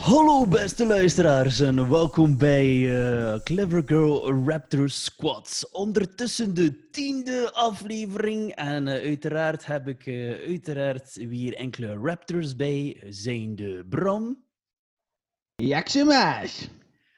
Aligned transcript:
Hallo 0.00 0.46
beste 0.46 0.86
luisteraars 0.86 1.60
en 1.60 1.90
welkom 1.90 2.38
bij 2.38 2.68
eh, 3.00 3.40
Clever 3.40 3.82
Girl 3.86 4.32
Raptor 4.46 4.90
Squads. 4.90 5.70
Ondertussen 5.70 6.54
de 6.54 6.88
tiende 6.90 7.52
aflevering 7.52 8.54
en 8.54 8.88
eh, 8.88 8.94
uiteraard 8.94 9.66
heb 9.66 9.88
ik 9.88 10.06
eh, 10.06 10.30
uiteraard 10.30 11.14
weer 11.14 11.54
enkele 11.54 11.94
Raptors 11.96 12.56
bij. 12.56 13.02
Zijn 13.08 13.56
de 13.56 13.86
Bram, 13.88 14.44
Jaksemaas. 15.56 16.68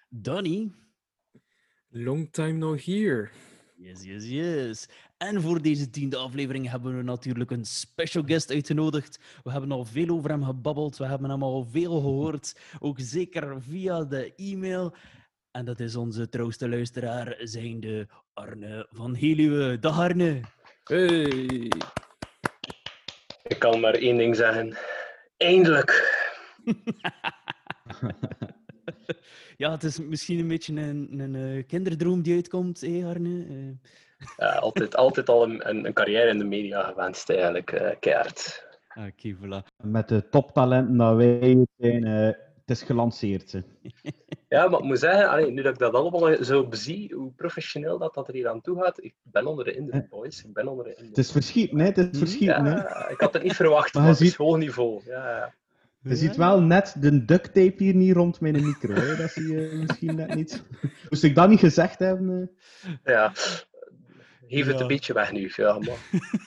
Donny, 0.08 0.72
Long 1.88 2.32
time 2.32 2.52
no 2.52 2.74
here. 2.74 3.30
yes 3.76 4.02
yes 4.04 4.24
yes. 4.24 4.88
En 5.28 5.40
voor 5.40 5.62
deze 5.62 5.90
tiende 5.90 6.16
aflevering 6.16 6.70
hebben 6.70 6.96
we 6.96 7.02
natuurlijk 7.02 7.50
een 7.50 7.64
special 7.64 8.22
guest 8.26 8.50
uitgenodigd. 8.50 9.18
We 9.42 9.50
hebben 9.50 9.72
al 9.72 9.84
veel 9.84 10.08
over 10.08 10.30
hem 10.30 10.44
gebabbeld, 10.44 10.96
we 10.96 11.06
hebben 11.06 11.30
hem 11.30 11.42
al 11.42 11.64
veel 11.70 12.00
gehoord, 12.00 12.56
ook 12.78 12.96
zeker 13.00 13.62
via 13.62 14.04
de 14.04 14.34
e-mail. 14.36 14.94
En 15.50 15.64
dat 15.64 15.80
is 15.80 15.96
onze 15.96 16.28
trouwste 16.28 16.68
luisteraar, 16.68 17.36
zijnde 17.38 18.08
Arne 18.32 18.86
van 18.90 19.16
Heluwe. 19.16 19.78
Dag 19.78 19.98
Arne. 19.98 20.40
Hey. 20.84 21.70
Ik 23.42 23.56
kan 23.58 23.80
maar 23.80 23.94
één 23.94 24.16
ding 24.16 24.36
zeggen. 24.36 24.76
Eindelijk. 25.36 25.90
Ja, 29.56 29.70
het 29.70 29.82
is 29.82 29.98
misschien 29.98 30.38
een 30.38 30.48
beetje 30.48 30.74
een, 30.80 31.20
een 31.20 31.34
eh, 31.34 31.66
kinderdroom 31.66 32.22
die 32.22 32.34
uitkomt, 32.34 32.80
hé 32.80 33.06
Arne? 33.06 33.46
Eh, 34.36 34.48
Ja, 34.48 34.52
altijd, 34.54 34.96
altijd 34.96 35.28
al 35.28 35.42
een, 35.42 35.68
een, 35.68 35.86
een 35.86 35.92
carrière 35.92 36.28
in 36.28 36.38
de 36.38 36.44
media 36.44 36.82
gewenst, 36.82 37.30
eigenlijk. 37.30 37.72
eh 37.72 37.90
keihard. 38.00 38.66
Oké, 38.94 39.34
voilà. 39.36 39.66
Met 39.82 40.08
de 40.08 40.28
toptalenten 40.28 40.96
dat 40.96 41.16
wij 41.16 41.66
zijn, 41.76 42.04
eh, 42.04 42.24
het 42.66 42.70
is 42.78 42.82
gelanceerd. 42.82 43.50
Ze. 43.50 43.62
Ja, 44.48 44.68
maar 44.68 44.78
ik 44.78 44.84
moet 44.84 44.98
zeggen, 44.98 45.28
allee, 45.28 45.50
nu 45.50 45.62
dat 45.62 45.72
ik 45.72 45.78
dat 45.78 45.92
allemaal 45.94 46.44
zo 46.44 46.66
bezie, 46.68 47.14
hoe 47.14 47.32
professioneel 47.32 47.98
dat, 47.98 48.14
dat 48.14 48.28
er 48.28 48.34
hier 48.34 48.48
aan 48.48 48.60
toe 48.60 48.82
gaat, 48.82 49.02
ik 49.04 49.14
ben 49.22 49.46
onder 49.46 49.64
de 49.64 49.74
indruk, 49.74 50.08
boys. 50.08 50.44
Ik 50.44 50.52
ben 50.52 50.68
onder 50.68 50.84
de 50.84 50.90
indruk. 50.90 51.08
Het 51.08 51.18
is 51.18 51.30
verschieten, 51.32 51.78
hè? 51.78 51.84
Het 51.84 51.98
is 52.22 52.38
hè? 52.38 52.44
Ja, 52.44 53.08
ik 53.08 53.20
had 53.20 53.32
het 53.32 53.42
niet 53.42 53.56
verwacht, 53.56 53.94
Maar 53.94 54.06
het 54.06 54.20
is 54.20 54.26
ziet- 54.28 54.36
hoog 54.36 54.56
niveau. 54.56 55.00
Ja, 55.04 55.30
ja. 55.30 55.54
Je 56.02 56.16
ziet 56.16 56.36
wel 56.36 56.60
net 56.60 56.94
de 56.98 57.24
duct 57.24 57.54
tape 57.54 57.74
hier 57.76 57.94
niet 57.94 58.14
rond 58.14 58.40
mijn 58.40 58.64
micro. 58.66 58.94
Hè? 58.94 59.16
Dat 59.16 59.30
zie 59.30 59.52
je 59.52 59.82
misschien 59.86 60.14
net 60.16 60.34
niet. 60.34 60.62
Moest 61.10 61.22
ik 61.22 61.34
dat 61.34 61.48
niet 61.48 61.58
gezegd 61.58 61.98
hebben? 61.98 62.50
ja. 63.04 63.32
Geef 64.52 64.66
het 64.66 64.74
Ja. 64.76 64.80
een 64.80 64.86
beetje 64.86 65.12
weg 65.12 65.32
nu. 65.32 65.52
Ja, 65.56 65.78
eh? 65.78 65.94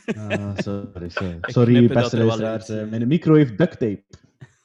Ah, 0.40 0.58
sorry, 0.58 1.10
sorry. 1.10 1.38
Sorry 1.42 1.88
beste 1.88 2.18
er 2.18 2.24
luisteraars. 2.26 2.70
eh, 2.70 2.88
Mijn 2.90 3.08
micro 3.08 3.34
heeft 3.34 3.58
duct 3.58 3.80
tape. 3.80 4.04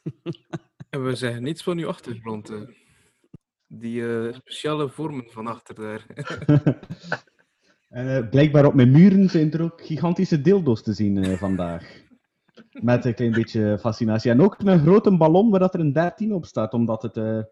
En 0.90 1.04
we 1.04 1.14
zeggen 1.14 1.42
niets 1.42 1.62
van 1.62 1.78
uw 1.78 1.88
achtergrond. 1.88 2.48
hè. 2.48 2.56
Die 3.66 4.06
eh, 4.26 4.34
speciale 4.34 4.88
vormen 4.88 5.24
van 5.30 5.46
achter 5.46 5.74
daar. 5.74 6.06
En, 7.88 8.16
eh, 8.16 8.28
blijkbaar 8.28 8.64
op 8.66 8.74
mijn 8.74 8.90
muren 8.90 9.28
zijn 9.30 9.52
er 9.52 9.62
ook 9.62 9.80
gigantische 9.86 10.40
dildo's 10.40 10.82
te 10.82 10.92
zien 10.92 11.24
eh, 11.24 11.38
vandaag. 11.38 12.02
Met 12.70 13.04
een 13.04 13.14
klein 13.14 13.32
beetje 13.32 13.78
fascinatie. 13.80 14.30
En 14.30 14.40
ook 14.42 14.56
een 14.58 14.80
grote 14.80 15.16
ballon 15.16 15.50
waar 15.50 15.60
dat 15.60 15.74
er 15.74 15.80
een 15.80 15.92
13 15.92 16.32
op 16.34 16.46
staat, 16.46 16.72
omdat 16.72 17.02
het 17.02 17.16
eh, 17.16 17.38
eh, 17.38 17.44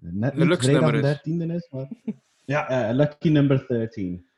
net 0.00 0.34
niet 0.34 0.56
vrijdag 0.58 0.92
is. 0.92 1.18
13e 1.18 1.50
is. 1.54 1.68
Maar... 1.70 1.88
Ja, 2.44 2.68
eh, 2.88 2.94
lucky 2.96 3.28
number 3.28 3.64
13. 3.68 4.28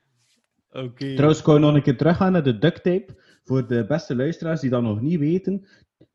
Oké. 0.72 1.12
Trouwens, 1.12 1.38
ik 1.38 1.47
wou 1.47 1.59
nog 1.59 1.75
een 1.75 1.83
keer 1.83 1.97
teruggaan 1.97 2.33
naar 2.33 2.43
de 2.43 2.59
duct 2.59 2.83
tape. 2.83 3.16
Voor 3.44 3.66
de 3.66 3.87
beste 3.87 4.16
luisteraars 4.16 4.60
die 4.60 4.71
dat 4.71 4.83
nog 4.83 5.00
niet 5.00 5.19
weten. 5.19 5.66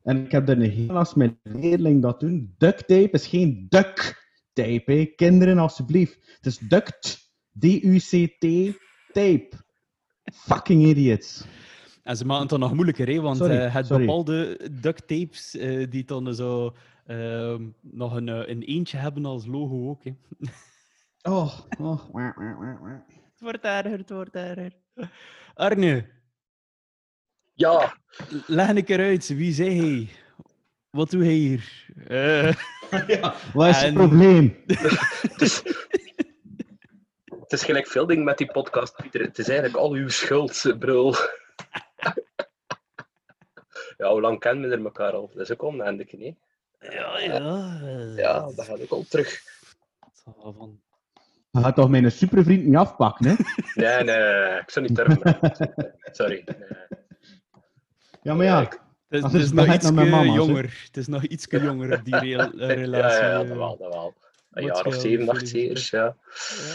En 0.02 0.24
ik 0.24 0.32
heb 0.32 0.48
er 0.48 0.56
een 0.56 0.70
heel 0.70 0.96
als 0.96 1.14
mijn 1.14 1.38
leerling 1.42 2.02
dat 2.02 2.20
doen. 2.20 2.54
Duct 2.58 2.86
tape 2.86 3.10
is 3.10 3.26
geen 3.26 3.66
duck 3.68 4.26
tape, 4.52 4.92
hè. 4.92 5.04
kinderen 5.04 5.58
alsjeblieft. 5.58 6.18
Het 6.36 6.46
is 6.46 6.58
duct, 6.58 7.30
D-U-C-T, 7.58 8.76
tape. 9.12 9.48
Fucking 10.32 10.86
idiots. 10.86 11.44
En 12.02 12.16
ze 12.16 12.26
maken 12.26 12.40
het 12.40 12.50
dan 12.50 12.60
nog 12.60 12.74
moeilijker, 12.74 13.08
hè? 13.08 13.20
want 13.20 13.36
Sorry, 13.36 13.56
eh, 13.56 13.74
het 13.74 13.86
sorry. 13.86 14.06
bepaalde 14.06 14.70
duct 14.80 15.08
tapes 15.08 15.56
eh, 15.56 15.90
die 15.90 16.04
dan 16.04 16.34
zo 16.34 16.74
ehm, 17.06 17.68
nog 17.80 18.14
een, 18.14 18.28
eh, 18.28 18.48
een 18.48 18.62
eentje 18.62 18.96
hebben 18.96 19.24
als 19.24 19.46
logo 19.46 19.88
ook. 19.88 20.04
Hè. 20.04 20.12
Oh, 21.22 21.58
oh. 21.78 22.00
Het 23.38 23.50
wordt 23.50 23.64
erger, 23.64 23.98
het 23.98 24.10
wordt 24.10 24.34
erger. 24.34 24.72
Arne, 25.54 26.06
ja, 27.54 27.96
leg 28.46 28.68
een 28.68 28.84
keer 28.84 28.98
uit. 28.98 29.26
Wie 29.28 29.52
zei 29.52 29.80
hij? 29.80 30.08
Wat 30.90 31.10
doe 31.10 31.24
hij 31.24 31.32
hier? 31.32 31.86
Eh, 32.08 32.52
Wat 33.54 33.68
is 33.68 33.82
En- 33.82 33.84
het 33.84 33.94
probleem? 33.94 34.62
het 34.66 35.40
is, 35.40 35.62
het 37.40 37.52
is 37.52 37.64
gelijk 37.64 37.86
veel 37.86 38.06
dingen 38.06 38.24
met 38.24 38.38
die 38.38 38.52
podcast, 38.52 38.96
Pieter. 38.96 39.20
Het 39.20 39.38
is 39.38 39.48
eigenlijk 39.48 39.78
al 39.78 39.92
uw 39.92 40.08
schuld, 40.08 40.74
brul. 40.78 41.14
ja, 43.98 44.10
hoe 44.10 44.20
lang 44.20 44.38
kennen 44.38 44.70
we 44.70 44.76
er 44.76 44.84
elkaar 44.84 45.12
al? 45.12 45.30
Dat 45.32 45.40
is 45.42 45.52
ook 45.52 45.62
oneindig, 45.62 46.12
nee? 46.12 46.38
ja, 46.80 47.18
ja. 47.18 47.80
eh, 47.82 48.16
Ja, 48.16 48.40
dat 48.56 48.64
gaat 48.64 48.80
ook 48.80 48.90
al 48.90 49.04
terug. 49.08 49.40
van- 50.24 50.80
Je 51.58 51.64
gaat 51.64 51.74
toch 51.74 51.88
mijn 51.90 52.12
supervriend 52.12 52.64
niet 52.64 52.76
afpakken, 52.76 53.26
hè? 53.26 53.34
Nee, 53.82 54.04
nee, 54.04 54.58
ik 54.60 54.70
zou 54.70 54.86
niet 54.86 54.96
durven. 54.96 55.38
Sorry. 56.12 56.42
Nee. 56.46 56.68
Ja, 58.22 58.34
maar 58.34 58.46
ja. 58.46 58.60
Het 58.60 58.72
is, 59.08 59.20
Dat 59.20 59.32
het 59.32 59.40
is 59.40 59.46
is 59.46 59.52
nog 59.52 59.74
iets 59.74 59.88
jonger. 60.34 60.80
Het 60.86 60.96
is 60.96 61.06
nog 61.06 61.22
iets 61.24 61.46
jonger, 61.48 62.04
die 62.04 62.16
rela- 62.24 62.50
eh, 62.52 62.68
Ja, 62.68 62.74
relatie. 62.74 63.22
ja, 63.22 63.28
ja, 63.30 63.40
eh. 63.40 63.48
dat 63.48 63.56
wel, 63.56 63.76
dat 63.76 63.92
wel. 63.92 64.14
Een 64.50 64.64
jaar 64.64 64.86
of 64.86 64.94
zeven, 64.94 65.28
acht 65.28 65.48
zeker, 65.48 65.88
ja. 65.90 66.16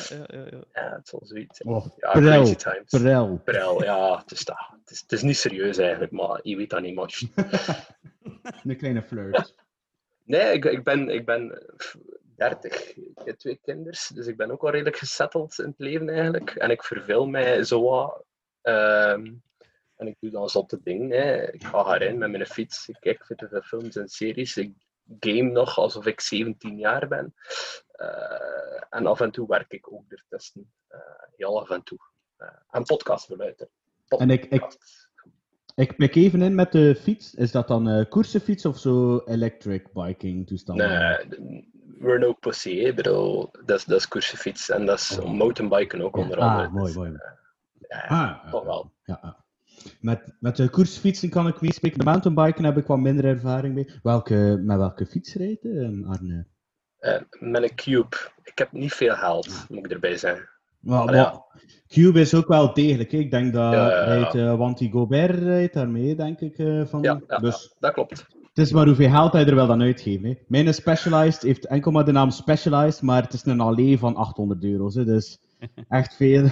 Ja, 0.09 0.15
ja, 0.17 0.25
ja, 0.39 0.45
ja. 0.51 0.63
Ja, 0.73 0.95
het 0.95 1.07
zal 1.07 1.21
zoiets 1.23 1.57
zijn. 1.57 1.73
Oh, 1.75 1.85
Ja, 1.97 2.11
prel, 2.11 2.41
crazy 2.41 2.55
times. 2.55 2.83
prel. 3.03 3.41
Prel, 3.43 3.83
ja, 3.83 4.17
het 4.17 4.31
is, 4.31 4.45
dat. 4.45 4.57
Het, 4.79 4.91
is, 4.91 4.99
het 5.01 5.11
is 5.11 5.21
niet 5.21 5.37
serieus 5.37 5.77
eigenlijk, 5.77 6.11
maar 6.11 6.39
je 6.43 6.55
weet 6.55 6.69
dat 6.69 6.81
niet 6.81 6.95
much. 6.95 7.21
Een 8.63 8.77
kleine 8.77 9.01
flirt. 9.03 9.55
Nee, 10.25 10.53
ik, 10.53 10.65
ik 10.65 10.83
ben, 10.83 11.09
ik 11.09 11.25
ben 11.25 11.61
30. 12.35 12.93
Ik 12.95 13.11
heb 13.25 13.37
twee 13.37 13.59
kinders, 13.63 14.07
dus 14.07 14.27
ik 14.27 14.37
ben 14.37 14.51
ook 14.51 14.63
al 14.63 14.69
redelijk 14.69 14.97
gesetteld 14.97 15.59
in 15.59 15.65
het 15.65 15.79
leven 15.79 16.09
eigenlijk. 16.09 16.49
En 16.55 16.69
ik 16.69 16.83
verveel 16.83 17.25
mij 17.27 17.63
zo 17.63 17.81
wat. 17.81 18.25
ehm, 18.61 19.33
en 19.95 20.07
ik 20.07 20.15
doe 20.19 20.29
dan 20.31 20.49
zotte 20.49 20.79
dingen. 20.83 21.09
Hè. 21.09 21.51
Ik 21.51 21.63
ga 21.63 21.93
erin 21.99 22.17
met 22.17 22.31
mijn 22.31 22.45
fiets. 22.45 22.87
Ik 22.87 22.97
kijk 22.99 23.25
de 23.49 23.63
films 23.63 23.95
en 23.95 24.07
series. 24.07 24.57
Ik 24.57 24.71
game 25.19 25.51
nog 25.51 25.77
alsof 25.77 26.05
ik 26.05 26.19
17 26.21 26.77
jaar 26.77 27.07
ben. 27.07 27.33
Eh, 27.91 28.83
en 28.89 29.05
af 29.05 29.21
en 29.21 29.31
toe 29.31 29.47
werk 29.47 29.71
ik 29.73 29.91
ook 29.93 30.03
ertussen. 30.11 30.73
Eh 30.87 30.99
heel 31.35 31.61
af 31.61 31.69
en 31.69 31.83
toe. 31.83 31.97
Eh, 32.37 32.47
en 32.69 32.83
podcast 32.83 33.27
beluisteren. 33.27 33.71
En 34.07 34.29
ik- 34.29 34.45
ik- 34.45 34.77
Ik 35.75 35.95
pik 35.97 36.15
even 36.15 36.41
in 36.41 36.55
met 36.55 36.71
de 36.71 36.95
fiets. 36.95 37.33
Is 37.33 37.51
dat 37.51 37.67
dan 37.67 38.07
koersenfiets 38.09 38.65
of 38.65 38.77
zo 38.79 39.19
electric 39.25 39.93
biking 39.93 40.47
toestand? 40.47 40.77
Nee, 40.79 41.17
pussy, 42.39 42.79
hè. 42.79 42.87
Ik 42.87 42.95
bedoel, 42.95 43.51
dat 43.65 43.77
is, 43.77 43.85
dat 43.85 43.99
is 43.99 44.07
koersenfiets 44.07 44.69
en 44.69 44.85
dat 44.85 44.99
is 44.99 45.19
mountainbiken 45.25 46.01
ook 46.01 46.17
onder 46.17 46.37
Ah, 46.37 46.51
andere. 46.51 46.69
mooi, 46.69 46.85
Dus, 46.85 46.95
mooi. 46.95 47.11
eh, 47.13 47.29
ja, 47.89 48.05
Ah, 48.43 48.51
toch 48.51 48.63
wel. 48.63 48.91
Ja, 49.03 49.19
ja. 49.21 49.41
Met, 50.01 50.21
met 50.39 50.55
de 50.55 50.69
koersfietsen 50.69 51.29
kan 51.29 51.47
ik 51.47 51.61
meespreken. 51.61 51.99
De 51.99 52.05
mountainbiken 52.05 52.63
heb 52.63 52.77
ik 52.77 52.85
wat 52.87 52.99
minder 52.99 53.25
ervaring 53.25 53.73
mee. 53.75 53.89
Welke, 54.03 54.59
met 54.63 54.77
welke 54.77 55.05
fiets 55.05 55.33
rijdt 55.35 55.61
je, 55.63 56.03
Arne? 56.07 56.45
Eh, 56.97 57.21
met 57.39 57.63
een 57.63 57.75
cube. 57.75 58.17
Ik 58.43 58.57
heb 58.57 58.71
niet 58.71 58.93
veel 58.93 59.15
geld, 59.15 59.65
moet 59.69 59.85
ik 59.85 59.91
erbij 59.91 60.17
zeggen. 60.17 60.49
Maar, 60.79 60.99
Ah, 61.07 61.13
ja. 61.15 61.41
Cube 61.87 62.19
is 62.19 62.33
ook 62.33 62.47
wel 62.47 62.73
degelijk. 62.73 63.11
hè. 63.11 63.17
Ik 63.17 63.31
denk 63.31 63.53
dat 63.53 63.73
Ja, 63.73 63.87
rijdt, 64.03 64.35
eh, 64.35 64.55
Wanty 64.57 64.91
Gobert 64.91 65.39
rijdt 65.39 65.73
daarmee, 65.73 66.15
denk 66.15 66.39
ik. 66.39 66.57
eh, 66.57 66.85
van. 66.85 67.01
Ja, 67.01 67.21
ja, 67.27 67.37
dus 67.37 67.63
ja, 67.63 67.75
dat 67.79 67.93
klopt. 67.93 68.25
Het 68.53 68.65
is 68.65 68.71
maar 68.71 68.85
hoeveel 68.85 69.09
geld 69.09 69.33
hij 69.33 69.45
er 69.45 69.55
wel 69.55 69.67
dan 69.67 69.81
uitgeeft. 69.81 70.23
Hè. 70.23 70.33
Mijn 70.47 70.73
Specialized 70.73 71.41
heeft 71.41 71.65
enkel 71.65 71.91
maar 71.91 72.05
de 72.05 72.11
naam 72.11 72.29
Specialized, 72.29 73.01
maar 73.01 73.21
het 73.23 73.33
is 73.33 73.45
een 73.45 73.59
allee 73.59 73.97
van 73.99 74.15
800 74.15 74.63
euro's. 74.63 74.95
Hè. 74.95 75.05
Dus 75.05 75.39
echt 75.89 76.15
veel, 76.15 76.47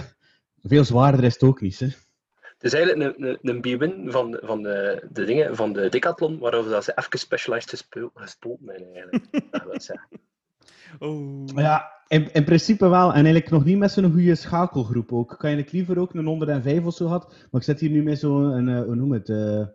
veel 0.64 0.84
zwaarder 0.84 1.24
is 1.24 1.34
het 1.34 1.44
ook 1.44 1.62
niet. 1.62 1.80
Hè. 1.80 1.86
Het 2.42 2.74
is 2.74 2.74
eigenlijk 2.74 3.18
een, 3.18 3.30
een, 3.30 3.40
een 3.42 3.62
B-win 3.62 4.12
van, 4.12 4.38
van 4.42 4.62
de, 4.62 5.08
de 5.12 5.24
dingen 5.26 5.56
van 5.56 5.74
de 5.74 5.90
Decathlon, 5.90 6.40
waarover 6.40 6.72
dat 6.72 6.84
ze 6.84 6.94
even 6.96 7.20
specialized 7.20 7.70
gespo- 7.70 8.12
gespoten 8.14 8.66
zijn 8.66 8.84
eigenlijk. 8.94 9.26
dat 9.52 9.64
wil 9.64 9.74
ik 9.74 9.82
zeggen. 9.82 10.10
Oh. 11.00 11.46
Ja, 11.56 11.92
in, 12.08 12.34
in 12.34 12.44
principe 12.44 12.88
wel. 12.90 13.08
En 13.08 13.14
eigenlijk 13.14 13.50
nog 13.50 13.66
niet 13.66 13.78
met 13.78 13.92
zo'n 13.92 14.12
goede 14.12 14.36
schakelgroep 14.36 15.14
ook. 15.14 15.32
Ik 15.32 15.38
kan 15.38 15.50
eigenlijk 15.50 15.76
liever 15.76 16.00
ook 16.00 16.14
een 16.14 16.26
105 16.26 16.86
of 16.86 16.94
zo 16.94 17.08
had. 17.08 17.30
Maar 17.30 17.62
ik 17.62 17.68
zit 17.68 17.80
hier 17.80 17.90
nu 17.90 18.04
met 18.04 18.20
zo'n, 18.20 18.68
eh, 18.70 18.84
hoe 18.84 18.96
noem 18.96 19.12
het? 19.12 19.30
eh, 19.30 19.66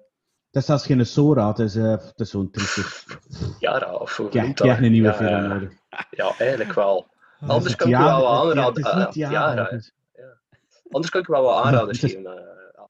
het 0.57 0.65
is 0.65 0.67
zelfs 0.67 0.87
geen 0.87 1.07
Sora, 1.07 1.49
het 1.49 1.59
is, 1.59 1.75
het 1.75 2.13
is 2.21 2.31
zo'n 2.31 2.51
triestig. 2.51 3.05
Yara, 3.61 3.93
of 3.95 4.17
hoe 4.17 4.27
heb 4.27 4.35
heb 4.47 4.57
dat? 4.57 4.79
een 4.79 4.91
nieuwe 4.93 5.09
Ja, 5.09 5.15
film 5.15 5.29
ja. 5.31 5.41
nodig. 5.41 5.73
Ja, 6.11 6.33
eigenlijk 6.39 6.73
wel. 6.73 7.07
Anders 7.47 7.77
kan 7.77 7.89
ik 7.89 7.97
wel 7.97 8.21
wat 8.23 8.41
aanraden. 8.41 8.83
Is 8.85 8.91
eh, 8.91 9.73
is- 9.79 9.93
Anders 10.91 11.11
kan 11.11 11.21
ik 11.21 11.27
je 11.27 11.33
wel 11.33 11.43
wat 11.43 11.57
aanraders 11.65 11.99
geven. 11.99 12.27
eh, 12.27 12.33
ja, 12.35 12.41
ja. 12.75 12.89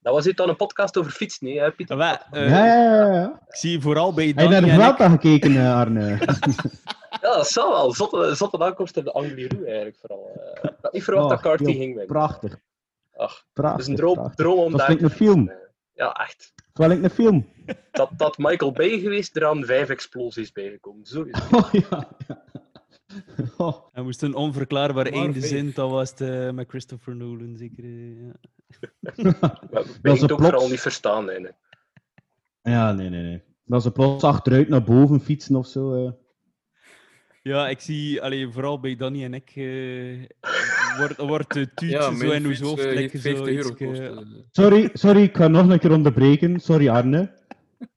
Dat 0.00 0.14
was 0.14 0.24
hier 0.24 0.34
dan 0.34 0.48
een 0.48 0.56
podcast 0.56 0.96
over 0.98 1.10
fietsen, 1.12 1.46
nee, 1.46 1.60
hè, 1.60 1.70
Pieter? 1.72 1.96
Maar, 1.96 2.26
Ja, 2.30 2.40
ja, 2.40 2.64
ja, 2.94 3.12
ja. 3.12 3.40
Ik 3.48 3.54
zie 3.56 3.80
vooral 3.80 4.12
bij 4.14 4.26
Heb 4.26 4.36
je 4.38 4.42
naar 4.42 4.60
Danny 4.60 4.96
de 4.96 5.04
ik... 5.04 5.10
Gekeken, 5.10 5.56
Arne? 5.74 6.04
Ja, 7.20 7.34
dat 7.34 7.48
zou 7.48 7.68
wel. 7.72 7.92
Zotte, 7.94 8.34
zotte 8.34 8.58
aankomst 8.58 8.96
in 8.96 9.04
de 9.04 9.12
Angliru 9.12 9.64
eigenlijk 9.66 9.96
vooral. 10.00 10.30
eh. 10.34 10.70
Ik 10.70 10.76
had 10.82 10.92
niet 10.92 11.04
verwacht 11.04 11.28
dat 11.28 11.38
Oh, 11.38 11.44
Carty 11.44 11.62
joh, 11.62 11.72
ging 11.72 11.86
winnen. 11.88 12.06
Prachtig. 12.06 12.56
Ach, 13.16 13.44
Prachtig. 13.52 13.70
het 13.72 13.80
is 13.80 13.86
een 13.86 13.96
droom, 13.96 14.14
prachtig. 14.14 14.34
droom 14.36 14.58
om 14.58 14.70
Dat 14.70 14.80
is 14.80 14.86
daar 14.86 14.90
like 14.90 15.02
een 15.04 15.10
te 15.10 15.16
film. 15.16 15.52
Ja, 15.92 16.12
echt. 16.12 16.52
Terwijl 16.78 16.98
ik 16.98 17.04
een 17.04 17.10
film. 17.10 17.46
Dat, 17.90 18.10
dat 18.16 18.38
Michael 18.38 18.72
Bay 18.72 18.98
geweest, 19.00 19.36
er 19.36 19.46
aan 19.46 19.64
vijf 19.64 19.88
explosies 19.88 20.52
bijgekomen. 20.52 21.06
Zo 21.06 21.22
is 21.22 21.38
het. 21.42 21.52
Oh 21.52 21.72
ja. 21.72 22.08
Oh. 23.56 23.86
Hij 23.92 24.02
moest 24.02 24.22
een 24.22 24.34
onverklaarbaar 24.34 25.06
einde 25.06 25.40
zin, 25.40 25.70
dat 25.74 25.90
was 25.90 26.10
het 26.10 26.20
eh, 26.20 26.50
met 26.50 26.68
Christopher 26.68 27.16
Nolan, 27.16 27.56
zeker. 27.56 27.84
eh, 27.84 28.30
ja. 29.14 29.58
Dat 30.02 30.16
is 30.16 30.30
ook 30.30 30.40
vooral 30.40 30.68
niet 30.68 30.80
verstaan. 30.80 31.28
Hè. 31.28 31.38
nee. 31.40 31.52
Ja, 32.62 32.92
nee, 32.92 33.08
nee, 33.08 33.22
nee. 33.22 33.42
Dat 33.64 33.82
ze 33.82 33.90
plots 33.90 34.24
achteruit 34.24 34.68
naar 34.68 34.82
boven 34.82 35.20
fietsen 35.20 35.56
of 35.56 35.66
zo. 35.66 36.06
eh. 36.06 36.12
Ja, 37.42 37.68
ik 37.68 37.80
zie, 37.80 38.22
allee, 38.22 38.48
vooral 38.48 38.80
bij 38.80 38.96
Danny 38.96 39.24
en 39.24 39.34
ik, 39.34 39.50
eh, 39.54 40.22
wordt, 40.96 41.16
wordt 41.16 41.52
de 41.52 41.74
tuut 41.74 41.90
Ja, 41.90 42.16
zo 42.16 42.30
in 42.30 42.44
uw 42.44 42.56
hoofd 42.56 42.84
eh, 42.84 42.94
lekker 42.94 43.18
zo 43.18 43.44
50 43.44 43.80
euro 43.80 43.94
eh. 44.02 44.18
Sorry, 44.50 44.90
sorry, 44.92 45.22
ik 45.22 45.36
ga 45.36 45.48
nog 45.48 45.68
een 45.68 45.78
keer 45.78 45.92
onderbreken. 45.92 46.60
Sorry, 46.60 46.88
Arne. 46.88 47.36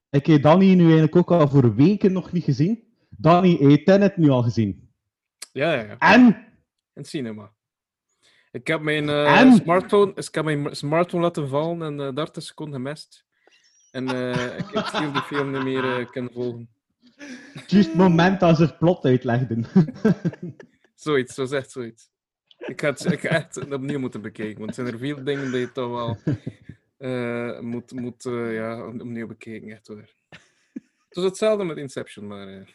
Ik 0.10 0.26
heb 0.26 0.42
Danny 0.42 0.74
nu 0.74 0.84
eigenlijk 0.84 1.16
ook 1.16 1.32
al 1.32 1.48
voor 1.48 1.76
weken 1.76 2.12
nog 2.12 2.32
niet 2.32 2.44
gezien. 2.44 2.84
Danny, 3.10 3.58
heeft 3.60 3.86
Tenet 3.86 4.18
nu 4.18 4.30
al 4.30 4.44
gezien? 4.44 4.90
Ja, 5.52 5.74
ja, 5.74 5.82
ja. 5.82 5.98
En? 5.98 6.26
In 6.26 6.36
het 6.94 7.08
cinema. 7.08 7.52
Ik 8.52 8.68
heb 8.68 8.82
mijn, 8.82 9.10
eh, 9.10 9.40
En? 9.40 9.54
smartphone, 9.54 10.12
ik 10.16 10.36
heb 10.36 10.44
mijn 10.46 10.76
smartphone 10.76 11.24
laten 11.24 11.48
vallen 11.48 11.82
en 11.82 12.08
eh 12.08 12.16
30 12.16 12.44
seconden 12.44 12.76
gemist. 12.76 13.26
En 13.92 14.08
eh, 14.08 14.58
ik 14.58 14.66
heb 14.72 15.14
die 15.14 15.22
film 15.22 15.52
niet 15.52 15.64
meer 15.64 16.00
eh, 16.00 16.10
kunnen 16.12 16.32
volgen. 16.34 16.70
Juist 17.68 17.88
het 17.88 17.98
moment 17.98 18.42
als 18.42 18.58
ze 18.58 18.64
het 18.64 18.78
plot 18.78 19.06
uitlegden. 19.06 19.66
Zoiets, 20.96 21.34
zo 21.34 21.46
zegt 21.46 21.72
zoiets. 21.72 22.11
Ik 22.68 22.82
ga 22.82 22.88
het 22.90 23.06
echt 23.26 23.72
opnieuw 23.74 24.00
moeten 24.00 24.22
bekijken, 24.22 24.58
want 24.58 24.70
er 24.70 24.76
zijn 24.76 24.88
er 24.88 24.98
veel 25.00 25.24
dingen 25.24 25.52
die 25.52 25.60
je 25.60 25.72
toch 25.72 25.90
wel 25.90 26.18
eh, 27.12 27.60
moet, 27.60 27.92
moet 27.92 28.26
eh, 28.26 28.54
ja, 28.54 28.88
opnieuw 28.88 29.28
bekijken. 29.28 29.70
Echt 29.72 29.88
hoor. 29.88 30.10
Het 30.30 31.16
was 31.20 31.24
hetzelfde 31.24 31.64
met 31.64 31.78
Inception, 31.78 32.28
maar 32.28 32.48
eh, 32.48 32.68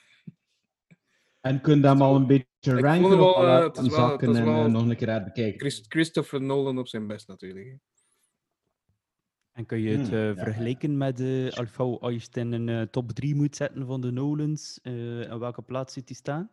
en 1.40 1.60
kun 1.60 1.80
je 1.80 1.86
hem 1.86 2.02
al 2.02 2.16
een 2.16 2.26
beetje 2.26 2.80
ranken 2.80 3.18
wel, 3.18 3.46
eh, 3.46 3.62
het 3.62 3.76
is 3.76 3.96
het 3.96 4.22
is 4.22 4.36
en 4.38 4.44
wel- 4.44 4.70
nog 4.70 4.88
een 4.88 4.96
keer 4.96 5.08
uitbekijken? 5.08 5.60
Chris- 5.60 5.84
Christopher 5.88 6.42
Nolan 6.42 6.78
op 6.78 6.88
zijn 6.88 7.06
best 7.06 7.28
natuurlijk. 7.28 7.66
hè. 7.66 7.74
En 9.52 9.66
kun 9.66 9.80
je 9.80 9.96
het 9.96 10.08
Hmm, 10.08 10.16
eh, 10.16 10.26
ja. 10.36 10.42
vergelijken 10.44 10.96
met 10.96 11.16
de 11.16 11.52
Alfa, 11.54 11.82
als 11.84 12.12
je 12.12 12.18
het 12.20 12.36
in 12.36 12.52
een 12.52 12.90
top 12.90 13.12
3 13.12 13.34
moet 13.34 13.56
zetten 13.56 13.86
van 13.86 14.00
de 14.00 14.10
Nolans, 14.10 14.78
eh 14.82 15.30
en 15.30 15.38
welke 15.38 15.62
plaats 15.62 15.92
zit 15.94 16.06
die 16.06 16.16
staan? 16.16 16.50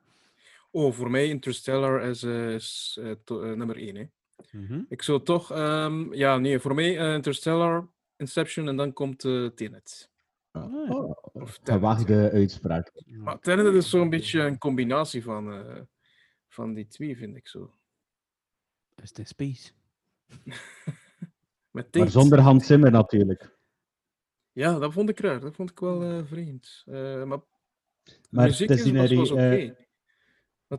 Oh, 0.75 0.93
voor 0.93 1.11
mij 1.11 1.27
Interstellar 1.27 2.01
is, 2.03 2.23
eh, 2.23 2.53
is, 2.53 2.97
eh, 3.01 3.11
to- 3.23 3.41
eh, 3.43 3.51
nummer 3.53 3.77
1. 3.77 3.95
Hè. 3.95 4.05
Mhm. 4.51 4.81
Ik 4.89 5.01
zou 5.01 5.23
toch, 5.23 5.51
ehm, 5.51 6.13
ja, 6.13 6.37
nee, 6.37 6.59
voor 6.59 6.75
mij 6.75 7.13
Interstellar, 7.15 7.89
Inception 8.17 8.67
en 8.67 8.75
dan 8.75 8.93
komt 8.93 9.19
Tenet. 9.55 10.11
Ah, 10.51 10.71
ja. 10.87 10.93
Oh, 10.93 11.17
Of 11.33 11.59
gewaagde 11.63 12.31
uitspraak. 12.31 12.91
Maar 13.05 13.39
Tenet 13.39 13.73
is 13.73 13.89
zo'n 13.89 14.09
beetje 14.09 14.41
een 14.41 14.57
combinatie 14.57 15.23
van, 15.23 15.53
eh, 15.53 15.81
van 16.47 16.73
die 16.73 16.87
twee, 16.87 17.17
vind 17.17 17.35
ik 17.35 17.47
zo. 17.47 17.73
Is 19.01 19.09
het 19.09 19.17
in 19.17 19.25
space? 19.27 19.71
Met 21.71 21.95
Maar 21.95 22.09
zonder 22.09 22.39
Hans 22.39 22.65
Zimmer 22.65 22.91
natuurlijk. 22.91 23.57
Ja, 24.51 24.79
dat 24.79 24.93
vond 24.93 25.09
ik 25.09 25.19
raar. 25.19 25.39
Dat 25.39 25.55
vond 25.55 25.69
ik 25.69 25.79
wel 25.79 26.03
eh, 26.03 26.25
vreemd. 26.25 26.83
Eh, 26.85 27.23
maar 27.23 27.37
de 28.03 28.13
Maar 28.29 28.45
muziek 28.47 28.69
is 28.69 28.81
is, 28.85 28.91
was, 28.91 29.11
was 29.13 29.31
oké. 29.31 29.41
eh, 29.55 29.71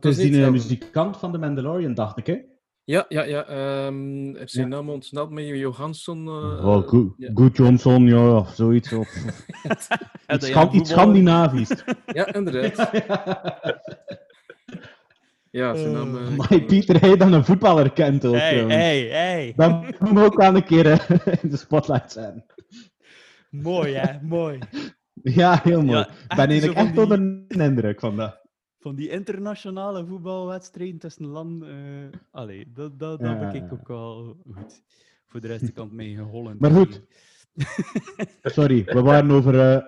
Was 0.03 0.17
is 0.17 0.23
niet 0.23 0.33
die 0.33 0.41
eh, 0.45 0.47
hetzelfde. 0.51 0.75
muzikant 0.75 1.17
van 1.17 1.31
de 1.31 1.37
Mandalorian, 1.37 1.93
dacht 1.93 2.17
ik, 2.17 2.27
hè? 2.27 2.37
Ja, 2.83 3.05
ja, 3.09 3.23
ja. 3.23 3.43
ehm 3.45 4.35
heeft 4.35 4.51
zijn 4.51 4.69
Ja. 4.69 4.75
naam 4.75 4.89
ontsnapt 4.89 5.31
met 5.31 5.45
Johansson. 5.47 6.27
eh, 6.27 6.65
oh, 6.67 6.87
Good, 6.87 7.13
ja. 7.17 7.31
Good 7.33 7.57
Johnson, 7.57 8.05
ja, 8.07 8.35
of 8.37 8.49
zoiets. 8.55 8.93
Of, 8.93 9.15
iets, 9.63 9.87
dat 10.27 10.47
ja, 10.47 10.71
iets 10.71 10.89
Scandinavisch. 10.89 11.83
Ja, 12.05 12.33
inderdaad. 12.33 12.89
Ja, 15.51 15.75
zijn 15.75 15.91
naam. 15.91 16.17
eh, 16.17 16.35
Maar 16.37 16.61
Pieter, 16.61 16.99
hij 17.01 17.17
dan 17.17 17.33
een 17.33 17.45
voetballer 17.45 17.91
kent 17.93 18.25
ook. 18.25 18.35
Hey, 18.35 18.59
jongen. 18.59 18.77
hey, 18.77 19.01
hey. 19.01 19.53
Dan 19.55 19.93
moet 19.99 20.23
ook 20.23 20.37
wel 20.37 20.55
een 20.55 20.63
keer 20.63 20.85
eh, 20.91 21.33
in 21.41 21.49
de 21.49 21.57
spotlight 21.57 22.11
zijn. 22.11 22.45
Mooi, 23.49 23.93
hè? 23.93 24.13
Mooi. 24.21 24.59
Ja, 25.23 25.59
heel 25.63 25.81
mooi. 25.81 25.97
Ja, 25.97 26.07
Ik 26.07 26.13
echt 26.27 26.35
ben 26.35 26.49
eigenlijk 26.49 26.79
onder 26.79 27.07
de 27.47 27.63
indruk 27.63 27.99
van 27.99 28.15
dat. 28.15 28.44
Van 28.85 28.95
die 28.95 29.09
internationale 29.09 30.05
voetbalwedstrijden 30.05 30.99
tussen 30.99 31.25
landen. 31.25 31.69
eh 32.11 32.19
allee, 32.31 32.71
dat, 32.73 32.99
dat, 32.99 33.19
dat 33.19 33.29
Ja, 33.29 33.39
bekijk 33.39 33.63
ik 33.65 33.73
ook 33.73 33.87
wel 33.87 34.37
goed. 34.53 34.81
Voor 35.25 35.41
de 35.41 35.47
rest 35.47 35.73
kan 35.73 35.85
het 35.85 35.93
mee 35.93 36.19
Holland. 36.19 36.59
Maar 36.59 36.71
goed. 36.71 37.01
Sorry, 38.43 38.83
we 38.83 39.01
waren 39.01 39.31
over, 39.31 39.59
eh, 39.59 39.85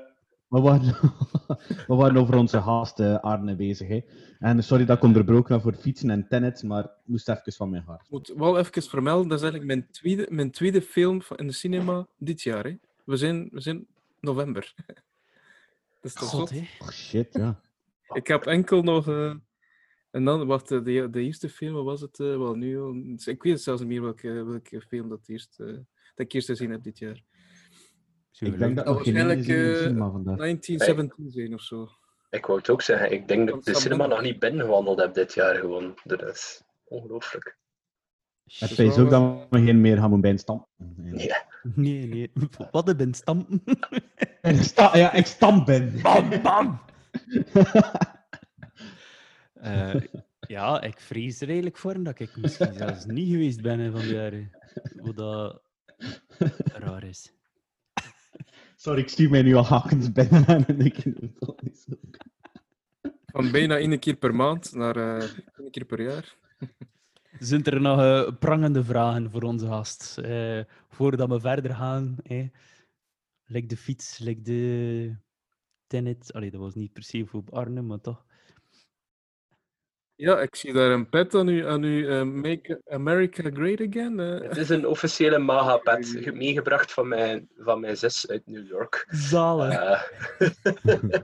we 0.48 0.62
waren, 0.62 0.96
we 1.88 1.96
waren 1.96 2.18
over 2.18 2.36
onze 2.36 2.62
gast 2.62 3.00
eh, 3.00 3.20
Arne 3.20 3.56
bezig. 3.56 3.88
Hè. 3.88 4.02
En 4.40 4.64
sorry 4.64 4.86
dat 4.86 4.98
ik 4.98 5.04
onderbroken 5.04 5.54
heb 5.54 5.64
voor 5.64 5.74
fietsen 5.74 6.10
en 6.10 6.28
tennis, 6.28 6.62
maar 6.62 6.90
moest 7.06 7.30
even 7.30 7.54
van 7.54 7.70
mijn 7.70 7.84
hart. 7.84 8.02
Ik 8.02 8.10
moet 8.10 8.34
wel 8.36 8.58
even 8.58 8.84
vermelden, 8.84 9.28
dat 9.28 9.38
is 9.38 9.44
eigenlijk 9.44 9.74
mijn 9.74 9.92
tweede, 9.92 10.28
mijn 10.30 10.52
tweede 10.52 10.82
film 10.82 11.22
in 11.36 11.48
de 11.48 11.54
cinema 11.54 12.08
dit 12.18 12.42
jaar. 12.42 12.64
Hè. 12.64 12.78
We, 13.04 13.18
zijn, 13.18 13.50
we 13.52 13.62
zijn 13.62 13.86
november. 14.20 14.74
Dat 16.02 16.12
is 16.12 16.14
toch 16.14 16.30
God, 16.30 16.50
hè? 16.50 16.64
Oh 16.80 16.90
shit, 16.90 17.34
ja. 17.34 17.60
Ik 18.14 18.28
heb 18.28 18.46
enkel 18.46 18.82
nog. 18.84 19.08
eh, 19.08 19.34
en 20.12 20.26
dan, 20.26 20.48
wacht, 20.48 20.72
eh, 20.72 20.84
de, 20.84 21.08
de 21.10 21.22
eerste 21.22 21.50
film, 21.50 21.74
wat 21.74 21.84
was 21.84 22.02
het? 22.02 22.20
eh, 22.20 22.28
wel, 22.38 22.56
nu, 22.56 22.80
ik 23.26 23.44
weet 23.44 23.62
zelfs 23.62 23.82
niet 23.82 23.90
meer 23.90 24.02
welke, 24.02 24.44
welke 24.44 24.82
film 24.82 25.10
dat, 25.10 25.20
eerst, 25.28 25.58
dat 25.58 25.76
ik 26.16 26.32
eerst 26.34 26.48
gezien 26.48 26.72
heb 26.72 26.84
dit 26.84 26.98
jaar. 26.98 27.22
Ik 28.40 28.58
denk 28.58 28.76
dat 28.76 28.86
geen 28.86 28.96
waarschijnlijk, 28.96 29.46
de 29.46 29.72
eh, 29.74 29.82
cinema 29.82 30.10
vandaag. 30.12 30.38
1917 30.38 31.32
zijn 31.32 31.54
of 31.54 31.62
zo. 31.62 31.88
Ik 32.30 32.46
wou 32.46 32.58
het 32.60 32.70
ook 32.70 32.82
zeggen, 32.82 33.12
ik 33.12 33.28
denk 33.28 33.48
dat 33.48 33.58
ik 33.58 33.64
de 33.64 33.76
cinema 33.76 34.06
nog 34.08 34.22
niet 34.22 34.40
binnengewandeld 34.40 35.00
heb 35.00 35.14
dit 35.14 35.34
jaar 35.34 35.56
gewoon. 35.56 35.98
Dat 36.04 36.22
is 36.24 36.64
ongelooflijk. 36.84 37.58
Het 38.44 38.72
is 38.72 38.80
is 38.80 38.98
ook 38.98 39.10
dat 39.10 39.48
we 39.50 39.64
geen 39.64 39.82
meer 39.82 39.98
gaan 39.98 40.10
moeten 40.10 40.30
bijstampen. 40.30 40.68
Nee. 40.96 41.32
Nee, 41.76 42.08
nee. 42.08 42.32
Wat 42.72 42.90
een 42.90 42.98
ben 42.98 43.14
stampen. 43.24 43.64
Ja, 44.76 45.14
ik 45.14 45.26
stamp 45.26 45.66
ben. 45.66 46.02
Bam, 46.02 46.42
bam. 46.42 46.80
Eh, 49.62 49.96
ja, 50.40 50.82
ik 50.82 51.00
vrees 51.00 51.42
er 51.42 51.48
eigenlijk 51.48 51.78
voor 51.78 52.04
dat 52.04 52.20
ik 52.20 52.38
misschien 52.38 52.74
zelfs 52.74 53.06
niet 53.06 53.32
geweest 53.32 53.62
ben 53.62 53.80
hè, 53.80 53.92
van 53.92 54.02
de 54.02 54.14
jaren. 54.14 54.52
Wat 54.96 55.16
dat 55.16 55.62
raar 56.74 57.04
is. 57.04 57.34
Sorry, 58.76 59.02
ik 59.02 59.10
stuur 59.10 59.30
mij 59.30 59.42
nu 59.42 59.56
al 59.56 59.66
hakens 59.66 60.12
binnen 60.12 60.46
en 60.46 60.80
ik 60.80 61.06
niet 61.06 61.86
zo. 61.88 62.00
Van 63.26 63.52
bijna 63.52 63.78
één 63.78 64.00
keer 64.00 64.16
per 64.16 64.36
maand 64.36 64.74
naar 64.74 64.96
eh 64.96 65.30
één 65.58 65.72
keer 65.72 65.86
per 65.86 66.02
jaar. 66.02 66.36
Zijn 67.40 67.64
er 67.64 67.82
nog 67.82 68.00
eh, 68.00 68.38
prangende 68.40 68.84
vragen 68.84 69.32
voor 69.32 69.42
onze 69.42 69.68
gast? 69.68 70.18
Eh, 70.18 70.62
voordat 70.90 71.30
we 71.30 71.40
verder 71.40 71.76
gaan. 71.76 72.16
Eh, 72.24 72.48
lijkt 73.46 73.70
de 73.70 73.78
fiets, 73.78 74.18
lijkt 74.18 74.46
de 74.46 75.16
tennis. 75.88 76.34
Allee, 76.34 76.52
dat 76.52 76.62
was 76.62 76.76
niet 76.76 76.94
per 76.94 77.04
se 77.04 77.26
voor 77.26 77.44
Arne, 77.50 77.82
maar 77.82 78.02
toch. 78.02 78.26
Ja, 80.16 80.40
ik 80.42 80.56
zie 80.56 80.74
daar 80.74 80.92
een 80.92 81.10
pet 81.10 81.36
aan 81.36 81.48
u, 81.48 81.68
aan 81.68 81.84
u 81.84 82.08
eh, 82.10 82.24
Make 82.24 82.82
America 82.90 83.50
Great 83.54 83.82
Again. 83.82 84.18
Het 84.18 84.58
is 84.58 84.70
een 84.70 84.88
officiële 84.88 85.38
MAGA-pet, 85.38 86.08
ge- 86.24 86.32
meegebracht 86.32 86.94
van 86.94 87.08
mijn, 87.08 87.50
van 87.58 87.80
mijn 87.80 87.98
zus 87.98 88.28
uit 88.30 88.42
New 88.46 88.68
York. 88.68 89.06
Zalig. 89.10 89.74
Eh, 89.74 90.02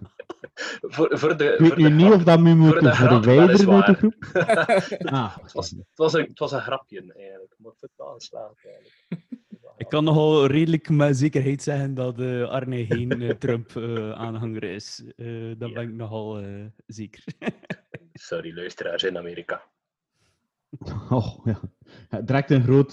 voor, 0.81 1.17
voor 1.17 1.37
de, 1.37 1.43
Ik 1.53 1.59
weet 1.59 1.67
voor 1.67 1.77
nu 1.77 1.83
de 1.83 1.89
niet 1.89 2.05
grap. 2.05 2.17
of 2.17 2.23
dat 2.23 2.39
de 2.83 2.91
grap, 2.91 3.23
verwijderen 3.23 3.83
uit 3.83 3.85
de 3.85 3.93
groep. 3.95 4.15
Ah, 5.13 5.37
Het 5.41 5.51
was, 5.51 5.69
het, 5.69 5.85
was 5.95 6.13
een, 6.13 6.25
het 6.25 6.39
was 6.39 6.51
een 6.51 6.61
grapje 6.61 7.13
eigenlijk, 7.17 7.53
maar 7.57 7.71
het 7.79 7.91
wel 7.95 8.13
geslaagd 8.13 8.65
eigenlijk. 8.65 8.93
Ik 9.77 9.89
kan 9.89 10.03
nogal 10.03 10.45
redelijk 10.45 10.89
met 10.89 11.17
zekerheid 11.17 11.63
zeggen 11.63 11.93
dat 11.93 12.19
eh, 12.19 12.49
Arne 12.49 12.85
geen 12.85 13.21
eh, 13.21 13.29
Trump-aanhanger 13.43 14.63
is. 14.63 15.03
Eh 15.15 15.51
dat 15.57 15.69
Ja. 15.69 15.73
ben 15.75 15.83
ik 15.89 15.93
nogal 15.93 16.39
eh, 16.39 16.65
zeker. 16.87 17.23
Sorry, 18.13 18.55
luisteraars 18.55 19.03
in 19.03 19.17
Amerika. 19.17 19.63
Oh, 21.09 21.45
ja. 21.45 21.59
Het 22.09 22.27
trekt 22.27 22.51
een 22.51 22.63
groot 22.63 22.89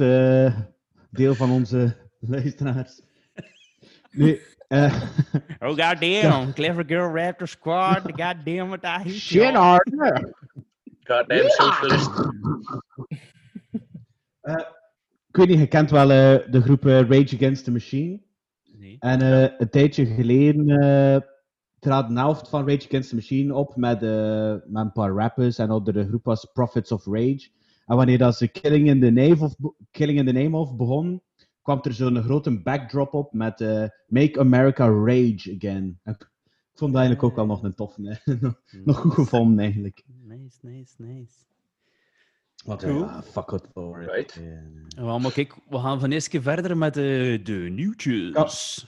deel 1.10 1.34
van 1.34 1.50
onze 1.50 1.96
luisteraars. 2.18 3.00
Nee, 4.10 4.40
eh, 4.68 5.02
Oh, 5.58 5.68
goddamn. 5.68 6.52
Clever 6.52 6.84
Girl 6.86 7.16
Raptor 7.16 7.48
Squad. 7.48 8.00
Goddamn 8.04 8.72
it, 8.72 8.82
I 8.84 8.86
hate 8.88 9.08
shit. 9.10 9.54
Arthur. 9.54 10.34
Goddamn 11.04 11.48
socialist. 11.48 12.10
Ik 15.30 15.36
weet 15.36 15.48
niet, 15.48 15.58
je 15.58 15.66
kent 15.66 15.90
wel 15.90 16.10
eh, 16.10 16.50
de 16.50 16.60
groep 16.60 16.82
Rage 16.82 17.36
Against 17.36 17.64
the 17.64 17.70
Machine. 17.70 18.20
Nee. 18.78 18.96
En 18.98 19.20
eh, 19.20 19.50
een 19.58 19.70
tijdje 19.70 20.06
geleden 20.06 20.68
eh 20.68 21.20
trad 21.78 22.10
een 22.10 22.16
helft 22.16 22.48
van 22.48 22.68
Rage 22.68 22.86
Against 22.86 23.08
the 23.08 23.14
Machine 23.14 23.54
op 23.54 23.76
met, 23.76 24.00
met 24.00 24.84
een 24.84 24.92
paar 24.92 25.10
rappers. 25.10 25.58
En 25.58 25.70
ook 25.70 25.84
de 25.84 26.06
groep 26.06 26.24
was 26.24 26.44
Prophets 26.52 26.92
of 26.92 27.06
Rage. 27.06 27.48
En 27.86 27.96
wanneer 27.96 28.18
dat 28.18 28.36
ze 28.36 28.48
Killing 28.48 28.88
in 28.88 29.00
the 29.00 29.10
Name 29.10 29.40
of, 29.40 29.54
Killing 29.90 30.18
in 30.18 30.26
the 30.26 30.32
Name 30.32 30.56
of 30.56 30.76
begon, 30.76 31.22
kwam 31.62 31.78
er 31.82 31.92
zo'n 31.92 32.22
grote 32.22 32.62
backdrop 32.62 33.14
op 33.14 33.32
met 33.32 33.60
Make 34.06 34.38
America 34.38 34.88
Rage 34.88 35.54
Again. 35.56 35.98
En 36.02 36.12
ik 36.12 36.30
ik 36.72 36.78
vond 36.78 36.92
dat 36.92 37.00
eigenlijk 37.00 37.22
ook 37.22 37.36
wel 37.36 37.46
nog 37.46 37.62
een 37.62 37.74
tof. 37.74 37.98
nog, 38.40 38.62
nog 38.84 38.96
goed 38.96 39.12
gevonden 39.12 39.58
eigenlijk. 39.58 40.04
Nice, 40.22 40.58
nice, 40.62 40.94
nice. 40.98 41.34
Wat 42.64 42.82
Cool. 42.82 42.98
ja, 42.98 43.22
fuck 43.22 43.50
it 43.50 43.64
for 43.72 44.02
it. 44.02 44.10
Right. 44.10 44.40
Eh, 44.96 45.16
maar 45.18 45.32
kijk, 45.32 45.54
we 45.68 45.78
gaan 45.78 46.00
van 46.00 46.10
eerst 46.10 46.28
keer 46.28 46.42
verder 46.42 46.76
met 46.76 46.94
de, 46.94 47.40
de 47.42 47.52
nieuwtjes. 47.52 48.82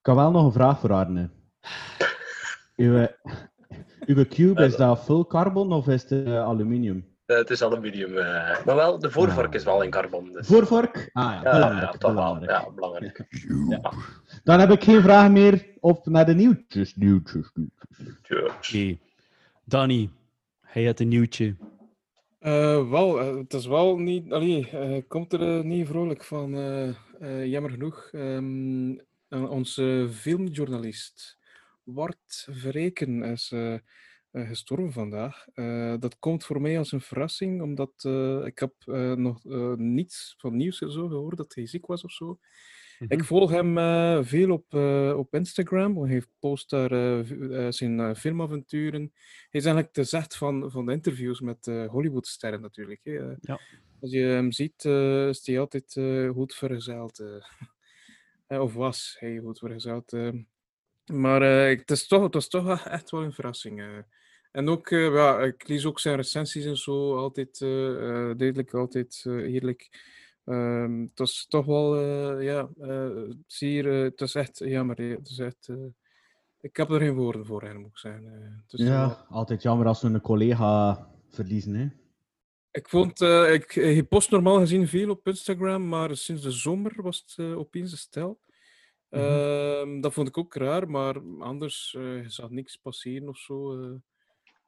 Ik 0.00 0.06
had 0.06 0.16
wel 0.16 0.30
nog 0.30 0.44
een 0.44 0.52
vraag 0.52 0.80
voor 0.80 0.92
Arne. 0.92 1.30
Uw, 2.76 3.06
uw 4.06 4.24
cube, 4.28 4.64
is 4.64 4.76
dat 4.76 5.04
full 5.04 5.24
carbon 5.24 5.72
of 5.72 5.88
is 5.88 6.02
het 6.02 6.24
eh, 6.26 6.42
aluminium? 6.42 7.08
Eh, 7.26 7.36
het 7.36 7.50
is 7.50 7.62
aluminium. 7.62 8.16
eh, 8.16 8.64
maar 8.64 8.74
wel, 8.76 8.98
de 8.98 9.10
voorvork 9.10 9.54
is 9.54 9.64
wel 9.64 9.82
in 9.82 9.90
carbon. 9.90 10.32
Dus. 10.32 10.46
Voorvork? 10.46 11.10
Ah 11.12 11.24
ja, 11.24 11.34
Ja, 11.42 11.52
belangrijk. 11.52 11.92
ja, 11.92 11.98
toch 11.98 12.14
wel. 12.14 12.38
belangrijk. 12.74 13.26
Ja. 13.68 13.92
Dan 14.44 14.60
heb 14.60 14.70
ik 14.70 14.84
geen 14.84 15.02
vragen 15.02 15.32
meer 15.32 15.66
op 15.80 16.06
naar 16.06 16.26
de 16.26 16.34
nieuwtjes. 16.34 16.94
nieuwtjes. 16.96 17.52
Danny, 19.64 20.10
hij 20.60 20.84
had 20.84 21.00
een 21.00 21.08
nieuwtje. 21.08 21.56
Eh, 22.40 22.88
wel, 22.90 23.20
eh, 23.20 23.36
het 23.36 23.54
is 23.54 23.66
wel 23.66 23.98
niet. 23.98 24.32
Allee, 24.32 24.68
eh, 24.70 25.02
komt 25.08 25.32
er 25.32 25.64
niet 25.64 25.86
vrolijk 25.86 26.24
van. 26.24 26.50
jammer 27.44 27.70
genoeg. 27.70 28.08
Ehm, 28.12 28.98
eh, 29.28 29.50
onze 29.50 30.08
filmjournalist 30.12 31.38
Wart 31.84 32.48
Verreken 32.50 33.22
is 33.22 33.52
gestorven 34.32 34.92
vandaag. 34.92 35.44
Dat 36.00 36.18
komt 36.18 36.44
voor 36.44 36.60
mij 36.60 36.78
als 36.78 36.92
een 36.92 37.00
verrassing, 37.00 37.62
omdat 37.62 38.04
ik 38.46 38.58
heb 38.58 38.74
nog 39.16 39.44
niets 39.76 40.34
van 40.38 40.56
nieuws 40.56 40.78
zo 40.78 41.08
gehoord 41.08 41.36
dat 41.36 41.54
hij 41.54 41.66
ziek 41.66 41.86
was 41.86 42.04
of 42.04 42.12
zo. 42.12 42.38
Ik 43.08 43.24
volg 43.24 43.50
hem 43.50 43.78
eh, 43.78 44.18
veel 44.22 44.50
op, 44.50 44.74
eh, 44.74 45.14
op 45.16 45.34
Instagram. 45.34 46.04
Hij 46.04 46.22
post 46.38 46.70
daar 46.70 46.92
eh, 46.92 47.66
zijn 47.68 48.16
filmavonturen. 48.16 49.12
Hij 49.50 49.60
is 49.60 49.64
eigenlijk 49.64 49.94
de 49.94 50.04
zegt 50.04 50.36
van, 50.36 50.70
van 50.70 50.86
de 50.86 50.92
interviews 50.92 51.40
met 51.40 51.66
Hollywoodsterren 51.86 52.60
natuurlijk. 52.60 53.00
Hè. 53.02 53.12
Ja. 53.40 53.60
Als 54.00 54.10
je 54.10 54.22
hem 54.22 54.52
ziet, 54.52 54.84
is 54.84 55.46
hij 55.46 55.60
altijd 55.60 56.00
goed 56.32 56.54
vergezeld. 56.54 57.22
of 58.48 58.74
was 58.74 59.16
hij 59.18 59.38
goed 59.38 59.58
vergezeld. 59.58 60.12
Maar 61.12 61.42
het, 61.42 61.90
is 61.90 62.06
toch, 62.06 62.22
het 62.22 62.34
was 62.34 62.48
toch 62.48 62.84
echt 62.86 63.10
wel 63.10 63.22
een 63.22 63.32
verrassing. 63.32 64.04
En 64.52 64.68
ook, 64.68 64.88
ja, 64.88 65.40
ik 65.40 65.68
lees 65.68 65.86
ook 65.86 66.00
zijn 66.00 66.16
recensies 66.16 66.64
en 66.64 66.76
zo. 66.76 67.16
Altijd 67.16 67.58
duidelijk, 67.58 68.74
altijd 68.74 69.22
eh, 69.26 69.54
Ehm, 70.50 71.00
het 71.00 71.18
was 71.18 71.46
toch 71.48 71.66
wel, 71.66 71.96
eh, 71.96 72.44
ja, 72.44 72.68
eh, 72.80 73.30
zeer, 73.46 73.92
eh, 73.96 74.02
het 74.02 74.20
is 74.20 74.34
echt 74.34 74.58
jammer. 74.58 74.96
Het 75.00 75.28
is 75.28 75.38
echt, 75.38 75.68
eh, 75.68 75.76
ik 76.60 76.76
heb 76.76 76.90
er 76.90 77.00
geen 77.00 77.14
woorden 77.14 77.46
voor, 77.46 77.62
hè, 77.62 77.74
moet 77.74 77.90
ik 77.90 77.98
zeggen. 77.98 78.24
eh. 78.24 78.78
wel- 78.78 78.86
Ja, 78.86 79.26
altijd 79.28 79.62
jammer 79.62 79.86
als 79.86 80.02
we 80.02 80.08
een 80.08 80.20
collega 80.20 81.08
verliezen. 81.28 81.74
Hè. 81.74 81.88
Ik 82.70 82.88
vond, 82.88 83.20
eh, 83.20 83.52
ik, 83.52 83.72
je 83.74 84.04
post 84.04 84.30
normaal 84.30 84.58
gezien 84.58 84.88
veel 84.88 85.10
op 85.10 85.26
Instagram, 85.26 85.88
maar 85.88 86.16
sinds 86.16 86.42
de 86.42 86.50
zomer 86.50 87.02
was 87.02 87.24
het 87.26 87.46
eh, 87.46 87.58
opeens 87.58 87.92
een 87.92 87.98
stel. 87.98 88.40
Mhm. 89.10 89.22
Ehm, 89.22 90.00
dat 90.00 90.12
vond 90.12 90.28
ik 90.28 90.38
ook 90.38 90.54
raar, 90.54 90.90
maar 90.90 91.20
anders 91.38 91.94
uh, 91.98 92.28
zag 92.28 92.50
niks 92.50 92.76
passeren 92.76 93.28
of 93.28 93.38
zo. 93.38 93.80
eh, 93.82 93.94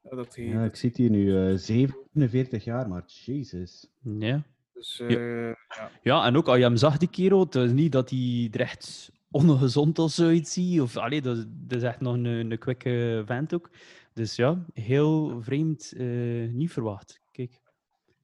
ja, 0.01 0.15
dat 0.15 0.35
hij, 0.35 0.45
Ja, 0.45 0.63
ik 0.63 0.77
het 0.77 0.97
hier 0.97 1.09
nu, 1.09 1.37
eh 1.51 1.57
47 1.57 2.63
jaar, 2.63 2.87
maar 2.89 3.03
jezus. 3.07 3.89
Ja. 4.01 4.43
Dus, 4.73 4.97
Ja. 4.97 5.07
eh, 5.07 5.47
ja. 5.47 5.91
ja, 6.03 6.25
en 6.25 6.35
ook 6.37 6.47
als 6.47 6.57
je 6.57 6.63
hem 6.63 6.75
zag, 6.77 6.97
die 6.97 7.09
kerel, 7.09 7.39
het 7.39 7.55
is 7.55 7.71
niet 7.71 7.91
dat 7.91 8.09
hij 8.09 8.47
er 8.51 8.59
echt 8.59 9.11
ongezond 9.31 9.99
of 9.99 10.11
zoiets 10.11 10.53
ziet. 10.53 10.81
Of, 10.81 10.97
allee, 10.97 11.21
dat, 11.21 11.37
is- 11.37 11.45
dat 11.47 11.77
is 11.77 11.83
echt 11.83 11.99
nog 11.99 12.13
een, 12.13 12.25
een 12.25 12.57
kwikke 12.57 13.23
vent 13.25 13.53
ook. 13.53 13.69
Dus 14.13 14.35
ja, 14.35 14.65
heel 14.73 15.41
vreemd, 15.41 15.93
eh, 15.97 16.49
niet 16.49 16.71
verwacht. 16.71 17.21
Kijk. 17.31 17.61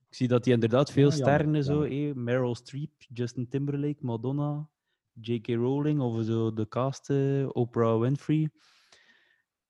Ik 0.10 0.15
zie 0.15 0.27
dat 0.27 0.46
hij 0.46 0.53
inderdaad 0.53 0.91
veel 0.91 1.10
Ja, 1.10 1.15
sterren 1.15 1.56
en 1.56 1.63
zo. 1.63 1.82
eh, 1.82 2.13
Meryl 2.13 2.56
Streep, 2.56 2.91
Justin 3.13 3.48
Timberlake, 3.48 3.98
Madonna, 4.06 4.68
J.K. 5.22 5.48
Rowling 5.48 6.00
of 6.00 6.24
zo 6.25 6.53
de 6.53 6.68
cast, 6.68 7.10
eh, 7.10 7.50
Oprah 7.51 8.00
Winfrey. 8.00 8.41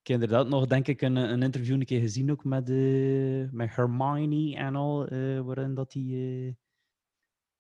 Ik 0.02 0.08
heb 0.08 0.22
inderdaad 0.22 0.48
nog, 0.50 0.66
denk 0.68 0.88
ik, 0.88 1.02
een, 1.02 1.16
een 1.16 1.42
interview 1.44 1.74
een 1.80 1.86
keer 1.86 2.00
gezien 2.00 2.32
ook 2.32 2.44
met, 2.44 2.70
eh, 2.70 3.50
met 3.52 3.76
Hermione 3.76 4.56
en 4.56 4.76
al, 4.76 5.08
eh, 5.08 5.40
waarin 5.40 5.74
dat 5.74 5.94
hij 5.94 6.04
eh, 6.04 6.54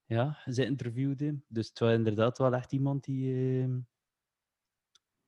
ja, 0.09 0.37
ze 0.45 0.65
interviewde. 0.65 1.39
Dus 1.47 1.69
het 1.69 1.79
was 1.79 1.93
inderdaad 1.93 2.37
wel 2.37 2.53
echt 2.55 2.71
iemand 2.71 3.03
die... 3.03 3.33
eh, 3.63 3.69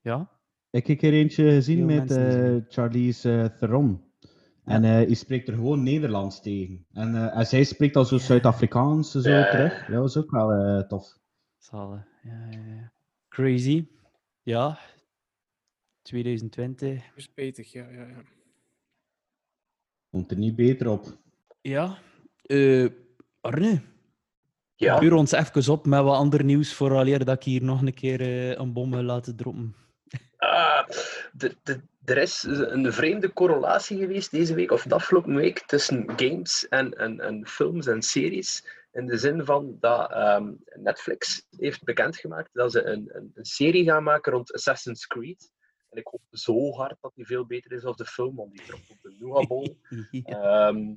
ja, 0.01 0.29
Ik 0.69 0.87
heb 0.87 1.01
er 1.01 1.13
eentje 1.13 1.49
gezien 1.51 1.77
Veel 1.77 1.85
met 1.85 2.11
eh, 2.11 2.23
gezien. 2.25 2.65
Charlize 2.69 3.31
eh, 3.41 3.57
Theron. 3.57 4.03
En 4.65 4.83
eh 4.83 4.89
hij 4.91 5.13
spreekt 5.13 5.47
er 5.47 5.53
gewoon 5.53 5.83
Nederlands 5.83 6.41
tegen. 6.41 6.85
En, 6.91 7.15
eh, 7.15 7.37
en 7.37 7.45
zij 7.45 7.63
spreekt 7.63 7.95
al 7.95 8.05
zo. 8.05 8.17
Zuid-Afrikaans 8.17 9.11
zo 9.11 9.29
Ja. 9.29 9.49
terug. 9.51 9.85
Dat 9.85 9.99
was 10.01 10.17
ook 10.17 10.31
wel 10.31 10.51
eh, 10.51 10.87
tof. 10.87 11.17
Zalen. 11.57 12.07
Ja, 12.23 12.47
ja, 12.49 12.59
ja. 12.75 12.91
Crazy. 13.27 13.87
Ja. 14.43 14.79
2020. 16.01 17.11
spijtig, 17.15 17.71
ja, 17.71 17.89
ja, 17.89 18.07
ja. 18.07 18.23
Komt 20.09 20.31
er 20.31 20.37
niet 20.37 20.55
beter 20.55 20.89
op. 20.89 21.17
Ja. 21.61 21.97
Eh 22.41 22.87
Arne, 23.41 23.81
Ja, 24.81 25.15
ons 25.15 25.31
even 25.31 25.71
op 25.73 25.85
met 25.85 26.03
wat 26.03 26.15
ander 26.15 26.43
nieuws 26.43 26.73
vooraleer 26.73 27.25
dat 27.25 27.35
ik 27.35 27.43
hier 27.43 27.63
nog 27.63 27.81
een 27.81 27.93
keer 27.93 28.21
eh, 28.21 28.49
een 28.49 28.73
bom 28.73 28.91
wil 28.91 29.03
laten 29.03 29.35
droppen. 29.35 29.75
Ah, 30.37 30.87
de- 31.33 31.57
de- 31.63 31.81
er 32.05 32.17
is 32.17 32.43
een 32.43 32.93
vreemde 32.93 33.33
correlatie 33.33 33.97
geweest 33.97 34.31
deze 34.31 34.53
week, 34.53 34.71
of 34.71 34.83
de 34.83 34.95
afgelopen 34.95 35.35
week, 35.35 35.59
tussen 35.65 36.03
games 36.15 36.67
en, 36.67 36.93
en, 36.93 37.19
en 37.19 37.47
films 37.47 37.87
en 37.87 38.01
series. 38.01 38.65
In 38.91 39.05
de 39.05 39.17
zin 39.17 39.45
van 39.45 39.77
dat 39.79 40.11
ehm, 40.11 40.51
Netflix 40.75 41.45
heeft 41.57 41.83
bekendgemaakt 41.83 42.49
dat 42.53 42.71
ze 42.71 42.83
een, 42.83 43.09
een, 43.13 43.31
een 43.35 43.45
serie 43.45 43.83
gaan 43.85 44.03
maken 44.03 44.31
rond 44.31 44.53
Assassin's 44.53 45.07
Creed. 45.07 45.51
En 45.89 45.97
ik 45.97 46.07
hoop 46.07 46.21
zo 46.31 46.71
hard 46.71 46.97
dat 47.01 47.11
die 47.15 47.25
veel 47.25 47.45
beter 47.45 47.71
is 47.71 47.81
dan 47.81 47.93
de 47.95 48.05
film, 48.05 48.35
want 48.35 48.51
die 48.51 48.63
dropt 48.65 48.89
op 48.89 48.97
de 49.01 49.15
Nougat 49.19 49.47
Bowl. 49.47 49.77
Ehm, 50.23 50.93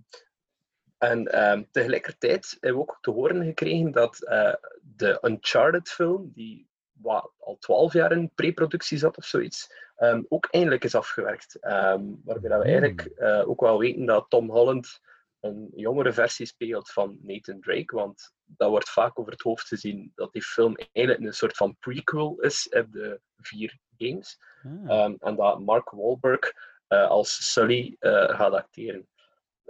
en 0.99 1.27
ehm, 1.27 1.63
tegelijkertijd 1.71 2.57
hebben 2.61 2.81
we 2.81 2.89
ook 2.89 2.99
te 3.01 3.11
horen 3.11 3.45
gekregen 3.45 3.93
dat 3.93 4.23
eh, 4.23 4.55
de 4.97 5.19
Uncharted-film, 5.23 6.31
die 6.35 6.69
wat, 6.93 7.33
al 7.39 7.57
twaalf 7.59 7.93
jaar 7.93 8.13
in 8.13 8.31
pre-productie 8.35 8.99
zat 8.99 9.17
of 9.17 9.25
zoiets, 9.25 9.73
ehm, 9.97 10.23
ook 10.29 10.49
eindelijk 10.51 10.85
is 10.85 10.95
afgewerkt. 10.95 11.59
Ehm 11.61 12.03
waarbij 12.25 12.51
dat 12.51 12.59
we 12.59 12.65
eigenlijk 12.65 13.01
eh, 13.01 13.49
ook 13.49 13.61
wel 13.61 13.79
weten 13.79 14.07
dat 14.07 14.27
Tom 14.29 14.51
Holland 14.51 15.01
een 15.41 15.71
jongere 15.75 16.13
versie 16.13 16.47
speelt 16.47 16.91
van 16.91 17.19
Nathan 17.23 17.61
Drake, 17.61 17.95
want 17.95 18.33
dat 18.45 18.69
wordt 18.71 18.91
vaak 18.91 19.19
over 19.19 19.33
het 19.33 19.43
hoofd 19.43 19.69
gezien 19.69 20.13
dat 20.15 20.33
die 20.33 20.43
film 20.43 20.77
eigenlijk 20.93 21.27
een 21.27 21.35
soort 21.35 21.57
van 21.57 21.77
prequel 21.79 22.41
is 22.41 22.69
op 22.69 22.93
de 22.93 23.21
vier 23.37 23.79
games. 23.99 24.39
Ah. 24.87 25.15
En 25.19 25.37
dat 25.37 25.61
Mark 25.61 25.91
Wahlberg 25.91 26.53
eh, 26.87 27.09
als 27.09 27.53
Sully 27.53 27.97
gaat 28.01 28.53
acteren. 28.53 29.09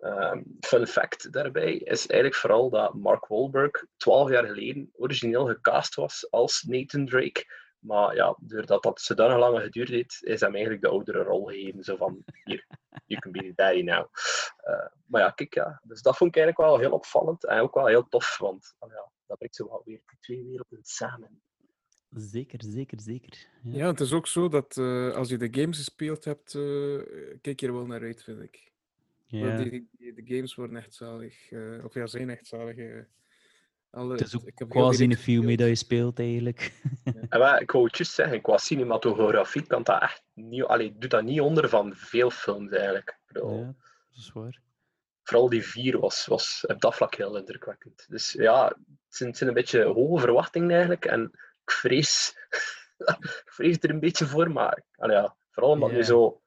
Ehm, 0.04 0.42
fun 0.60 0.86
fact 0.86 1.32
daarbij 1.32 1.74
is 1.74 2.06
eigenlijk 2.06 2.34
vooral 2.40 2.70
dat 2.70 2.94
Mark 2.94 3.26
Wahlberg 3.26 3.84
12 3.96 4.30
jaar 4.30 4.46
geleden 4.46 4.90
origineel 4.92 5.46
gecast 5.46 5.94
was 5.94 6.30
als 6.30 6.62
Nathan 6.62 7.06
Drake. 7.06 7.44
Maar 7.78 8.14
ja, 8.14 8.36
doordat 8.40 8.82
dat 8.82 9.00
zodanig 9.00 9.38
lang 9.38 9.60
geduurd 9.60 9.88
heeft, 9.88 10.24
is 10.24 10.40
hem 10.40 10.52
eigenlijk 10.52 10.82
de 10.82 10.88
oudere 10.88 11.22
rol 11.22 11.44
gegeven. 11.44 11.82
Zo 11.82 11.96
van, 11.96 12.24
hier, 12.44 12.66
you 13.06 13.20
can 13.20 13.32
be 13.32 13.38
the 13.38 13.52
daddy 13.54 13.82
now. 13.82 14.06
Eh, 14.56 14.86
maar 15.06 15.20
ja, 15.20 15.30
kijk, 15.30 15.54
ja. 15.54 15.80
Dus 15.84 16.02
dat 16.02 16.16
vond 16.16 16.36
ik 16.36 16.42
eigenlijk 16.42 16.70
wel 16.70 16.78
heel 16.78 16.96
opvallend 16.96 17.46
en 17.46 17.60
ook 17.60 17.74
wel 17.74 17.86
heel 17.86 18.08
tof, 18.08 18.38
want 18.38 18.74
oh 18.78 18.90
ja, 18.90 19.10
dat 19.26 19.38
brengt 19.38 19.56
zo 19.56 19.68
wel 19.68 19.82
weer 19.84 20.00
die 20.06 20.18
twee 20.20 20.44
werelden 20.44 20.78
samen. 20.82 21.42
Zeker, 22.10 22.62
zeker, 22.62 23.00
zeker. 23.00 23.48
Ja. 23.62 23.76
ja, 23.76 23.86
het 23.86 24.00
is 24.00 24.12
ook 24.12 24.26
zo 24.26 24.48
dat 24.48 24.76
eh, 24.76 25.14
als 25.14 25.28
je 25.28 25.36
de 25.36 25.60
games 25.60 25.76
gespeeld 25.76 26.24
hebt, 26.24 26.54
eh, 26.54 26.62
kijk 27.40 27.60
je 27.60 27.66
er 27.66 27.72
wel 27.72 27.86
naar 27.86 28.02
uit, 28.02 28.22
vind 28.22 28.42
ik. 28.42 28.72
Ja. 29.38 29.56
Die, 29.56 29.88
die, 29.92 30.14
de 30.14 30.34
games 30.34 30.54
worden 30.54 30.76
echt 30.76 30.94
zalig. 30.94 31.50
eh, 31.50 31.84
of 31.84 31.94
ja, 31.94 32.06
zijn 32.06 32.30
echt 32.30 32.46
zalig. 32.46 32.76
eh. 32.76 33.02
Alle, 33.90 34.12
Het 34.12 34.20
is 34.20 34.36
ook 34.36 34.46
ik 34.46 34.58
heb 34.58 34.68
quasi 34.68 35.04
een 35.04 35.16
film 35.16 35.44
mee 35.44 35.56
gespeeld. 35.56 35.58
dat 35.58 35.68
je 35.68 35.74
speelt, 35.84 36.18
eigenlijk. 36.18 36.72
En 37.28 37.38
wat, 37.38 37.60
ik 37.60 37.70
wou 37.70 37.84
het 37.84 37.96
juist 37.96 38.12
zeggen, 38.12 38.40
qua 38.40 38.58
cinematografie 38.58 39.66
kan 39.66 39.82
dat 39.82 40.02
echt 40.02 40.22
niet, 40.32 40.62
allee, 40.62 40.94
doet 40.98 41.10
dat 41.10 41.24
niet 41.24 41.40
onder 41.40 41.68
van 41.68 41.94
veel 41.96 42.30
films 42.30 42.70
eigenlijk. 42.72 43.18
Ja, 43.26 43.40
dat 43.40 43.74
is 44.16 44.30
waar. 44.32 44.60
Vooral 45.22 45.48
die 45.48 45.62
vier 45.62 45.98
was, 45.98 46.26
was 46.26 46.64
op 46.66 46.80
dat 46.80 46.94
vlak 46.94 47.14
heel 47.14 47.36
indrukwekkend. 47.36 48.06
Dus 48.08 48.32
ja, 48.32 48.66
het 48.66 48.76
zijn, 49.08 49.28
het 49.28 49.38
zijn 49.38 49.48
een 49.50 49.56
beetje 49.56 49.82
hoge 49.84 50.20
verwachtingen 50.20 50.70
eigenlijk. 50.70 51.04
En 51.04 51.22
ik 51.64 51.70
vrees, 51.70 52.34
ik 53.20 53.42
vrees 53.44 53.76
er 53.80 53.90
een 53.90 54.00
beetje 54.00 54.26
voor, 54.26 54.50
maar 54.50 54.82
allee, 54.96 55.16
ja, 55.16 55.36
vooral 55.50 55.72
omdat 55.72 55.88
het 55.88 55.98
nu 55.98 56.04
zo 56.04 56.42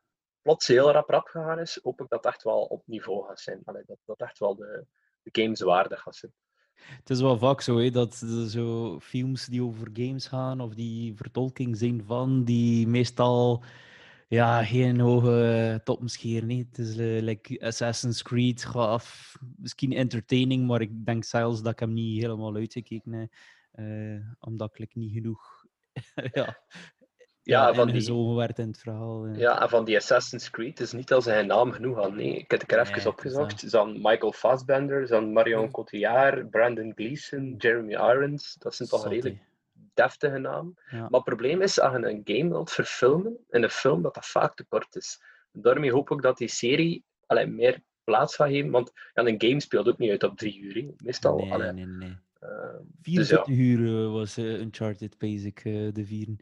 plots 0.48 0.68
heel 0.68 0.92
rap 0.92 1.10
rap 1.10 1.28
gegaan 1.28 1.60
is, 1.60 1.80
hoop 1.84 2.02
ik 2.02 2.10
dat 2.10 2.26
echt 2.26 2.44
wel 2.44 2.62
op 2.62 2.84
niveau 2.86 3.28
gaat 3.28 3.40
zijn. 3.40 3.62
Dat 3.64 3.98
dat 4.06 4.22
echt 4.22 4.40
wel 4.40 4.56
de, 4.56 4.86
de 5.22 5.42
games 5.42 5.62
waardig 5.62 6.02
gaat 6.02 6.16
zijn. 6.16 6.32
Het 6.74 7.10
is 7.10 7.22
wel 7.22 7.38
vaak 7.38 7.62
zo 7.62 7.78
hè, 7.78 7.90
dat 7.90 8.16
zo 8.48 9.00
films 9.00 9.46
die 9.46 9.64
over 9.64 9.90
games 9.94 10.28
gaan 10.28 10.62
of 10.62 10.74
die 10.74 11.16
vertolking 11.16 11.78
zijn 11.78 12.04
van, 12.06 12.44
die 12.44 12.88
meestal 12.88 13.64
ja, 14.28 14.64
geen 14.64 15.00
hoge 15.00 15.82
toppen 15.84 16.10
scheren. 16.10 16.50
hè. 16.50 16.56
Het 16.56 16.78
is 16.78 16.98
eh, 16.98 17.22
like 17.22 17.66
Assassin's 17.66 18.22
Creed, 18.22 18.66
gaaf, 18.66 19.38
misschien 19.58 19.94
entertaining, 19.94 20.68
maar 20.68 20.82
ik 20.82 21.06
denk 21.06 21.24
zelfs 21.24 21.62
dat 21.62 21.72
ik 21.72 21.80
hem 21.80 21.94
niet 21.94 22.22
helemaal 22.22 22.56
uitgekeken 22.56 23.12
heb, 23.14 23.34
eh, 23.72 24.34
omdat 24.40 24.80
ik 24.80 24.96
niet 24.96 25.14
genoeg 25.14 25.66
ja, 26.34 26.58
Ja, 27.48 27.74
van 27.74 27.88
die- 27.92 28.36
werd 28.36 28.60
in 28.60 28.68
het 28.68 28.80
verhaal. 28.80 29.28
Ja, 29.28 29.62
en 29.62 29.70
van 29.70 29.86
die 29.86 29.96
Assassin's 29.96 30.50
Creed 30.50 30.80
is 30.80 30.92
niet 30.92 31.08
dat 31.08 31.24
ze 31.24 31.32
hun 31.32 31.48
naam 31.48 31.72
genoeg 31.72 31.96
hadden. 31.96 32.16
Nee, 32.16 32.38
ik 32.38 32.52
heb 32.52 32.62
het 32.62 32.72
er 32.72 32.80
even 32.80 32.96
Nee, 32.98 33.08
opgezocht. 33.08 33.72
Hadden 33.72 33.96
Michael 34.02 34.32
Fassbender, 34.32 35.00
hadden 35.12 35.34
Marion 35.34 35.62
Ja. 35.64 35.70
Cotillard, 35.72 36.50
Brandon 36.50 36.92
Gleeson, 36.96 37.56
Jeremy 37.58 37.92
Irons. 37.94 38.56
Dat 38.60 38.76
zijn 38.76 38.90
toch 38.90 39.02
Zot, 39.02 39.12
redelijk 39.12 39.40
deftige 39.94 40.38
namen. 40.38 40.74
Ja. 40.92 40.98
Maar 41.00 41.10
het 41.12 41.24
probleem 41.24 41.62
is, 41.62 41.80
als 41.80 41.92
je 41.98 42.06
een 42.08 42.22
game 42.24 42.50
wilt 42.50 42.72
verfilmen, 42.72 43.38
in 43.50 43.64
een 43.64 43.70
film, 43.70 44.02
dat 44.02 44.14
dat 44.14 44.26
vaak 44.26 44.56
te 44.56 44.64
kort 44.66 44.96
is. 44.96 45.22
Daarmee 45.52 45.92
hoop 45.92 46.12
ik 46.12 46.22
dat 46.22 46.38
die 46.38 46.48
serie 46.48 47.04
allee, 47.26 47.46
meer 47.48 47.82
plaats 48.04 48.36
gaat 48.36 48.48
geven, 48.50 48.72
want 48.72 48.92
ja, 49.14 49.26
een 49.26 49.36
game 49.42 49.62
speelt 49.62 49.88
ook 49.88 49.98
niet 49.98 50.10
uit 50.12 50.24
op 50.24 50.38
drie 50.38 50.60
uur. 50.60 50.94
Meestal, 51.04 51.38
Nee, 51.38 51.54
allee, 51.54 51.72
nee, 51.72 51.86
nee. 51.86 52.18
eh, 52.40 52.50
24 53.02 53.46
dus 53.46 53.56
ja, 53.56 53.62
uur 53.64 54.04
eh, 54.06 54.12
was 54.12 54.38
eh, 54.38 54.60
Uncharted, 54.60 55.18
basic, 55.18 55.60
eh, 55.64 55.94
de 55.94 56.06
vieren. 56.06 56.40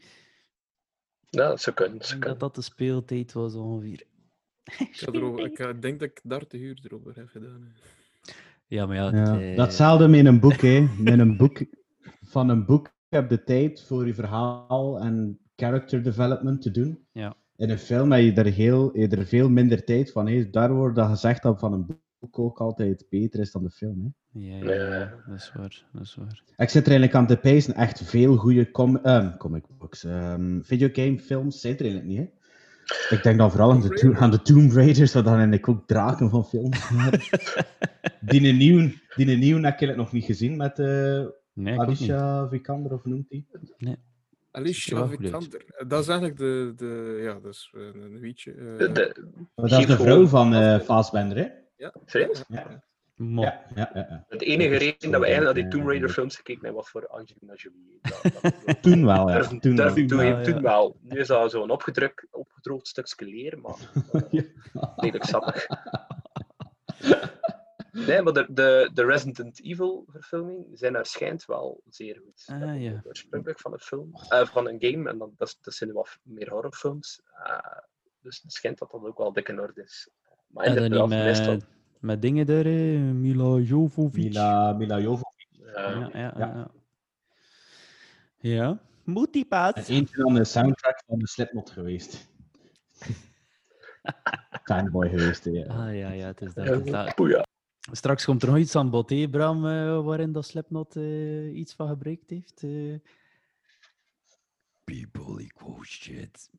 Ja, 1.36 1.48
dat 1.48 1.62
zou 1.62 1.76
kunnen. 1.76 1.98
dat 1.98 2.04
Ik 2.04 2.10
zou 2.10 2.22
denk 2.22 2.32
dat 2.32 2.40
dat 2.40 2.56
de 2.56 2.62
speeltijd 2.62 3.34
was 3.34 3.56
ongeveer. 3.56 4.04
Ik, 4.80 5.02
erover, 5.02 5.46
ik 5.46 5.82
denk 5.82 6.00
dat 6.00 6.10
ik 6.10 6.22
30 6.24 6.62
uur 6.62 6.80
erover 6.84 7.16
heb 7.16 7.28
gedaan. 7.28 7.62
hè. 7.62 7.82
Ja, 8.68 8.86
maar 8.86 8.96
ja, 8.96 9.06
het, 9.06 9.28
Ja, 9.28 9.42
eh, 9.42 9.58
Datzelfde 9.58 10.08
met 10.08 10.26
een 10.26 10.40
boek, 10.40 10.62
hè. 10.62 10.88
Met 11.00 11.20
een 11.20 11.38
boek. 11.38 11.66
Van 12.22 12.50
een 12.50 12.66
boek 12.66 12.94
heb 13.10 13.30
je 13.30 13.44
tijd 13.44 13.82
voor 13.82 14.08
je 14.08 14.14
verhaal 14.14 15.00
en 15.00 15.40
character 15.56 16.04
development 16.04 16.62
te 16.62 16.72
doen. 16.72 17.06
Ja. 17.12 17.36
In 17.56 17.70
een 17.70 17.78
film 17.80 18.12
heb 18.12 18.22
je 18.24 18.34
er, 18.34 18.54
heel, 18.54 18.92
heb 18.94 19.12
je 19.12 19.18
er 19.18 19.26
veel 19.26 19.50
minder 19.50 19.84
tijd 19.84 20.12
van. 20.12 20.28
Hè. 20.28 20.50
Daar 20.50 20.74
wordt 20.74 20.96
dat 20.96 21.10
gezegd 21.10 21.44
dat 21.44 21.60
van 21.60 21.74
een 21.74 21.86
boek 21.86 22.00
ook 22.32 22.60
altijd 22.60 23.06
beter 23.10 23.40
is 23.40 23.52
dan 23.52 23.64
de 23.64 23.70
film. 23.70 24.02
Hè. 24.32 24.40
Ja, 24.40 24.58
ja, 24.58 24.74
ja, 24.74 24.98
Ja. 25.00 25.14
dat 25.28 25.36
is 25.36 25.52
waar. 25.56 25.84
Dat 25.94 26.02
is 26.02 26.16
waar. 26.16 26.44
Ik 26.58 26.70
zit 26.70 26.86
er 26.86 26.92
eigenlijk 26.92 27.16
aan 27.16 27.28
te 27.28 27.38
pijzen. 27.38 27.74
Echt 27.76 28.02
veel 28.04 28.36
goede 28.36 28.72
com 28.72 28.98
ehm, 28.98 29.38
comic 29.38 29.64
books. 29.78 30.04
ehm 30.04 30.62
videogame 30.62 31.20
films 31.20 31.62
zijn 31.62 31.74
er 31.78 31.82
eigenlijk 31.86 32.10
niet. 32.10 32.20
Hè. 32.20 32.34
Ik 33.16 33.24
denk 33.24 33.38
dan 33.38 33.52
vooral 33.52 33.72
aan 33.72 33.82
de, 33.82 33.90
To- 33.90 34.14
aan 34.14 34.32
de 34.32 34.42
Tomb 34.42 34.72
Raiders, 34.72 35.14
waar 35.14 35.24
dan 35.24 35.34
eigenlijk 35.34 35.68
ook 35.70 35.88
draken 35.88 36.30
van 36.30 36.46
films 36.46 36.90
die 38.22 38.48
een 38.50 38.58
nieuw, 38.58 38.90
die 39.16 39.32
een 39.32 39.40
nieuw 39.40 39.62
heb 39.62 39.82
ik 39.82 39.96
nog 39.96 40.12
niet 40.12 40.26
gezien 40.26 40.58
met 40.58 40.80
eh 40.80 41.24
Nee, 41.54 41.74
ik. 41.74 41.80
Alicia 41.80 42.48
Vikander, 42.50 42.94
of 42.94 43.06
noemt 43.06 43.30
die? 43.30 43.48
Alicia 44.52 44.98
goed 45.00 45.10
uit. 45.10 45.20
Vikander. 45.20 45.66
Eh, 45.68 45.88
Dat 45.90 46.02
is 46.02 46.08
eigenlijk 46.08 46.38
de, 46.40 46.74
de 46.78 47.20
ja, 47.24 47.34
dat 47.34 47.54
is 47.54 47.72
eh, 47.76 48.02
een 48.04 48.20
wietje. 48.20 48.52
eh, 48.52 48.94
dat 49.56 49.72
is 49.80 49.86
de 49.86 49.96
vrouw 49.98 50.28
van 50.28 50.54
eh 50.54 50.80
Fassbender, 50.80 51.38
hè? 51.38 51.48
Ja. 51.76 51.94
Serieus? 52.06 52.44
Ja. 52.48 52.84
Ja, 53.18 53.66
ja, 53.76 53.92
ja. 53.94 54.06
ja. 54.10 54.26
Het 54.28 54.42
enige 54.42 54.78
reden 54.78 55.12
dat 55.12 55.22
we 55.22 55.26
eigenlijk 55.26 55.44
naar 55.44 55.54
die 55.54 55.68
Tomb 55.68 55.88
Raider 55.88 56.10
Eh, 56.10 56.16
films 56.16 56.36
gekeken 56.36 56.62
hebben, 56.64 56.82
was 56.82 56.90
voor 56.90 57.08
Angelina 57.08 57.54
Jolie. 57.54 58.00
Toen 58.82 59.06
wel, 59.06 59.30
ja. 59.30 59.36
durf, 59.36 59.48
Toen 59.48 59.76
toegeven, 59.76 60.18
wel, 60.18 60.38
ja. 60.38 60.44
toen 60.44 60.62
wel. 60.62 60.98
Nu 61.02 61.20
is 61.20 61.28
dat 61.28 61.52
zo'n 61.52 61.70
opgedrukt, 61.70 62.28
opgedroogd 62.32 62.88
stukje 62.88 63.26
leer, 63.26 63.60
maar 63.60 63.76
eh, 64.32 64.42
redelijk 64.96 65.24
sappig. 65.24 65.68
Nee, 67.96 68.22
maar 68.22 68.34
de, 68.34 68.46
de, 68.50 68.90
de 68.94 69.06
Resident 69.06 69.64
Evil 69.64 70.06
verfilming 70.08 70.66
zijn 70.74 71.06
schijnt 71.06 71.46
wel 71.46 71.82
zeer 71.90 72.22
goed. 72.26 72.44
Ah, 72.46 72.82
ja. 72.82 73.02
Oorspronkelijk 73.04 73.60
van 73.60 73.74
een 73.74 73.80
film, 73.80 74.12
eh, 74.30 74.46
van 74.46 74.68
een 74.68 74.78
game, 74.80 75.10
en 75.10 75.18
dan, 75.18 75.34
dat, 75.38 75.58
dat 75.62 75.74
zijn 75.74 75.92
wat 75.92 76.18
meer 76.24 76.50
horrorfilms. 76.50 77.22
Eh, 77.44 77.78
dus 78.20 78.42
het 78.42 78.54
schijnt 78.54 78.78
dat 78.78 78.92
dat 78.92 79.04
ook 79.04 79.18
wel 79.18 79.34
dik 79.34 79.50
in 79.50 79.60
orde 79.60 79.84
is. 79.84 80.10
Maar 80.56 80.66
en 80.66 80.74
dan 80.76 80.84
niet 80.84 80.92
inderdaad, 80.94 81.26
meestal... 81.26 81.54
met, 81.54 81.66
met 82.00 82.22
dingen 82.22 82.46
daar, 82.46 82.64
hè. 82.64 82.98
Mila 83.14 83.58
Jovovic. 83.58 84.24
Mila, 84.24 84.74
Mila 84.74 85.00
Jovovich. 85.00 85.48
eh, 85.60 85.74
Ja, 85.74 86.10
ja, 86.14 86.34
ja. 86.38 86.72
Ja. 88.40 88.68
En 88.70 88.80
Multipath. 89.14 89.88
eentje 89.88 90.26
aan 90.28 90.34
de 90.34 90.44
soundtrack 90.44 91.04
van 91.08 91.20
de 91.20 91.28
Slipknot 91.28 91.70
geweest. 91.70 92.28
Fanboy 94.64 95.10
geweest, 95.10 95.44
hè, 95.44 95.52
ja. 95.52 95.66
Ah 95.66 95.96
ja, 95.98 96.12
ja, 96.12 96.26
het 96.28 96.42
is 96.42 96.54
dat. 96.54 96.66
het 96.68 96.86
is 96.86 96.92
dat. 96.92 97.20
Oeh, 97.20 97.30
ja. 97.32 97.46
Straks 97.92 98.26
komt 98.26 98.42
er 98.44 98.48
nog 98.50 98.58
iets 98.58 98.76
aan 98.76 98.90
bod, 98.90 99.10
hè, 99.10 99.30
Bram, 99.30 99.66
eh, 99.68 100.04
waarin 100.04 100.32
dat 100.32 100.46
Slipknot 100.46 100.96
eh, 100.96 101.56
iets 101.58 101.74
van 101.74 101.88
gebruikt 101.88 102.30
heeft. 102.30 102.64
eh. 102.64 102.96
People 104.84 105.42
equal 105.44 105.84
shit. 105.84 106.50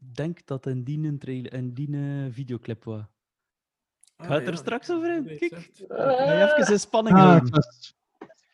Ik 0.00 0.14
denk 0.16 0.46
dat 0.46 0.66
een 0.66 0.84
die 0.84 1.06
een, 1.06 1.18
trailer, 1.18 1.54
een 1.54 1.74
die 1.74 1.92
een 1.96 2.32
videoclip 2.32 2.84
was. 2.84 3.02
Ah, 4.22 4.28
Ga 4.28 4.34
het 4.34 4.46
er 4.46 4.52
ja, 4.52 4.58
straks 4.58 4.90
over 4.90 5.16
in? 5.16 5.24
Kijk. 5.24 5.40
je 5.78 6.56
even 6.58 6.72
in 6.72 6.78
spanning 6.78 7.16
Ah, 7.16 7.40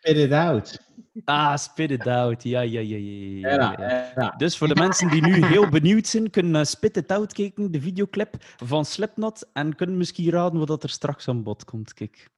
Spit 0.00 0.16
It 0.16 0.32
Out. 0.32 0.78
Ah, 1.24 1.56
Spit 1.56 1.90
It 1.90 2.06
Out. 2.06 2.42
Ja, 2.42 2.60
ja, 2.60 2.80
ja, 2.80 2.96
ja, 2.96 3.48
ja, 3.48 3.48
Ja, 3.54 3.74
ja. 3.78 4.12
ja. 4.16 4.34
Dus 4.36 4.56
voor 4.58 4.68
de 4.68 4.74
mensen 4.74 5.08
die 5.08 5.22
nu 5.22 5.44
heel 5.46 5.68
benieuwd 5.68 6.06
zijn, 6.06 6.30
kunnen 6.30 6.52
naar 6.52 6.66
Spit 6.66 6.96
It 6.96 7.12
Out 7.12 7.32
kijken, 7.32 7.70
de 7.70 7.80
videoclip 7.80 8.34
van 8.56 8.84
Slipknot, 8.84 9.48
en 9.52 9.74
kunnen 9.74 9.96
misschien 9.96 10.30
raden 10.30 10.66
wat 10.66 10.82
er 10.82 10.88
straks 10.90 11.28
aan 11.28 11.42
bod 11.42 11.64
komt. 11.64 11.94
Kijk. 11.94 12.28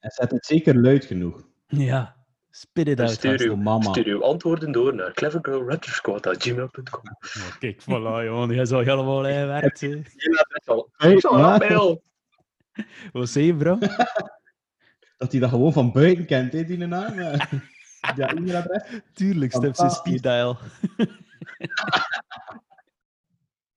En 0.00 0.10
zet 0.10 0.30
het 0.30 0.46
zeker 0.46 0.80
luid 0.80 1.04
genoeg. 1.04 1.46
Ja, 1.66 2.16
Spit 2.50 2.88
It 2.88 3.00
Out. 3.00 3.10
stuur, 3.10 3.40
uw, 3.40 3.56
mama. 3.56 3.90
stuur 3.90 4.06
uw 4.06 4.24
antwoorden 4.24 4.72
door 4.72 4.94
naar 4.94 5.12
clevergirlraptorsquad.gmail.com. 5.12 7.02
Kijk, 7.58 7.82
voilà, 7.82 8.24
jongen. 8.24 8.54
Jij 8.54 8.64
zou 8.64 8.84
helemaal 8.84 9.22
hè. 9.22 9.46
Hey, 9.46 9.70
Zo, 11.20 11.38
ja, 11.38 11.56
mail. 11.56 12.02
Wat 13.12 13.28
zei 13.28 13.44
je, 13.46 13.56
bro? 13.56 13.78
dat 15.18 15.32
hij 15.32 15.40
dat 15.40 15.50
gewoon 15.50 15.72
van 15.72 15.92
buiten 15.92 16.26
kent, 16.26 16.52
hè, 16.52 16.64
die 16.64 16.76
naam. 16.86 17.18
eh. 17.18 17.40
Ja, 18.16 18.28
e-mailadres. 18.34 18.82
Tuurlijk, 19.12 19.52
Step 19.52 19.74
zijn 19.74 19.90
Fantastisch. 19.90 19.98
speed 19.98 20.22
dial. 20.22 20.58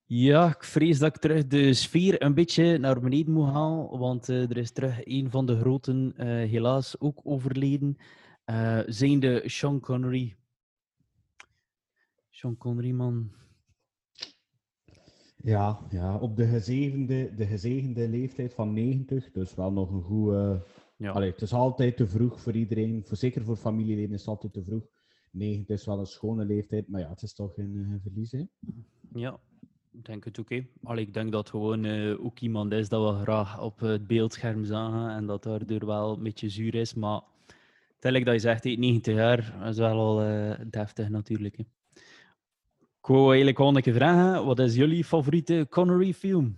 ja, 0.05 0.47
ik 0.49 0.63
vrees 0.63 0.99
dat 0.99 1.15
ik 1.15 1.21
terug 1.21 1.47
de 1.47 1.73
sfeer 1.73 2.21
een 2.21 2.33
beetje 2.33 2.77
naar 2.77 2.99
beneden 2.99 3.33
moet 3.33 3.49
halen, 3.49 3.99
want 3.99 4.29
eh, 4.29 4.49
er 4.49 4.57
is 4.57 4.71
terug 4.71 4.99
een 5.05 5.29
van 5.31 5.45
de 5.45 5.59
groten 5.59 6.13
eh, 6.17 6.27
helaas 6.27 6.99
ook 6.99 7.19
overleden, 7.23 7.97
eh 8.45 8.79
zijnde 8.85 9.43
Sean 9.45 9.79
Connery. 9.79 10.35
Sean 12.29 12.57
Connery, 12.57 12.91
man. 12.91 13.31
Ja, 15.43 15.79
ja, 15.89 16.17
op 16.17 16.35
de 16.35 16.47
gezegende, 16.47 17.35
de 17.35 17.45
gezegende 17.45 18.09
leeftijd 18.09 18.53
van 18.53 18.73
90, 18.73 19.31
dus 19.31 19.55
wel 19.55 19.71
nog 19.71 19.91
een 19.91 20.03
goede... 20.03 20.65
Ja. 20.97 21.11
Allee, 21.11 21.31
het 21.31 21.41
is 21.41 21.53
altijd 21.53 21.97
te 21.97 22.07
vroeg 22.07 22.41
voor 22.41 22.53
iedereen, 22.53 23.03
voor, 23.05 23.17
zeker 23.17 23.43
voor 23.43 23.55
familieleden 23.55 24.13
is 24.13 24.19
het 24.19 24.29
altijd 24.29 24.53
te 24.53 24.63
vroeg. 24.63 24.83
90 25.31 25.77
is 25.77 25.85
wel 25.85 25.99
een 25.99 26.05
schone 26.05 26.45
leeftijd, 26.45 26.87
maar 26.87 27.01
ja, 27.01 27.09
het 27.09 27.21
is 27.21 27.33
toch 27.33 27.57
een 27.57 27.77
eh, 27.77 28.01
verlies, 28.01 28.31
hè? 28.31 28.43
Ja, 29.13 29.39
ik 29.91 30.05
denk 30.05 30.25
het 30.25 30.39
ook. 30.39 30.49
hè. 30.49 30.67
Allee, 30.83 31.05
ik 31.05 31.13
denk 31.13 31.31
dat 31.31 31.49
gewoon 31.49 31.85
eh, 31.85 32.25
ook 32.25 32.39
iemand 32.39 32.71
is 32.71 32.89
dat 32.89 33.15
we 33.15 33.21
graag 33.21 33.61
op 33.61 33.79
het 33.79 34.07
beeldscherm 34.07 34.63
zagen 34.63 35.15
en 35.15 35.25
dat 35.25 35.43
daardoor 35.43 35.85
wel 35.85 36.13
een 36.13 36.23
beetje 36.23 36.49
zuur 36.49 36.75
is. 36.75 36.93
Maar 36.93 37.21
tel 37.99 38.13
dat 38.13 38.33
je 38.33 38.39
zegt, 38.39 38.63
hè, 38.63 38.69
90 38.69 39.15
jaar 39.15 39.67
is 39.67 39.77
wel 39.77 39.99
al 39.99 40.21
eh, 40.21 40.59
deftig 40.69 41.09
natuurlijk. 41.09 41.57
Hè. 41.57 41.63
Ik 43.01 43.07
wou 43.07 43.27
eigenlijk 43.27 43.57
gewoon 43.57 43.75
een 43.75 43.81
keer 43.81 43.93
vragen, 43.93 44.45
wat 44.45 44.59
is 44.59 44.75
jullie 44.75 45.03
favoriete 45.03 45.67
Connery-film? 45.69 46.57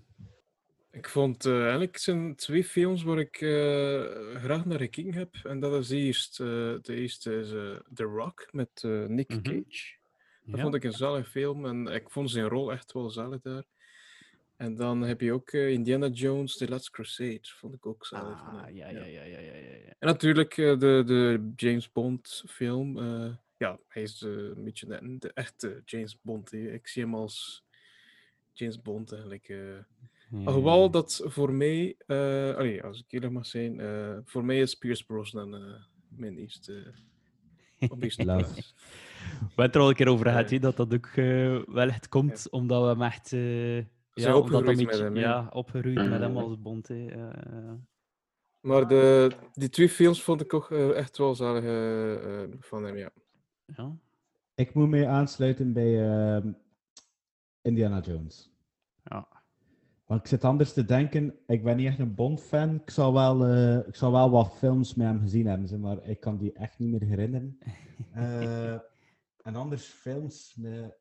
Ik 0.92 1.10
vond 1.10 1.46
eh, 1.46 1.62
eigenlijk 1.62 1.98
zijn 1.98 2.36
twee 2.36 2.64
films 2.64 3.04
waar 3.04 3.18
ik 3.20 3.36
eh, 3.42 4.36
graag 4.36 4.66
naar 4.66 4.80
gekeken 4.80 5.14
heb. 5.14 5.36
En 5.44 5.60
dat 5.60 5.74
is 5.74 5.90
eerst, 5.90 6.40
eh, 6.40 6.48
de 6.82 6.94
eerste 6.96 7.36
is 7.40 7.50
The 7.94 8.04
Rock 8.04 8.48
met 8.52 8.84
Nick 9.08 9.30
Mhm. 9.30 9.42
Cage. 9.42 9.96
Dat 10.46 10.56
Ja. 10.56 10.62
vond 10.62 10.76
ik 10.76 10.84
een 10.84 10.92
zalig 10.94 11.30
film 11.30 11.66
en 11.66 11.88
ik 11.88 12.10
vond 12.10 12.32
zijn 12.32 12.48
rol 12.48 12.72
echt 12.72 12.92
wel 12.94 13.10
zalig 13.10 13.42
daar. 13.42 13.64
En 14.56 14.76
dan 14.76 15.02
heb 15.02 15.22
je 15.22 15.34
ook 15.34 15.52
Indiana 15.52 16.08
Jones, 16.08 16.58
The 16.58 16.70
Last 16.70 16.90
Crusade. 16.90 17.40
Vond 17.42 17.74
ik 17.74 17.86
ook 17.86 18.06
zalig. 18.06 18.42
Ah, 18.42 18.76
ja, 18.76 18.90
ja, 18.90 19.06
ja, 19.06 19.06
ja, 19.06 19.24
ja, 19.24 19.40
ja. 19.40 19.76
ja. 19.86 19.94
En 20.00 20.08
natuurlijk 20.08 20.56
de, 20.56 21.04
de 21.06 21.52
James 21.56 21.92
Bond 21.92 22.44
film. 22.48 22.98
Ja, 23.64 23.80
hij 23.88 24.02
is 24.02 24.22
eh, 24.22 24.32
een 24.32 24.64
beetje 24.64 24.86
de, 24.86 25.16
de 25.20 25.34
echte 25.34 25.82
James 25.86 26.22
Bond. 26.22 26.52
hè. 26.52 26.58
Ik 26.58 26.88
zie 26.88 27.04
hem 27.04 27.16
als 27.16 27.66
James 28.52 28.82
Bond 28.82 29.12
eigenlijk. 29.12 29.54
Alhoewel 30.46 30.82
ja. 30.84 30.90
dat 30.90 31.22
voor 31.26 31.54
mij, 31.54 31.96
eh, 32.08 32.56
allee, 32.56 32.84
als 32.84 33.00
ik 33.00 33.06
eerlijk 33.08 33.34
mag 33.34 33.46
zijn, 33.46 33.82
voor 34.26 34.46
mij 34.46 34.60
is 34.60 34.76
Pierce 34.76 35.06
Brosnan 35.06 35.50
mijn 36.08 36.38
eerste. 36.38 36.94
plaats. 38.16 38.74
We 39.40 39.46
hebben 39.48 39.66
het 39.66 39.76
er 39.76 39.82
al 39.82 39.90
een 39.90 39.96
keer 39.96 40.08
over 40.08 40.26
gehad, 40.26 40.50
hè, 40.50 40.60
dat 40.60 40.78
dat 40.78 40.94
ook 40.94 41.10
wel 41.66 41.88
echt 41.88 42.10
komt, 42.10 42.50
omdat 42.50 42.82
we 42.82 42.88
hem 42.88 43.02
echt... 43.02 43.30
ja, 44.14 44.38
opgegroeid 44.38 44.78
met 44.78 44.88
beetje- 44.88 45.04
hem. 45.04 45.16
Ja, 45.16 45.50
opgegroeid 45.52 46.10
met 46.10 46.20
hem 46.20 46.38
als 46.44 46.62
bond. 46.62 46.90
Maar 48.60 48.88
de, 48.88 49.32
die 49.54 49.70
twee 49.70 49.90
films 49.90 50.24
vond 50.24 50.42
ik 50.42 50.54
ook 50.54 50.72
echt 50.72 51.18
wel 51.18 51.36
zalig 51.36 51.64
van 52.60 52.84
hem, 52.84 52.98
ja. 52.98 53.12
Ja. 53.66 53.92
Ik 54.56 54.74
moet 54.74 54.90
me 54.90 55.08
aansluiten 55.08 55.74
bij 55.74 56.10
ehm, 56.10 56.52
Indiana 57.62 58.00
Jones. 58.00 58.52
Ja. 59.04 59.28
Want 60.06 60.22
ik 60.22 60.28
zit 60.28 60.44
anders 60.44 60.74
te 60.74 60.86
denken, 60.86 61.40
ik 61.48 61.64
ben 61.64 61.78
niet 61.78 61.88
echt 61.88 62.00
een 62.00 62.16
Bond-fan. 62.16 62.76
Ik, 62.76 62.90
zou 62.90 63.14
wel, 63.14 63.46
eh, 63.46 63.88
ik 63.88 63.96
zou 63.96 64.12
wel 64.12 64.30
wat 64.30 64.54
films 64.58 64.94
met 64.94 65.08
hem 65.08 65.20
gezien 65.20 65.48
hebben, 65.48 65.68
zeg 65.68 65.80
maar 65.80 65.98
ik 66.04 66.20
kan 66.20 66.38
die 66.38 66.54
echt 66.54 66.80
niet 66.80 66.92
meer 66.92 67.10
herinneren. 67.10 67.58
Eh, 68.14 68.74
en 69.44 69.56
anders 69.56 69.84
films 69.84 70.56
met... 70.58 70.98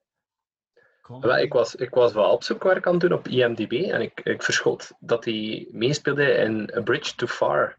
Wel, 1.20 1.38
ik, 1.38 1.52
was, 1.52 1.74
ik 1.74 1.90
was 1.90 2.12
wel 2.12 2.30
op 2.30 2.42
zoek 2.42 2.62
waar 2.62 2.76
ik 2.76 2.86
aan 2.86 2.98
doen 2.98 3.12
op 3.12 3.28
IMDb 3.28 3.72
en 3.72 4.00
ik, 4.00 4.20
ik 4.20 4.42
verschot 4.42 4.90
dat 5.00 5.24
hij 5.24 5.68
meespeelde 5.70 6.32
in 6.32 6.70
A 6.76 6.80
Bridge 6.80 7.14
Too 7.14 7.28
Far. 7.28 7.78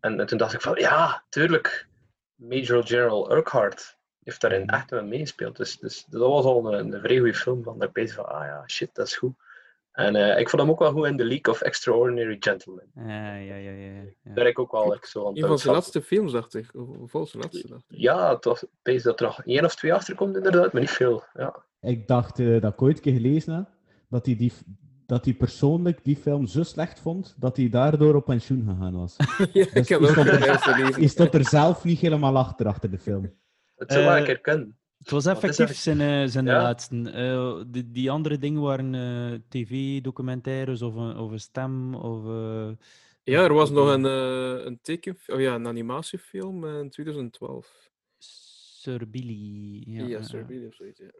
En, 0.00 0.20
en 0.20 0.26
toen 0.26 0.38
dacht 0.38 0.54
ik 0.54 0.60
van, 0.60 0.78
ja, 0.78 1.24
tuurlijk, 1.28 1.87
Major 2.38 2.86
General 2.86 3.32
Urquhart 3.32 3.98
heeft 4.22 4.40
daarin 4.40 4.66
echt 4.66 4.90
wel 4.90 5.04
meegespeeld. 5.04 5.56
Dus, 5.56 5.78
dus 5.78 6.04
dat 6.08 6.20
was 6.20 6.44
al 6.44 6.74
een, 6.74 6.92
een 6.92 7.00
vrij 7.00 7.16
goede 7.16 7.34
film, 7.34 7.62
van 7.62 7.78
dat 7.78 7.88
ik 7.88 7.94
bezig 7.94 8.14
van, 8.14 8.28
ah 8.28 8.44
ja, 8.44 8.64
shit, 8.66 8.94
dat 8.94 9.06
is 9.06 9.16
goed. 9.16 9.34
En 9.92 10.16
eh, 10.16 10.40
ik 10.40 10.48
vond 10.48 10.62
hem 10.62 10.70
ook 10.70 10.78
wel 10.78 10.92
goed 10.92 11.06
in 11.06 11.16
The 11.16 11.24
League 11.24 11.54
of 11.54 11.60
Extraordinary 11.60 12.36
Gentlemen. 12.40 12.90
Ja, 12.94 13.34
ja, 13.34 13.54
ja, 13.54 13.70
ja. 13.70 13.92
ja. 13.92 14.02
Daar 14.22 14.44
heb 14.44 14.46
ik 14.46 14.58
ook 14.58 14.72
wel 14.72 14.90
like, 14.90 15.08
zo 15.08 15.26
aan 15.26 15.36
Een 15.36 15.46
van 15.46 15.58
zijn 15.58 15.74
laatste 15.74 16.02
films, 16.02 16.32
dacht 16.32 16.54
ik. 16.54 16.74
Of, 16.74 17.12
was 17.12 17.30
zijn 17.30 17.42
laatste, 17.42 17.68
dacht 17.68 17.84
ik. 17.88 17.98
Ja, 17.98 18.34
het 18.34 18.44
was 18.44 18.64
bezig 18.82 19.02
dat 19.02 19.20
er 19.20 19.26
nog 19.26 19.44
één 19.44 19.64
of 19.64 19.74
twee 19.74 19.94
achter 19.94 20.14
komt 20.14 20.36
inderdaad, 20.36 20.72
maar 20.72 20.80
niet 20.80 20.90
veel. 20.90 21.24
Ja. 21.34 21.64
Ik 21.80 22.06
dacht 22.06 22.38
eh, 22.38 22.60
dat 22.60 22.72
ik 22.72 22.82
ooit 22.82 22.96
een 22.96 23.02
keer 23.02 23.12
gelezen 23.12 23.54
heb, 23.54 23.68
dat 24.08 24.26
hij, 24.26 24.36
die, 24.36 24.52
dat 25.08 25.24
hij 25.24 25.34
persoonlijk 25.34 26.04
die 26.04 26.16
film 26.16 26.46
zo 26.46 26.62
slecht 26.62 27.00
vond, 27.00 27.34
dat 27.38 27.56
hij 27.56 27.68
daardoor 27.68 28.14
op 28.14 28.24
pensioen 28.24 28.64
gegaan 28.68 28.92
was. 28.96 29.16
ja, 29.38 29.44
ik 29.44 29.74
Dus 29.74 29.88
heb 29.88 29.98
die 29.98 30.08
ook 30.08 30.08
stond 30.08 30.26
er-. 30.28 31.00
Je 31.00 31.08
stond 31.08 31.34
er 31.34 31.44
zelf 31.44 31.84
niet 31.84 31.98
helemaal 31.98 32.36
achter, 32.36 32.66
achter 32.66 32.90
de 32.90 32.98
film. 32.98 33.32
Het 33.76 33.92
zou 33.92 34.04
wel 34.04 34.12
Eh, 34.12 34.18
een 34.18 34.24
keer 34.24 34.40
kunnen. 34.40 34.76
Het 34.98 35.10
was 35.10 35.26
effectief 35.26 35.76
zijn, 35.76 36.00
eh, 36.00 36.24
zijn 36.26 36.44
Ja. 36.44 36.62
laatste. 36.62 37.10
Eh, 37.10 37.62
die, 37.66 37.90
die 37.90 38.10
andere 38.10 38.38
dingen 38.38 38.60
waren 38.62 38.94
eh, 38.94 39.38
tv-documentaires 39.48 40.82
of 40.82 40.94
een, 40.94 41.16
of 41.16 41.30
een 41.30 41.40
stem. 41.40 41.94
Of, 41.94 42.24
eh, 42.24 42.68
Ja, 43.22 43.42
er 43.44 43.54
was 43.54 43.70
nog 43.70 43.88
een, 43.88 44.06
eh 44.06 44.64
een 44.64 44.78
teken, 44.82 45.16
oh 45.26 45.40
ja, 45.40 45.54
een 45.54 45.66
animatiefilm 45.66 46.64
eh, 46.64 46.78
in 46.78 46.90
2012. 46.90 47.90
Sir 48.18 49.08
Billy. 49.10 49.82
Ja, 49.86 50.06
Ja, 50.06 50.22
Sir. 50.22 50.44
Billy 50.46 50.66
of 50.66 50.74
zoiets, 50.74 51.00
ja. 51.00 51.10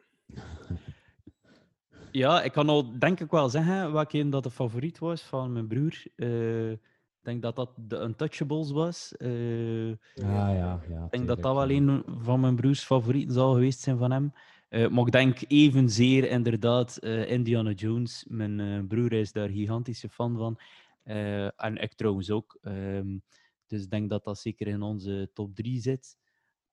Ja, 2.13 2.43
ik 2.43 2.53
kan 2.53 2.69
al 2.69 2.99
denk 2.99 3.21
ik 3.21 3.31
wel 3.31 3.49
zeggen 3.49 3.93
welke 3.93 4.19
een 4.19 4.31
dat 4.31 4.43
de 4.43 4.51
favoriet 4.51 4.99
was 4.99 5.23
van 5.23 5.53
mijn 5.53 5.67
broer. 5.67 6.03
Eh, 6.17 6.71
ik 6.71 7.25
denk 7.25 7.43
dat 7.43 7.57
dat 7.57 7.71
de 7.77 8.01
Untouchables 8.01 8.71
was. 8.71 9.17
Eh, 9.17 9.89
ik 9.91 9.99
Ah 10.15 10.23
ja, 10.25 10.81
ja. 10.89 11.07
denk 11.11 11.27
dat 11.27 11.43
dat 11.43 11.55
wel 11.55 11.71
een 11.71 12.03
van 12.07 12.41
mijn 12.41 12.57
broers 12.57 12.83
favorieten 12.83 13.35
zal 13.35 13.53
geweest 13.53 13.81
zijn 13.81 13.99
van 13.99 14.11
hem. 14.11 14.33
Eh, 14.69 14.89
maar 14.89 15.07
ik 15.07 15.13
denk 15.13 15.39
evenzeer 15.47 16.29
inderdaad 16.31 16.97
eh, 16.97 17.31
Indiana 17.31 17.71
Jones. 17.71 18.25
Mijn 18.29 18.61
eh, 18.61 18.87
broer 18.89 19.13
is 19.13 19.33
daar 19.33 19.49
gigantische 19.49 20.09
fan 20.09 20.37
van. 20.37 20.59
Eh, 21.03 21.63
en 21.63 21.77
ik 21.77 21.95
trouwens 21.95 22.31
ook. 22.31 22.59
Ehm, 22.63 23.19
dus 23.67 23.83
ik 23.83 23.91
denk 23.91 24.11
dat 24.11 24.25
dat 24.25 24.39
zeker 24.39 24.67
in 24.67 24.83
onze 24.83 25.31
top 25.35 25.55
3 25.55 25.81
zit. 25.81 26.17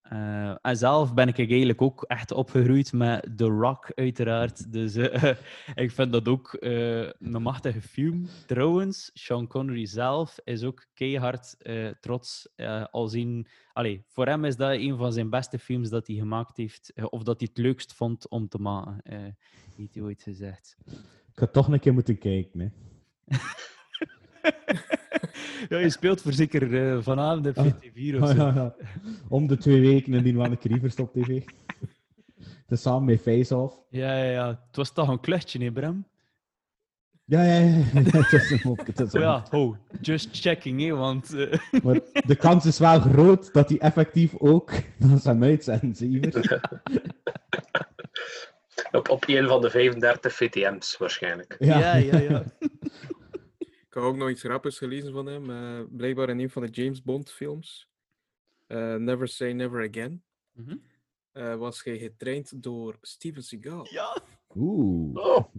Eh, 0.09 0.55
en 0.61 0.77
zelf 0.77 1.13
ben 1.13 1.27
ik 1.27 1.37
eigenlijk 1.37 1.81
ook 1.81 2.03
echt 2.03 2.31
opgegroeid 2.31 2.93
met 2.93 3.37
The 3.37 3.45
Rock, 3.45 3.91
uiteraard. 3.95 4.71
Dus 4.71 4.95
eh, 4.95 5.35
ik 5.83 5.91
vind 5.91 6.11
dat 6.11 6.27
ook 6.27 6.53
eh, 6.53 6.99
een 6.99 7.41
machtige 7.41 7.81
film. 7.81 8.27
Trouwens, 8.45 9.11
Sean 9.13 9.47
Connery 9.47 9.85
zelf 9.85 10.39
is 10.43 10.63
ook 10.63 10.85
keihard 10.93 11.57
trots. 11.99 12.49
al 12.91 13.07
zien, 13.07 13.47
allee, 13.73 14.03
voor 14.07 14.25
hem 14.25 14.45
is 14.45 14.55
dat 14.55 14.71
een 14.71 14.97
van 14.97 15.13
zijn 15.13 15.29
beste 15.29 15.59
films 15.59 15.89
dat 15.89 16.07
hij 16.07 16.15
gemaakt 16.15 16.57
heeft. 16.57 16.93
of 17.09 17.23
dat 17.23 17.39
hij 17.39 17.49
het 17.53 17.63
leukst 17.63 17.93
vond 17.93 18.29
om 18.29 18.47
te 18.47 18.57
maken, 18.57 19.01
heeft 19.75 19.95
hij 19.95 20.03
ooit 20.03 20.23
gezegd. 20.23 20.77
Ik 21.31 21.41
ga 21.41 21.47
toch 21.47 21.67
een 21.67 21.79
keer 21.79 21.93
moeten 21.93 22.17
kijken. 22.17 22.59
Hè. 22.59 22.67
ja, 25.69 25.77
je 25.77 25.89
speelt 25.89 26.21
voor 26.21 26.33
zeker 26.33 26.91
eh, 26.91 27.01
vanavond 27.01 27.47
op 27.47 27.57
Ah. 27.57 27.65
VT4 27.65 28.15
of 28.15 28.21
Ah, 28.21 28.27
zo. 28.29 28.35
ja, 28.35 28.53
ja. 28.55 28.75
Om 29.29 29.47
de 29.47 29.57
twee 29.57 29.81
weken 29.81 30.13
en 30.13 30.23
die 30.23 30.35
wel 30.35 30.45
een 30.45 30.57
keer 30.57 30.71
Rievers 30.71 30.95
op 30.95 31.13
tv. 31.13 31.41
Tezamen 32.67 33.03
met 33.05 33.21
Face 33.21 33.55
Off. 33.57 33.75
Ja, 33.89 34.17
ja, 34.17 34.31
ja. 34.31 34.47
Het 34.47 34.75
was 34.75 34.93
toch 34.93 35.07
een 35.09 35.19
kluchtje, 35.19 35.63
hè, 35.63 35.71
Bram? 35.71 36.05
Ja, 37.25 37.43
ja, 37.43 37.57
ja. 37.59 37.73
Het 38.01 38.33
is 38.33 38.51
een 38.51 38.59
mopje, 38.63 38.85
het 38.85 38.99
is 38.99 39.05
Oh 39.07 39.11
een 39.13 39.21
ja, 39.21 39.43
oh, 39.51 39.75
just 40.01 40.29
checking, 40.41 40.81
hè, 40.81 40.89
want... 40.95 41.33
eh, 41.33 41.59
Maar 41.83 41.99
de 42.25 42.35
kans 42.35 42.65
is 42.65 42.79
wel 42.79 42.99
groot 42.99 43.53
dat 43.53 43.69
hij 43.69 43.77
effectief 43.79 44.33
ook 44.37 44.71
naar 44.97 45.19
zijn 45.19 45.43
uitzenden, 45.43 45.95
Siever. 45.95 46.61
Op, 48.91 49.09
op 49.09 49.23
een 49.27 49.47
van 49.47 49.61
de 49.61 49.69
35 49.69 50.33
VTM's 50.33 50.97
waarschijnlijk. 50.97 51.55
ja, 51.59 51.95
ja, 51.95 52.17
ja. 52.17 52.43
heb 53.95 54.03
ook 54.03 54.15
nog 54.15 54.29
iets 54.29 54.41
grappigs 54.41 54.77
gelezen 54.77 55.11
van 55.13 55.25
hem. 55.25 55.49
eh, 55.49 55.83
blijkbaar 55.91 56.29
in 56.29 56.39
een 56.39 56.49
van 56.49 56.61
de 56.65 56.69
James 56.71 57.01
Bond 57.03 57.31
films. 57.31 57.89
eh, 58.67 58.95
Never 58.95 59.27
Say 59.27 59.51
Never 59.51 59.87
Again. 59.89 60.23
Mhm. 60.51 60.75
eh, 61.31 61.55
was 61.55 61.83
hij 61.83 61.97
getraind 61.97 62.63
door 62.63 62.97
Steven 63.01 63.43
Seagal. 63.43 63.87
Ja. 63.91 64.17
Oeh. 64.55 65.15
Oh, 65.25 65.53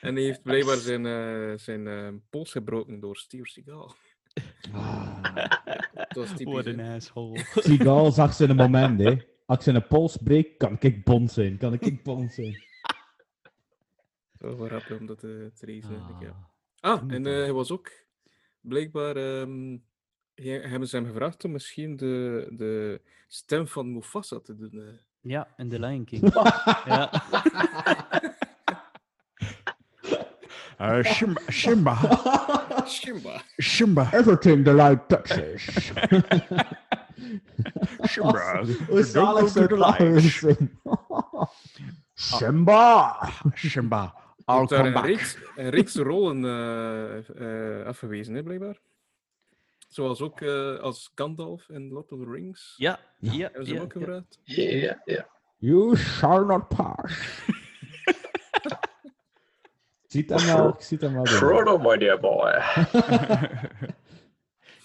En 0.00 0.14
hij 0.14 0.24
heeft 0.24 0.42
blijkbaar 0.42 0.76
zijn, 0.76 1.06
eh, 1.06 1.52
zijn 1.58 2.22
pols 2.30 2.52
gebroken 2.52 3.00
door 3.00 3.16
Steven 3.16 3.46
Seagal. 3.46 3.94
Ah. 4.72 5.34
Dat. 6.08 6.28
What 6.42 6.66
an 6.66 6.80
asshole. 6.80 7.38
Seagal 7.54 8.12
zag 8.12 8.34
zijn 8.34 8.56
moment, 8.56 9.00
hè. 9.00 9.16
Als 9.46 9.58
ik 9.58 9.62
zijn 9.64 9.86
pols 9.86 10.16
breek, 10.16 10.58
kan 10.58 10.76
ik 10.80 11.04
bond 11.04 11.32
zijn. 11.32 11.58
Kan 11.58 11.72
ik 11.72 12.02
bond 12.02 12.32
zijn. 12.32 12.62
Zo 14.38 14.56
wel 14.56 14.66
grappig 14.66 14.98
om 14.98 15.06
dat 15.06 15.18
te, 15.18 15.50
te 15.54 15.66
lezen. 15.66 16.02
ja. 16.20 16.52
Ah, 16.84 17.02
en 17.08 17.26
eh, 17.26 17.32
hij 17.32 17.52
was 17.52 17.70
ook 17.70 17.90
blijkbaar. 18.60 19.16
ehm, 19.16 19.76
he- 20.34 20.68
hebben 20.68 20.88
ze 20.88 20.96
hem 20.96 21.06
gevraagd 21.06 21.44
om 21.44 21.52
misschien 21.52 21.96
de, 21.96 22.46
de 22.50 23.00
stem 23.28 23.68
van 23.68 23.92
Mufasa 23.92 24.40
te 24.40 24.56
doen. 24.56 24.70
eh. 24.72 24.94
Ja, 25.20 25.48
in 25.56 25.68
The 25.68 25.78
Lion 25.80 26.04
King. 26.04 26.32
ja. 26.86 27.10
Uh, 30.80 31.02
Simba, 31.04 31.40
Simba, 31.48 31.96
Simba. 32.86 33.42
Simba, 33.56 34.08
Everything 34.12 34.64
the 34.64 34.74
light 34.74 35.08
touches. 35.08 35.62
Simba. 38.02 38.64
Hoe 38.88 39.02
zalig 39.02 39.48
zou 39.48 39.64
het 39.64 39.70
lachen 39.78 40.20
zijn. 40.20 40.80
Simba! 42.14 43.16
Simba, 43.54 44.12
Hij 44.14 44.23
I'll 44.46 44.66
daar 44.66 44.66
come 44.66 44.86
een 44.86 44.92
back. 44.92 45.04
reeks, 45.04 45.38
een 45.56 45.70
reeks 45.70 45.94
rollen 45.94 46.44
eh, 46.44 47.78
eh, 47.80 47.86
afgewezen, 47.86 48.34
hè, 48.34 48.42
blijkbaar. 48.42 48.80
Zoals 49.88 50.20
ook 50.20 50.40
eh, 50.40 50.78
als 50.78 51.12
Gandalf 51.14 51.68
in 51.68 51.88
Lord 51.92 52.12
of 52.12 52.18
the 52.24 52.30
Rings. 52.30 52.74
Ja, 52.76 53.00
ja, 53.18 53.30
Hebben 53.38 53.66
ze 53.66 53.72
hem 53.72 53.78
ja, 53.80 53.84
ook 53.84 53.92
ja. 53.92 54.00
gevraagd? 54.00 54.40
ja, 54.44 55.02
ja. 55.04 55.28
You 55.56 55.96
shall 55.96 56.44
not 56.44 56.68
pass. 56.68 57.12
ziet 60.06 60.30
hem 60.30 60.46
wel, 60.46 60.68
ik 60.68 60.80
zie 60.80 60.98
hem 61.00 61.12
wel. 61.14 61.26
Frodo, 61.26 61.78
my 61.78 61.96
dear 61.96 62.20
boy. 62.20 62.52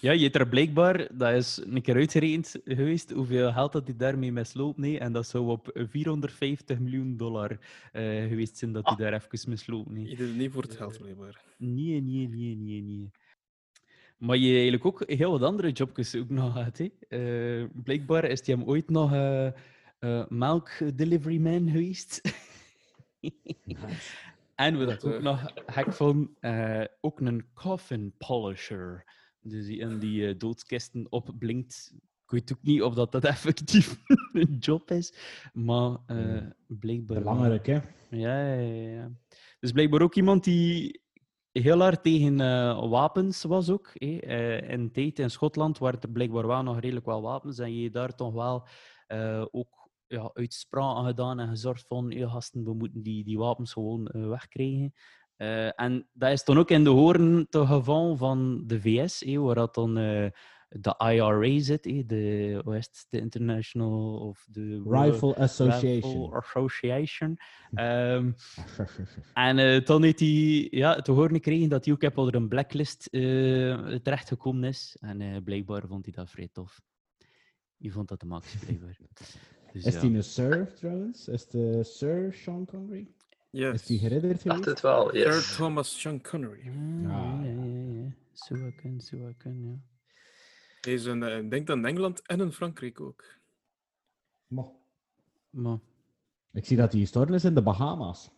Ja, 0.00 0.12
je 0.12 0.22
hebt 0.22 0.36
er 0.36 0.48
blijkbaar, 0.48 1.08
dat 1.16 1.34
is 1.34 1.60
een 1.66 1.82
keer 1.82 1.94
uitgerekend 1.94 2.56
geweest, 2.64 3.10
hoeveel 3.10 3.52
geld 3.52 3.72
dat 3.72 3.86
hij 3.86 3.96
daarmee 3.96 4.32
misloopt. 4.32 4.78
Nee, 4.78 4.98
en 4.98 5.12
dat 5.12 5.26
zou 5.26 5.48
op 5.48 5.70
450 5.74 6.78
miljoen 6.78 7.16
dollar 7.16 7.58
eh, 7.92 8.02
geweest 8.02 8.56
zijn 8.56 8.72
dat 8.72 8.86
hij 8.86 8.96
daar 8.96 9.12
even 9.12 9.50
mislopen. 9.50 9.92
Nee. 9.92 10.08
Je 10.08 10.16
doet 10.16 10.28
het 10.28 10.36
niet 10.36 10.52
voor 10.52 10.62
het 10.62 10.76
geld, 10.76 10.98
blijkbaar. 10.98 11.44
Nee, 11.56 12.02
nee, 12.02 12.28
nee, 12.28 12.56
nee, 12.56 12.82
nee. 12.82 13.10
Maar 14.18 14.36
je 14.36 14.52
eigenlijk 14.52 14.84
ook 14.84 15.02
heel 15.06 15.30
wat 15.30 15.42
andere 15.42 15.70
jobjes 15.70 16.14
ook 16.14 16.28
nog 16.28 16.52
gehad. 16.52 16.78
Hè? 16.78 16.88
Eh, 17.08 17.68
blijkbaar 17.84 18.24
is 18.24 18.46
hij 18.46 18.54
hem 18.54 18.64
ooit 18.64 18.90
nog 18.90 19.12
eh 19.12 19.46
eh 19.98 20.24
melk 20.28 20.70
delivery 20.94 21.38
man 21.38 21.70
geweest. 21.70 22.20
En 24.54 24.80
ik 24.80 24.86
Dat, 24.86 25.04
ook 25.04 25.22
nog 25.22 25.52
vond, 25.72 26.28
eh, 26.40 26.84
ook 27.00 27.20
een 27.20 27.44
coffin 27.54 28.14
polisher. 28.18 29.04
Dus 29.42 29.66
die 29.66 29.78
in 29.78 29.98
die 29.98 30.26
eh, 30.26 30.38
doodskisten 30.38 31.06
opblinkt. 31.08 31.92
Ik 32.24 32.30
weet 32.30 32.52
ook 32.52 32.62
niet 32.62 32.82
of 32.82 32.94
dat, 32.94 33.12
dat 33.12 33.24
effectief 33.34 34.00
een 34.32 34.56
job 34.58 34.90
is, 34.90 35.14
maar 35.52 35.96
eh, 36.06 36.46
blijkbaar. 36.66 37.18
Belangrijk, 37.18 37.66
hè? 37.66 37.80
Ja, 38.10 38.52
ja, 38.52 38.90
ja. 38.90 39.10
Dus 39.60 39.72
blijkbaar 39.72 40.02
ook 40.02 40.14
iemand 40.14 40.44
die 40.44 41.00
heel 41.52 41.80
hard 41.80 42.02
tegen 42.02 42.40
eh, 42.40 42.88
wapens 42.90 43.42
was 43.42 43.70
ook. 43.70 43.90
hè. 43.94 44.18
Eh, 44.18 44.70
in 44.70 44.92
tijd 44.92 45.18
in 45.18 45.30
Schotland 45.30 45.78
waren 45.78 46.00
er 46.00 46.10
blijkbaar 46.10 46.46
wel 46.46 46.62
nog 46.62 46.80
redelijk 46.80 47.06
wel 47.06 47.22
wapens. 47.22 47.58
En 47.58 47.74
je 47.74 47.90
daar 47.90 48.14
toch 48.14 48.32
wel 48.32 48.66
eh, 49.06 49.44
ook 49.50 49.88
ja, 50.06 50.30
uitspraken 50.32 51.04
gedaan 51.04 51.40
en 51.40 51.48
gezorgd 51.48 51.86
van, 51.86 52.12
gasten, 52.12 52.64
we 52.64 52.74
moeten 52.74 53.02
die, 53.02 53.24
die 53.24 53.38
wapens 53.38 53.72
gewoon 53.72 54.08
wegkrijgen. 54.12 54.94
Eh, 55.40 55.80
en 55.80 56.08
dat 56.12 56.30
is 56.30 56.44
dan 56.44 56.58
ook 56.58 56.70
in 56.70 56.84
de 56.84 56.90
horen 56.90 57.46
te 57.48 57.66
geval 57.66 58.16
van 58.16 58.62
de 58.66 58.80
VS, 58.80 59.20
hè, 59.20 59.38
waar 59.38 59.54
dat 59.54 59.74
dan 59.74 59.98
eh, 59.98 60.30
de 60.70 60.94
IRA 60.98 61.60
zit, 61.60 61.82
de, 61.82 62.82
de 63.08 63.20
International 63.20 64.18
of 64.18 64.46
de 64.50 64.82
Rifle 64.86 65.36
Association. 65.36 66.12
Rifle 66.12 66.36
Association. 66.36 67.36
Ehm, 67.74 68.32
en 69.34 69.58
eh, 69.58 69.76
toen 69.76 70.02
heeft 70.02 70.20
hij 70.20 70.68
ja, 70.70 71.00
te 71.00 71.12
horen 71.12 71.34
gekregen 71.34 71.68
dat 71.68 71.84
hij 71.84 71.94
ook 71.94 72.02
heb 72.02 72.18
onder 72.18 72.34
een 72.34 72.48
blacklist 72.48 73.06
eh 73.06 73.20
terechtgekomen 74.02 74.64
is. 74.64 74.96
En 75.00 75.20
eh, 75.20 75.42
blijkbaar 75.44 75.86
vond 75.86 76.04
hij 76.04 76.14
dat 76.14 76.30
vrij 76.30 76.48
tof. 76.52 76.80
Je 77.76 77.90
vond 77.90 78.08
dat 78.08 78.20
de 78.20 78.26
max, 78.26 78.56
blijkbaar. 78.56 78.98
Dus, 79.72 79.84
Is 79.84 79.94
ja. 79.94 80.00
die 80.00 80.14
een 80.14 80.24
Sir 80.24 80.74
trouwens? 80.74 81.28
Is 81.28 81.46
de 81.46 81.84
Sir 81.84 82.32
Sean 82.32 82.66
Connery? 82.66 83.08
Yes. 83.50 83.74
Is 83.74 83.86
die 83.86 83.98
dacht 84.44 84.64
het 84.64 84.80
wel, 84.80 85.08
Sir 85.08 85.18
yes. 85.18 85.56
Thomas 85.56 86.00
Sean 86.00 86.22
Connery. 86.22 86.60
Ah, 86.68 86.72
Ja. 87.02 87.40
ja, 87.42 87.64
ja, 87.64 87.84
ja. 88.02 88.70
Kunnen, 89.38 89.68
ja. 89.70 89.78
Hij 90.80 90.92
is 90.92 91.04
een, 91.04 91.22
eh, 91.22 91.38
ik 91.38 91.50
denk 91.50 91.70
aan 91.70 91.86
Engeland 91.86 92.26
en 92.26 92.40
in 92.40 92.52
Frankrijk 92.52 93.00
ook. 93.00 93.24
Maar, 94.46 94.64
Maar, 95.50 95.78
ik 96.52 96.64
zie 96.66 96.76
dat 96.76 96.92
hij 96.92 97.00
gestorven 97.00 97.34
is 97.34 97.44
in 97.44 97.54
de 97.54 97.62
Bahama's. 97.62 98.30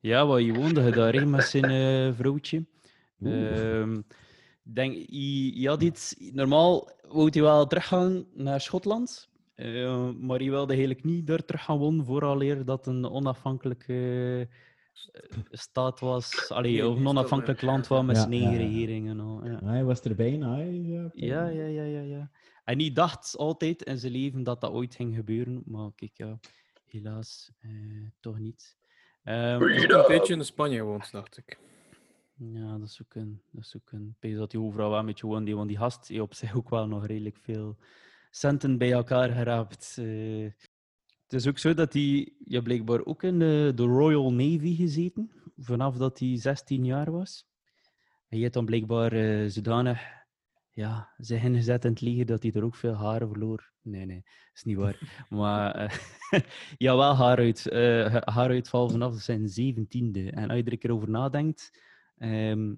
ja, 0.00 0.26
wat 0.26 0.42
je 0.44 0.54
woonde 0.54 0.82
je 0.82 0.90
daar 0.92 1.12
hè, 1.12 1.26
met 1.26 1.44
zijn 1.44 1.64
eh, 1.64 2.16
vrouwtje. 2.16 2.66
Ehm, 3.22 4.00
denk, 4.62 4.94
hij, 4.94 5.52
hij 5.54 5.64
had 5.64 5.82
iets, 5.82 6.14
normaal 6.18 6.90
wou 7.08 7.28
hij 7.32 7.42
wel 7.42 7.66
teruggaan 7.66 8.26
naar 8.34 8.60
Schotland, 8.60 9.28
eh, 9.56 10.10
maar 10.10 10.38
hij 10.38 10.50
wilde 10.50 10.72
eigenlijk 10.72 11.04
niet 11.04 11.26
daar 11.26 11.44
terug 11.44 11.64
gaan 11.64 11.78
wonen 11.78 12.04
vooraleer 12.04 12.64
dat 12.64 12.86
een 12.86 13.08
onafhankelijke 13.10 14.48
eh, 15.12 15.30
staat 15.50 16.00
was, 16.00 16.50
allee, 16.50 16.86
of 16.86 16.92
een 16.92 16.98
die 16.98 17.08
onafhankelijk 17.08 17.62
land 17.62 17.86
was 17.86 18.04
met 18.04 18.16
Ja, 18.16 18.22
zijn 18.22 18.32
eigen 18.32 18.56
regering 18.56 19.08
en 19.08 19.20
al. 19.20 19.44
Ja. 19.44 19.58
Hij 19.64 19.84
was 19.84 20.00
er 20.00 20.14
bijna. 20.14 20.54
hij, 20.54 20.72
ja, 20.72 21.10
Ja, 21.14 21.48
ja, 21.48 21.66
ja, 21.66 21.82
ja, 21.82 22.00
ja. 22.00 22.30
En 22.64 22.78
hij 22.78 22.92
dacht 22.92 23.36
altijd 23.36 23.82
in 23.82 23.98
zijn 23.98 24.12
leven 24.12 24.42
dat 24.42 24.60
dat 24.60 24.72
ooit 24.72 24.94
ging 24.94 25.14
gebeuren, 25.14 25.62
maar 25.64 25.90
kijk, 25.94 26.12
ja, 26.14 26.38
helaas 26.86 27.52
eh, 27.60 27.70
toch 28.20 28.38
niet. 28.38 28.76
Ehm, 29.22 29.62
ook 29.62 29.68
een 29.68 30.04
tijdje 30.06 30.34
in 30.34 30.44
Spanje 30.44 30.78
gewoond, 30.78 31.10
dacht 31.10 31.36
ik. 31.36 31.58
Ja, 32.38 32.78
dat 32.78 32.88
is 32.88 33.02
ook 33.02 33.14
een. 33.14 33.40
Dat 33.50 33.64
is 33.64 33.76
ook 33.76 33.92
een. 33.92 34.08
Ik 34.08 34.20
denk 34.20 34.36
dat 34.36 34.52
hij 34.52 34.60
overal 34.60 34.90
wel 34.90 34.98
een 34.98 35.06
beetje 35.06 35.26
woont. 35.26 35.46
Die, 35.46 35.56
want 35.56 35.68
die 35.68 35.76
gast 35.76 36.08
heeft 36.08 36.20
op 36.20 36.34
zich 36.34 36.56
ook 36.56 36.70
wel 36.70 36.86
nog 36.86 37.06
redelijk 37.06 37.36
veel 37.36 37.76
centen 38.30 38.78
bij 38.78 38.92
elkaar 38.92 39.30
geraapt. 39.30 39.96
eh. 39.98 40.50
het 41.22 41.32
is 41.32 41.46
ook 41.46 41.58
zo 41.58 41.74
dat 41.74 41.92
hij 41.92 42.32
ja, 42.44 42.60
blijkbaar 42.60 43.04
ook 43.04 43.22
in 43.22 43.38
de, 43.38 43.72
de 43.74 43.82
Royal 43.82 44.32
Navy 44.32 44.76
gezeten, 44.76 45.30
vanaf 45.56 45.96
dat 45.96 46.18
hij 46.18 46.36
16 46.38 46.84
jaar 46.84 47.10
was. 47.10 47.46
Hij 48.28 48.38
heeft 48.38 48.52
dan 48.52 48.64
blijkbaar 48.64 49.12
eh, 49.12 49.48
zodanig 49.48 50.00
ja, 50.70 51.12
zich 51.16 51.42
ingezet 51.42 51.84
in 51.84 51.90
het 51.90 52.00
leger 52.00 52.26
dat 52.26 52.42
hij 52.42 52.52
er 52.52 52.64
ook 52.64 52.76
veel 52.76 52.94
haren 52.94 53.28
verloor. 53.28 53.72
Nee, 53.82 54.06
nee, 54.06 54.22
is 54.52 54.62
niet 54.62 54.76
waar. 54.76 55.26
maar 55.28 55.74
eh, 55.74 55.98
ja, 56.84 56.96
wel 56.96 57.14
haaruit, 57.14 57.68
eh 57.68 58.16
haaruitval 58.24 58.88
vanaf 58.88 59.14
zijn 59.20 59.48
zeventiende. 59.48 60.30
En 60.30 60.48
als 60.48 60.58
je 60.58 60.64
er 60.64 60.72
een 60.72 60.78
keer 60.78 60.92
over 60.92 61.10
nadenkt, 61.10 61.70
Ehm, 62.18 62.74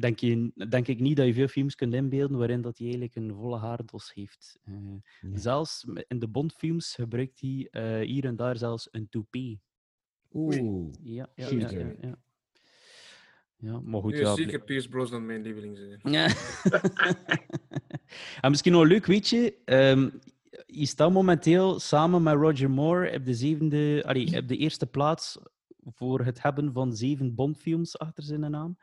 denk, 0.00 0.18
je, 0.18 0.52
denk 0.68 0.88
ik 0.88 1.00
niet 1.00 1.16
dat 1.16 1.26
je 1.26 1.34
veel 1.34 1.48
films 1.48 1.74
kunt 1.74 1.94
inbeelden 1.94 2.38
waarin 2.38 2.60
dat 2.62 2.78
hij 2.78 2.86
eigenlijk 2.86 3.16
een 3.16 3.34
volle 3.34 3.58
haardos 3.58 4.12
heeft. 4.14 4.58
Eh, 4.64 4.74
Ja. 5.20 5.38
Zelfs 5.38 5.86
in 6.08 6.18
de 6.18 6.28
Bondfilms 6.28 6.94
gebruikt 6.94 7.40
hij 7.40 7.68
eh, 7.70 8.06
hier 8.08 8.24
en 8.24 8.36
daar 8.36 8.56
zelfs 8.56 8.88
een 8.90 9.08
toupee. 9.08 9.60
Oeh. 10.32 10.92
Ja, 11.02 11.28
ja, 11.34 11.48
ja, 11.50 11.70
ja, 11.70 11.92
ja. 12.00 12.18
Ja, 13.56 13.80
maar 13.80 14.00
goed, 14.00 14.12
Nu 14.12 14.18
ja. 14.20 14.28
is 14.28 14.34
bl- 14.34 14.42
zeker 14.42 14.60
Pierce 14.64 14.88
Brosnan 14.88 15.26
mijn 15.26 15.42
lieveling. 15.42 15.76
zijn. 15.78 16.00
Ja. 16.14 16.28
en 18.40 18.50
misschien 18.50 18.72
nog 18.72 18.84
leuk, 18.84 19.06
weet 19.06 19.28
je, 19.28 19.54
ehm, 19.64 20.10
je 20.66 20.86
staat 20.86 21.12
momenteel 21.12 21.80
samen 21.80 22.22
met 22.22 22.34
Roger 22.34 22.70
Moore 22.70 23.12
op 23.16 23.24
de, 23.24 23.34
zevende, 23.34 24.02
allee, 24.06 24.38
op 24.38 24.48
de 24.48 24.56
eerste 24.56 24.86
plaats 24.86 25.38
voor 25.84 26.24
het 26.24 26.42
hebben 26.42 26.72
van 26.72 26.92
zeven 26.96 27.34
Bondfilms 27.34 27.98
achter 27.98 28.22
zijn 28.22 28.50
naam. 28.50 28.76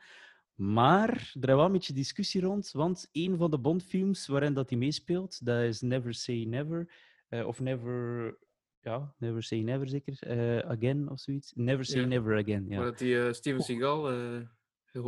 Maar 0.54 1.08
er 1.40 1.48
is 1.48 1.54
wel 1.54 1.64
een 1.64 1.72
beetje 1.72 1.92
discussie 1.92 2.40
rond, 2.40 2.70
want 2.72 3.08
een 3.12 3.36
van 3.36 3.50
de 3.50 3.58
Bondfilms 3.58 4.26
waarin 4.26 4.54
dat 4.54 4.70
hij 4.70 4.78
meespeelt, 4.78 5.44
dat 5.44 5.62
is 5.62 5.80
Never 5.80 6.14
Say 6.14 6.44
Never, 6.48 6.92
eh, 7.28 7.46
of 7.46 7.60
Never, 7.60 8.36
ja, 8.80 9.14
Never 9.18 9.42
Say 9.42 9.58
Never 9.60 9.88
zeker, 9.88 10.16
eh, 10.20 10.70
Again 10.70 11.10
of 11.10 11.20
zoiets. 11.20 11.52
Never 11.54 11.84
Say 11.84 12.00
Ja. 12.00 12.06
Never 12.06 12.38
Again, 12.38 12.64
ja. 12.68 12.76
Maar 12.76 12.84
dat 12.84 12.98
die 12.98 13.20
eh, 13.20 13.32
Steven 13.32 13.62
Seagal 13.62 14.10
eh 14.10 14.16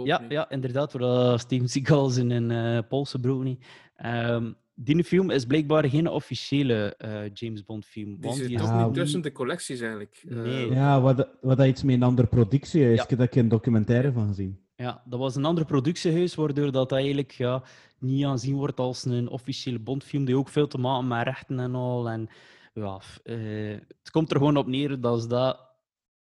Ja, 0.05 0.19
heeft. 0.19 0.31
ja, 0.31 0.51
inderdaad, 0.51 0.93
waar 0.93 1.03
dat 1.03 1.41
Steven 1.41 1.69
Seagal 1.69 2.09
zijn 2.09 2.31
een 2.31 2.51
eh 2.51 2.89
Poolse 2.89 3.21
broek 3.21 3.43
niet. 3.43 3.67
Ehm, 3.97 4.53
die 4.75 5.05
film 5.05 5.31
is 5.31 5.45
blijkbaar 5.45 5.89
geen 5.89 6.09
officiële 6.09 6.97
eh, 6.97 7.31
James 7.33 7.65
Bond 7.65 7.87
film. 7.87 8.11
Die 8.15 8.19
Want 8.21 8.37
zit 8.37 8.47
die 8.47 8.57
is 8.57 8.63
toch 8.63 8.85
niet 8.85 8.95
tussen 8.95 9.21
de 9.23 9.33
collecties 9.33 9.81
eigenlijk. 9.81 10.23
Nee. 10.29 10.71
Ja, 10.71 11.01
wat, 11.01 11.29
wat 11.41 11.57
dat 11.57 11.67
iets 11.67 11.83
met 11.83 11.95
een 11.95 12.03
andere 12.03 12.29
productie 12.29 12.91
is. 12.91 12.97
Ja. 12.97 13.03
Ik 13.03 13.11
heb 13.11 13.19
daar 13.19 13.29
een 13.33 13.49
documentaire 13.49 14.13
van 14.13 14.27
gezien. 14.27 14.64
Ja, 14.85 15.03
dat 15.07 15.19
was 15.19 15.35
een 15.37 15.45
ander 15.45 15.65
productiehuis, 15.65 16.35
waardoor 16.35 16.73
dat 16.73 16.93
eigenlijk 16.93 17.31
ja, 17.31 17.63
niet 17.99 18.25
aanzien 18.25 18.55
wordt 18.57 18.79
als 18.81 19.05
een 19.05 19.29
officiële 19.29 19.79
Bondfilm, 19.79 20.25
die 20.25 20.37
ook 20.37 20.49
veel 20.49 20.67
te 20.67 20.79
maken 20.79 21.07
met 21.09 21.23
rechten 21.27 21.59
en 21.59 21.75
al. 21.75 22.09
En, 22.09 22.29
ja, 22.75 23.01
eh, 23.23 23.79
het 23.99 24.11
komt 24.11 24.31
er 24.31 24.37
gewoon 24.37 24.57
op 24.57 24.67
neer 24.67 25.01
dat 25.01 25.21
ze 25.23 25.29
dat, 25.29 25.61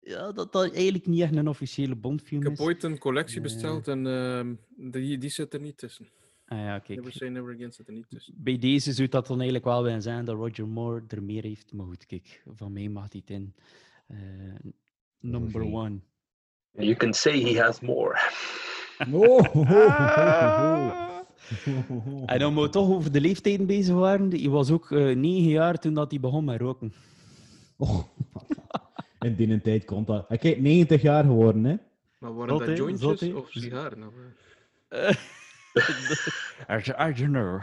ja, 0.00 0.32
dat, 0.32 0.52
dat 0.52 0.72
eigenlijk 0.72 1.06
niet 1.06 1.20
echt 1.20 1.36
een 1.36 1.48
officiële 1.48 1.96
Bondfilm 1.96 2.40
Ik 2.40 2.48
heb 2.48 2.58
is. 2.58 2.64
ooit 2.64 2.82
een 2.82 2.98
collectie 2.98 3.36
Eh. 3.36 3.42
besteld 3.42 3.88
en 3.88 4.06
ehm, 4.06 4.54
die, 4.90 5.18
die 5.18 5.30
zit 5.30 5.54
er 5.54 5.60
niet 5.60 5.76
tussen. 5.78 6.08
Ah, 6.46 6.58
ja, 6.58 6.78
kijk. 6.78 6.98
Never 6.98 7.12
Say 7.12 7.28
Never 7.28 7.54
Again 7.54 7.72
zit 7.72 7.86
er 7.88 7.92
niet 7.94 8.08
tussen. 8.08 8.34
Bij 8.36 8.58
deze 8.58 8.92
zou 8.92 9.08
dat 9.08 9.26
dan 9.26 9.36
eigenlijk 9.36 9.64
wel 9.64 9.82
bij 9.82 10.00
zijn 10.00 10.24
dat 10.24 10.36
Roger 10.36 10.68
Moore 10.68 11.02
er 11.08 11.22
meer 11.22 11.42
heeft. 11.42 11.72
Maar 11.72 11.86
goed, 11.86 12.06
kijk, 12.06 12.42
van 12.54 12.72
mij 12.72 12.88
mag 12.88 13.06
hij 13.10 13.20
het 13.26 13.30
in. 13.30 13.54
Eh, 14.06 14.18
number 15.20 15.62
one. 15.62 16.00
You 16.78 16.94
can 16.94 17.12
say 17.12 17.40
he 17.40 17.58
has 17.60 17.80
more. 17.80 18.18
Oh. 19.12 19.40
En 22.26 22.38
dan 22.38 22.60
we 22.60 22.68
toch 22.68 22.88
over 22.88 23.12
de 23.12 23.20
leeftijden 23.20 23.66
bezig 23.66 23.94
waren. 23.94 24.30
Hij 24.30 24.48
was 24.48 24.70
ook 24.70 24.90
eh, 24.90 25.16
negen 25.16 25.50
jaar 25.50 25.78
toen 25.78 25.94
dat 25.94 26.10
hij 26.10 26.20
begon 26.20 26.44
met 26.44 26.60
roken. 26.60 26.94
Oh, 27.76 27.98
in 29.20 29.34
die 29.34 29.60
tijd 29.60 29.84
komt 29.84 30.06
dat. 30.06 30.24
Hij 30.28 30.38
is 30.38 30.56
90 30.58 31.02
jaar 31.02 31.24
geworden, 31.24 31.64
hè? 31.64 31.76
Maar 32.18 32.34
waren 32.34 32.48
Zot, 32.48 32.58
dat 32.58 32.68
hè? 32.68 32.74
jointjes 32.74 33.32
of 33.32 33.50
sigaren? 33.50 33.98
I 36.68 37.12
don't 37.14 37.32
know. 37.32 37.62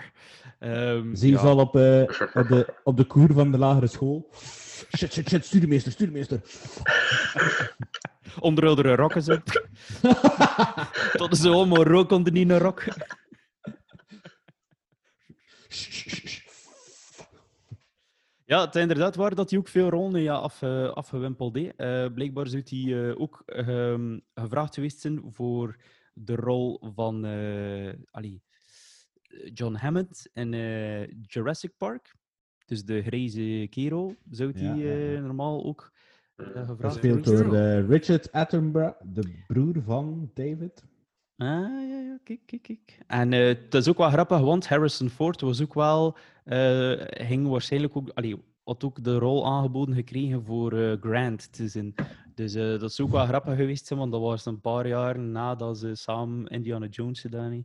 Ehm, 0.60 1.16
Zie 1.16 1.32
je 1.32 1.38
ja. 1.38 1.44
al 1.44 1.58
op, 1.58 1.76
eh, 1.76 2.02
op, 2.34 2.48
de, 2.48 2.74
op 2.84 2.98
de 2.98 3.06
koer 3.06 3.34
van 3.34 3.52
de 3.52 3.58
lagere 3.58 3.88
school. 3.88 4.30
Shit, 4.98 5.14
shit, 5.14 5.30
shit, 5.30 5.46
studiemeester, 5.46 5.92
studiemeester. 5.92 6.42
Onder 8.40 8.68
andere 8.68 8.96
rokken 8.96 9.22
zo. 9.24 9.38
Tot 11.14 11.38
ze 11.38 11.50
allemaal 11.50 11.84
rook 11.84 12.12
onder 12.12 12.34
die 12.34 12.58
rok. 12.58 12.84
Ja, 18.50 18.62
het 18.62 18.76
is 18.76 18.82
inderdaad 18.82 19.16
waar 19.16 19.36
dat 19.36 19.50
hij 19.50 19.60
ook 19.60 19.68
veel 19.68 19.90
rollen 19.90 20.22
ja, 20.22 20.34
af, 20.34 20.62
eh, 20.62 20.90
afgewimpeld 20.90 21.54
deed. 21.54 21.74
Eh, 21.76 22.06
blijkbaar 22.14 22.48
zou 22.48 22.64
hij 22.66 23.10
eh, 23.10 23.22
ook 23.22 23.44
ehm, 23.46 24.20
gevraagd 24.34 24.74
geweest 24.74 25.00
zijn 25.00 25.32
voor 25.32 25.76
de 26.14 26.36
rol 26.36 26.82
van 26.96 27.26
eh, 27.26 27.94
allee, 28.12 28.42
John 29.54 29.76
Hammond 29.76 30.30
in 30.34 30.52
Jurassic 31.28 31.78
Park. 31.78 32.16
Dus 32.70 32.86
de 32.86 33.02
grijze 33.02 33.68
kerel 33.70 34.16
zou 34.30 34.52
hij 34.52 34.62
Ja, 34.64 34.74
ja, 34.76 34.94
ja. 34.94 35.16
eh, 35.16 35.22
normaal 35.24 35.64
ook 35.66 35.92
eh, 36.36 36.46
gevraagd 36.46 36.80
Gespeeld 36.94 37.28
geweest 37.28 37.44
door 37.50 37.56
eh, 37.56 37.88
Richard 37.88 38.32
Attenborough, 38.32 39.02
de 39.14 39.44
broer 39.48 39.82
van 39.82 40.32
David. 40.34 40.84
Ah, 41.38 41.48
ja, 41.90 42.00
ja, 42.00 42.20
kijk, 42.24 42.40
kijk, 42.46 42.62
kijk. 42.62 43.00
En 43.08 43.34
eh 43.34 43.46
het 43.48 43.74
is 43.74 43.88
ook 43.88 43.98
wel 43.98 44.10
grappig, 44.10 44.40
want 44.40 44.68
Harrison 44.68 45.10
Ford 45.10 45.42
was 45.42 45.62
ook 45.62 45.74
wel, 45.74 46.18
eh 46.44 46.92
ging 47.28 47.48
waarschijnlijk 47.48 47.96
ook, 47.98 48.10
allee, 48.14 48.36
had 48.64 48.84
ook 48.84 49.04
de 49.04 49.18
rol 49.18 49.46
aangeboden 49.48 49.96
gekregen 49.96 50.44
voor 50.46 50.74
eh, 50.74 50.98
Grant 51.02 51.54
te 51.54 51.68
zijn. 51.68 51.94
Dus 52.36 52.54
eh, 52.54 52.64
dat 52.80 52.90
is 52.90 53.00
ook 53.00 53.12
wel 53.12 53.26
grappig 53.26 53.56
geweest, 53.56 53.86
zijn, 53.86 54.00
want 54.00 54.12
dat 54.12 54.22
was 54.22 54.46
een 54.46 54.62
paar 54.62 54.88
jaar 54.88 55.20
nadat 55.20 55.78
ze 55.78 55.96
samen 55.96 56.48
Indiana 56.48 56.86
Jones 56.88 57.22
gedaan, 57.22 57.52
he- 57.52 57.64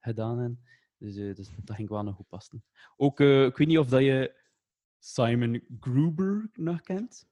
gedaan 0.00 0.38
hebben. 0.38 0.60
Dus, 0.98 1.16
eh, 1.16 1.34
dus 1.34 1.50
dat 1.64 1.76
ging 1.76 1.88
wel 1.88 2.02
nog 2.02 2.14
goed 2.14 2.28
passen. 2.28 2.64
Ook, 2.96 3.20
eh, 3.20 3.44
ik 3.44 3.56
weet 3.56 3.66
niet 3.68 3.78
of 3.78 3.88
dat 3.88 4.00
je 4.00 4.44
Simon 4.98 5.62
Gruber 5.80 6.48
nog 6.54 6.80
kent. 6.80 7.26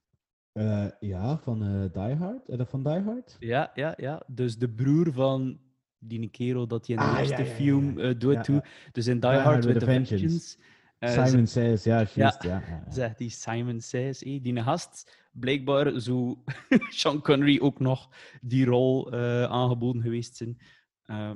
Eh, 0.52 0.86
ja, 1.00 1.38
van 1.38 1.62
eh 1.62 2.02
Die 2.04 2.14
Hard. 2.14 2.58
Dat 2.58 2.68
van 2.68 2.82
Die 2.82 3.00
Hard? 3.00 3.36
Ja, 3.38 3.70
ja, 3.74 3.94
ja. 3.96 4.22
Dus 4.26 4.58
de 4.58 4.68
broer 4.70 5.12
van 5.12 5.58
die 5.98 6.28
kerel 6.30 6.66
dat 6.66 6.86
hij 6.86 6.96
in 6.96 7.02
de 7.02 7.08
Ah, 7.08 7.18
eerste 7.18 7.42
ja, 7.42 7.48
ja, 7.48 7.54
film 7.54 7.98
ja. 7.98 8.04
eh, 8.08 8.18
doet 8.18 8.44
toe. 8.44 8.64
Dus 8.92 9.06
in 9.06 9.20
Die, 9.20 9.30
Die 9.30 9.38
Hard 9.40 9.64
with 9.64 9.74
with 9.74 9.82
a 9.82 9.86
Vengeance. 9.86 10.18
Vengeance. 10.18 10.56
eh, 10.98 11.26
Simon 11.26 11.46
Says, 11.46 11.84
ja, 11.84 12.04
juist. 12.14 12.42
Ja. 12.42 12.62
Zegt 12.88 13.18
die 13.18 13.30
Simon 13.30 13.80
Says. 13.80 14.22
eh, 14.22 14.42
die 14.42 14.62
gast, 14.62 15.16
blijkbaar 15.32 16.00
zou 16.00 16.36
Sean 16.98 17.20
Connery 17.22 17.58
ook 17.60 17.78
nog 17.80 18.08
die 18.40 18.64
rol 18.64 19.12
eh, 19.12 19.42
aangeboden 19.44 20.02
geweest 20.02 20.36
zijn. 20.36 20.58
Eh, 21.04 21.30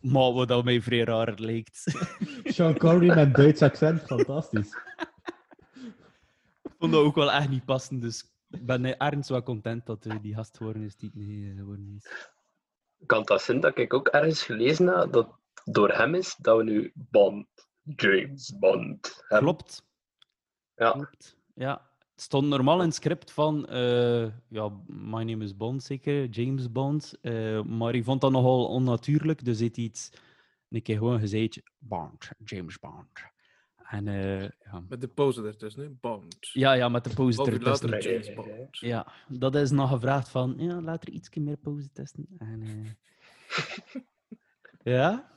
maar 0.00 0.32
wat 0.32 0.48
dat 0.48 0.64
mij 0.64 0.80
vrij 0.80 1.04
raar 1.04 1.34
lijkt. 1.36 1.84
Sean 2.54 2.78
Connery 2.78 3.14
met 3.14 3.34
Duits 3.34 3.62
accent, 3.62 4.02
fantastisch. 4.12 4.74
Ik 6.80 6.86
vond 6.86 6.98
dat 6.98 7.08
ook 7.08 7.14
wel 7.14 7.32
echt 7.32 7.48
niet 7.48 7.64
passen, 7.64 8.00
dus 8.00 8.24
ik 8.50 8.66
ben 8.66 8.98
ergens 8.98 9.28
wel 9.28 9.42
content 9.42 9.86
dat 9.86 10.06
eh, 10.06 10.16
die 10.22 10.34
gast 10.34 10.56
geworden 10.56 10.82
is 10.82 10.96
die 10.96 11.10
het 11.14 11.18
niet 11.18 11.50
eh, 11.50 11.56
geworden 11.56 11.94
is. 11.96 12.32
Kan 13.06 13.22
dat 13.22 13.42
zijn 13.42 13.60
dat 13.60 13.78
ik 13.78 13.94
ook 13.94 14.08
ergens 14.08 14.42
gelezen 14.42 14.86
heb 14.86 15.12
dat 15.12 15.38
door 15.64 15.88
hem 15.88 16.14
is 16.14 16.36
dat 16.36 16.56
we 16.56 16.62
nu 16.62 16.92
Bond, 16.94 17.46
James 17.82 18.58
Bond 18.58 19.24
hebben? 19.28 19.38
Klopt. 19.38 19.86
Ja. 20.74 20.90
Klopt. 20.90 21.36
Ja. 21.54 21.90
Het 22.12 22.20
stond 22.20 22.46
normaal 22.46 22.78
in 22.80 22.86
het 22.86 22.94
script 22.94 23.32
van, 23.32 23.66
eh, 23.66 24.26
ja, 24.48 24.68
My 24.86 25.22
Name 25.22 25.44
is 25.44 25.56
Bond 25.56 25.82
zeker, 25.82 26.26
James 26.26 26.72
Bond. 26.72 27.18
maar 27.66 27.94
ik 27.94 28.04
vond 28.04 28.20
dat 28.20 28.30
nogal 28.30 28.66
onnatuurlijk, 28.66 29.44
dus 29.44 29.60
heeft 29.60 29.76
hij 29.76 29.84
iets, 29.84 30.10
een 30.68 30.82
keer 30.82 30.96
gewoon 30.96 31.20
gezegd, 31.20 31.60
Bond, 31.78 32.30
James 32.44 32.78
Bond. 32.78 33.08
En 33.90 34.08
eh, 34.08 34.40
ja. 34.42 34.82
Met 34.88 35.00
de 35.00 35.08
pose 35.08 35.42
ertussen, 35.46 35.82
hè? 35.82 35.88
Bond. 36.00 36.36
Ja, 36.52 36.72
ja, 36.72 36.88
met 36.88 37.04
de 37.04 37.10
uur 37.50 37.52
ertussen. 37.52 37.90
later 37.90 38.12
James 38.12 38.34
Bond. 38.34 38.78
Ja, 38.78 39.12
dat 39.28 39.54
is 39.54 39.70
nog 39.70 39.90
gevraagd 39.90 40.28
van, 40.28 40.54
ja, 40.58 40.80
laat 40.80 41.02
er 41.02 41.10
iets 41.12 41.28
meer 41.34 41.56
pauze 41.56 41.92
testen. 41.92 42.26
En, 42.38 42.62
eh, 42.62 44.02
ja, 44.94 45.30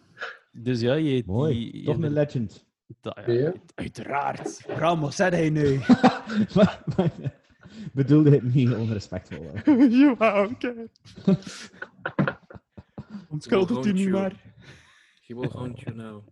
dus 0.52 0.82
ja, 0.82 0.94
je... 0.94 1.24
Mooi. 1.26 1.54
die- 1.54 1.78
je- 1.80 1.84
Toch 1.86 2.02
een 2.02 2.14
legend. 2.14 2.66
ja, 3.02 3.24
Ja. 3.26 3.54
Uiteraard. 3.76 4.64
Ramos, 4.68 5.16
zei 5.16 5.32
hij 5.36 5.50
nu. 5.50 5.78
Maar- 6.56 6.84
maar- 6.96 7.42
Bedoelde 7.94 8.30
het 8.30 8.54
niet 8.54 8.74
onrespectvol. 8.74 9.52
ja, 9.90 10.44
oké. 10.44 10.88
Onschuldigt 13.30 13.86
u 13.86 13.92
niet 13.92 14.02
chill. 14.02 14.12
maar. 14.12 14.42
He 15.28 15.36
will 15.36 15.50
haunt 15.50 15.80
you 15.80 15.96
now. 15.96 16.24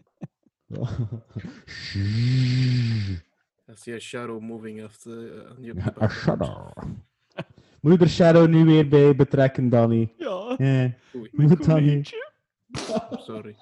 I 3.69 3.73
see 3.75 3.93
a 3.95 3.99
shadow 3.99 4.41
moving 4.41 4.83
after 4.83 5.11
uh, 5.63 6.01
A 6.01 6.09
shadow. 6.09 6.71
Moet 7.81 7.93
je 7.99 7.99
er 7.99 8.09
Shadow 8.09 8.47
nu 8.47 8.65
weer 8.65 8.87
bij 8.87 9.15
betrekken, 9.15 9.69
Danny? 9.69 10.13
Ja. 10.17 10.57
Oei, 11.15 11.29
moet 11.31 11.65
Danny. 11.65 12.05
sorry. 13.11 13.55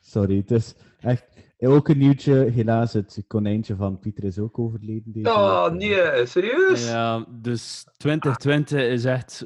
Sorry, 0.00 0.36
het 0.36 0.50
is 0.50 0.74
echt... 1.00 1.24
Ook 1.58 1.88
een 1.88 1.98
nieuwtje, 1.98 2.34
helaas, 2.34 2.92
het 2.92 3.24
konijntje 3.26 3.76
van 3.76 3.98
Pieter 3.98 4.24
is 4.24 4.38
ook 4.38 4.58
overleden 4.58 5.12
deze 5.12 5.28
Oh, 5.30 5.64
week. 5.64 5.72
nee, 5.72 6.26
serieus? 6.26 6.88
Ja, 6.88 7.26
dus 7.28 7.86
2020 7.96 8.80
is 8.80 9.04
echt... 9.04 9.44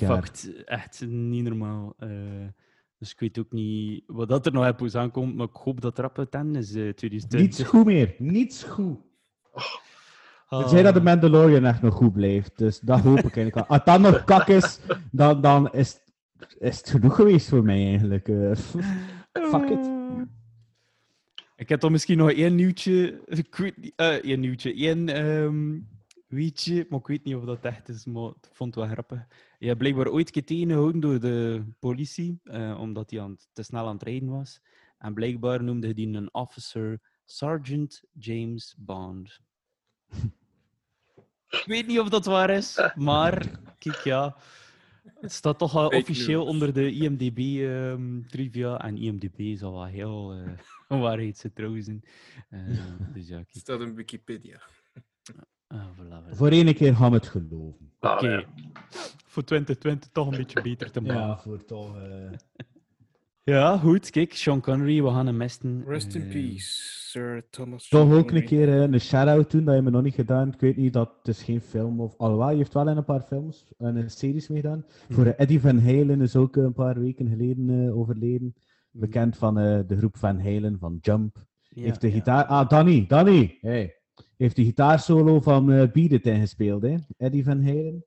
Echt. 0.00 0.64
Echt 0.64 1.06
niet 1.06 1.44
normaal. 1.44 1.94
Eh, 1.98 2.08
dus 2.98 3.10
ik 3.12 3.20
weet 3.20 3.38
ook 3.38 3.52
niet 3.52 4.02
wat 4.06 4.28
dat 4.28 4.46
er 4.46 4.52
nog 4.52 4.68
op 4.68 4.80
ons 4.80 4.94
aankomt, 4.94 5.36
maar 5.36 5.46
ik 5.46 5.56
hoop 5.56 5.80
dat 5.80 5.98
er 5.98 6.04
op 6.04 6.16
het 6.16 6.34
einde 6.34 6.58
is, 6.58 6.68
eh, 6.74 6.74
2020. 6.74 7.38
Niets 7.40 7.62
goed 7.62 7.84
meer, 7.84 8.14
niets 8.18 8.62
goed. 8.62 8.98
Ah. 9.52 10.60
Het 10.60 10.68
zei 10.70 10.82
dat 10.82 10.94
de 10.94 11.00
Mandalorian 11.00 11.64
echt 11.64 11.82
nog 11.82 11.94
goed 11.94 12.12
blijft, 12.12 12.58
dus 12.58 12.80
dat 12.80 13.00
hoop 13.00 13.18
ik 13.18 13.36
eigenlijk 13.36 13.54
wel. 13.54 13.66
Als 13.66 13.84
dat 13.84 14.00
nog 14.00 14.24
kak 14.24 14.48
is, 14.48 14.80
dan, 15.10 15.40
dan 15.40 15.72
is, 15.72 15.98
is 16.58 16.76
het 16.76 16.90
genoeg 16.90 17.14
geweest 17.14 17.48
voor 17.48 17.64
mij 17.64 17.86
eigenlijk. 17.86 18.28
eh. 18.28 18.54
fuck 19.32 19.68
it. 19.68 19.90
Ik 21.56 21.68
heb 21.68 21.80
dan 21.80 21.92
misschien 21.92 22.18
nog 22.18 22.30
één 22.32 22.54
nieuwtje. 22.54 23.20
Ik 23.26 23.54
weet 23.56 23.76
niet, 23.76 23.92
eh, 23.96 24.08
één 24.12 24.40
nieuwtje. 24.40 24.74
Één 24.74 25.08
ehm 25.08 25.78
weetje, 26.28 26.86
maar 26.88 26.98
ik 27.00 27.06
weet 27.06 27.24
niet 27.24 27.34
of 27.34 27.44
dat 27.44 27.64
echt 27.64 27.88
is, 27.88 28.04
maar 28.04 28.28
ik 28.28 28.48
vond 28.52 28.74
het 28.74 28.84
wel 28.84 28.92
grappig. 28.92 29.26
Je 29.64 29.70
hebt 29.70 29.82
blijkbaar 29.82 30.08
ooit 30.08 30.30
keer 30.30 30.44
tegengehouden 30.44 31.00
door 31.00 31.20
de 31.20 31.64
politie, 31.78 32.40
eh, 32.42 32.76
omdat 32.80 33.10
hij 33.10 33.20
aan 33.20 33.30
het- 33.30 33.48
te 33.52 33.62
snel 33.62 33.86
aan 33.86 33.94
het 33.94 34.02
rijden 34.02 34.28
was. 34.28 34.60
En 34.98 35.14
blijkbaar 35.14 35.62
noemde 35.62 35.86
hij 35.86 36.04
een 36.04 36.34
officer 36.34 37.00
Sergeant 37.24 38.02
James 38.18 38.74
Bond. 38.78 39.40
ik 41.60 41.64
weet 41.66 41.86
niet 41.86 41.98
of 41.98 42.08
dat 42.08 42.24
waar 42.24 42.50
is, 42.50 42.90
maar 42.94 43.60
kijk 43.78 43.96
ja. 43.96 44.36
Het 45.20 45.32
staat 45.32 45.58
toch 45.58 45.76
al 45.76 45.88
officieel 45.88 46.40
news. 46.44 46.50
onder 46.52 46.72
de 46.72 46.90
IMDb-trivia. 46.92 48.80
en 48.80 48.96
IMDb 48.96 49.56
zal 49.56 49.72
wel 49.72 49.84
heel 49.86 50.34
uh, 50.36 50.48
waarheidsgetrouw 50.88 51.80
zijn. 51.80 52.04
Eh, 52.48 52.60
dus 53.12 53.28
ja, 53.28 53.36
Het 53.38 53.46
kijk. 53.46 53.62
staat 53.62 53.80
in 53.80 53.94
Wikipedia. 53.94 54.60
Ah, 55.66 55.86
voilà, 55.98 56.24
voilà. 56.24 56.36
Voor 56.36 56.48
één 56.50 56.74
keer 56.74 56.94
gaan 56.96 57.10
we 57.10 57.16
het 57.16 57.26
geloven. 57.28 57.92
Ah, 58.04 58.12
Oké. 58.16 58.28
ja. 58.28 58.44
Voor 59.26 59.44
2020 59.44 60.10
toch 60.12 60.30
een 60.30 60.36
beetje 60.36 60.62
beter 60.62 60.90
te 60.90 61.00
maken. 61.00 61.14
Ja, 61.20 61.38
voor 61.38 61.64
toch... 61.64 61.96
eh, 61.96 62.64
Ja, 63.42 63.76
goed. 63.78 64.10
Kijk, 64.10 64.34
Sean 64.34 64.60
Connery, 64.60 65.02
we 65.02 65.08
gaan 65.10 65.26
hem 65.26 65.36
mesten. 65.36 65.84
Rest 65.86 66.14
in 66.14 66.22
Eh, 66.22 66.28
peace, 66.32 66.66
Sir 67.10 67.44
Thomas. 67.50 67.88
Toch 67.88 68.12
ook 68.12 68.30
een 68.30 68.44
keer 68.44 68.68
eh, 68.68 68.80
een 68.80 69.00
shout-out 69.00 69.50
doen, 69.50 69.64
dat 69.64 69.74
je 69.74 69.82
me 69.82 69.90
nog 69.90 70.02
niet 70.02 70.14
gedaan. 70.14 70.48
Ik 70.52 70.60
weet 70.60 70.76
niet, 70.76 70.92
dat 70.92 71.10
het 71.18 71.28
is 71.28 71.42
geen 71.42 71.60
film 71.60 72.00
of... 72.00 72.14
Alhoewel, 72.16 72.50
je 72.50 72.56
heeft 72.56 72.74
wel 72.74 72.88
in 72.88 72.96
een 72.96 73.04
paar 73.04 73.20
films 73.22 73.66
en 73.78 73.96
een 73.96 74.10
series 74.10 74.48
meegedaan. 74.48 74.84
Voor 75.10 75.26
eh, 75.26 75.32
Eddie 75.40 75.60
Van 75.60 75.78
Halen 75.80 76.20
is 76.20 76.36
ook 76.36 76.56
een 76.56 76.72
paar 76.72 77.00
weken 77.00 77.28
geleden 77.28 77.84
eh, 77.86 77.96
overleden. 77.98 78.54
Bekend 78.90 79.36
van 79.36 79.58
eh, 79.58 79.78
de 79.86 79.96
groep 79.96 80.16
Van 80.16 80.40
Halen, 80.40 80.78
van 80.78 80.98
Jump. 81.00 81.44
ja, 81.68 81.82
heeft 81.82 82.00
de 82.00 82.06
ja. 82.06 82.12
gitaar... 82.12 82.44
Ah, 82.44 82.68
Danny, 82.68 83.04
Danny! 83.08 83.58
Hey. 83.60 83.94
Heeft 84.44 84.56
de 84.56 84.64
gitaarsolo 84.64 85.40
van 85.40 85.72
eh 85.72 85.90
Beat 85.92 86.10
It 86.10 86.26
ingespeeld, 86.26 86.82
hè? 86.82 86.94
Eddie 87.16 87.44
Van 87.44 87.62
Halen. 87.64 88.04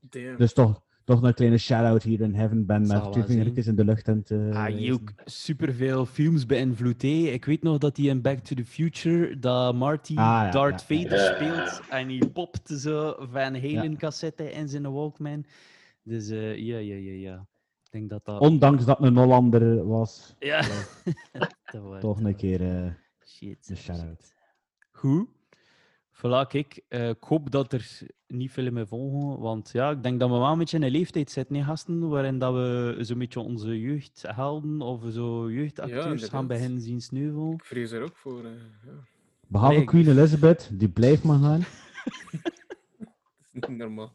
Damn. 0.00 0.36
Dus 0.36 0.52
toch, 0.52 0.82
toch 1.04 1.22
een 1.22 1.34
kleine 1.34 1.58
shout-out 1.58 2.02
hier 2.02 2.20
in 2.20 2.34
Heaven. 2.34 2.66
Ben 2.66 2.86
met 2.86 3.12
twee 3.12 3.24
vingertjes 3.24 3.66
in 3.66 3.74
de 3.76 3.84
lucht 3.84 4.08
en 4.08 4.22
te... 4.22 4.50
Ah, 4.52 4.78
je 4.80 4.92
ook 4.92 5.12
superveel 5.24 6.06
films 6.06 6.46
beïnvloed. 6.46 7.02
hè. 7.02 7.08
Ik 7.08 7.44
weet 7.44 7.62
nog 7.62 7.78
dat 7.78 7.96
hij 7.96 8.06
in 8.06 8.20
Back 8.22 8.38
to 8.38 8.54
the 8.54 8.64
Future, 8.64 9.38
dat 9.38 9.74
Marty 9.74 10.12
Ah, 10.12 10.16
ja, 10.16 10.50
Darth 10.50 10.84
ja, 10.88 10.96
ja. 10.96 11.02
Vader 11.02 11.34
speelt. 11.34 11.88
En 11.90 12.08
hij 12.08 12.28
popte 12.32 12.78
zo 12.78 13.14
Van 13.18 13.54
Halen 13.54 13.96
cassette 13.96 14.52
in 14.52 14.68
zijn 14.68 14.92
Walkman. 14.92 15.44
Dus 16.02 16.28
eh, 16.28 16.56
ja, 16.56 16.78
ja, 16.78 16.94
ja, 16.94 17.12
ja. 17.12 17.46
Ik 17.84 17.90
denk 17.90 18.10
dat 18.10 18.24
dat... 18.24 18.40
Ondanks 18.40 18.84
dat 18.84 18.98
het 18.98 19.06
een 19.06 19.16
Hollander 19.16 19.86
was, 19.86 20.34
Ja. 20.38 20.60
Dat 21.72 21.82
was- 21.82 22.00
toch 22.00 22.20
een 22.20 22.36
keer 22.36 22.60
eh 22.60 22.90
Shit. 23.26 23.68
een 23.70 23.76
shout-out. 23.76 24.38
Goed. 25.00 25.26
Voilà, 26.12 26.46
kijk. 26.48 26.80
eh, 26.88 27.08
ik 27.08 27.22
hoop 27.24 27.50
dat 27.50 27.72
er 27.72 27.98
niet 28.26 28.50
veel 28.52 28.70
meer 28.70 28.86
volgen. 28.86 29.40
Want 29.40 29.70
ja, 29.72 29.90
ik 29.90 30.02
denk 30.02 30.20
dat 30.20 30.30
we 30.30 30.36
wel 30.36 30.52
een 30.52 30.58
beetje 30.58 30.76
in 30.76 30.82
een 30.82 30.90
leeftijd 30.90 31.30
zitten, 31.30 31.56
hè, 31.56 31.62
gasten, 31.64 32.08
waarin 32.08 32.38
dat 32.38 32.52
we 32.54 32.96
zo'n 33.00 33.18
beetje 33.18 33.40
onze 33.40 33.80
jeugdhelden 33.80 34.80
of 34.80 35.02
zo 35.10 35.50
jeugdacteurs 35.52 36.02
gaan 36.04 36.12
inderdaad. 36.12 36.46
beginnen 36.46 36.80
zien 36.80 37.00
sneuvelen. 37.00 37.52
Ik 37.52 37.64
vrees 37.64 37.90
er 37.90 38.02
ook 38.02 38.16
voor. 38.16 38.44
eh, 38.44 38.50
ja. 38.86 38.92
Behalve 39.46 39.76
Nee, 39.76 39.84
Queen 39.84 40.08
Elizabeth, 40.08 40.70
die 40.72 40.88
blijft 40.88 41.22
maar 41.22 41.38
gaan. 41.38 41.60
Dat 43.52 43.62
is 43.62 43.68
niet 43.68 43.78
normaal. 43.78 44.14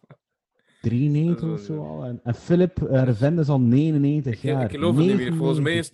93 0.81 1.49
of 1.51 1.59
zo 1.59 1.83
al. 1.85 2.03
En, 2.03 2.19
en 2.23 2.35
Philip 2.35 2.81
uh, 2.81 3.03
Revend 3.03 3.39
is 3.39 3.47
al 3.47 3.59
99 3.59 4.33
Ik, 4.33 4.39
jaar. 4.41 4.63
ik 4.63 4.69
geloof 4.71 4.95
het 4.95 5.05
niet 5.05 5.15
meer. 5.15 5.35
Volgens 5.35 5.59
mij 5.59 5.73
99 5.73 5.79
is 5.79 5.87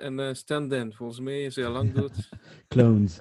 het 0.00 0.06
een, 0.12 0.18
een 0.18 0.36
stand-in. 0.36 0.92
Volgens 0.92 1.20
mij 1.20 1.42
is 1.44 1.56
hij 1.56 1.66
al 1.66 1.72
lang 1.72 1.92
dood. 1.92 2.28
Clones. 2.68 3.20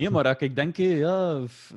Ja, 0.00 0.10
maar 0.10 0.24
als 0.24 0.36
ik 0.38 0.54
denk, 0.54 0.76
hè, 0.76 0.84
ja, 0.84 1.40
f- 1.46 1.74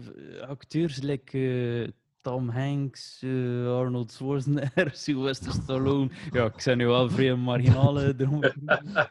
acteurs 0.48 1.02
like 1.02 1.38
eh, 1.38 1.92
Tom 2.22 2.50
Hanks, 2.50 3.20
eh, 3.24 3.78
Arnold 3.78 4.12
Schwarzenegger, 4.12 4.90
Sylvester 5.04 5.52
Stallone. 5.52 6.10
Ja, 6.32 6.46
ik 6.46 6.60
zijn 6.62 6.78
nu 6.78 6.86
wel 6.88 7.10
vrij 7.10 7.36
marginale 7.36 8.16
dromen. 8.20 8.54
Ah 8.66 9.06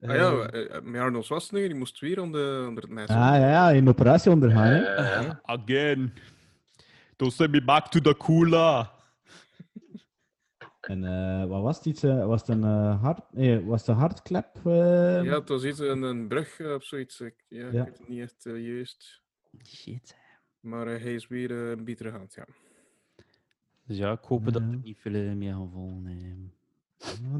ja, 0.00 0.32
eh, 0.32 0.74
eh, 0.76 0.82
met 0.82 1.00
Arnold 1.00 1.24
Schwarzenegger, 1.24 1.68
die 1.70 1.78
moest 1.78 2.00
weer 2.00 2.20
onder, 2.20 2.66
onder 2.68 2.82
het 2.82 2.92
mes. 2.92 3.08
Ah 3.08 3.16
ja, 3.16 3.36
ja, 3.50 3.70
in 3.70 3.88
operatie 3.88 4.30
ondergaan. 4.30 4.72
Eh, 4.72 5.30
Again. 5.42 6.12
Don't 7.16 7.32
send 7.32 7.50
me 7.50 7.62
back 7.64 7.86
to 7.88 8.00
the 8.00 8.16
cooler. 8.16 8.90
En 10.88 11.04
eh, 11.04 11.44
wat 11.48 11.62
was 11.62 11.76
het 11.76 11.86
iets? 11.86 12.02
eh, 12.02 12.26
was 12.26 12.40
het 12.40 12.48
een 12.50 12.64
eh, 12.64 13.02
hart, 13.02 13.20
nee, 13.32 13.64
was 13.64 13.80
het 13.80 13.88
een 13.88 13.94
hartklep? 13.94 14.48
eh? 14.64 15.22
Ja, 15.24 15.38
het 15.38 15.48
was 15.48 15.64
iets, 15.64 15.78
een, 15.78 16.02
een 16.02 16.28
brug 16.28 16.60
of 16.60 16.84
zoiets. 16.84 17.20
Ik, 17.20 17.44
ja, 17.48 17.58
Ja. 17.60 17.66
ik 17.66 17.72
weet 17.72 17.98
het 17.98 18.08
niet 18.08 18.20
echt 18.20 18.42
juist. 18.42 19.22
Shit. 19.66 20.16
Maar 20.60 20.86
hij 20.86 21.14
is 21.14 21.28
weer 21.28 21.50
een 21.50 21.84
betere 21.84 22.10
hand, 22.10 22.34
ja. 22.34 22.44
Dus 23.84 23.96
ja, 23.96 24.12
ik 24.12 24.24
hoop 24.24 24.44
dat 24.44 24.54
er 24.54 24.60
Ja. 24.70 24.76
niet 24.82 24.98
veel 25.00 25.34
meer 25.36 25.52
gaan 25.52 25.70
volgen. 25.70 26.52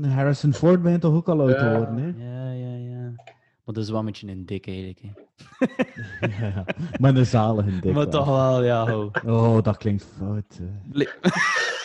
de 0.00 0.08
Harrison 0.08 0.52
Ford 0.54 0.82
bent 0.82 1.00
toch 1.00 1.14
ook 1.14 1.28
al 1.28 1.40
oud 1.40 1.50
Ja. 1.50 1.70
geworden, 1.72 1.96
hè? 1.96 2.24
Ja, 2.24 2.52
ja, 2.52 2.76
ja. 2.76 3.10
Maar 3.64 3.74
dat 3.74 3.84
is 3.84 3.90
wel 3.90 3.98
een 3.98 4.04
beetje 4.04 4.28
een 4.28 4.46
dik 4.46 4.66
eigenlijk. 4.66 5.00
Hè. 5.00 5.10
ja, 6.46 6.64
maar 7.00 7.14
een 7.16 7.26
zalige 7.26 7.70
dik. 7.70 7.84
maar 7.84 7.92
wel. 7.94 8.08
toch 8.08 8.26
wel, 8.26 8.64
ja. 8.64 8.90
Ho. 8.90 9.10
Oh, 9.26 9.62
dat 9.62 9.76
klinkt 9.76 10.04
fout. 10.04 10.60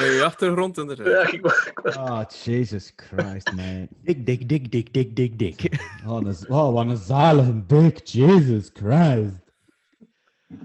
Nee, 0.00 0.22
achtergrond 0.22 0.78
inderdaad. 0.78 1.06
Ja, 1.06 1.32
ik, 1.32 1.40
wou- 1.40 1.96
Ah, 1.96 2.28
Jesus 2.30 2.92
Christ, 2.96 3.52
man. 3.54 3.88
Dik, 4.02 4.26
dik, 4.26 4.48
dik, 4.48 4.70
dik, 4.72 4.92
dik, 4.92 5.16
dik, 5.16 5.38
dik. 5.38 5.78
Oh, 6.06 6.20
een, 6.22 6.34
oh, 6.48 6.72
wat 6.72 6.86
een 6.86 6.96
zalige 6.96 7.66
dik, 7.66 8.06
Jesus 8.06 8.70
Christ. 8.72 9.46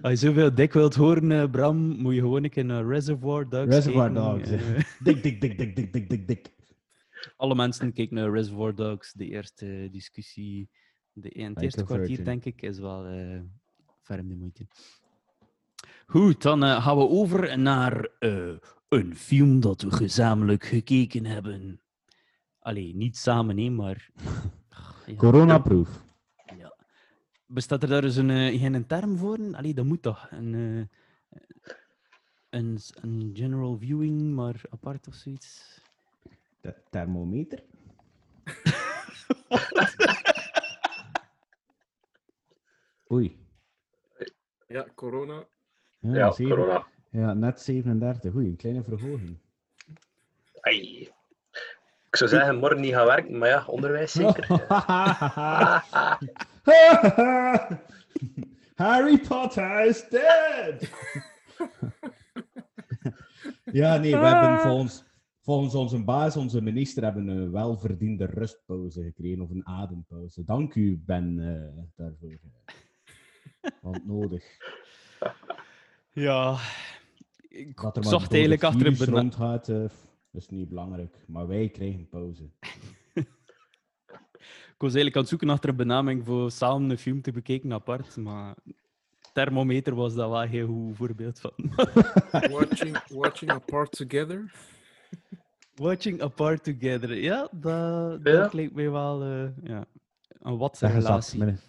Als 0.01 0.11
je 0.19 0.27
zoveel 0.27 0.55
dik 0.55 0.73
wilt 0.73 0.95
horen, 0.95 1.31
eh, 1.31 1.49
Bram, 1.51 1.77
moet 1.77 2.13
je 2.13 2.19
gewoon 2.19 2.43
een 2.43 2.49
keer 2.49 2.65
naar 2.65 2.85
Reservoir 2.87 3.49
Dogs 3.49 3.75
Reservoir 3.75 4.11
kijken. 4.11 4.23
Dogs, 4.23 4.49
Eh, 4.49 4.83
Dik, 4.99 5.23
dik, 5.23 5.41
dik, 5.41 5.57
dik, 5.57 5.75
dik, 5.75 5.93
dik, 5.93 6.09
dik, 6.09 6.27
dik. 6.27 6.49
alle 7.35 7.55
mensen 7.55 7.93
kijken 7.93 8.15
naar 8.15 8.31
Reservoir 8.31 8.75
Dogs. 8.75 9.13
De 9.13 9.25
eerste 9.27 9.87
discussie, 9.91 10.69
de, 11.11 11.29
in 11.29 11.49
het 11.49 11.61
eerste 11.61 11.83
kwartier, 11.83 12.15
denk 12.25 12.45
ik, 12.45 12.61
is 12.61 12.79
wel 12.79 13.05
eh 13.05 13.39
ferm 14.01 14.27
de 14.27 14.35
moeite. 14.35 14.67
Goed, 16.13 16.41
dan 16.41 16.63
eh, 16.63 16.83
gaan 16.83 16.97
we 16.97 17.07
over 17.07 17.59
naar 17.59 18.09
eh, 18.19 18.53
een 18.89 19.15
film 19.15 19.59
dat 19.59 19.81
we 19.81 19.91
gezamenlijk 19.91 20.65
gekeken 20.65 21.25
hebben. 21.25 21.81
Allee, 22.59 22.95
niet 22.95 23.17
samen, 23.17 23.55
nee, 23.55 23.71
maar... 23.71 24.09
Ja. 25.05 25.15
Coronaproof. 25.15 26.03
Ja. 26.57 26.75
Bestaat 27.45 27.83
er 27.83 27.89
daar 27.89 28.01
dus 28.01 28.15
een, 28.15 28.29
eh, 28.29 28.59
geen 28.59 28.87
term 28.87 29.17
voor? 29.17 29.37
Allee, 29.51 29.73
dat 29.73 29.85
moet 29.85 30.01
toch? 30.01 30.27
Een, 30.31 30.53
eh, 30.53 30.85
een, 32.49 32.79
een 33.01 33.31
general 33.33 33.77
viewing, 33.77 34.35
maar 34.35 34.61
apart 34.69 35.07
of 35.07 35.13
zoiets? 35.13 35.81
De 36.61 36.75
thermometer. 36.89 37.63
Oei. 43.11 43.37
Ja, 44.67 44.87
corona. 44.95 45.51
Ja, 46.11 46.31
zeven- 46.31 46.55
corona. 46.55 46.85
Ja, 47.09 47.33
net 47.33 47.61
37. 47.61 48.35
Oei, 48.35 48.47
een 48.47 48.55
kleine 48.55 48.83
verhoging. 48.83 49.37
Ai. 50.59 51.09
Ik 52.09 52.15
zou 52.19 52.29
zeggen, 52.29 52.55
morgen 52.57 52.81
niet 52.81 52.93
gaan 52.93 53.05
werken, 53.05 53.37
maar 53.37 53.49
ja, 53.49 53.65
onderwijs 53.65 54.11
zeker. 54.11 54.47
Harry 58.75 59.19
Potter 59.19 59.85
is 59.85 60.07
dead! 60.09 60.89
ja, 63.81 63.97
nee, 63.97 64.17
we 64.17 64.25
hebben 64.25 64.59
volgens, 64.59 65.03
volgens 65.41 65.75
onze 65.75 66.03
baas, 66.03 66.37
onze 66.37 66.61
minister, 66.61 67.03
hebben 67.03 67.27
een 67.27 67.51
welverdiende 67.51 68.25
rustpauze 68.25 69.03
gekregen, 69.03 69.41
of 69.41 69.49
een 69.49 69.67
adempauze. 69.67 70.43
Dank 70.43 70.75
u, 70.75 71.01
Ben, 71.05 71.39
eh, 71.39 71.83
daarvoor. 71.95 72.37
Want 73.81 74.05
nodig. 74.05 74.43
Ja. 76.13 76.57
Ik 77.49 77.81
Dat 77.81 77.97
er 77.97 78.03
zocht 78.03 78.31
eigenlijk 78.31 78.63
achter 78.63 78.85
een 78.85 78.93
virus 78.95 79.09
bena- 79.09 79.19
rondgaat, 79.21 79.69
eh, 79.69 79.83
is 80.31 80.47
niet 80.47 80.69
belangrijk. 80.69 81.15
Maar 81.27 81.47
wij 81.47 81.69
krijgen 81.69 82.09
pauze. 82.09 82.43
Ik 84.73 84.89
was 84.89 84.93
eigenlijk 84.93 85.15
aan 85.15 85.21
het 85.21 85.29
zoeken 85.29 85.49
achter 85.49 85.69
een 85.69 85.75
benaming 85.75 86.25
voor 86.25 86.51
samen 86.51 86.89
een 86.89 86.97
film 86.97 87.21
te 87.21 87.31
bekijken 87.31 87.73
apart, 87.73 88.15
maar 88.17 88.55
thermometer 89.33 89.95
was 89.95 90.13
dat 90.13 90.29
wel 90.29 90.41
een 90.41 90.49
heel 90.49 90.67
goed 90.67 90.95
voorbeeld 90.95 91.39
van. 91.39 91.51
Watching, 92.57 92.97
watching 93.07 93.51
Apart 93.51 93.91
Together. 93.91 94.51
Watching 95.75 96.21
apart 96.21 96.63
together. 96.63 97.13
Ja, 97.17 97.47
dat, 97.51 98.19
Ja. 98.23 98.31
dat 98.41 98.53
lijkt 98.53 98.73
mij 98.75 98.89
wel 98.91 99.23
eh, 99.23 99.47
ja, 99.63 99.85
een 100.41 100.57
wat 100.57 100.77
Zeg 100.77 100.93
gezakt. 100.93 101.07
relatie. 101.07 101.39
Mijn, 101.39 101.59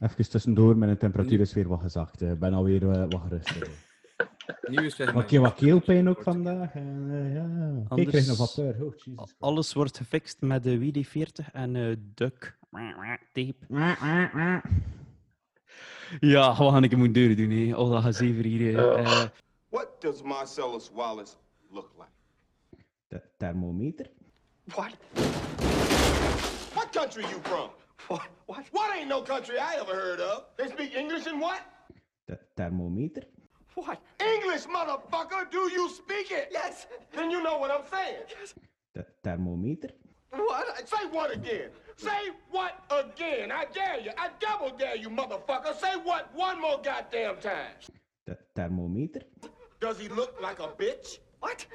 even 0.00 0.30
tussendoor, 0.30 0.76
mijn 0.76 0.98
temperatuur 0.98 1.40
is 1.40 1.52
weer 1.52 1.68
wat 1.68 1.80
gezakt. 1.80 2.20
Ik 2.22 2.38
ben 2.38 2.54
alweer 2.54 2.90
eh, 2.90 3.04
wat 3.08 3.20
geruster. 3.20 3.68
Wat 5.40 5.54
keelpijn 5.54 6.08
ook 6.08 6.22
vandaag. 6.22 6.74
En, 6.74 7.06
eh, 7.10 7.34
ja. 7.34 7.48
Kijk, 7.88 8.00
ik 8.00 8.08
krijg 8.08 8.26
nog 8.26 8.36
wat 8.38 8.54
Anders- 8.58 8.76
peur. 8.76 8.86
Oh, 8.86 8.94
Jesus. 8.96 9.34
Alles 9.38 9.72
wordt 9.72 9.96
gefixt 9.96 10.40
met 10.40 10.62
de 10.62 10.78
WD-40 10.78 11.52
en 11.52 11.76
eh 11.76 11.96
duck 12.14 12.58
tape. 13.32 13.54
Ja, 16.20 16.56
wat 16.56 16.72
ga 16.72 16.82
ik 16.82 16.96
moet 16.96 17.14
deuren 17.14 17.36
doen? 17.36 17.50
Hè? 17.50 17.66
Dat 17.90 18.02
gaat 18.02 18.14
zeven 18.14 18.44
hier. 18.44 18.78
eh, 18.78 19.22
eh. 19.22 19.28
What 19.68 20.00
does 20.00 20.22
Marcellus 20.22 20.90
Wallace 20.94 21.34
look 21.70 21.90
like? 21.96 22.10
De 23.08 23.22
thermometer. 23.38 24.06
What? 24.64 24.96
What 26.74 26.88
country 26.90 27.22
you 27.22 27.40
from? 27.42 27.70
What? 28.08 28.28
What? 28.46 28.68
What 28.72 28.90
ain't 28.94 29.08
no 29.08 29.22
country 29.22 29.54
I 29.56 29.78
ever 29.80 29.94
heard 29.94 30.20
of? 30.20 30.44
They 30.56 30.68
speak 30.68 30.92
English 30.94 31.26
and 31.26 31.40
what? 31.40 31.62
De 32.24 32.38
thermometer. 32.54 33.22
What? 33.74 33.98
English, 34.20 34.66
motherfucker! 34.66 35.50
Do 35.50 35.70
you 35.70 35.88
speak 35.90 36.30
it? 36.30 36.48
Yes. 36.52 36.86
Then 37.12 37.30
you 37.30 37.42
know 37.42 37.58
what 37.58 37.70
I'm 37.70 37.86
saying. 37.90 38.22
Yes. 38.28 38.54
De 38.94 39.04
thermometer. 39.22 39.90
What? 40.30 40.88
Say 40.88 41.06
what 41.10 41.32
again? 41.34 41.70
Say 41.96 42.30
what 42.50 42.74
again? 42.90 43.50
I 43.50 43.64
dare 43.72 44.00
you. 44.00 44.10
I 44.18 44.28
double 44.40 44.76
dare 44.76 44.96
you, 44.96 45.08
motherfucker. 45.08 45.74
Say 45.74 45.94
what 46.02 46.30
one 46.34 46.60
more 46.60 46.80
goddamn 46.82 47.36
time. 47.40 47.76
De 48.26 48.36
thermometer. 48.54 49.22
Does 49.80 49.98
he 49.98 50.08
look 50.08 50.40
like 50.40 50.60
a 50.60 50.68
bitch? 50.68 51.18
What? 51.40 51.66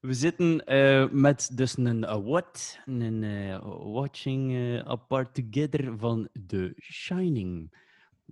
We 0.00 0.14
zitten 0.14 0.64
eh, 0.66 1.08
met 1.10 1.50
dus 1.52 1.76
een 1.76 2.02
uh, 2.02 2.16
what, 2.16 2.78
een 2.86 3.22
eh, 3.24 3.58
watching 3.92 4.52
eh, 4.52 4.90
apart 4.90 5.34
together 5.34 5.98
van 5.98 6.28
The 6.46 6.72
Shining. 6.76 7.70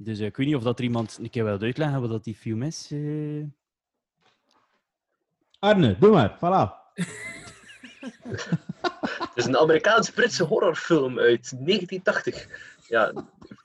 Dus 0.00 0.18
eh, 0.18 0.26
ik 0.26 0.36
weet 0.36 0.46
niet 0.46 0.56
of 0.56 0.62
dat 0.62 0.78
er 0.78 0.84
iemand 0.84 1.18
een 1.20 1.30
keer 1.30 1.44
wil 1.44 1.58
uitleggen 1.60 2.00
wat 2.00 2.10
dat 2.10 2.24
die 2.24 2.34
film 2.34 2.62
is. 2.62 2.90
eh. 2.90 3.44
Arne, 5.58 5.96
doe 5.98 6.10
maar. 6.10 6.36
Voilà. 6.36 6.76
Het 9.18 9.32
is 9.34 9.44
een 9.44 9.58
Amerikaans-Britse 9.58 10.44
horrorfilm 10.44 11.18
uit 11.18 11.50
1980. 11.66 12.48
Ja, 12.88 13.12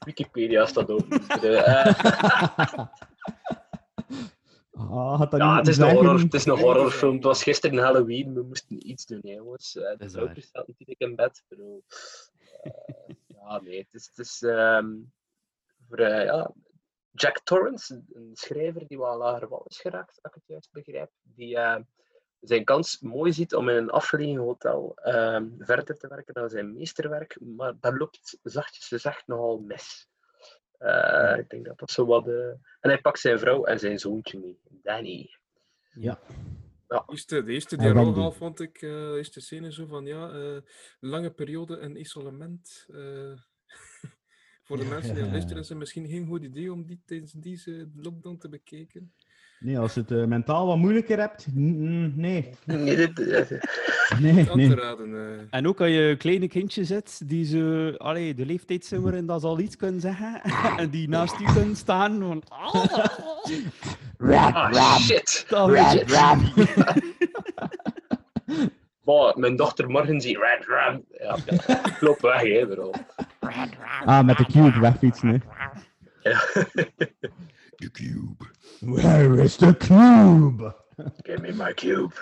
Wikipedia 0.06 0.66
staat 0.66 0.90
ook. 0.90 1.08
Eh, 1.10 1.86
Ah, 4.76 5.18
had 5.18 5.32
dat 5.32 5.40
ja, 5.40 5.58
het 5.58 5.68
is, 5.68 5.78
een 5.78 5.90
horror, 5.96 6.20
het 6.20 6.34
is 6.34 6.46
een 6.46 6.58
horrorfilm. 6.58 7.14
Het 7.16 7.24
was 7.24 7.44
gisteren 7.44 7.78
Halloween. 7.78 8.34
We 8.34 8.42
moesten 8.42 8.90
iets 8.90 9.06
doen, 9.06 9.20
hè, 9.24 9.32
jongens. 9.32 9.78
Eh, 9.78 9.98
de 9.98 10.06
is 10.06 10.12
vrouw 10.12 10.26
waar. 10.26 10.36
staat 10.42 10.68
natuurlijk 10.68 11.00
in 11.00 11.16
bed. 11.16 11.38
Ik 11.38 11.44
bedoel, 11.58 11.84
eh, 12.62 12.72
ja, 13.28 13.62
nee, 13.62 13.78
het 13.78 13.94
is... 13.94 14.12
Het 14.16 14.26
is 14.26 14.42
ehm, 14.42 14.88
voor, 15.94 16.06
eh, 16.06 16.26
ja, 16.26 16.54
Jack 17.12 17.40
Torrance, 17.44 18.04
een 18.14 18.32
schrijver 18.34 18.88
die 18.88 18.98
wel 18.98 19.18
lager 19.18 19.48
wal 19.48 19.66
is 19.68 19.80
geraakt, 19.80 20.20
als 20.22 20.34
ik 20.34 20.40
het 20.40 20.48
juist 20.48 20.72
begrijp, 20.72 21.12
die 21.22 21.58
eh, 21.58 21.82
zijn 22.40 22.64
kans 22.64 23.00
mooi 23.00 23.34
ziet 23.34 23.56
om 23.56 23.70
in 23.70 23.76
een 23.76 23.90
afgelegen 23.90 24.42
hotel 24.42 24.92
ehm, 24.96 25.50
verder 25.58 25.98
te 25.98 26.08
werken 26.08 26.34
dan 26.34 26.50
zijn 26.50 26.74
meesterwerk, 26.74 27.38
maar 27.40 27.74
dat 27.80 27.98
loopt 27.98 28.38
zachtjes 28.44 28.88
gezegd 28.88 29.28
nogal 29.28 29.60
mis. 29.60 30.08
Eh, 30.78 31.38
ik 31.38 31.50
denk 31.50 31.66
dat 31.66 31.80
dat 31.80 31.92
zo 31.92 32.06
wat... 32.06 32.28
En 32.28 32.60
hij 32.80 33.02
pakt 33.02 33.20
zijn 33.20 33.40
vrouw 33.40 33.64
en 33.64 33.80
zijn 33.80 34.00
zoontje 34.00 34.40
mee, 34.40 34.60
Danny. 34.70 35.38
Ja. 35.94 36.20
De 36.88 37.04
eerste, 37.08 37.44
de 37.44 37.52
eerste 37.52 37.76
En 37.78 37.82
dialoog 37.82 38.18
al 38.18 38.32
vond 38.32 38.60
ik, 38.60 38.76
eh, 38.76 38.90
de 38.90 39.14
eerste 39.18 39.42
scène 39.42 39.72
zo 39.72 39.86
van, 39.86 40.06
ja, 40.06 40.30
eh, 40.32 40.58
lange 41.00 41.32
periode 41.32 41.80
in 41.80 42.00
isolement. 42.00 42.88
Eh, 44.64 44.68
voor 44.68 44.78
de 44.78 44.84
Ja, 44.84 44.90
mensen 44.90 45.16
die 45.16 45.24
ja. 45.24 45.32
luisteren 45.32 45.62
is 45.62 45.70
het 45.70 45.78
misschien 45.78 46.08
geen 46.08 46.26
goed 46.28 46.44
idee 46.44 46.74
om 46.74 46.86
die 46.86 47.02
tijdens 47.06 47.32
deze 47.32 47.90
lockdown 47.96 48.38
te 48.38 48.50
bekijken. 48.50 49.12
Nee, 49.60 49.80
als 49.80 49.94
je 49.94 50.00
het 50.00 50.12
eh, 50.12 50.26
mentaal 50.26 50.68
wat 50.68 50.78
moeilijker 50.78 51.20
hebt, 51.20 51.48
nee. 51.54 52.50
Nee, 52.66 52.96
dit, 52.96 53.20
eh, 53.20 53.62
Nee, 54.20 54.34
nee. 54.56 54.76
raden. 54.76 55.16
eh. 55.16 55.48
En 55.50 55.68
ook 55.68 55.82
als 55.82 55.90
je 55.90 56.00
een 56.02 56.18
kleine 56.18 56.48
kindje 56.48 56.84
zit 56.86 57.30
die 57.30 57.46
zo, 57.46 57.90
allee, 57.90 58.34
de 58.34 58.46
leeftijd 58.46 58.86
zijn 58.86 59.02
waarin 59.02 59.26
dat 59.26 59.42
ze 59.42 59.48
al 59.48 59.60
iets 59.60 59.76
kunnen 59.76 60.02
zeggen 60.02 60.42
en 60.78 60.90
die 60.90 61.08
naast 61.10 61.40
u 61.40 61.46
kunnen 61.54 61.76
staan. 61.76 62.20
Van, 62.20 62.44
shit! 65.02 65.46
dat 65.50 65.70
weet 65.70 65.92
je. 65.92 67.32
Boah, 69.04 69.36
mijn 69.36 69.56
dochter 69.56 69.90
morgen 69.90 70.22
ziet 70.22 70.38
Red 70.38 70.66
Ram. 70.66 71.06
Ja, 71.10 71.36
ik 71.86 72.02
loop 72.02 72.20
weg, 72.22 72.42
hè, 72.42 72.68
bro. 72.68 72.92
Ah, 74.06 74.26
met 74.26 74.38
de 74.38 74.46
cube 74.46 74.80
wegfietsen, 74.80 75.28
hè. 75.30 75.38
Ja. 76.30 76.40
Where 78.80 79.42
is 79.44 79.56
the 79.56 79.78
cube? 79.78 80.76
Give 81.24 81.42
me 81.42 81.54
my 81.54 81.74
cube. 81.74 82.14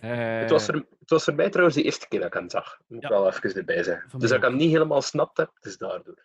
Het 0.00 0.50
was, 0.50 0.64
voor, 0.64 0.74
het 0.74 1.10
was 1.10 1.24
voor 1.24 1.34
mij 1.34 1.48
trouwens 1.50 1.76
de 1.76 1.82
eerste 1.82 2.08
keer 2.08 2.18
dat 2.18 2.28
ik 2.28 2.34
hem 2.34 2.50
zag. 2.50 2.78
Moet 2.86 3.02
ik 3.02 3.08
Ja. 3.08 3.14
wel 3.14 3.28
even 3.28 3.54
erbij 3.54 3.82
zeggen. 3.82 4.10
Van 4.10 4.20
Dus 4.20 4.30
mij 4.30 4.38
dat 4.38 4.48
ik 4.48 4.52
hem 4.54 4.64
niet 4.66 4.72
helemaal 4.72 5.02
snapt 5.02 5.36
heb, 5.36 5.50
het 5.54 5.64
is 5.64 5.76
daardoor. 5.78 6.24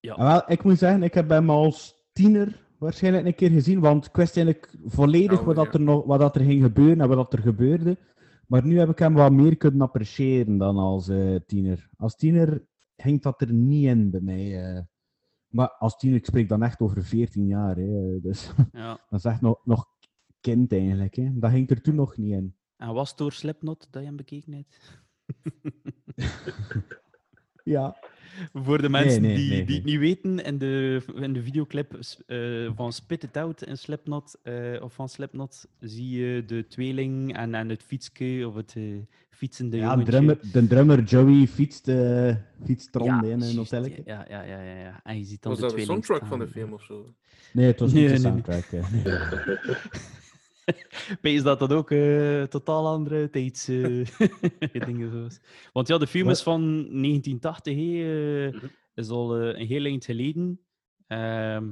Ah, 0.00 0.16
wel, 0.18 0.42
ik 0.46 0.62
moet 0.62 0.78
zeggen, 0.78 1.02
ik 1.02 1.14
heb 1.14 1.28
hem 1.28 1.50
als 1.50 1.94
tiener 2.12 2.65
waarschijnlijk 2.78 3.26
een 3.26 3.34
keer 3.34 3.50
gezien, 3.50 3.80
want 3.80 4.06
ik 4.06 4.16
wist 4.16 4.36
eigenlijk 4.36 4.74
volledig 4.84 5.40
Oh, 5.40 5.46
wat, 5.46 5.56
dat 5.56 5.66
ja. 5.66 5.72
er 5.72 5.80
nog, 5.80 6.04
wat 6.04 6.18
dat 6.20 6.36
er 6.36 6.44
ging 6.44 6.62
gebeuren 6.62 7.00
en 7.00 7.08
wat 7.08 7.16
dat 7.16 7.32
er 7.32 7.38
gebeurde. 7.38 7.98
Maar 8.46 8.66
nu 8.66 8.78
heb 8.78 8.88
ik 8.88 8.98
hem 8.98 9.14
wat 9.14 9.32
meer 9.32 9.56
kunnen 9.56 9.80
appreciëren 9.80 10.58
dan 10.58 10.76
als 10.76 11.08
eh, 11.08 11.34
tiener. 11.46 11.88
Als 11.96 12.16
tiener 12.16 12.66
ging 12.96 13.22
dat 13.22 13.40
er 13.40 13.52
niet 13.52 13.84
in 13.84 14.10
bij 14.10 14.20
mij. 14.20 14.74
eh. 14.76 14.82
Maar 15.48 15.68
als 15.70 15.96
tiener, 15.96 16.18
ik 16.18 16.24
spreek 16.26 16.48
dan 16.48 16.62
echt 16.62 16.80
over 16.80 17.04
14 17.04 17.46
jaar. 17.46 17.76
Hè, 17.76 18.20
dus 18.20 18.52
Ja. 18.72 19.00
dat 19.10 19.18
is 19.18 19.24
echt 19.24 19.40
nog, 19.40 19.60
nog 19.64 19.86
kind 20.40 20.72
eigenlijk. 20.72 21.14
Hè. 21.16 21.30
Dat 21.38 21.50
ging 21.50 21.70
er 21.70 21.80
toen 21.82 21.94
nog 21.94 22.16
niet 22.16 22.32
in. 22.32 22.56
En 22.76 22.92
was 22.94 23.08
het 23.08 23.18
door 23.18 23.32
Slipknot 23.32 23.88
dat 23.90 24.02
je 24.02 24.08
hem 24.08 24.16
bekeken 24.16 24.52
hebt? 24.52 25.00
Ja. 27.64 27.96
Voor 28.52 28.82
de 28.82 28.88
mensen 28.88 29.22
nee, 29.22 29.36
die, 29.36 29.50
nee, 29.50 29.64
die 29.64 29.76
het 29.76 29.84
niet 29.84 29.98
weten, 29.98 30.44
in 30.44 30.58
de, 30.58 31.02
in 31.14 31.32
de 31.32 31.42
videoclip 31.42 31.98
eh, 32.26 32.38
van 32.74 32.92
Spit 32.92 33.22
It 33.22 33.36
Out 33.36 33.62
in 33.62 33.78
Slipknot, 33.78 34.38
eh, 34.42 34.54
of 34.80 34.94
van 34.94 35.08
Slipknot, 35.08 35.66
zie 35.80 36.10
je 36.10 36.44
de 36.44 36.66
tweeling 36.66 37.36
en, 37.36 37.54
en 37.54 37.68
het 37.68 37.82
fietske 37.82 38.44
of 38.46 38.54
het 38.54 38.72
eh, 38.76 38.82
fietsende 39.30 39.76
ja 39.76 40.02
drummer, 40.02 40.38
de 40.52 40.66
drummer 40.66 41.02
Joey 41.02 41.46
fietst, 41.46 41.88
eh 41.88 42.34
fietst 42.64 42.94
rond 42.94 43.24
Ja, 43.24 43.30
in 43.30 43.40
een 43.40 43.56
hotelletje. 43.56 44.02
Ja, 44.04 44.26
ja, 44.28 44.42
ja, 44.42 44.62
ja, 44.62 44.74
ja. 44.74 45.00
En 45.04 45.18
je 45.18 45.24
ziet 45.24 45.42
dan 45.42 45.52
Was 45.52 45.60
de 45.60 45.66
dat 45.66 45.76
de 45.76 45.84
soundtrack 45.84 46.26
van 46.26 46.38
de 46.38 46.48
film 46.48 46.72
of 46.72 46.82
zo? 46.82 47.14
Nee, 47.52 47.66
het 47.66 47.80
was 47.80 47.92
Nee, 47.92 48.02
niet 48.02 48.10
de 48.10 48.20
soundtrack. 48.20 48.64
Pees 51.20 51.42
dat 51.42 51.58
dat 51.58 51.72
ook 51.72 51.90
eh, 51.90 52.42
totaal 52.42 52.86
andere 52.86 53.30
tijds 53.30 53.68
eh, 53.68 54.06
dingen 54.86 55.10
zo 55.10 55.24
is. 55.24 55.40
Want 55.72 55.88
ja, 55.88 55.98
de 55.98 56.06
film 56.06 56.30
is 56.30 56.42
van 56.42 56.60
1980, 56.62 57.74
hè, 57.74 58.46
eh, 58.46 58.54
Mhm. 58.54 58.66
is 58.94 59.08
al 59.08 59.36
een 59.36 59.66
heel 59.66 59.84
eind 59.84 60.04
geleden. 60.04 60.60
Ehm, 61.06 61.68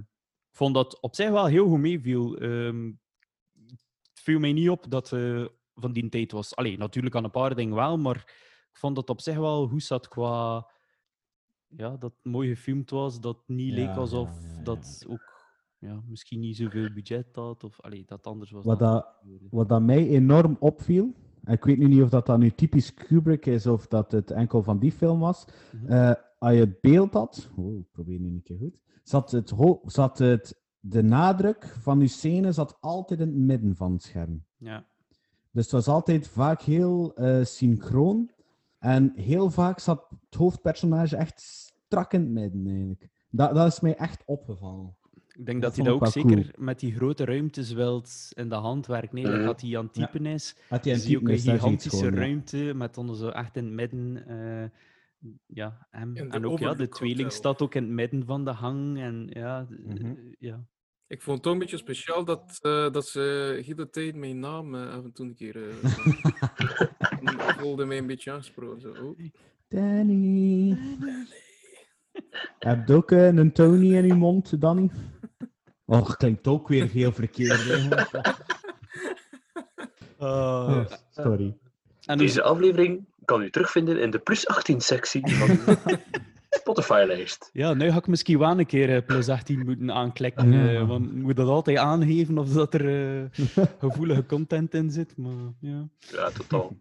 ik 0.51 0.57
vond 0.57 0.75
dat 0.75 1.01
op 1.01 1.15
zich 1.15 1.31
wel 1.31 1.47
heel 1.47 1.69
goed 1.69 1.79
meeviel. 1.79 2.37
Ehm, 2.37 2.93
het 4.13 4.21
viel 4.23 4.39
mij 4.39 4.53
niet 4.53 4.71
op 4.71 4.91
dat 4.91 5.09
van 5.75 5.93
die 5.93 6.09
tijd 6.09 6.33
was. 6.33 6.57
Allee, 6.57 6.79
natuurlijk 6.79 7.15
aan 7.15 7.25
een 7.25 7.31
paar 7.31 7.55
dingen 7.55 7.75
wel, 7.75 7.99
maar 7.99 8.17
ik 8.71 8.79
vond 8.79 8.97
dat 8.97 9.11
op 9.11 9.21
zich 9.21 9.37
wel 9.37 9.69
goed 9.69 9.83
zat 9.83 10.09
qua... 10.09 10.69
Ja, 11.77 11.97
dat 11.97 12.13
mooi 12.23 12.49
gefilmd 12.55 12.91
was, 12.91 13.21
dat 13.21 13.43
niet 13.47 13.75
Ja, 13.75 13.75
leek 13.75 13.97
alsof 13.97 14.29
ja, 14.41 14.57
ja. 14.57 14.63
dat 14.63 15.05
ook 15.09 15.34
ja, 15.85 16.03
misschien 16.09 16.41
niet 16.41 16.57
zoveel 16.57 16.93
budget 16.95 17.27
had, 17.33 17.65
of 17.65 17.81
allee, 17.81 18.05
dat 18.07 18.27
anders 18.27 18.51
was. 18.51 18.65
Wat 18.65 18.79
dat-. 18.79 19.07
Wat 19.51 19.69
dat 19.69 19.83
mij 19.83 20.09
enorm 20.09 20.57
opviel, 20.61 21.15
en 21.43 21.53
ik 21.53 21.65
weet 21.65 21.79
nu 21.79 21.89
niet 21.89 22.03
of 22.03 22.09
dat 22.09 22.27
dan 22.27 22.41
nu 22.41 22.51
typisch 22.51 22.95
Kubrick 22.95 23.47
is 23.47 23.67
of 23.67 23.87
dat 23.87 24.13
het 24.13 24.31
enkel 24.31 24.63
van 24.63 24.79
die 24.79 24.93
film 24.93 25.21
was. 25.21 25.45
Mhm. 25.73 25.93
Eh, 25.93 26.13
als 26.39 26.53
je 26.53 26.61
het 26.61 26.81
beeld 26.81 27.13
had, 27.13 27.51
oh, 27.57 27.79
ik 27.79 27.91
probeer 27.93 28.21
nu 28.21 28.29
een 28.29 28.43
keer 28.43 28.59
goed, 28.59 28.79
zat, 29.03 29.31
het, 29.31 29.53
zat 29.85 30.19
het, 30.19 30.63
de 30.81 31.03
nadruk 31.03 31.77
van 31.81 31.99
die 31.99 32.09
scène 32.09 32.53
zat 32.53 32.77
altijd 32.81 33.21
in 33.21 33.27
het 33.27 33.37
midden 33.37 33.77
van 33.77 33.93
het 33.93 34.03
scherm. 34.03 34.45
Ja. 34.57 34.87
Dus 35.51 35.63
het 35.63 35.73
was 35.73 35.89
altijd 35.89 36.29
vaak 36.29 36.63
heel 36.63 37.15
eh, 37.15 37.45
synchroon. 37.45 38.31
En 38.79 39.13
heel 39.17 39.51
vaak 39.51 39.79
zat 39.79 40.07
het 40.11 40.35
hoofdpersonage 40.35 41.17
echt 41.17 41.41
strak 41.41 42.13
in 42.13 42.21
het 42.21 42.31
midden, 42.31 42.67
eigenlijk. 42.67 43.09
Dat, 43.31 43.55
dat 43.55 43.67
is 43.67 43.81
mij 43.81 43.97
echt 43.97 44.23
opgevallen. 44.27 44.97
Ik 45.39 45.47
denk 45.47 45.63
Dat 45.63 45.75
dat, 45.77 45.85
hij 45.85 45.95
dat 45.95 46.03
ook 46.03 46.13
zeker 46.13 46.51
met 46.59 46.81
die 46.81 46.95
grote 46.95 47.25
ruimtes 47.25 47.73
wilt 47.73 48.29
in 48.35 48.49
de 48.49 48.55
hand 48.55 48.87
werkt. 48.87 49.13
Nee, 49.13 49.27
Mhm. 49.27 49.45
dat 49.45 49.61
hij 49.61 49.79
aan 49.79 49.85
het 49.87 49.97
Ja. 49.97 50.07
typen 50.07 50.27
is. 50.27 50.57
Had 50.69 50.85
hij 50.85 50.93
een 50.95 50.99
zie 51.01 51.11
je 51.11 51.17
ook 51.17 51.29
een 51.29 51.39
gigantische 51.39 51.99
gewoon, 51.99 52.15
ja. 52.15 52.19
ruimte 52.21 52.73
met 52.75 52.95
dan 52.95 53.17
zo 53.17 53.29
echt 53.29 53.57
in 53.57 53.65
het 53.65 53.73
midden. 53.73 54.27
eh, 54.27 54.69
ja, 55.47 55.87
hem. 55.91 56.17
En 56.17 56.47
ook 56.47 56.59
ja, 56.59 56.75
de 56.75 56.89
tweeling 56.89 57.33
staat 57.33 57.63
ook 57.63 57.75
in 57.75 57.83
het 57.83 57.93
midden 57.93 58.25
van 58.25 58.45
de 58.45 58.51
hang. 58.51 58.99
En 58.99 59.27
ja, 59.31 59.67
Mhm. 59.71 60.05
eh, 60.07 60.13
ja. 60.39 60.65
Ik 61.07 61.23
vond 61.23 61.35
het 61.37 61.43
toch 61.45 61.53
een 61.53 61.59
beetje 61.59 61.77
speciaal 61.77 62.25
dat, 62.25 62.59
eh, 62.63 62.91
dat 62.93 63.07
ze 63.09 63.73
de 63.77 63.91
tijd 63.91 64.15
mijn 64.15 64.39
naam 64.39 64.75
af 64.75 65.05
en 65.05 65.13
toe 65.13 65.27
een 65.27 65.35
keer. 65.35 65.57
eh, 65.57 65.75
voelde 67.59 67.85
mij 67.85 67.99
een 67.99 68.07
beetje 68.07 68.33
aangesproken. 68.33 68.81
Zo. 68.81 68.91
Oh. 69.03 69.19
Danny. 69.69 70.77
Heb 72.59 72.89
je 72.89 72.95
ook 72.95 73.11
een 73.11 73.53
Tony 73.53 73.95
in 73.97 74.07
je 74.07 74.15
mond, 74.15 74.61
Danny? 74.61 74.91
Och, 75.87 76.17
klinkt 76.17 76.47
ook 76.47 76.69
weer 76.69 76.89
heel 76.89 77.13
verkeerd. 77.13 77.65
hè. 77.65 77.89
Oh, 80.19 80.85
sorry. 81.11 81.57
Deze 82.17 82.43
aflevering 82.43 83.05
kan 83.25 83.43
u 83.43 83.51
terugvinden 83.51 84.01
in 84.01 84.11
de 84.11 84.19
plus 84.19 84.47
18 84.47 84.81
sectie 84.81 85.37
van 85.37 85.47
de 85.49 85.99
Spotify-lijst. 86.61 87.51
ja, 87.53 87.75
nu 87.75 87.91
ga 87.91 87.97
ik 87.97 88.07
misschien 88.07 88.39
wel 88.39 88.59
een 88.59 88.67
keer 88.67 88.95
eh, 88.97 89.07
plus 89.07 89.29
18 89.29 89.65
moeten 89.65 89.93
aanklikken. 89.93 90.53
Eh, 90.53 90.89
want 90.89 91.07
ik 91.07 91.13
moet 91.13 91.37
dat 91.37 91.49
altijd 91.49 91.79
aangeven 91.79 92.39
of 92.39 92.49
dat 92.49 92.75
er 92.75 93.19
eh, 93.23 93.25
gevoelige 93.81 94.27
content 94.27 94.75
in 94.75 94.91
zit. 94.91 95.17
Maar 95.17 95.33
ja. 95.61 95.89
Ja, 95.99 96.31
totaal. 96.31 96.77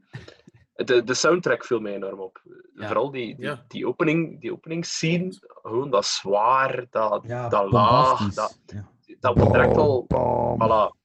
De, 0.75 1.03
de 1.03 1.13
soundtrack 1.13 1.65
viel 1.65 1.79
mij 1.79 1.93
enorm 1.95 2.19
op. 2.19 2.41
Ja. 2.75 2.87
Vooral 2.87 3.11
die, 3.11 3.35
die, 3.35 3.45
Ja. 3.45 3.63
die, 3.67 3.87
opening, 3.87 4.41
die 4.41 4.51
openingsscene, 4.51 5.33
gewoon 5.61 5.89
dat 5.89 6.05
zwaar, 6.05 6.85
dat, 6.89 7.23
Ja, 7.27 7.49
dat 7.49 7.71
laag, 7.71 8.33
dat, 8.33 8.59
Ja. 8.65 8.91
Dat 9.19 9.37
wordt 9.37 9.53
direct 9.53 9.77
al... 9.77 10.05
Bam. 10.07 10.55
Voilà. 10.55 11.01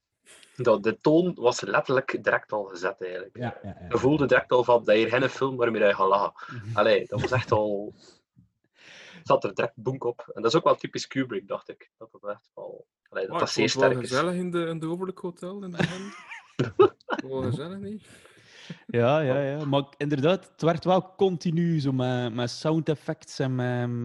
Dat, 0.57 0.83
de 0.83 0.99
toon 1.01 1.35
was 1.35 1.61
letterlijk 1.61 2.25
direct 2.25 2.53
al 2.53 2.65
gezet, 2.65 3.03
eigenlijk. 3.03 3.37
Ja, 3.37 3.59
ja, 3.63 3.77
ja. 3.81 3.87
Je 3.89 3.99
voelde 3.99 4.27
direct 4.27 4.53
al 4.53 4.65
van, 4.65 4.85
dat 4.85 4.95
hier 4.95 5.09
geen 5.09 5.29
film 5.29 5.57
waarmee 5.57 5.83
je 5.83 5.95
gaat 5.95 6.09
lachen. 6.09 6.63
Mhm. 6.63 6.77
Allee, 6.77 7.07
dat 7.07 7.21
was 7.21 7.31
echt 7.31 7.53
al... 7.53 7.95
zat 9.23 9.45
er 9.45 9.55
direct 9.55 9.75
boek 9.77 10.05
op. 10.05 10.31
En 10.35 10.43
dat 10.43 10.51
is 10.51 10.59
ook 10.59 10.65
wel 10.65 10.77
typisch 10.77 11.07
Kubrick, 11.07 11.49
dacht 11.49 11.69
ik. 11.69 11.91
Dat 11.99 12.09
dat 12.13 12.31
echt 12.31 12.51
wel... 12.55 12.87
Allee, 13.09 13.23
dat 13.23 13.33
Maar 13.33 13.41
dat 13.41 13.51
zeer 13.51 13.71
vond 13.71 13.85
het 13.85 13.93
wel 13.95 14.03
sterk 14.03 14.11
is. 14.11 14.17
gezellig 14.17 14.41
in 14.41 14.51
de, 14.51 14.67
in 14.67 14.79
de 14.79 14.87
Overlook 14.87 15.19
Hotel 15.19 15.63
in 15.63 15.71
de 15.71 15.87
hand. 15.87 16.15
Wel 17.29 17.43
gezellig, 17.43 17.79
niet? 17.79 18.09
Ja, 18.87 19.21
ja, 19.21 19.41
ja. 19.41 19.65
Maar 19.65 19.85
inderdaad, 19.97 20.49
het 20.53 20.63
werd 20.63 20.85
wel 20.85 21.15
continu 21.17 21.81
zo 21.81 21.93
met, 21.93 22.35
met 22.35 22.51
sound 22.51 22.89
effects 22.89 23.39
en 23.39 23.55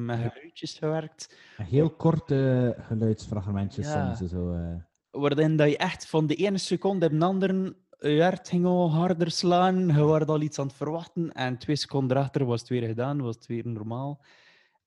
met, 0.06 0.18
geluidjes 0.20 0.74
gewerkt. 0.74 1.36
Heel 1.58 1.90
korte 1.90 2.76
geluidsfragmentjes 2.80 3.88
Ja. 3.88 4.16
soms. 4.16 4.32
Zo, 4.32 4.54
eh. 4.54 4.76
Waarin 5.12 5.56
dat 5.56 5.70
je 5.70 5.78
echt 5.78 6.08
van 6.08 6.28
de 6.28 6.36
ene 6.36 6.58
seconde 6.58 7.06
op 7.06 7.20
de 7.20 7.26
andere 7.26 7.76
je 8.10 8.22
hart 8.22 8.50
ging 8.50 8.66
al 8.66 8.92
harder 8.92 9.32
slaan. 9.32 9.88
Je 9.88 10.02
was 10.04 10.26
al 10.26 10.42
iets 10.42 10.60
aan 10.60 10.68
het 10.68 10.76
verwachten. 10.76 11.32
En 11.32 11.58
twee 11.58 11.76
seconden 11.76 12.18
erachter 12.18 12.46
was 12.46 12.60
het 12.60 12.70
weer 12.70 12.88
gedaan, 12.88 13.22
was 13.22 13.36
het 13.36 13.46
weer 13.46 13.68
normaal. 13.68 14.22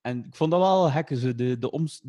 En 0.06 0.24
ik 0.24 0.34
vond 0.34 0.50
dat 0.50 0.60
wel 0.60 0.90
gek, 0.90 1.08
zo 1.16 1.34
de, 1.34 1.58
de, 1.58 1.70
oms, 1.70 2.00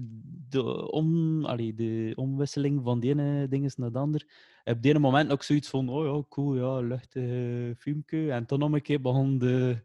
de, 0.50 0.92
om, 0.92 1.46
allee, 1.46 1.74
de 1.76 2.14
omwisseling 2.16 2.84
van 2.84 3.00
de 3.00 3.08
ene 3.08 3.48
ding 3.48 3.76
naar 3.76 3.92
de 3.92 3.98
ander. 3.98 4.26
Op 4.64 4.82
de 4.82 4.90
ene 4.90 5.00
moment 5.00 5.32
ook 5.32 5.44
zoiets 5.44 5.70
van, 5.70 5.90
oh 5.90 6.06
ja, 6.06 6.24
cool, 6.30 6.56
ja, 6.56 6.80
luchtig 6.80 7.78
filmpje. 7.78 8.32
En 8.32 8.46
toen 8.46 8.60
nog 8.60 8.72
een 8.72 8.82
keer 8.82 9.02
begon 9.02 9.38
de, 9.38 9.82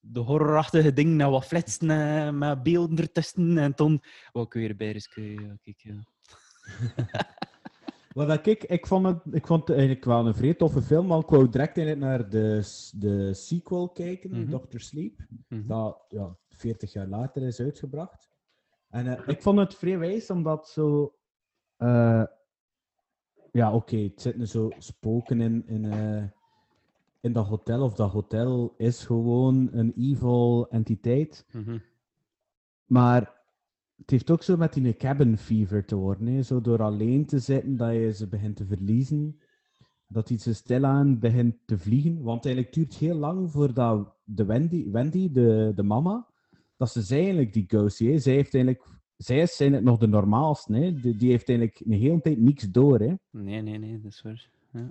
de 0.00 0.20
horrorachtige 0.20 0.92
dingen 0.92 1.16
naar 1.16 1.30
wat 1.30 1.46
flitsen 1.46 1.90
eh, 1.90 2.30
met 2.30 2.62
beelden 2.62 2.98
ertussen. 2.98 3.58
En 3.58 3.74
toen 3.74 4.02
wou 4.32 4.46
ik 4.46 4.52
weer 4.52 4.76
bij. 4.76 5.00
Ja, 5.14 5.56
kijk, 5.62 5.80
ja. 5.80 6.04
Wat 8.12 8.46
ik, 8.46 8.64
ik 8.64 8.86
vond 8.86 9.06
het, 9.06 9.18
ik 9.30 9.46
vond 9.46 9.60
het 9.60 9.70
eigenlijk 9.76 10.04
wel 10.04 10.26
een 10.26 10.34
vrij 10.34 10.54
toffe 10.54 10.82
film, 10.82 11.06
maar 11.06 11.18
ik 11.18 11.28
wou 11.28 11.48
direct 11.48 11.96
naar 11.98 12.28
de, 12.28 12.62
de 12.94 13.34
sequel 13.34 13.88
kijken, 13.88 14.30
Mhm. 14.30 14.50
Doctor 14.50 14.80
Sleep, 14.80 15.26
Mhm. 15.48 15.66
dat 15.66 16.04
ja, 16.08 16.36
40 16.62 16.92
jaar 16.92 17.06
later 17.06 17.42
is 17.42 17.60
uitgebracht. 17.60 18.30
En 18.90 19.06
eh, 19.06 19.28
ik 19.28 19.42
vond 19.42 19.58
het 19.58 19.74
vrij 19.74 19.98
wijs, 19.98 20.30
omdat 20.30 20.68
zo... 20.68 21.14
eh, 21.76 22.24
ja, 23.52 23.72
oké, 23.74 23.96
het 23.96 24.22
zitten 24.22 24.48
zo 24.48 24.70
spoken 24.78 25.40
in, 25.40 25.66
in, 25.66 25.84
eh, 25.84 26.24
in 27.20 27.32
dat 27.32 27.46
hotel, 27.46 27.82
of 27.82 27.94
dat 27.94 28.10
hotel 28.10 28.74
is 28.76 29.04
gewoon 29.04 29.68
een 29.72 29.92
evil 29.96 30.68
entiteit. 30.70 31.46
Mhm. 31.52 31.78
Maar 32.86 33.40
het 33.96 34.10
heeft 34.10 34.30
ook 34.30 34.42
zo 34.42 34.56
met 34.56 34.72
die 34.72 34.96
cabin 34.96 35.38
fever 35.38 35.84
te 35.84 35.96
worden. 35.96 36.26
Hè? 36.26 36.42
Zo 36.42 36.60
door 36.60 36.82
alleen 36.82 37.26
te 37.26 37.38
zitten 37.38 37.76
dat 37.76 37.92
je 37.92 38.12
ze 38.12 38.28
begint 38.28 38.56
te 38.56 38.66
verliezen. 38.66 39.40
Dat 40.08 40.30
iets 40.30 40.44
zo 40.44 40.52
stilaan 40.52 41.18
begint 41.18 41.56
te 41.64 41.78
vliegen. 41.78 42.22
Want 42.22 42.44
eigenlijk 42.44 42.74
duurt 42.74 42.92
het 42.92 42.98
heel 42.98 43.16
lang 43.16 43.50
voordat 43.50 44.14
de 44.24 44.44
Wendy, 44.44 44.90
Wendy 44.90 45.32
de, 45.32 45.72
de 45.74 45.82
mama, 45.82 46.26
dat 46.82 46.90
ze 46.90 47.02
zij 47.02 47.18
eigenlijk 47.18 47.52
die 47.52 47.64
ghost 47.66 47.98
hè? 47.98 48.18
Zij, 48.18 48.32
heeft 48.32 48.54
eigenlijk, 48.54 48.84
zij 49.16 49.36
is 49.40 49.60
eigenlijk 49.60 49.90
nog 49.90 49.98
de 49.98 50.06
normaalste. 50.06 50.72
Hè? 50.74 50.94
Die, 51.00 51.16
die 51.16 51.30
heeft 51.30 51.48
eigenlijk 51.48 51.80
een 51.84 51.92
hele 51.92 52.20
tijd 52.20 52.38
niks 52.38 52.70
door. 52.70 52.98
Hè? 52.98 53.14
Nee, 53.30 53.62
nee, 53.62 53.78
nee, 53.78 54.00
dat 54.00 54.12
is 54.12 54.22
waar. 54.22 54.48
Ja. 54.72 54.90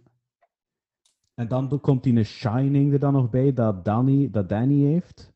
En 1.33 1.47
dan 1.47 1.79
komt 1.81 2.03
die 2.03 2.23
Shining 2.23 2.93
er 2.93 2.99
dan 2.99 3.13
nog 3.13 3.29
bij, 3.29 3.53
dat 3.53 3.85
Danny, 3.85 4.29
dat 4.29 4.49
Danny 4.49 4.83
heeft. 4.83 5.33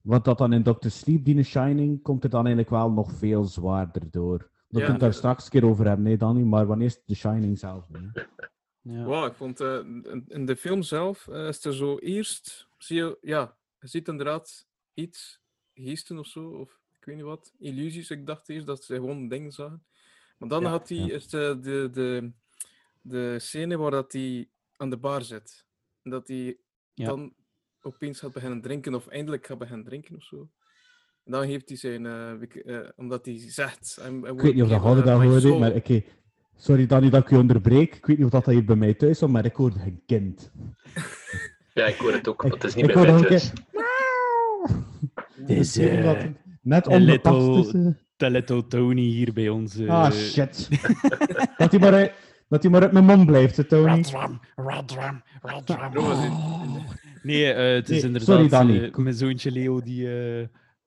Want 0.00 0.24
dat 0.24 0.38
dan 0.38 0.52
in 0.52 0.62
Dr. 0.62 0.88
Sleep, 0.88 1.24
die 1.24 1.42
Shining, 1.42 2.02
komt 2.02 2.24
er 2.24 2.30
dan 2.30 2.46
eigenlijk 2.46 2.74
wel 2.74 2.90
nog 2.90 3.12
veel 3.12 3.44
zwaarder 3.44 4.10
door. 4.10 4.38
We 4.38 4.44
Ja. 4.80 4.84
kunnen 4.86 4.90
het 4.90 5.00
daar 5.00 5.14
straks 5.14 5.44
een 5.44 5.50
keer 5.50 5.64
over 5.66 5.86
hebben, 5.86 6.04
nee 6.04 6.16
Danny, 6.16 6.42
maar 6.42 6.66
wanneer 6.66 6.86
is 6.86 7.02
The 7.06 7.14
Shining 7.14 7.58
zelf? 7.58 7.88
Hè? 7.92 8.22
Ja. 8.80 9.04
Wow, 9.04 9.26
ik 9.26 9.34
vond 9.34 9.60
eh, 9.60 9.78
in- 10.26 10.46
de 10.46 10.56
film 10.56 10.82
zelf 10.82 11.28
eh, 11.28 11.48
is 11.48 11.64
er 11.64 11.74
zo 11.74 11.98
eerst, 11.98 12.68
zie 12.78 12.96
je, 12.96 13.18
ja, 13.20 13.56
je 13.80 13.86
ziet 13.88 14.08
inderdaad 14.08 14.66
iets, 14.94 15.42
geesten 15.74 16.18
of 16.18 16.26
zo, 16.26 16.48
of 16.48 16.78
ik 16.98 17.04
weet 17.04 17.16
niet 17.16 17.24
wat, 17.24 17.52
illusies. 17.58 18.10
Ik 18.10 18.26
dacht 18.26 18.48
eerst 18.48 18.66
dat 18.66 18.84
ze 18.84 18.94
gewoon 18.94 19.28
dingen 19.28 19.52
zagen. 19.52 19.84
Maar 20.38 20.48
dan 20.48 20.62
Ja, 20.62 20.68
had 20.68 20.88
hij 20.88 20.98
ja. 20.98 21.18
de, 21.28 21.58
de, 21.60 21.88
de, 21.92 22.32
de 23.00 23.38
scène 23.38 23.76
waar 23.76 23.90
dat 23.90 24.12
hij 24.12 24.48
aan 24.76 24.90
de 24.90 24.96
bar 24.96 25.22
zit. 25.22 25.66
En 26.02 26.10
dat 26.10 26.28
hij 26.28 26.56
Ja. 26.94 27.06
dan 27.06 27.34
opeens 27.80 28.20
gaat 28.20 28.32
beginnen 28.32 28.60
drinken, 28.60 28.94
of 28.94 29.06
eindelijk 29.06 29.46
gaat 29.46 29.58
beginnen 29.58 29.84
drinken 29.84 30.16
of 30.16 30.22
zo. 30.24 30.48
En 31.24 31.32
dan 31.32 31.42
heeft 31.42 31.68
hij 31.68 31.78
zijn, 31.78 32.06
eh, 32.06 32.32
eh, 32.76 32.88
omdat 32.96 33.24
hij 33.24 33.38
zegt... 33.38 33.98
I'm- 34.06 34.26
Ik 34.26 34.40
weet 34.40 34.54
niet 34.54 34.62
of 34.62 34.68
dat 34.68 34.80
Hadden 34.80 35.04
dat 35.04 35.22
hoorde, 35.22 35.58
maar 35.58 35.72
oké. 35.74 36.02
Sorry 36.56 36.86
Danny 36.86 37.10
dat 37.10 37.22
ik 37.22 37.30
je 37.30 37.36
onderbreek. 37.38 37.94
Ik 37.94 38.06
weet 38.06 38.16
niet 38.16 38.26
of 38.26 38.32
dat 38.32 38.46
hier 38.46 38.64
bij 38.64 38.76
mij 38.76 38.94
thuis 38.94 39.20
was, 39.20 39.30
maar 39.30 39.44
ik 39.44 39.54
hoorde 39.54 39.80
een 39.80 40.02
kind. 40.06 40.50
Ja, 41.74 41.86
ik 41.86 41.96
hoor 41.96 42.12
het 42.12 42.28
ook, 42.28 42.42
want 42.42 42.54
het 42.54 42.64
is 42.64 42.74
niet 42.74 42.88
Ik 42.88 42.94
bij 42.94 43.02
mij 43.04 43.12
een 43.14 43.22
thuis. 43.26 43.52
Is 45.46 45.76
eh, 45.78 46.04
het 46.04 46.30
net 46.62 46.86
onbepast 46.86 47.72
de 48.16 48.30
little 48.30 48.66
Tony 48.66 49.02
hier 49.02 49.32
bij 49.32 49.48
ons. 49.48 49.76
eh, 49.76 49.88
Ah, 49.88 50.10
shit. 50.12 50.68
dat 51.58 51.70
hij 51.70 51.80
maar, 51.80 51.92
uit- 51.92 52.12
dat 52.48 52.62
hij 52.62 52.72
maar 52.72 52.82
uit 52.82 52.92
mijn 52.92 53.04
mond 53.04 53.26
blijft, 53.26 53.56
hè, 53.56 53.64
Tony. 53.64 54.02
Radram, 54.02 54.40
radram, 54.56 55.22
radram. 55.42 56.84
Nee, 57.22 57.52
eh, 57.52 57.74
het 57.74 57.88
is 57.90 58.02
Nee, 58.02 58.06
inderdaad 58.12 58.28
sorry, 58.36 58.48
Danny. 58.48 58.90
mijn 58.96 59.14
zoontje 59.14 59.50
Leo 59.50 59.80
die 59.80 60.06
eh, 60.08 60.38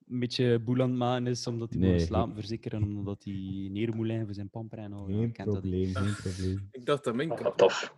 een 0.09 0.19
beetje 0.19 0.59
boel 0.59 0.81
aan 0.81 0.89
het 0.89 0.97
maken 0.97 1.27
is, 1.27 1.47
omdat 1.47 1.69
hij 1.69 1.79
Nee, 1.79 1.91
moet 1.91 2.01
slapen 2.01 2.35
verzekeren, 2.35 2.83
omdat 2.83 3.23
hij 3.23 3.69
neer 3.71 3.95
moet 3.95 4.05
liggen 4.05 4.25
voor 4.25 4.33
zijn 4.35 4.49
pamper 4.49 4.77
en 4.77 4.93
al. 4.93 5.05
Geen 5.05 5.31
kent 5.31 5.47
dat 5.51 5.59
probleem, 5.59 5.95
geen 5.95 6.15
probleem. 6.33 6.67
Ik 6.71 6.85
dacht 6.85 7.03
dat 7.03 7.15
mijn 7.15 7.27
kant 7.29 7.41
wat 7.41 7.57
tof. 7.57 7.93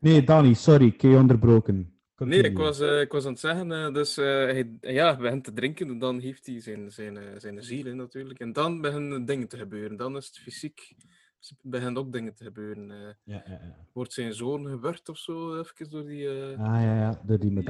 Nee, 0.00 0.24
Danny, 0.24 0.54
sorry, 0.54 0.86
ik 0.86 1.00
heb 1.00 1.10
je 1.10 1.16
onderbroken. 1.16 1.92
Nee, 2.18 2.42
ik 2.42 2.56
was, 2.58 2.80
eh, 2.80 3.00
ik 3.00 3.12
was 3.12 3.24
aan 3.24 3.30
het 3.30 3.40
zeggen, 3.40 3.72
eh, 3.72 3.92
dus 3.94 4.16
eh, 4.16 4.24
hij 4.24 4.76
ja, 4.80 5.16
begint 5.16 5.44
te 5.44 5.52
drinken 5.52 5.88
en 5.88 5.98
dan 5.98 6.18
heeft 6.18 6.46
hij 6.46 6.60
zijn, 6.60 6.90
zijn, 6.92 7.40
zijn 7.40 7.62
ziel 7.62 7.86
in 7.86 7.96
natuurlijk. 7.96 8.38
En 8.40 8.52
dan 8.52 8.80
beginnen 8.80 9.24
dingen 9.24 9.48
te 9.48 9.56
gebeuren. 9.56 9.96
Dan 9.96 10.16
is 10.16 10.26
het 10.26 10.38
fysiek, 10.38 10.94
s- 11.38 11.54
beginnen 11.62 11.96
ook 12.02 12.12
dingen 12.12 12.34
te 12.34 12.44
gebeuren. 12.44 12.90
eh. 12.90 12.96
Ja, 13.24 13.42
ja, 13.46 13.52
ja. 13.52 13.76
wordt 13.92 14.12
zijn 14.12 14.34
zoon 14.34 14.66
gewurgd 14.66 15.08
of 15.08 15.18
zo, 15.18 15.58
even 15.58 15.90
door 15.90 16.04
die, 16.04 16.28
eh, 16.28 16.58
Ah, 16.58 16.82
ja, 16.82 16.94
ja, 16.98 17.20
door 17.26 17.38
die 17.38 17.62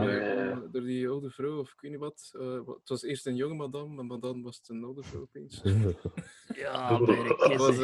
door 0.73 0.83
die 0.83 1.09
oude 1.09 1.31
vrouw, 1.31 1.59
of 1.59 1.73
ik 1.73 1.81
weet 1.81 1.91
niet 1.91 2.01
wat. 2.01 2.33
Eh, 2.39 2.55
het 2.55 2.89
was 2.89 3.03
eerst 3.03 3.27
een 3.27 3.37
jonge 3.37 3.55
madame, 3.55 4.03
maar 4.03 4.19
dan 4.21 4.43
was 4.43 4.57
het 4.57 4.69
een 4.69 4.85
oude 4.85 5.03
vrouw 5.03 5.21
opeens. 5.21 5.63
Ja, 6.55 6.99
bij 6.99 7.23
de 7.23 7.37
Dat 7.49 7.57
was, 7.57 7.79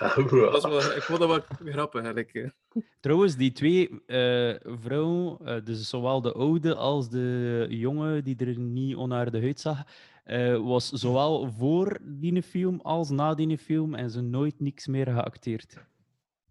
dat 0.30 0.62
was 0.62 0.64
wel, 0.64 0.96
ik 0.96 1.02
vond 1.02 1.18
dat 1.18 1.28
wel 1.28 1.40
grappig 1.72 2.02
eigenlijk. 2.02 2.52
Trouwens, 3.00 3.36
die 3.36 3.52
twee 3.52 4.04
eh, 4.06 4.54
vrouwen, 4.64 5.38
eh, 5.44 5.64
dus 5.64 5.88
zowel 5.88 6.20
de 6.20 6.32
oude 6.32 6.74
als 6.74 7.08
de 7.08 7.66
jonge, 7.68 8.22
die 8.22 8.36
er 8.36 8.58
niet 8.58 8.96
onaardig 8.96 9.42
uitzag, 9.42 9.84
eh, 10.24 10.56
was 10.56 10.88
zowel 10.88 11.52
voor 11.52 11.98
die 12.02 12.42
film 12.42 12.80
als 12.82 13.10
na 13.10 13.34
die 13.34 13.58
film 13.58 13.94
en 13.94 14.10
ze 14.10 14.20
nooit 14.20 14.60
niks 14.60 14.86
meer 14.86 15.06
geacteerd. 15.06 15.76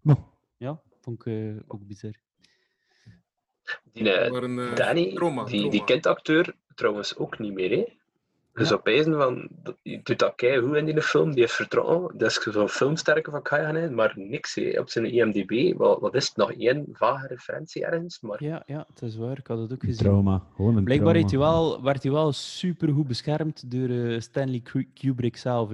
Oh, 0.04 0.14
Ja, 0.56 0.80
vond 1.00 1.26
ik 1.26 1.62
ook 1.66 1.86
bizar. 1.86 2.14
Die, 3.92 4.04
Danny, 4.74 5.18
die, 5.46 5.70
die 5.70 5.84
kindacteur, 5.84 6.54
trouwens 6.74 7.16
ook 7.16 7.38
niet 7.38 7.52
meer. 7.52 7.70
Hè? 7.70 7.99
Je 8.54 8.60
Ja. 8.60 8.64
zou 8.66 8.80
pijzen 8.80 9.14
van, 9.14 9.48
die 9.82 10.00
doet 10.02 10.18
dat 10.18 10.32
goed 10.36 10.76
in 10.76 10.84
die 10.84 11.02
film, 11.02 11.30
die 11.30 11.40
heeft 11.40 11.52
vertrouwen. 11.54 12.18
Dat 12.18 12.30
is 12.30 12.34
zo'n 12.42 12.68
filmsterke 12.68 13.30
van 13.30 13.42
Kaya 13.42 13.68
in, 13.68 13.94
maar 13.94 14.12
niks 14.16 14.58
op 14.78 14.90
zijn 14.90 15.04
IMDb. 15.04 15.78
Wat, 15.78 16.00
wat 16.00 16.14
is 16.14 16.28
het 16.28 16.36
nog? 16.36 16.52
één 16.52 16.86
vage 16.92 17.26
referentie 17.26 17.84
ergens? 17.84 18.20
Maar 18.20 18.44
Ja, 18.44 18.62
ja, 18.66 18.86
het 18.88 19.02
is 19.02 19.16
waar. 19.16 19.38
Ik 19.38 19.46
had 19.46 19.58
het 19.58 19.72
ook 19.72 19.80
gezien. 19.80 19.96
trauma. 20.04 20.42
Gewoon 20.56 20.76
een 20.76 20.84
Blijkbaar 20.84 21.14
heeft 21.14 21.30
hij 21.30 21.38
trauma. 21.40 21.58
wel, 21.58 21.82
werd 21.82 22.02
hij 22.02 22.12
wel 22.12 22.32
supergoed 22.32 23.06
beschermd 23.06 23.70
door 23.70 23.88
eh, 23.88 24.20
Stanley 24.20 24.60
Ku- 24.60 24.90
Kubrick 24.94 25.36
zelf. 25.36 25.70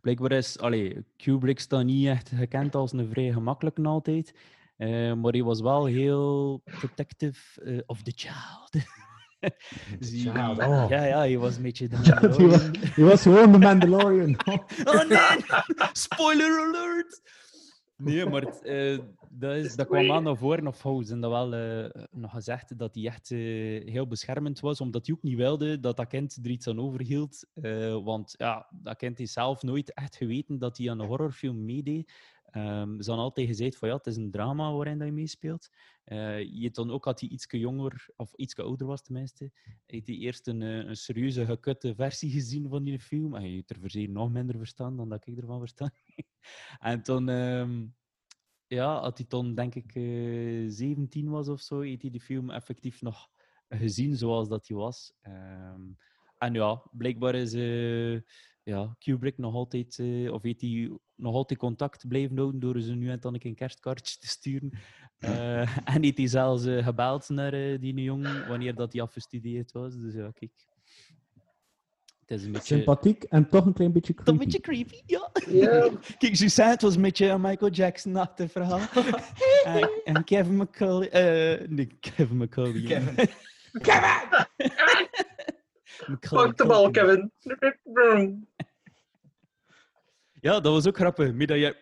Blijkbaar 0.00 0.32
is 0.32 0.58
allee, 0.58 1.04
Kubrick 1.16 1.60
staat 1.60 1.84
niet 1.84 2.06
echt 2.06 2.28
gekend 2.34 2.74
als 2.74 2.92
een 2.92 3.08
vrij 3.10 3.32
gemakkelijke 3.32 3.82
altijd. 3.82 4.34
eh, 4.76 5.12
maar 5.14 5.32
hij 5.32 5.42
was 5.42 5.60
wel 5.60 5.84
heel 5.84 6.60
protective 6.64 7.62
eh, 7.62 7.78
of 7.86 8.02
the 8.02 8.12
child. 8.16 8.84
Dus 9.98 10.26
oh. 10.26 10.86
Ja, 10.88 11.04
ja, 11.04 11.18
hij 11.18 11.38
was 11.38 11.56
een 11.56 11.62
beetje 11.62 11.88
de 11.88 11.96
Mandalorian. 12.06 12.72
die 12.94 13.04
was 13.04 13.22
gewoon 13.22 13.52
de 13.52 13.58
Mandalorian. 13.58 14.36
Oh 14.84 15.08
nee! 15.08 15.44
Spoiler 15.92 16.66
alert! 16.66 17.20
Nee, 17.96 18.26
maar 18.26 18.42
het, 18.42 18.62
eh, 18.62 18.98
dat, 19.30 19.56
is, 19.56 19.76
dat 19.76 19.86
kwam 19.86 20.12
aan 20.12 20.22
naar 20.22 20.36
voren 20.36 20.66
of 20.66 20.82
House. 20.82 21.12
En 21.12 21.20
dat 21.20 21.30
wel 21.30 21.54
eh, 21.54 22.02
nog 22.10 22.30
gezegd 22.30 22.78
dat 22.78 22.94
hij 22.94 23.06
echt 23.06 23.30
eh, 23.30 23.38
heel 23.92 24.06
beschermend 24.06 24.60
was, 24.60 24.80
omdat 24.80 25.06
hij 25.06 25.14
ook 25.14 25.22
niet 25.22 25.36
wilde 25.36 25.80
dat 25.80 25.96
dat 25.96 26.06
kind 26.06 26.38
er 26.42 26.50
iets 26.50 26.68
aan 26.68 26.80
overhield. 26.80 27.46
Want 28.04 28.34
ja, 28.36 28.66
dat 28.70 28.96
kind 28.96 29.18
heeft 29.18 29.32
zelf 29.32 29.62
nooit 29.62 29.94
echt 29.94 30.16
geweten 30.16 30.58
dat 30.58 30.78
hij 30.78 30.90
aan 30.90 31.00
een 31.00 31.06
horrorfilm 31.06 31.64
meedeed. 31.64 32.12
Ehm, 32.58 33.00
ze 33.00 33.08
hadden 33.08 33.24
altijd 33.24 33.46
gezegd 33.46 33.76
van 33.76 33.88
ja, 33.88 33.96
het 33.96 34.06
is 34.06 34.16
een 34.16 34.30
drama 34.30 34.72
waarin 34.72 35.00
hij 35.00 35.10
meespeelt. 35.10 35.68
Eh, 36.04 36.40
je 36.40 36.70
dan 36.70 36.90
ook, 36.90 37.04
had 37.04 37.20
hij 37.20 37.28
iets 37.28 37.46
jonger, 37.48 38.08
of 38.16 38.34
iets 38.34 38.56
ouder 38.56 38.86
was 38.86 39.02
tenminste, 39.02 39.50
heeft 39.86 40.06
hij 40.06 40.16
eerst 40.16 40.46
een, 40.46 40.62
eh, 40.62 40.76
een 40.76 40.96
serieuze 40.96 41.46
gekutte 41.46 41.94
versie 41.94 42.30
gezien 42.30 42.68
van 42.68 42.84
die 42.84 43.00
film. 43.00 43.34
En 43.34 43.50
je 43.50 43.56
hebt 43.66 43.94
er 43.94 44.10
nog 44.10 44.30
minder 44.30 44.56
verstaan 44.56 44.96
dan 44.96 45.08
dat 45.08 45.26
ik 45.26 45.36
ervan 45.36 45.58
verstaan. 45.58 45.90
en 46.78 47.02
toen, 47.02 47.28
ehm, 47.28 47.86
ja, 48.66 49.00
had 49.00 49.18
hij 49.18 49.26
toen 49.26 49.54
denk 49.54 49.74
ik 49.74 49.94
eh 49.94 50.64
17 50.68 51.28
was 51.28 51.48
of 51.48 51.60
zo, 51.60 51.80
heeft 51.80 52.02
hij 52.02 52.10
de 52.10 52.20
film 52.20 52.50
effectief 52.50 53.02
nog 53.02 53.28
gezien 53.68 54.16
zoals 54.16 54.48
dat 54.48 54.68
hij 54.68 54.76
was. 54.76 55.12
Ehm, 55.20 55.82
en 56.38 56.54
ja, 56.54 56.82
blijkbaar 56.92 57.34
is 57.34 57.52
eh, 57.52 58.20
ja, 58.68 58.96
Kubrick 58.98 59.38
nog 59.38 59.54
altijd, 59.54 59.98
eh, 59.98 60.32
of 60.32 60.42
heeft 60.42 60.60
hij 60.60 60.90
nog 61.14 61.34
altijd 61.34 61.58
contact 61.58 62.08
blijven 62.08 62.36
houden 62.36 62.60
door 62.60 62.80
ze 62.80 62.94
nu 62.94 63.10
en 63.10 63.20
dan 63.20 63.36
een 63.38 63.54
kerstkaartje 63.54 64.18
te 64.18 64.28
sturen. 64.28 64.70
Eh, 65.18 65.76
en 65.84 66.02
heeft 66.02 66.16
hij 66.16 66.26
zelfs 66.26 66.64
eh, 66.64 66.84
gebeld 66.84 67.28
naar 67.28 67.52
eh, 67.52 67.80
die 67.80 68.02
jongen 68.02 68.48
wanneer 68.48 68.74
dat 68.74 68.92
hij 68.92 69.02
afgestudeerd 69.02 69.72
was. 69.72 69.96
Dus 69.96 70.14
ja, 70.14 70.30
kijk. 70.34 70.50
Het 72.26 72.38
is 72.38 72.44
een 72.44 72.52
beetje... 72.52 72.74
Sympathiek 72.74 73.22
en 73.24 73.48
toch 73.48 73.66
een 73.66 73.72
klein 73.72 73.92
beetje 73.92 74.14
Toch 74.14 74.24
creepy. 74.24 74.42
een 74.42 74.50
beetje 74.50 74.60
creepy, 74.60 75.02
ja. 75.06 75.30
Ja. 75.48 75.90
Kijk, 76.18 76.36
Suzanne, 76.36 76.72
het 76.72 76.82
was 76.82 76.94
een 76.94 77.02
beetje 77.02 77.26
een 77.26 77.40
Michael 77.40 77.70
Jackson-achtig 77.70 78.52
verhaal. 78.52 78.80
en, 79.64 79.90
en 80.04 80.24
Kevin 80.24 80.56
McCauley... 80.56 81.10
eh 81.10 81.68
nee, 81.68 81.86
Kevin 82.00 82.36
McCauley. 82.36 82.82
Kevin! 82.82 83.28
Pak 86.30 86.56
de 86.56 86.66
bal, 86.66 86.90
Kevin. 86.90 87.32
Ja, 90.40 90.60
dat 90.60 90.72
was 90.72 90.86
ook 90.86 90.96
grappig. 90.96 91.32
Met 91.34 91.48
dat 91.48 91.58
je... 91.58 91.76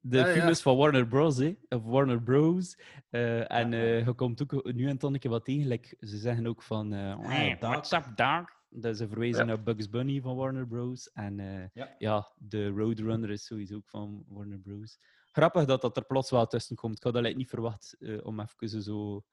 De 0.00 0.16
Ja, 0.16 0.24
film 0.24 0.44
ja. 0.44 0.48
is 0.48 0.62
van 0.62 0.76
Warner 0.76 1.06
Bros. 1.06 1.36
Hè, 1.38 1.54
of 1.68 1.82
Warner 1.84 2.22
Bros. 2.22 2.78
Eh, 3.10 3.50
en 3.52 3.72
eh, 3.72 4.06
je 4.06 4.12
komt 4.12 4.42
ook 4.42 4.72
nu 4.72 4.88
en 4.88 4.98
dan 4.98 5.14
een 5.14 5.20
keer 5.20 5.30
wat 5.30 5.44
tegen. 5.44 5.68
like, 5.68 5.96
ze 6.00 6.16
zeggen 6.16 6.46
ook 6.46 6.62
van... 6.62 6.92
eh, 6.92 7.18
Hey. 7.20 7.56
What's 7.60 7.92
up, 7.92 8.06
Doc? 8.14 8.44
Dat 8.68 8.94
is 8.94 9.00
een 9.00 9.08
verwijzing 9.08 9.38
Ja. 9.48 9.54
naar 9.54 9.62
Bugs 9.62 9.88
Bunny 9.90 10.20
van 10.20 10.36
Warner 10.36 10.66
Bros. 10.66 11.10
En 11.12 11.40
eh, 11.40 11.64
Ja. 11.74 11.94
ja. 11.98 12.32
de 12.38 12.68
Roadrunner 12.68 13.30
is 13.30 13.44
sowieso 13.46 13.74
ook 13.76 13.88
van 13.88 14.24
Warner 14.28 14.58
Bros. 14.58 14.98
Grappig 15.32 15.64
dat 15.64 15.80
dat 15.80 15.96
er 15.96 16.04
plots 16.06 16.30
wel 16.30 16.46
tussen 16.46 16.76
komt. 16.76 16.96
Ik 16.96 17.02
had 17.02 17.12
dat 17.12 17.22
eigenlijk 17.24 17.52
niet 17.52 17.60
verwacht 17.60 17.96
eh, 18.00 18.26
om 18.26 18.40
even 18.40 18.82
zo 18.82 19.24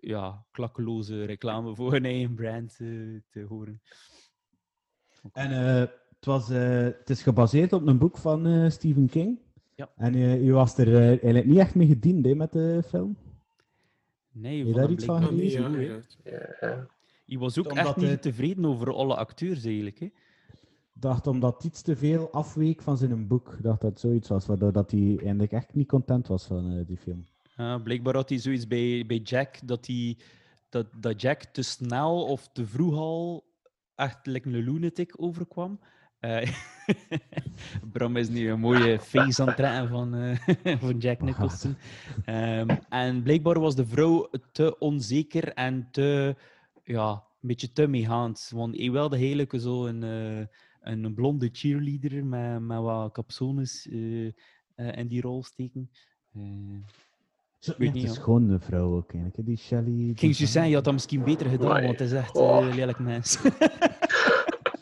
ja, 0.00 0.44
klakkeloze 0.50 1.24
reclame 1.24 1.74
voor 1.74 1.92
hun 1.92 2.04
eigen 2.04 2.34
brand 2.34 2.76
eh, 2.80 2.88
te 3.30 3.44
horen. 3.48 3.80
En 5.32 5.50
eh, 5.50 5.74
het, 5.78 6.24
was, 6.24 6.50
eh, 6.50 6.82
het 6.82 7.10
is 7.10 7.22
gebaseerd 7.22 7.72
op 7.72 7.86
een 7.86 7.98
boek 7.98 8.16
van 8.16 8.46
eh, 8.46 8.70
Stephen 8.70 9.08
King. 9.08 9.38
Ja. 9.74 9.90
En 9.96 10.14
eh, 10.14 10.44
je 10.44 10.52
was 10.52 10.78
er 10.78 10.94
eh, 10.94 11.08
eigenlijk 11.08 11.46
niet 11.46 11.58
echt 11.58 11.74
mee 11.74 11.86
gediend 11.86 12.24
hè, 12.24 12.34
met 12.34 12.52
de 12.52 12.82
film. 12.86 13.16
Nee, 14.32 14.66
je 14.66 14.72
daar 14.72 14.90
iets 14.90 15.04
van 15.04 15.20
niet 15.34 15.52
gelezen? 15.52 16.04
Ja. 16.60 16.86
Je 17.24 17.38
was 17.38 17.58
ook 17.58 17.68
Omdat 17.68 17.86
echt 17.86 17.96
niet 17.96 18.22
tevreden 18.22 18.64
over 18.64 18.92
alle 18.92 19.16
acteurs 19.16 19.64
eigenlijk. 19.64 19.98
Hè? 19.98 20.06
Ik 20.94 21.06
dacht 21.06 21.26
omdat 21.26 21.54
het 21.54 21.64
iets 21.64 21.82
te 21.82 21.96
veel 21.96 22.30
afweek 22.30 22.82
van 22.82 22.96
zijn 22.96 23.26
boek. 23.26 23.58
Dacht 23.62 23.80
dat 23.80 23.90
het 23.90 24.00
zoiets 24.00 24.28
was, 24.28 24.46
waardoor 24.46 24.72
dat 24.72 24.90
hij 24.90 25.16
eigenlijk 25.18 25.52
echt 25.52 25.74
niet 25.74 25.88
content 25.88 26.26
was 26.26 26.46
van 26.46 26.70
eh, 26.70 26.86
die 26.86 26.96
film. 26.96 27.26
Ja, 27.60 27.78
blijkbaar 27.78 28.14
had 28.14 28.28
hij 28.28 28.38
zoiets 28.38 28.66
bij, 28.66 29.04
bij 29.06 29.16
Jack 29.16 29.66
dat, 29.68 29.86
hij, 29.86 30.16
dat, 30.68 30.86
dat 30.96 31.20
Jack 31.20 31.44
te 31.44 31.62
snel 31.62 32.24
of 32.24 32.48
te 32.52 32.66
vroeg 32.66 32.94
al 32.94 33.44
echt 33.94 34.26
like 34.26 34.48
een 34.48 34.64
lunatic 34.64 35.14
overkwam. 35.16 35.80
Eh, 36.18 36.50
Bram 37.92 38.16
is 38.16 38.28
nu 38.28 38.50
een 38.50 38.60
mooie 38.60 39.00
face 39.10 39.40
aan 39.40 39.46
het 39.46 39.56
trekken 39.56 39.88
van, 39.88 40.14
eh, 40.14 40.76
van 40.84 40.98
Jack 40.98 41.20
Nicholson. 41.20 41.76
Ehm, 42.24 42.76
en 42.88 43.22
blijkbaar 43.22 43.60
was 43.60 43.76
de 43.76 43.86
vrouw 43.86 44.30
te 44.52 44.78
onzeker 44.78 45.52
en 45.52 45.88
te, 45.90 46.36
ja, 46.84 47.10
een 47.12 47.48
beetje 47.48 47.72
te 47.72 47.86
meegaand. 47.86 48.50
Want 48.54 48.76
hij 48.76 48.90
wilde 48.90 49.16
eigenlijk 49.16 49.54
zo 49.58 49.86
een, 49.86 50.02
een 50.80 51.14
blonde 51.14 51.48
cheerleader 51.52 52.24
met, 52.24 52.60
met 52.60 52.78
wat 52.78 53.12
capsones 53.12 53.86
in 53.86 55.06
die 55.06 55.20
rol 55.20 55.42
steken. 55.42 55.90
Zo, 57.60 57.72
weet 57.78 57.88
ja, 57.88 57.94
niet, 57.94 58.02
het 58.02 58.10
is 58.10 58.16
hoor. 58.16 58.24
gewoon 58.24 58.50
een 58.50 58.60
vrouw 58.60 58.96
ook 58.96 59.12
eigenlijk. 59.12 59.46
Die 59.46 59.56
Shelley. 59.56 59.92
ik 59.92 60.18
ging 60.18 60.36
je 60.36 60.46
zeggen, 60.46 60.68
je 60.70 60.74
had 60.74 60.84
dat 60.84 60.92
misschien 60.92 61.22
beter 61.24 61.46
gedaan, 61.48 61.68
Amai. 61.70 61.86
want 61.86 61.98
het 61.98 62.08
is 62.10 62.14
echt 62.16 62.36
Oh. 62.36 62.58
een 62.66 62.74
lelijk 62.74 62.98
mens. 62.98 63.38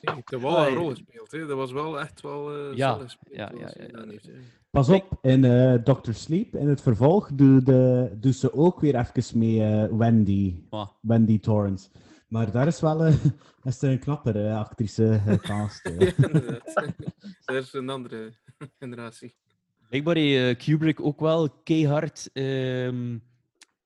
Heeft 0.00 0.42
wel 0.42 0.66
een 0.66 0.74
rol 0.74 0.88
gespeeld. 0.90 1.30
Hè. 1.30 1.46
Dat 1.46 1.56
was 1.56 1.72
wel 1.72 2.00
echt 2.00 2.20
wel. 2.20 2.50
eh 2.70 2.76
Ja, 2.76 2.98
ja, 3.30 3.50
ja, 3.54 3.70
ja. 3.86 4.04
Pas 4.70 4.88
op, 4.88 5.18
in 5.22 5.44
eh 5.44 5.74
Doctor 5.84 6.14
Sleep, 6.14 6.54
in 6.56 6.68
het 6.68 6.80
vervolg, 6.80 7.30
doet 7.32 7.66
de, 7.66 8.10
doet 8.20 8.36
ze 8.36 8.52
ook 8.54 8.80
weer 8.80 8.94
even 8.96 9.38
mee 9.38 9.62
eh, 9.64 9.96
Wendy. 9.96 10.62
Ah. 10.70 10.88
Wendy 11.00 11.40
Torrance. 11.40 11.88
Maar 12.28 12.50
daar 12.50 12.66
is 12.66 12.80
wel 12.80 13.04
eh, 13.04 13.14
is 13.62 13.82
er 13.82 13.90
een 13.90 13.98
knappere 13.98 14.54
actrice 14.54 15.20
gecast. 15.26 15.88
Ja, 15.98 16.12
inderdaad. 16.16 16.74
Dat 17.44 17.56
is 17.56 17.72
een 17.72 17.88
andere 17.90 18.32
generatie. 18.78 19.34
Heeft 19.88 20.04
eh, 20.16 20.56
Kubrick 20.56 21.00
ook 21.00 21.20
wel 21.20 21.50
keihard. 21.50 22.30
ehm, 22.32 23.18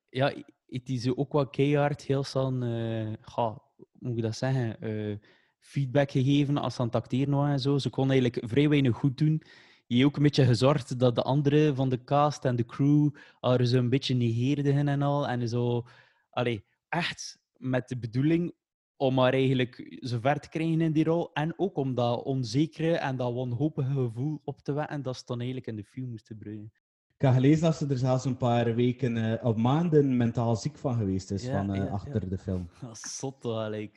ja, 0.09 0.32
het 0.66 0.88
is 0.88 1.16
ook 1.16 1.32
wel 1.32 1.48
keihard 1.48 2.03
heel 2.03 2.24
snel. 2.24 2.62
eh, 2.62 3.12
ga, 3.20 3.62
moet 3.98 4.16
ik 4.16 4.22
dat 4.22 4.36
zeggen? 4.36 4.80
eh, 4.80 5.16
feedback 5.59 6.11
gegeven 6.11 6.57
als 6.57 6.74
ze 6.74 6.80
aan 6.80 6.86
het 6.86 7.12
en 7.46 7.61
zo. 7.61 7.78
Ze 7.78 7.90
kon 7.90 8.11
eigenlijk 8.11 8.48
vrij 8.48 8.68
weinig 8.68 8.96
goed 8.96 9.18
doen. 9.18 9.42
Je 9.86 10.05
ook 10.07 10.16
een 10.16 10.22
beetje 10.22 10.44
gezorgd 10.44 10.98
dat 10.98 11.14
de 11.14 11.22
anderen 11.22 11.76
van 11.76 11.88
de 11.88 12.05
cast 12.05 12.44
en 12.44 12.57
de 12.57 12.64
crew 12.66 13.11
haar 13.40 13.64
zo 13.66 13.76
een 13.78 13.88
beetje 13.88 14.14
negeerden 14.14 14.88
en 14.88 15.03
al. 15.03 15.28
En 15.28 15.48
zo, 15.48 15.86
allee, 16.30 16.64
echt 16.88 17.38
met 17.57 17.88
de 17.88 17.98
bedoeling 17.98 18.55
om 19.03 19.18
haar 19.18 19.32
eigenlijk 19.32 19.96
zover 20.00 20.40
te 20.40 20.48
krijgen 20.48 20.80
in 20.80 20.92
die 20.92 21.05
rol. 21.05 21.30
En 21.32 21.55
ook 21.57 21.76
om 21.76 21.94
dat 21.94 22.22
onzekere 22.22 22.96
en 22.96 23.16
dat 23.16 23.34
wanhopige 23.34 23.92
gevoel 23.92 24.40
op 24.44 24.61
te 24.61 24.72
wekken 24.72 25.03
dat 25.03 25.16
ze 25.16 25.22
dan 25.26 25.38
eigenlijk 25.38 25.66
in 25.68 25.76
de 25.76 25.84
film 25.84 26.11
moesten 26.11 26.38
brengen. 26.38 26.72
Ik 27.16 27.28
heb 27.28 27.32
gelezen 27.32 27.62
dat 27.62 27.76
ze 27.76 27.86
er 27.86 27.98
zelfs 27.98 28.24
een 28.24 28.36
paar 28.36 28.74
weken 28.74 29.16
eh, 29.16 29.44
of 29.44 29.57
maanden 29.57 30.16
mentaal 30.16 30.57
ziek 30.57 30.78
van 30.78 30.94
geweest 30.94 31.30
is 31.30 31.44
Ja, 31.44 31.53
van, 31.53 31.70
eh, 31.70 31.76
ja, 31.76 31.84
ja. 31.84 31.90
achter 31.90 32.28
de 32.28 32.38
film. 32.38 32.68
Dat 32.80 33.00
is 33.05 33.16
zot, 33.18 33.44
allee. 33.44 33.90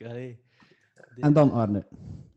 En 1.16 1.34
dan 1.34 1.52
Arne. 1.52 1.86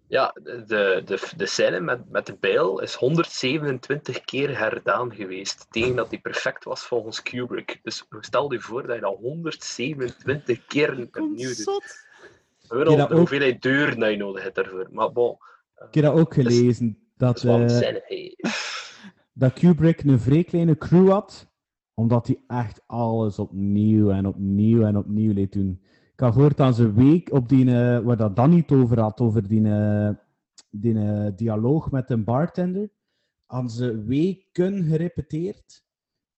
Ja, 0.07 0.35
de, 0.43 1.03
de, 1.05 1.33
de 1.37 1.47
scène 1.47 1.81
met, 1.81 2.11
met 2.11 2.27
de 2.27 2.37
bijl 2.41 2.81
is 2.81 2.95
127 2.95 4.21
keer 4.25 4.59
herdaan 4.59 5.14
geweest. 5.14 5.66
Tegen 5.71 5.97
dat 5.97 6.11
die 6.11 6.21
perfect 6.21 6.64
was 6.64 6.83
volgens 6.83 7.23
Kubrick. 7.23 7.81
Dus 7.83 8.05
stel 8.21 8.53
je 8.53 8.61
voor 8.61 8.87
dat 8.87 8.95
je 8.95 9.01
dat 9.01 9.16
127 9.16 10.66
keer 10.66 11.09
opnieuw 11.12 11.55
doet. 11.55 12.07
Dat 12.69 12.87
de 12.97 13.03
ook- 13.03 13.11
hoeveelheid 13.11 13.62
deuren 13.62 13.99
dat 13.99 14.11
je 14.11 14.16
nodig 14.16 14.43
hebt 14.43 14.55
daarvoor. 14.55 14.89
Maar 14.91 15.12
bon, 15.12 15.37
Ik 15.89 15.95
heb 15.95 16.05
dat 16.05 16.14
ook 16.14 16.35
is- 16.35 16.45
gelezen. 16.47 16.99
dat 17.16 17.41
Dat, 17.41 17.61
eh, 17.83 18.33
dat 19.33 19.53
Kubrick 19.53 20.03
een 20.03 20.19
vrij 20.21 20.45
kleine 20.45 20.79
crew 20.79 21.11
had, 21.11 21.47
omdat 21.95 22.27
hij 22.27 22.43
echt 22.47 22.83
alles 22.87 23.39
opnieuw 23.39 24.11
en 24.11 24.27
opnieuw 24.27 24.83
en 24.85 24.97
opnieuw 24.97 25.33
liet 25.33 25.53
doen. 25.53 25.81
Ik 26.12 26.21
had 26.21 26.33
gehoord 26.33 26.57
dat 26.57 26.77
ze 26.77 26.83
een 26.83 26.95
week 26.95 27.33
op 27.33 27.49
die, 27.49 27.66
eh, 27.66 27.99
waar 27.99 28.16
dat 28.16 28.37
Danny 28.37 28.57
het 28.57 28.73
over 28.73 29.01
had, 29.01 29.21
over 29.21 29.49
die, 29.49 29.69
eh, 29.69 30.11
die 30.71 30.99
eh, 30.99 31.27
dialoog 31.37 31.91
met 31.91 32.11
een 32.11 32.25
bartender, 32.25 32.89
hadden 33.47 33.71
ze 33.71 34.05
weken 34.05 34.83
gerepeteerd. 34.85 35.83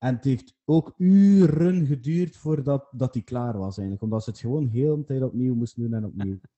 En 0.01 0.15
het 0.15 0.25
heeft 0.25 0.55
ook 0.65 0.95
uren 0.97 1.87
geduurd 1.87 2.37
voordat 2.37 2.89
dat 2.93 3.13
die 3.13 3.23
klaar 3.23 3.59
was, 3.59 3.77
eigenlijk. 3.79 4.03
Omdat 4.03 4.25
ze 4.25 4.31
het 4.31 4.39
gewoon 4.39 4.67
heel 4.67 4.97
de 4.97 5.05
tijd 5.05 5.23
opnieuw 5.23 5.55
moesten 5.55 5.83
doen 5.83 5.95
en 5.95 6.05
opnieuw. 6.05 6.39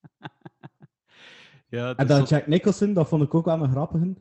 Ja, 1.69 1.95
En 1.95 2.07
dan. 2.07 2.23
Jack 2.23 2.47
Nicholson, 2.47 2.93
dat 2.93 3.07
vond 3.07 3.23
ik 3.23 3.33
ook 3.33 3.45
wel 3.45 3.63
een 3.63 3.71
grappige, 3.71 4.13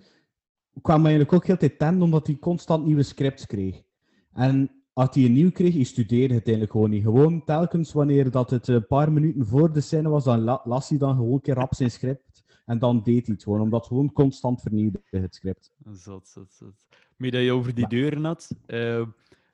kwam 0.83 1.01
eigenlijk 1.01 1.33
ook 1.33 1.47
heel 1.47 1.55
de 1.59 1.61
tijd 1.61 1.79
ten, 1.79 2.03
omdat 2.03 2.27
hij 2.27 2.37
constant 2.37 2.85
nieuwe 2.85 3.03
scripts 3.03 3.47
kreeg. 3.47 3.83
En 4.33 4.71
als 4.93 5.09
hij 5.15 5.25
een 5.25 5.33
nieuw 5.33 5.51
kreeg, 5.51 5.75
hij 5.75 5.83
studeerde 5.83 6.35
het 6.35 6.43
eigenlijk 6.43 6.73
gewoon 6.73 6.91
niet. 6.91 7.03
Gewoon 7.03 7.45
telkens 7.45 7.93
wanneer 7.93 8.31
dat 8.31 8.51
het 8.51 8.69
een 8.69 8.87
paar 8.87 9.13
minuten 9.13 9.47
voor 9.47 9.73
de 9.73 9.81
scène 9.81 10.09
was, 10.09 10.25
dan 10.25 10.41
la- 10.41 10.61
las 10.65 10.89
hij 10.89 10.99
dan 10.99 11.17
gewoon 11.17 11.33
een 11.33 11.41
keer 11.41 11.55
rap 11.55 11.75
zijn 11.75 11.91
script. 11.91 12.43
En 12.65 12.79
dan 12.79 13.03
deed 13.03 13.27
hij 13.27 13.35
het 13.35 13.43
gewoon, 13.43 13.61
omdat 13.61 13.81
het 13.81 13.89
gewoon 13.89 14.13
constant 14.13 14.61
vernieuwde, 14.61 15.01
het 15.11 15.35
script. 15.35 15.71
Zot, 15.93 16.29
zot, 16.29 16.53
zot. 16.53 16.75
Maar 17.23 17.31
dat 17.31 17.43
je 17.43 17.53
over 17.53 17.75
die 17.75 17.89
deuren 17.89 18.25
had. 18.25 18.51
eh, 18.67 19.03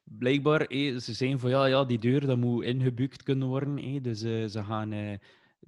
blijkbaar, 0.05 0.61
eh, 0.61 0.97
ze 0.97 1.13
zijn 1.13 1.39
van 1.39 1.51
ja, 1.51 1.67
ja, 1.67 1.85
die 1.85 1.99
deur 1.99 2.27
dat 2.27 2.39
moet 2.39 2.65
ingebukt 2.65 3.23
kunnen 3.23 3.49
worden. 3.49 3.79
eh, 3.79 4.03
dus 4.03 4.19
ze 4.53 4.65
gaan. 4.65 5.19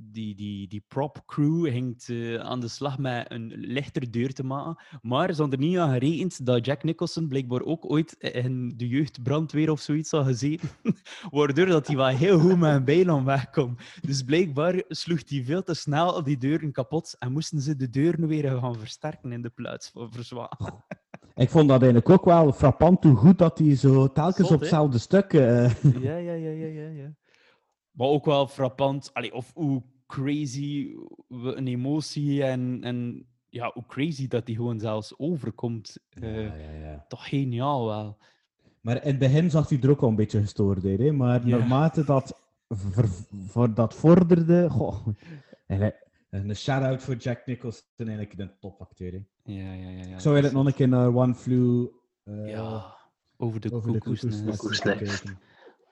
die, 0.02 0.34
die, 0.34 0.68
die 0.68 0.84
prop 0.88 1.22
crew 1.26 1.72
hangt 1.72 2.10
aan 2.42 2.60
de 2.60 2.68
slag 2.68 2.98
met 2.98 3.30
een 3.30 3.52
lichter 3.56 4.10
deur 4.10 4.32
te 4.32 4.44
maken. 4.44 4.84
Maar 5.02 5.34
ze 5.34 5.40
hadden 5.40 5.60
er 5.60 5.66
niet 5.66 5.78
aan 5.78 5.92
gerekend 5.92 6.46
dat 6.46 6.64
Jack 6.66 6.82
Nicholson 6.82 7.28
blijkbaar 7.28 7.62
ook 7.62 7.90
ooit 7.90 8.14
in 8.18 8.72
de 8.76 8.88
jeugdbrandweer 8.88 9.70
of 9.70 9.80
zoiets 9.80 10.10
had 10.10 10.26
gezeten. 10.26 10.68
Waardoor 11.30 11.66
dat 11.66 11.86
hij 11.86 11.96
wel 11.96 12.06
heel 12.06 12.38
goed 12.38 12.58
met 12.58 12.74
een 12.74 12.84
bijl 12.84 13.24
wegkomt. 13.24 13.80
Dus 14.00 14.22
blijkbaar 14.22 14.82
sloeg 14.88 15.20
hij 15.28 15.42
veel 15.44 15.62
te 15.62 15.74
snel 15.74 16.22
die 16.22 16.38
deuren 16.38 16.72
kapot 16.72 17.16
en 17.18 17.32
moesten 17.32 17.60
ze 17.60 17.76
de 17.76 17.90
deuren 17.90 18.26
weer 18.26 18.58
gaan 18.58 18.78
versterken 18.78 19.32
in 19.32 19.42
de 19.42 19.50
plaats 19.50 19.90
van 19.90 20.12
verzwaren. 20.12 20.84
Ik 21.34 21.50
vond 21.50 21.68
dat 21.68 21.82
eigenlijk 21.82 22.10
ook 22.10 22.24
wel 22.24 22.52
frappant 22.52 23.04
hoe 23.04 23.16
goed 23.16 23.38
dat 23.38 23.58
hij 23.58 23.76
zo 23.76 24.06
telkens 24.12 24.46
Zot, 24.46 24.54
op 24.56 24.60
hetzelfde 24.60 24.98
stuk... 24.98 25.32
eh, 25.32 25.70
Ja, 26.02 26.16
ja, 26.16 26.32
ja, 26.32 26.50
ja, 26.50 26.66
ja, 26.66 26.88
ja. 26.88 27.14
Maar 27.90 28.08
ook 28.08 28.24
wel 28.24 28.46
frappant, 28.46 29.10
allee, 29.12 29.34
of 29.34 29.50
hoe 29.54 29.82
crazy 30.06 30.94
we 31.28 31.54
een 31.54 31.66
emotie 31.66 32.44
en, 32.44 32.78
en 32.82 33.26
ja, 33.48 33.70
hoe 33.74 33.84
crazy 33.86 34.28
dat 34.28 34.46
die 34.46 34.56
gewoon 34.56 34.80
zelfs 34.80 35.18
overkomt. 35.18 35.98
Eh, 36.10 36.34
ja, 36.44 36.54
ja, 36.54 36.72
ja. 36.82 37.04
Toch 37.08 37.28
geniaal 37.28 37.86
wel. 37.86 38.16
Maar 38.80 38.96
in 39.02 39.10
het 39.10 39.18
begin 39.18 39.50
zag 39.50 39.68
hij 39.68 39.78
er 39.80 39.90
ook 39.90 40.02
al 40.02 40.08
een 40.08 40.14
beetje 40.16 40.40
gestoord 40.40 40.84
uit. 40.84 40.98
Hè? 40.98 41.12
Maar 41.12 41.46
Ja. 41.46 41.56
naarmate 41.58 42.04
dat, 42.04 42.40
voor 43.46 43.74
dat 43.74 43.94
vorderde... 43.94 44.70
Goh, 44.70 45.06
een 46.30 46.56
shout-out 46.56 47.02
voor 47.02 47.14
Jack 47.14 47.46
Nicholson, 47.46 47.82
eigenlijk 47.96 48.38
een 48.38 48.58
topacteur. 48.58 49.12
Hè? 49.12 49.52
Ja, 49.52 49.72
ja, 49.72 49.88
ja. 49.88 49.90
ja. 49.90 50.14
Ik 50.14 50.20
zou 50.20 50.34
eigenlijk 50.34 50.52
nog 50.52 50.66
een 50.66 50.74
keer 50.74 50.88
naar 50.88 51.14
One 51.14 51.34
Flew 51.34 51.86
eh, 52.24 52.50
Ja, 52.50 52.96
over 53.36 53.60
de 53.60 53.72
over 53.72 53.92
de 53.92 53.98
koekoesnest. 53.98 55.34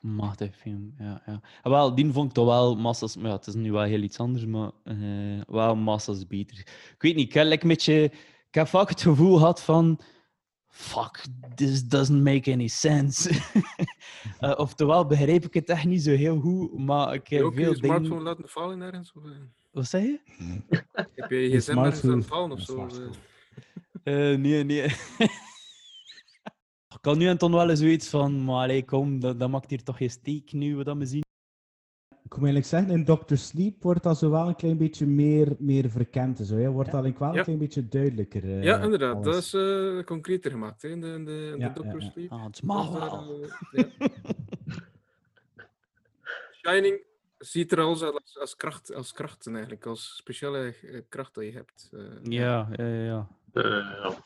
Machtig 0.01 0.57
film, 0.57 0.95
ja. 0.99 1.23
ja. 1.27 1.41
En 1.63 1.71
wel, 1.71 1.95
die 1.95 2.13
vond 2.13 2.29
ik 2.29 2.35
toch 2.35 2.47
wel 2.47 2.77
massas... 2.77 3.17
Maar 3.17 3.31
ja, 3.31 3.37
het 3.37 3.47
is 3.47 3.55
nu 3.55 3.73
wel 3.73 3.83
heel 3.83 4.03
iets 4.03 4.19
anders, 4.19 4.45
maar 4.45 4.71
eh, 4.85 5.41
wel 5.47 5.77
massas 5.77 6.27
beter. 6.27 6.59
Ik 6.59 6.97
weet 6.99 7.17
niet, 7.17 7.27
ik 7.27 7.35
heb 7.35 7.47
like 7.47 7.63
een 7.63 7.69
beetje... 7.69 8.03
Ik 8.49 8.55
heb 8.55 8.67
vaak 8.67 8.89
het 8.89 9.03
gevoel 9.03 9.37
gehad 9.37 9.63
van... 9.63 10.01
Fuck, 10.69 11.25
this 11.55 11.85
doesn't 11.85 12.23
make 12.23 12.53
any 12.53 12.69
sense. 12.69 13.31
Eh, 14.39 14.55
oftewel 14.57 15.07
begrijp 15.07 15.45
ik 15.45 15.55
het 15.55 15.69
echt 15.69 15.85
niet 15.85 16.03
zo 16.03 16.11
heel 16.11 16.41
goed, 16.41 16.79
maar 16.79 17.15
ik 17.15 17.15
Heb 17.15 17.27
je 17.27 17.35
heb 17.35 17.45
ook 17.45 17.55
je 17.55 17.65
veel 17.65 17.75
smartphone 17.75 18.09
dingen... 18.09 18.23
laten 18.23 18.49
vallen 18.49 18.81
ergens? 18.81 19.13
Of, 19.13 19.23
Wat 19.71 19.87
zeg 19.87 20.03
je? 20.03 20.19
heb 21.15 21.31
je 21.31 21.37
je 21.37 21.51
Je 21.51 21.59
gsm 21.59 21.79
ergens 21.79 22.01
smartphone- 22.01 22.15
laten 22.15 22.29
vallen 22.29 22.51
of 22.51 22.61
zo? 22.61 22.87
eh? 24.03 24.33
Eh, 24.33 24.39
nee, 24.39 24.65
nee. 24.65 24.83
ik 24.83 24.99
kan 27.01 27.19
nu 27.19 27.27
en 27.29 27.39
dan 27.39 27.53
wel 27.53 27.71
eens 27.71 27.79
zoiets 27.81 28.09
van... 28.09 28.45
Maar 28.45 28.63
allee, 28.63 28.85
kom, 28.85 29.21
dat, 29.21 29.39
dat 29.39 29.51
maakt 29.51 29.71
hier 29.71 29.83
toch 29.83 29.97
geen 29.97 30.11
steek 30.11 30.53
nu, 30.53 30.77
wat 30.77 30.85
dat 30.85 30.97
we 30.97 31.07
zien. 31.07 31.23
Ik 32.09 32.37
moet 32.37 32.49
eigenlijk 32.49 32.67
zeggen, 32.67 32.91
in 32.91 33.05
Doctor 33.05 33.37
Sleep 33.37 33.83
wordt 33.83 34.03
dat 34.03 34.19
zo 34.19 34.31
wel 34.31 34.49
een 34.49 34.57
klein 34.57 34.77
beetje 34.77 35.07
meer, 35.07 35.57
meer 35.59 35.91
verkend. 35.91 36.39
en 36.39 36.45
Zo, 36.45 36.57
hè? 36.57 36.71
Wordt 36.71 36.91
dat 36.91 37.03
eigenlijk 37.05 37.19
wel 37.19 37.33
Ja. 37.33 37.39
een 37.39 37.45
klein 37.45 37.59
beetje 37.59 37.89
duidelijker. 37.89 38.45
eh, 38.45 38.63
ja, 38.63 38.83
inderdaad. 38.83 39.25
Dat 39.25 39.37
is 39.37 39.55
eh, 39.55 40.05
concreter 40.05 40.51
gemaakt 40.51 40.83
hè, 40.83 40.89
in 40.89 41.01
de, 41.01 41.07
in 41.07 41.25
de, 41.25 41.51
in 41.55 41.59
Ja, 41.59 41.69
de 41.69 41.75
Doctor 41.83 42.01
ja, 42.01 42.05
ja. 42.07 42.11
Sleep. 42.11 42.31
Ah, 42.33 42.45
het 42.45 42.61
Dus 42.61 42.69
daar, 42.69 43.11
wel. 43.11 43.47
ja. 43.73 43.87
Shining 46.67 47.01
ziet 47.39 47.73
er 47.73 47.81
als, 47.81 48.03
als, 48.03 48.39
als, 48.41 48.57
kracht, 48.57 48.95
als 48.95 49.13
krachten 49.13 49.53
eigenlijk, 49.53 49.87
als 49.87 50.17
speciale 50.17 50.75
eh, 50.83 51.01
kracht 51.09 51.35
dat 51.35 51.45
je 51.45 51.53
hebt. 51.53 51.91
eh, 51.93 52.01
Ja, 52.23 52.69
ja, 52.77 52.87
ja. 52.87 53.03
ja. 53.05 53.29
Eh, 53.53 53.63
ja. 53.63 54.25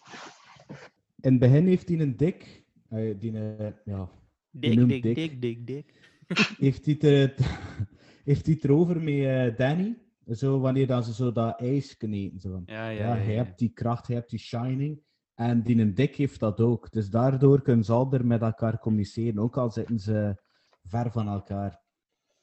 In 1.21 1.31
het 1.31 1.39
begin 1.39 1.67
heeft 1.67 1.89
hij 1.89 2.01
een 2.01 2.17
dik... 2.17 2.65
eh, 2.89 3.15
die, 3.19 3.39
eh, 3.57 3.67
ja, 3.85 4.11
Dik, 4.51 4.89
dik, 4.89 5.03
dik. 5.03 5.15
dik, 5.15 5.41
dik, 5.41 5.67
dik. 5.67 6.11
heeft 6.59 6.85
hij 6.87 6.97
het, 7.21 7.41
heeft 8.31 8.47
hij 8.47 8.55
het 8.55 8.65
erover 8.65 9.01
met 9.03 9.15
eh, 9.25 9.57
Danny. 9.57 9.99
Zo 10.31 10.61
wanneer 10.61 10.87
dan 10.87 11.05
ze 11.05 11.15
zo 11.15 11.33
dat 11.33 11.61
ijs 11.61 11.97
kunnen 11.97 12.19
eten. 12.19 12.41
Zo 12.41 12.51
van, 12.51 12.63
Ja, 12.67 12.89
ja, 12.89 12.91
ja, 12.91 13.15
ja. 13.17 13.23
hij 13.23 13.33
ja. 13.35 13.45
hebt 13.45 13.59
die 13.59 13.69
kracht, 13.73 14.07
hij 14.07 14.17
hebt 14.17 14.31
die 14.31 14.39
shining. 14.39 15.01
En 15.35 15.63
die 15.63 15.81
een 15.81 15.95
dik 15.95 16.17
heeft 16.17 16.41
dat 16.41 16.61
ook. 16.61 16.91
Dus 16.93 17.11
daardoor 17.11 17.63
kunnen 17.63 17.85
ze 17.85 17.93
al 17.93 18.13
er 18.13 18.27
met 18.27 18.43
elkaar 18.43 18.79
communiceren. 18.79 19.39
Ook 19.39 19.57
al 19.57 19.71
zitten 19.71 19.99
ze 19.99 20.37
ver 20.85 21.11
van 21.13 21.29
elkaar. 21.29 21.81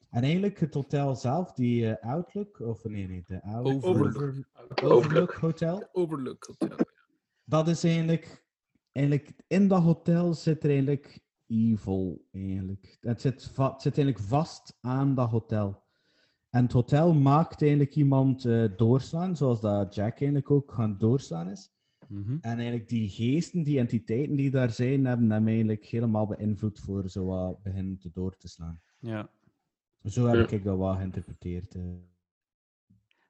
En 0.10 0.24
eigenlijk 0.24 0.60
het 0.60 0.74
hotel 0.74 1.16
zelf, 1.16 1.53
die 1.53 1.95
eh, 1.95 2.10
Outlook, 2.12 2.60
of 2.60 2.84
nee, 2.84 3.07
nee, 3.07 3.24
de 3.26 3.41
Out- 3.43 3.66
Overlook. 3.66 4.16
Over- 4.16 4.18
Overlook. 4.24 4.84
Overlook 4.84 5.34
Hotel. 5.34 5.89
Overlook 5.91 6.45
Hotel. 6.57 6.78
Dat 7.43 7.68
is 7.68 7.84
eigenlijk, 7.84 8.43
eigenlijk, 8.91 9.32
in 9.47 9.68
dat 9.68 9.82
hotel 9.82 10.34
zit 10.34 10.64
er 10.64 10.70
eigenlijk 10.70 11.20
evil, 11.47 12.26
eigenlijk. 12.32 12.97
Het 13.01 13.22
zit, 13.22 13.51
va- 13.53 13.72
het 13.72 13.82
zit 13.82 13.97
eigenlijk 13.97 14.28
vast 14.28 14.78
aan 14.82 15.16
dat 15.16 15.30
hotel. 15.30 15.84
En 16.49 16.64
het 16.64 16.72
hotel 16.72 17.14
maakt 17.14 17.62
eigenlijk 17.62 17.95
iemand 17.95 18.45
eh, 18.45 18.64
doorslaan, 18.78 19.36
zoals 19.38 19.62
dat 19.62 19.95
Jack 19.95 20.12
eigenlijk 20.12 20.51
ook 20.51 20.72
gaan 20.72 20.97
doorslaan 20.97 21.49
is. 21.49 21.72
Mhm. 22.07 22.38
En 22.41 22.53
eigenlijk 22.57 22.89
die 22.89 23.10
geesten, 23.10 23.64
die 23.64 23.80
entiteiten 23.80 24.36
die 24.36 24.51
daar 24.51 24.70
zijn, 24.72 25.05
hebben 25.05 25.32
hem 25.32 25.47
eigenlijk 25.47 25.86
helemaal 25.86 26.28
beïnvloed 26.28 26.80
voor 26.80 27.10
zo 27.10 27.26
wat 27.26 27.62
beginnen 27.64 27.97
te 27.97 28.10
door 28.14 28.36
te 28.38 28.47
slaan. 28.47 28.82
Ja. 28.99 29.30
Zo 30.04 30.26
heb 30.28 30.50
Ja. 30.50 30.56
ik 30.58 30.64
dat 30.64 30.78
wel 30.78 30.95
geïnterpreteerd. 30.95 31.76
eh. 31.76 31.82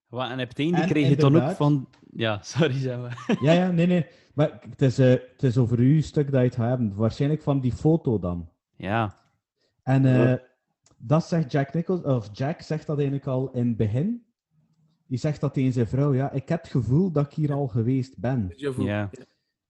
Wat, 0.07 0.29
en 0.29 0.39
op 0.41 0.47
het 0.49 0.59
einde 0.59 0.81
En 0.81 0.87
kreeg 0.87 1.09
je 1.09 1.15
dan 1.15 1.41
ook 1.41 1.51
van... 1.55 1.89
Ja, 2.13 2.41
sorry, 2.43 2.79
zeg 2.79 2.97
maar. 2.99 3.37
Ja, 3.41 3.51
ja, 3.51 3.71
nee, 3.71 3.87
nee. 3.87 4.05
Maar 4.33 4.59
het 4.69 4.81
is, 4.81 4.99
eh, 4.99 5.09
het 5.09 5.43
is 5.43 5.57
over 5.57 5.77
uw 5.79 6.01
stuk 6.01 6.31
dat 6.31 6.39
je 6.41 6.45
het 6.47 6.55
gaat 6.55 6.67
hebben. 6.69 6.95
Waarschijnlijk 6.95 7.41
van 7.41 7.59
die 7.59 7.71
foto 7.73 8.19
dan. 8.19 8.49
Ja. 8.75 9.17
En 9.83 10.05
eh, 10.05 10.23
Ja. 10.23 10.41
dat 10.97 11.25
zegt 11.25 11.51
Jack 11.51 11.73
Nichols, 11.73 12.01
of 12.01 12.29
Jack 12.31 12.61
zegt 12.61 12.85
dat 12.87 12.97
eigenlijk 12.97 13.27
al 13.27 13.51
in 13.51 13.67
het 13.67 13.77
begin. 13.77 14.23
Die 15.07 15.17
zegt 15.17 15.41
dat 15.41 15.53
tegen 15.53 15.73
zijn 15.73 15.87
vrouw, 15.87 16.13
ja, 16.13 16.31
ik 16.31 16.49
heb 16.49 16.61
het 16.61 16.71
gevoel 16.71 17.11
dat 17.11 17.25
ik 17.25 17.33
hier 17.33 17.53
al 17.53 17.67
geweest 17.67 18.17
ben. 18.19 18.53
Ja. 18.77 19.09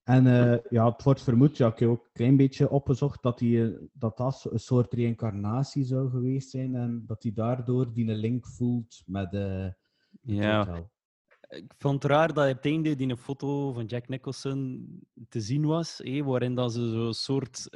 En 0.09 0.27
eh, 0.27 0.57
ja, 0.69 0.85
het 0.89 1.03
wordt 1.03 1.23
vermoed, 1.23 1.57
ja, 1.57 1.67
ik 1.67 1.79
heb 1.79 1.89
ook 1.89 2.03
een 2.03 2.11
klein 2.13 2.37
beetje 2.37 2.69
opgezocht, 2.69 3.23
dat 3.23 3.37
die, 3.37 3.63
eh, 3.63 3.79
dat, 3.93 4.17
dat 4.17 4.47
een 4.49 4.59
soort 4.59 4.93
reïncarnatie 4.93 5.83
zou 5.83 6.09
geweest 6.09 6.49
zijn. 6.49 6.75
En 6.75 7.03
dat 7.07 7.23
hij 7.23 7.31
daardoor 7.33 7.93
die 7.93 8.09
een 8.09 8.15
link 8.15 8.47
voelt 8.47 9.01
met 9.05 9.31
het 9.31 9.75
Ja. 10.21 10.57
hotel. 10.57 10.91
Ik 11.49 11.73
vond 11.77 12.03
het 12.03 12.11
raar 12.11 12.33
dat 12.33 12.49
op 12.49 12.55
het 12.55 12.65
einde 12.65 12.95
die 12.95 13.09
een 13.09 13.17
foto 13.17 13.73
van 13.73 13.85
Jack 13.85 14.07
Nicholson 14.07 14.87
te 15.29 15.41
zien 15.41 15.65
was, 15.65 16.01
waarin 16.23 16.55
dat 16.55 16.73
ze 16.73 16.89
zo'n 16.89 17.13
soort 17.13 17.67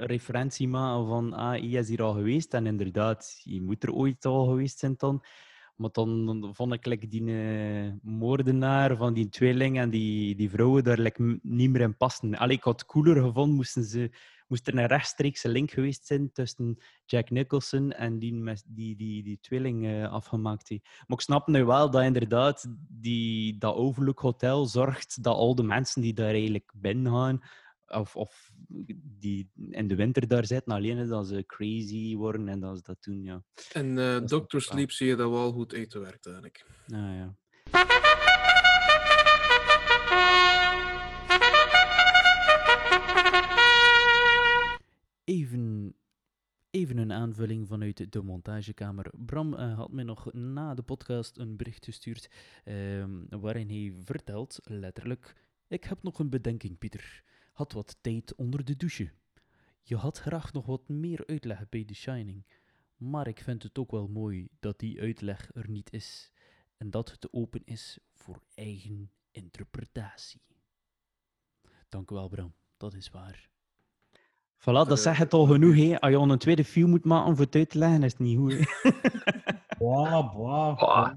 referentie 0.00 0.68
maken 0.68 1.06
van 1.06 1.32
ah, 1.32 1.48
hij 1.48 1.60
is 1.60 1.88
hier 1.88 2.02
al 2.02 2.12
geweest. 2.12 2.54
En 2.54 2.66
inderdaad, 2.66 3.40
je 3.44 3.62
moet 3.62 3.82
er 3.82 3.92
ooit 3.92 4.24
al 4.24 4.46
geweest 4.46 4.78
zijn 4.78 4.94
dan. 4.96 5.22
Maar 5.82 5.90
dan, 5.92 6.50
vond 6.54 6.72
ik 6.72 7.10
die 7.10 7.26
eh, 7.26 7.92
moordenaar 8.02 8.96
van 8.96 9.12
die 9.12 9.28
tweeling 9.28 9.78
en 9.78 9.90
die, 9.90 10.34
die 10.34 10.50
vrouwen 10.50 10.84
daar 10.84 10.98
like, 10.98 11.38
niet 11.42 11.70
meer 11.70 11.80
in 11.80 11.96
passen. 11.96 12.34
Allee, 12.34 12.56
ik 12.56 12.62
had 12.62 12.80
het 12.80 12.88
cooler 12.88 13.22
gevonden, 13.22 13.56
moesten 13.56 13.84
ze, 13.84 14.10
moest 14.48 14.66
er 14.66 14.78
een 14.78 14.86
rechtstreekse 14.86 15.48
link 15.48 15.70
geweest 15.70 16.06
zijn 16.06 16.32
tussen 16.32 16.78
Jack 17.04 17.30
Nicholson 17.30 17.92
en 17.92 18.18
die, 18.18 18.42
die, 18.66 18.96
die, 18.96 19.22
die 19.22 19.38
tweeling 19.40 19.86
eh, 19.86 20.12
afgemaakt 20.12 20.68
heeft. 20.68 20.84
Maar 20.84 21.18
ik 21.18 21.24
snap 21.24 21.46
nu 21.46 21.64
wel 21.64 21.90
dat 21.90 22.02
inderdaad 22.02 22.66
die, 22.88 23.58
dat 23.58 23.74
Overlook 23.74 24.20
Hotel 24.20 24.66
zorgt 24.66 25.22
dat 25.22 25.34
al 25.36 25.54
de 25.54 25.62
mensen 25.62 26.02
die 26.02 26.14
daar 26.14 26.32
eigenlijk 26.32 26.72
binnen 26.76 27.12
gaan, 27.12 27.40
of, 27.92 28.16
of 28.16 28.50
die 29.18 29.50
in 29.70 29.88
de 29.88 29.94
winter 29.94 30.28
daar 30.28 30.46
zitten, 30.46 30.72
alleen 30.72 30.98
is 30.98 31.08
dat 31.08 31.26
ze 31.26 31.44
crazy 31.46 32.16
worden 32.16 32.48
en 32.48 32.60
dat 32.60 32.76
ze 32.76 32.82
dat 32.82 33.02
doen, 33.02 33.22
ja. 33.22 33.42
En 33.72 33.98
eh 33.98 34.22
is 34.22 34.30
Dr. 34.30 34.58
Sleep 34.58 34.90
zie 34.90 35.06
je 35.06 35.16
dat 35.16 35.30
wel 35.30 35.52
goed 35.52 35.72
eten 35.72 36.00
werkt 36.00 36.26
eigenlijk. 36.26 36.66
Ah, 36.86 36.98
ja. 36.98 37.36
Even, 45.24 45.94
even 46.70 46.98
een 46.98 47.12
aanvulling 47.12 47.68
vanuit 47.68 48.12
de 48.12 48.22
montagekamer. 48.22 49.10
Bram 49.16 49.54
eh, 49.54 49.76
had 49.76 49.92
mij 49.92 50.04
nog 50.04 50.32
na 50.32 50.74
de 50.74 50.82
podcast 50.82 51.38
een 51.38 51.56
bericht 51.56 51.84
gestuurd 51.84 52.30
ehm, 52.64 53.10
waarin 53.28 53.68
hij 53.68 53.92
vertelt, 54.04 54.58
letterlijk, 54.62 55.34
ik 55.68 55.84
heb 55.84 56.02
nog 56.02 56.18
een 56.18 56.30
bedenking, 56.30 56.78
Pieter. 56.78 57.22
Had 57.52 57.72
wat 57.72 57.96
tijd 58.00 58.34
onder 58.34 58.64
de 58.64 58.76
douche. 58.76 59.12
Je 59.82 59.96
had 59.96 60.18
graag 60.18 60.52
nog 60.52 60.66
wat 60.66 60.88
meer 60.88 61.26
uitleg 61.26 61.68
bij 61.68 61.84
The 61.84 61.94
Shining. 61.94 62.46
Maar 62.96 63.26
ik 63.26 63.40
vind 63.40 63.62
het 63.62 63.78
ook 63.78 63.90
wel 63.90 64.06
mooi 64.08 64.48
dat 64.60 64.78
die 64.78 65.00
uitleg 65.00 65.50
er 65.54 65.70
niet 65.70 65.92
is 65.92 66.32
en 66.76 66.90
dat 66.90 67.10
het 67.10 67.32
open 67.32 67.60
is 67.64 67.98
voor 68.14 68.42
eigen 68.54 69.10
interpretatie. 69.30 70.40
Dank 71.88 72.10
u 72.10 72.14
wel, 72.14 72.28
Bram. 72.28 72.54
Dat 72.76 72.94
is 72.94 73.10
waar. 73.10 73.48
Voilà, 74.58 74.64
dat 74.64 74.90
Eh, 74.90 74.96
zegt 74.96 75.18
het 75.18 75.32
al 75.32 75.46
genoeg. 75.46 75.76
Hè. 75.76 76.00
Als 76.00 76.10
je 76.10 76.16
al 76.16 76.30
een 76.30 76.38
tweede 76.38 76.64
film 76.64 76.90
moet 76.90 77.04
maken 77.04 77.36
voor 77.36 77.44
het 77.44 77.54
uit 77.54 77.70
te 77.70 77.78
leggen, 77.78 78.02
is 78.02 78.12
het 78.12 78.20
niet 78.20 78.38
goed. 78.38 78.54
boah. 79.78 80.78
Ah, 80.78 81.12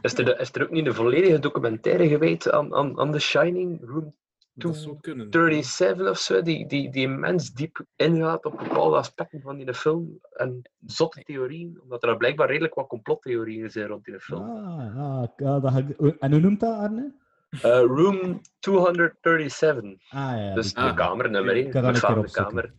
is, 0.00 0.18
er, 0.18 0.40
is 0.40 0.52
er 0.52 0.62
ook 0.62 0.70
niet 0.70 0.86
een 0.86 0.94
volledige 0.94 1.38
documentaire 1.38 2.08
gewijd 2.08 2.50
aan, 2.50 2.74
aan, 2.74 2.98
aan 3.00 3.12
The 3.12 3.18
Shining? 3.18 3.80
Room. 3.82 4.14
37 4.56 6.08
of 6.08 6.18
zo, 6.18 6.42
die, 6.42 6.66
die, 6.66 6.90
die 6.90 7.02
immens 7.02 7.52
diep 7.52 7.84
ingaat 7.96 8.44
op 8.44 8.58
bepaalde 8.58 8.96
aspecten 8.96 9.40
van 9.40 9.56
die 9.56 9.74
film. 9.74 10.18
En 10.32 10.70
zotte 10.86 11.22
theorieën, 11.22 11.80
omdat 11.82 12.02
er 12.02 12.16
blijkbaar 12.16 12.48
redelijk 12.48 12.74
wat 12.74 12.86
complottheorieën 12.86 13.70
zijn 13.70 13.86
rond 13.86 14.04
die 14.04 14.20
film. 14.20 14.42
Ah, 14.50 14.96
ah, 14.98 15.28
ja, 15.36 15.60
dat 15.60 15.72
ga 15.72 15.78
ik- 15.78 16.16
En 16.18 16.32
hoe 16.32 16.40
noemt 16.40 16.60
dat, 16.60 16.74
Arne? 16.78 17.14
Eh, 17.50 17.60
room 17.80 18.40
237. 18.58 20.10
Ah 20.12 20.36
ja, 20.36 20.54
dus 20.54 20.74
de 20.74 20.80
Ah, 20.80 20.96
kamer, 20.96 21.30
nummer 21.30 21.56
ik 21.56 21.64
1. 21.64 21.72
ga 21.72 21.80
dat 21.80 21.94
een 21.94 22.00
keer 22.00 22.00
befaamde 22.00 22.20
opzoeken. 22.20 22.52
kamer. 22.54 22.74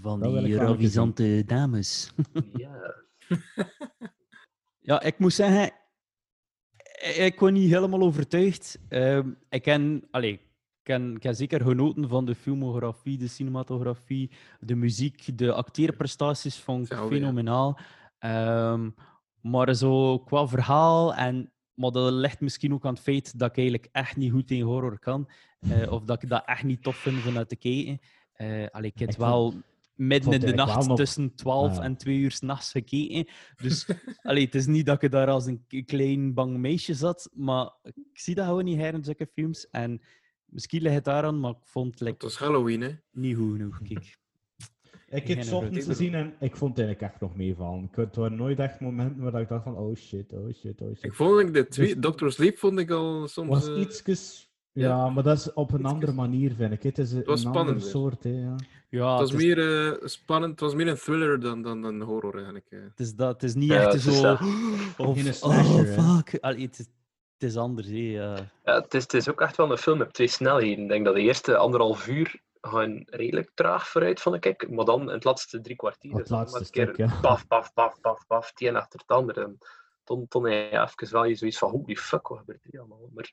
Van 0.00 0.20
Dat 0.20 0.44
die 0.44 0.56
ravissante 0.56 1.42
dames. 1.46 2.12
Ja. 2.56 2.94
Ja, 4.80 5.02
ik 5.02 5.18
moet 5.18 5.32
zeggen, 5.32 5.70
ik 7.16 7.40
was 7.40 7.50
niet 7.50 7.70
helemaal 7.70 8.00
overtuigd. 8.02 8.78
Ehm, 8.88 9.30
ik 9.48 9.62
ken, 9.62 10.08
allee, 10.10 10.40
ik 10.84 10.90
ken, 10.92 11.16
heb 11.20 11.34
zeker 11.34 11.60
genoten 11.60 12.08
van 12.08 12.24
de 12.24 12.34
filmografie, 12.34 13.18
de 13.18 13.28
cinematografie, 13.28 14.30
de 14.60 14.74
muziek, 14.74 15.38
de 15.38 15.52
acteerprestaties 15.52 16.58
vond 16.60 16.86
ik 16.86 16.98
ja. 16.98 17.06
fenomenaal. 17.06 17.78
Ehm, 18.18 18.90
maar 19.40 19.74
zo 19.74 20.18
qua 20.18 20.46
verhaal 20.48 21.14
en 21.14 21.48
maar 21.74 21.90
dat 21.90 22.12
ligt 22.12 22.40
misschien 22.40 22.72
ook 22.74 22.84
aan 22.86 22.94
het 22.94 23.02
feit 23.02 23.38
dat 23.38 23.50
ik 23.50 23.56
eigenlijk 23.56 23.88
echt 23.92 24.16
niet 24.16 24.32
goed 24.32 24.50
in 24.50 24.60
horror 24.62 24.98
kan. 24.98 25.28
eh, 25.60 25.92
of 25.92 26.04
dat 26.04 26.22
ik 26.22 26.28
dat 26.28 26.42
echt 26.46 26.62
niet 26.62 26.82
tof 26.82 26.96
vind 26.96 27.16
vanuit 27.20 27.48
te 27.48 27.56
kijken. 27.56 27.98
Eh 28.32 28.66
allee, 28.70 28.90
ik 28.94 28.98
heb 28.98 29.16
wel 29.16 29.54
midden 29.94 30.32
in 30.32 30.40
de 30.40 30.54
nacht 30.54 30.96
tussen 30.96 31.34
12 31.34 31.78
Ah. 31.78 31.84
en 31.84 31.96
2 31.96 32.16
uur 32.16 32.30
s'nachts 32.30 32.70
gekeken. 32.70 33.28
Dus 33.62 33.86
allee, 34.22 34.44
het 34.44 34.54
is 34.54 34.66
niet 34.66 34.86
dat 34.86 35.02
ik 35.02 35.10
daar 35.10 35.28
als 35.28 35.46
een 35.46 35.66
klein 35.86 36.34
bang 36.34 36.56
meisje 36.56 36.94
zat, 36.94 37.30
maar 37.34 37.72
ik 37.82 37.94
zie 38.12 38.34
dat 38.34 38.46
gewoon 38.46 38.64
niet 38.64 38.78
her 38.78 38.94
in 38.94 39.04
zulke 39.04 39.28
films. 39.34 39.68
En 39.70 40.00
misschien 40.54 40.82
ligt 40.82 40.94
het 40.94 41.04
daaraan, 41.04 41.40
maar 41.40 41.50
ik 41.50 41.56
vond 41.64 41.86
het 41.90 41.98
Het 41.98 42.08
like, 42.08 42.24
was 42.24 42.38
Halloween, 42.38 42.80
hè? 42.80 42.90
niet 43.12 43.36
goed 43.36 43.50
genoeg. 43.56 43.78
Kijk. 43.82 44.16
Ik 45.08 45.28
heb 45.28 45.38
het 45.38 45.52
ochtends 45.52 45.86
gezien 45.86 46.14
en 46.14 46.34
ik 46.40 46.56
vond 46.56 46.76
het 46.76 46.86
eigenlijk 46.86 47.12
echt 47.12 47.20
nog 47.22 47.36
meevallen. 47.36 47.84
Ik- 47.84 47.96
Het 47.96 48.16
waren 48.16 48.36
nooit 48.36 48.58
echt 48.58 48.80
momenten 48.80 49.30
waar 49.30 49.40
ik 49.40 49.48
dacht 49.48 49.64
van, 49.64 49.76
oh 49.76 49.96
shit, 49.96 50.32
oh 50.32 50.52
shit, 50.54 50.80
oh 50.80 50.88
shit. 50.94 51.04
Ik 51.04 51.14
vond 51.14 51.40
ik 51.40 51.52
de 51.54 51.66
twee... 51.68 51.98
Dr. 51.98 52.28
Sleep 52.28 52.58
vond 52.58 52.78
ik 52.78 52.90
al 52.90 53.28
soms... 53.28 53.48
was 53.48 53.68
ietsjes... 53.78 54.52
Ja, 54.72 54.88
ja. 54.88 55.08
maar 55.10 55.22
dat 55.22 55.38
is 55.38 55.52
op 55.52 55.68
een 55.72 55.74
Ietsjes. 55.78 55.92
andere 55.92 56.12
manier, 56.12 56.54
vind 56.54 56.72
ik. 56.72 56.82
Het 56.82 56.98
is 56.98 57.12
een, 57.12 57.22
was 57.24 57.44
een 57.44 57.46
andere 57.52 57.80
spannender. 57.80 57.90
soort, 57.90 58.22
hè, 58.22 58.30
ja. 58.30 58.56
Ja, 58.88 59.10
het 59.10 59.20
was 59.20 59.30
het, 59.30 59.40
is, 59.40 59.46
meer 59.46 59.92
eh, 59.92 60.06
spannend. 60.08 60.50
Het 60.50 60.60
was 60.60 60.74
meer 60.74 60.88
een 60.88 60.96
thriller 60.96 61.40
dan, 61.40 61.62
dan, 61.62 61.82
dan 61.82 62.00
horror, 62.02 62.34
eigenlijk. 62.34 62.66
eh. 62.70 62.78
het, 62.82 63.00
is 63.00 63.14
dat, 63.14 63.32
het 63.32 63.42
is 63.42 63.54
niet 63.54 63.68
Ja, 63.70 63.76
echt 63.82 63.92
het 63.92 64.04
is 64.04 64.16
zo... 64.16 64.22
dat. 64.22 64.40
Of, 65.08 65.42
oh, 65.42 65.54
fuck. 65.84 66.38
Allee, 66.40 66.64
het, 66.66 66.78
is, 66.78 66.86
het 67.38 67.42
is 67.50 67.56
anders, 67.56 67.86
hè. 67.86 67.94
ja. 67.94 68.34
Ja, 68.64 68.74
het, 68.80 68.94
is, 68.94 69.02
het 69.02 69.14
is 69.14 69.28
ook 69.28 69.40
echt 69.40 69.56
wel 69.56 69.70
een 69.70 69.78
film 69.78 69.98
met 69.98 70.12
twee 70.12 70.26
snelheden. 70.28 70.82
Ik 70.82 70.88
denk 70.88 71.04
dat 71.04 71.14
de 71.14 71.20
eerste 71.20 71.56
anderhalf 71.56 72.06
uur 72.06 72.40
gaan 72.60 73.02
redelijk 73.06 73.50
traag 73.54 73.88
vooruit, 73.88 74.20
vond 74.20 74.44
ik. 74.44 74.70
Maar 74.70 74.84
dan 74.84 75.00
in 75.00 75.08
het 75.08 75.24
laatste 75.24 75.60
drie 75.60 75.76
kwartier 75.76 76.14
Het 76.14 76.30
laatste 76.30 76.58
een 76.58 76.70
keer 76.70 76.84
stuk, 76.86 76.96
ja. 76.96 77.18
paf, 77.20 77.46
paf, 77.46 77.72
paf, 77.72 78.00
paf, 78.00 78.26
paf, 78.26 78.48
het 78.48 78.60
een 78.60 78.76
achter 78.76 79.00
het 79.00 79.16
ander. 79.16 79.38
En 79.38 79.58
toen, 80.04 80.28
toen 80.28 80.44
heb 80.46 80.70
je 80.70 80.80
even 80.80 81.12
wel 81.12 81.24
je 81.24 81.34
zoiets 81.34 81.58
van, 81.58 81.70
holy 81.70 81.96
fuck, 81.96 82.28
wat 82.28 82.38
gebeurt 82.38 82.64
hier 82.70 82.80
allemaal? 82.80 83.10
Maar 83.14 83.24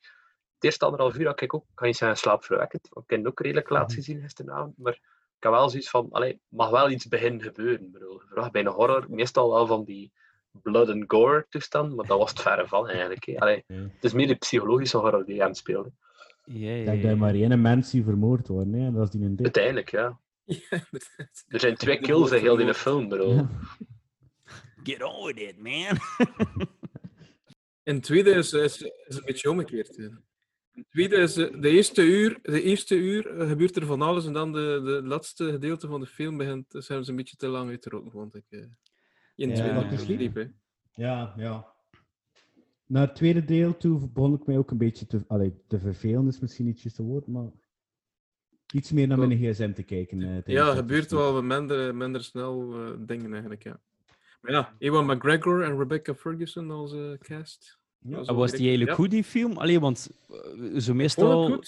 het 0.56 0.64
eerste 0.64 0.86
anderhalf 0.86 1.18
uur 1.18 1.28
had 1.28 1.42
ik 1.42 1.54
ook, 1.54 1.66
kan 1.74 1.88
je 1.88 1.94
zeggen, 1.94 2.18
slaapverwekkend. 2.18 2.86
Ik 2.86 3.04
heb 3.06 3.20
het 3.20 3.28
ook 3.28 3.40
redelijk 3.40 3.70
laat 3.70 3.88
Mhm. 3.88 3.96
gezien 3.96 4.22
gisteravond. 4.22 4.78
Maar 4.78 4.94
ik 5.38 5.44
had 5.44 5.54
wel 5.54 5.70
zoiets 5.70 5.90
van, 5.90 6.08
allee, 6.12 6.42
mag 6.48 6.70
wel 6.70 6.90
iets 6.90 7.08
beginnen 7.08 7.42
gebeuren. 7.42 7.86
Ik 7.86 7.92
bedoel, 7.92 8.22
vraag 8.30 8.52
bij 8.52 8.62
een 8.62 8.68
horror, 8.68 9.06
meestal 9.10 9.52
wel 9.54 9.68
van 9.68 9.84
die 9.84 10.12
blood 10.52 10.90
and 10.90 11.04
gore 11.08 11.46
toestand, 11.50 11.96
maar 11.96 12.06
dat 12.08 12.18
was 12.18 12.30
het 12.30 12.42
verre 12.42 12.68
van 12.68 12.88
eigenlijk. 12.90 13.26
hè. 13.26 13.38
Allee, 13.40 13.64
Nee. 13.68 13.80
het 13.80 14.04
is 14.04 14.14
meer 14.14 14.28
de 14.28 14.36
psychologische 14.36 14.98
horror 14.98 15.26
die 15.26 15.42
hem 15.42 15.54
speelde. 15.54 15.92
Ja, 16.46 16.72
Ik 16.72 16.80
ja, 16.86 16.92
denk 16.92 17.02
dat 17.02 17.12
er 17.12 17.18
maar 17.18 17.34
één 17.34 17.62
mens 17.62 17.92
die 17.92 18.04
vermoord 18.04 18.48
wordt, 18.48 18.72
hè. 18.72 18.78
en 18.86 18.94
dat 18.94 19.04
is 19.04 19.10
die 19.10 19.22
een 19.26 19.36
dik. 19.36 19.46
Uiteindelijk, 19.46 19.90
ja. 19.92 20.20
Er 21.48 21.60
zijn 21.60 21.76
twee 21.76 22.00
kills 22.00 22.32
in 22.32 22.40
heel 22.40 22.56
die 22.56 22.74
film. 22.74 23.14
Ja. 23.14 23.50
Get 24.84 25.04
on 25.04 25.26
with 25.26 25.40
it, 25.40 25.58
man. 25.58 25.98
En 27.84 27.96
het 27.96 28.04
tweede 28.04 28.30
is, 28.32 28.54
is, 28.54 28.82
is 28.82 29.16
een 29.16 29.26
beetje 29.26 29.50
omgekeerd. 29.50 29.96
hè. 29.98 30.04
Het 30.72 30.86
tweede 30.90 31.16
is, 31.16 31.38
eh, 31.38 31.62
de 31.62 31.70
eerste 31.70 32.02
uur, 32.02 32.40
de 32.42 32.62
eerste 32.62 32.96
uur 32.96 33.28
eh, 33.40 33.48
gebeurt 33.48 33.76
er 33.76 33.86
van 33.86 34.02
alles 34.02 34.26
en 34.26 34.34
dan 34.34 34.52
de, 34.54 34.82
de 34.84 35.02
laatste 35.08 35.52
gedeelte 35.52 35.88
van 35.88 36.00
de 36.00 36.06
film 36.08 36.38
begint, 36.38 36.72
dus 36.72 36.88
hebben 36.88 37.06
ze 37.06 37.12
een 37.12 37.18
beetje 37.18 37.36
te 37.36 37.48
lang 37.48 37.70
uitgeroken, 37.70 38.12
vond 38.12 38.36
ik. 38.36 38.44
eh. 38.50 38.60
In 39.36 39.50
het 39.50 39.58
Ja, 39.58 39.64
tweede 39.64 39.88
Dr. 39.96 40.02
Sleep? 40.04 40.20
Sleep, 40.20 40.36
hè. 40.36 40.46
Ja, 41.04 41.34
ja. 41.38 41.66
Naar 42.86 43.08
het 43.08 43.16
tweede 43.16 43.46
deel 43.46 43.78
toe 43.78 44.10
begon 44.10 44.34
ik 44.34 44.46
mij 44.46 44.58
ook 44.58 44.72
een 44.72 44.78
beetje 44.78 45.08
te, 45.08 45.24
allee, 45.28 45.54
te 45.68 45.80
vervelen, 45.80 46.28
is 46.28 46.40
misschien 46.40 46.66
niet 46.66 46.82
juist 46.82 46.98
het 46.98 47.06
woord, 47.06 47.28
maar 47.28 47.50
iets 48.74 48.92
meer 48.92 49.08
naar 49.08 49.18
mijn 49.18 49.38
gsm 49.38 49.74
te 49.74 49.84
kijken. 49.84 50.22
eh, 50.22 50.54
Ja, 50.54 50.74
gebeurt 50.76 51.12
wel 51.12 51.42
minder, 51.44 51.96
minder 51.96 52.24
snel 52.24 52.74
eh, 52.74 52.94
dingen 53.00 53.32
eigenlijk, 53.32 53.64
ja. 53.64 53.80
Maar 54.42 54.52
ja, 54.52 54.76
Ewan 54.78 55.06
McGregor 55.06 55.64
en 55.64 55.78
Rebecca 55.78 56.14
Ferguson 56.16 56.72
als 56.72 56.94
eh, 56.94 57.12
cast. 57.18 57.80
Ja. 58.00 58.18
En 58.24 58.36
was 58.36 58.52
die 58.52 58.60
eigenlijk 58.60 58.90
ja. 58.90 58.96
goed, 58.96 59.12
die 59.12 59.24
film? 59.24 59.58
Allee, 59.58 59.80
want 59.80 60.10
eh, 60.30 60.80
zo 60.80 60.94
meestal... 60.94 61.64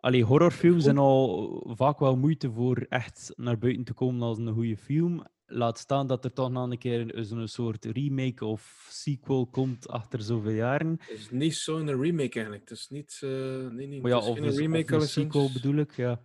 Allee, 0.00 0.24
horrorfilms 0.24 0.84
zijn 0.84 0.98
al 0.98 1.62
vaak 1.76 1.98
wel 1.98 2.16
moeite 2.16 2.52
voor 2.52 2.86
echt 2.88 3.32
naar 3.36 3.58
buiten 3.58 3.84
te 3.84 3.92
komen 3.92 4.22
als 4.22 4.38
een 4.38 4.52
goede 4.52 4.76
film. 4.76 5.26
Laat 5.54 5.78
staan 5.78 6.06
dat 6.06 6.24
er 6.24 6.32
toch 6.32 6.50
nog 6.50 6.70
een 6.70 6.78
keer 6.78 7.16
een- 7.16 7.24
zo'n 7.24 7.48
soort 7.48 7.84
remake 7.84 8.44
of 8.44 8.86
sequel 8.90 9.46
komt 9.46 9.88
achter 9.88 10.22
zoveel 10.22 10.52
jaren. 10.52 10.90
Het 11.00 11.18
is 11.18 11.30
niet 11.30 11.54
zo'n 11.54 11.86
remake 12.00 12.32
eigenlijk. 12.34 12.68
Het 12.68 12.78
is 12.78 12.88
niet. 12.88 13.18
eh, 13.22 13.30
nee, 13.68 13.86
nee, 13.86 14.00
Maar 14.00 14.10
ja, 14.10 14.18
of 14.18 14.36
een, 14.38 14.44
of 14.48 14.56
remake 14.56 14.88
een 14.92 14.94
alleszins. 14.98 15.26
sequel 15.26 15.52
bedoel 15.52 15.74
ik, 15.76 15.96
ja. 15.96 16.22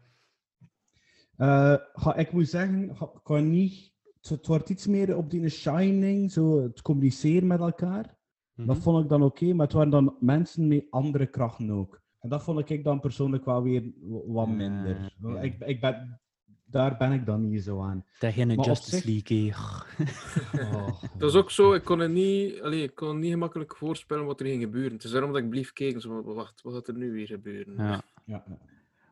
Eh, 1.37 1.75
ga, 1.93 2.15
ik 2.15 2.31
moet 2.31 2.49
zeggen, 2.49 2.95
ga, 2.95 3.05
ik 3.05 3.19
kan 3.23 3.49
niet, 3.49 3.93
het, 4.21 4.29
het 4.29 4.47
wordt 4.47 4.69
iets 4.69 4.87
meer 4.87 5.15
op 5.17 5.29
die 5.29 5.49
Shining, 5.49 6.31
zo 6.31 6.61
het 6.63 6.81
communiceren 6.81 7.47
met 7.47 7.59
elkaar. 7.59 8.15
Dat 8.55 8.65
Mhm. 8.65 8.79
vond 8.79 9.03
ik 9.03 9.09
dan 9.09 9.23
oké, 9.23 9.53
maar 9.53 9.65
het 9.65 9.75
waren 9.75 9.89
dan 9.91 10.17
mensen 10.19 10.67
met 10.67 10.85
andere 10.89 11.27
krachten 11.27 11.69
ook. 11.71 12.01
En 12.19 12.29
dat 12.29 12.43
vond 12.43 12.69
ik 12.69 12.83
dan 12.83 12.99
persoonlijk 12.99 13.45
wel 13.45 13.63
weer 13.63 13.91
wat 14.27 14.47
Ja, 14.47 14.53
minder. 14.53 15.15
ja. 15.21 15.41
Ik, 15.41 15.59
ik 15.59 15.81
ben, 15.81 16.21
daar 16.69 16.97
ben 16.97 17.11
ik 17.11 17.25
dan 17.25 17.49
niet 17.49 17.63
zo 17.63 17.81
aan. 17.81 18.05
Tegen 18.19 18.49
een 18.49 18.55
Maar 18.55 18.65
Justice 18.65 18.95
zich- 18.97 19.05
League, 19.05 19.53
hè. 19.53 20.65
Oh, 20.77 21.03
Dat 21.17 21.29
is 21.29 21.35
ook 21.35 21.51
zo, 21.51 21.73
ik 21.73 21.83
kon 21.83 21.99
het 21.99 22.11
niet, 22.11 22.61
allee, 22.61 22.83
ik 22.83 22.95
kon 22.95 23.19
niet 23.19 23.31
gemakkelijk 23.31 23.75
voorspellen 23.77 24.25
wat 24.25 24.39
er 24.39 24.45
ging 24.45 24.61
gebeuren. 24.61 24.91
Het 24.93 25.03
is 25.03 25.11
daarom 25.11 25.31
dat 25.33 25.41
ik 25.41 25.49
blief 25.49 25.73
kijken. 25.73 26.01
Zo, 26.01 26.23
wacht, 26.23 26.61
wat 26.61 26.73
gaat 26.73 26.87
er 26.87 26.97
nu 26.97 27.11
weer 27.11 27.27
gebeuren? 27.27 28.01
Ja. 28.25 28.43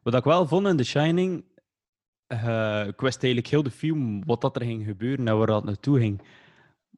Wat 0.03 0.13
ik 0.15 0.23
wel 0.23 0.47
vond 0.47 0.67
in 0.67 0.77
The 0.77 0.83
Shining, 0.83 1.43
eh, 2.27 2.87
ik 2.87 2.99
wist 3.01 3.23
eigenlijk 3.23 3.47
heel 3.51 3.63
de 3.63 3.71
film 3.71 4.25
wat 4.25 4.41
dat 4.41 4.55
er 4.55 4.61
ging 4.65 4.85
gebeuren 4.85 5.27
en 5.27 5.37
waar 5.37 5.47
dat 5.47 5.63
naartoe 5.63 5.99
ging. 5.99 6.21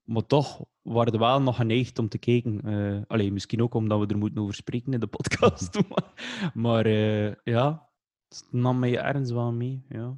Maar 0.04 0.26
toch 0.26 0.66
waren 0.82 1.12
we 1.12 1.18
wel 1.20 1.42
nog 1.42 1.56
geneigd 1.56 2.00
om 2.00 2.10
te 2.10 2.18
kijken. 2.18 2.62
Eh 2.62 3.02
allee, 3.08 3.32
misschien 3.32 3.62
ook 3.62 3.74
omdat 3.74 4.00
we 4.00 4.06
er 4.08 4.18
moeten 4.18 4.42
over 4.42 4.54
spreken 4.54 4.94
in 4.94 5.00
de 5.00 5.08
podcast. 5.08 5.80
maar 5.90 6.52
maar 6.54 6.86
eh, 6.86 7.32
ja, 7.44 7.88
het 8.28 8.48
nam 8.52 8.80
mij 8.80 8.98
ergens 8.98 9.32
wel 9.32 9.52
mee. 9.52 9.84
Ja. 9.90 10.18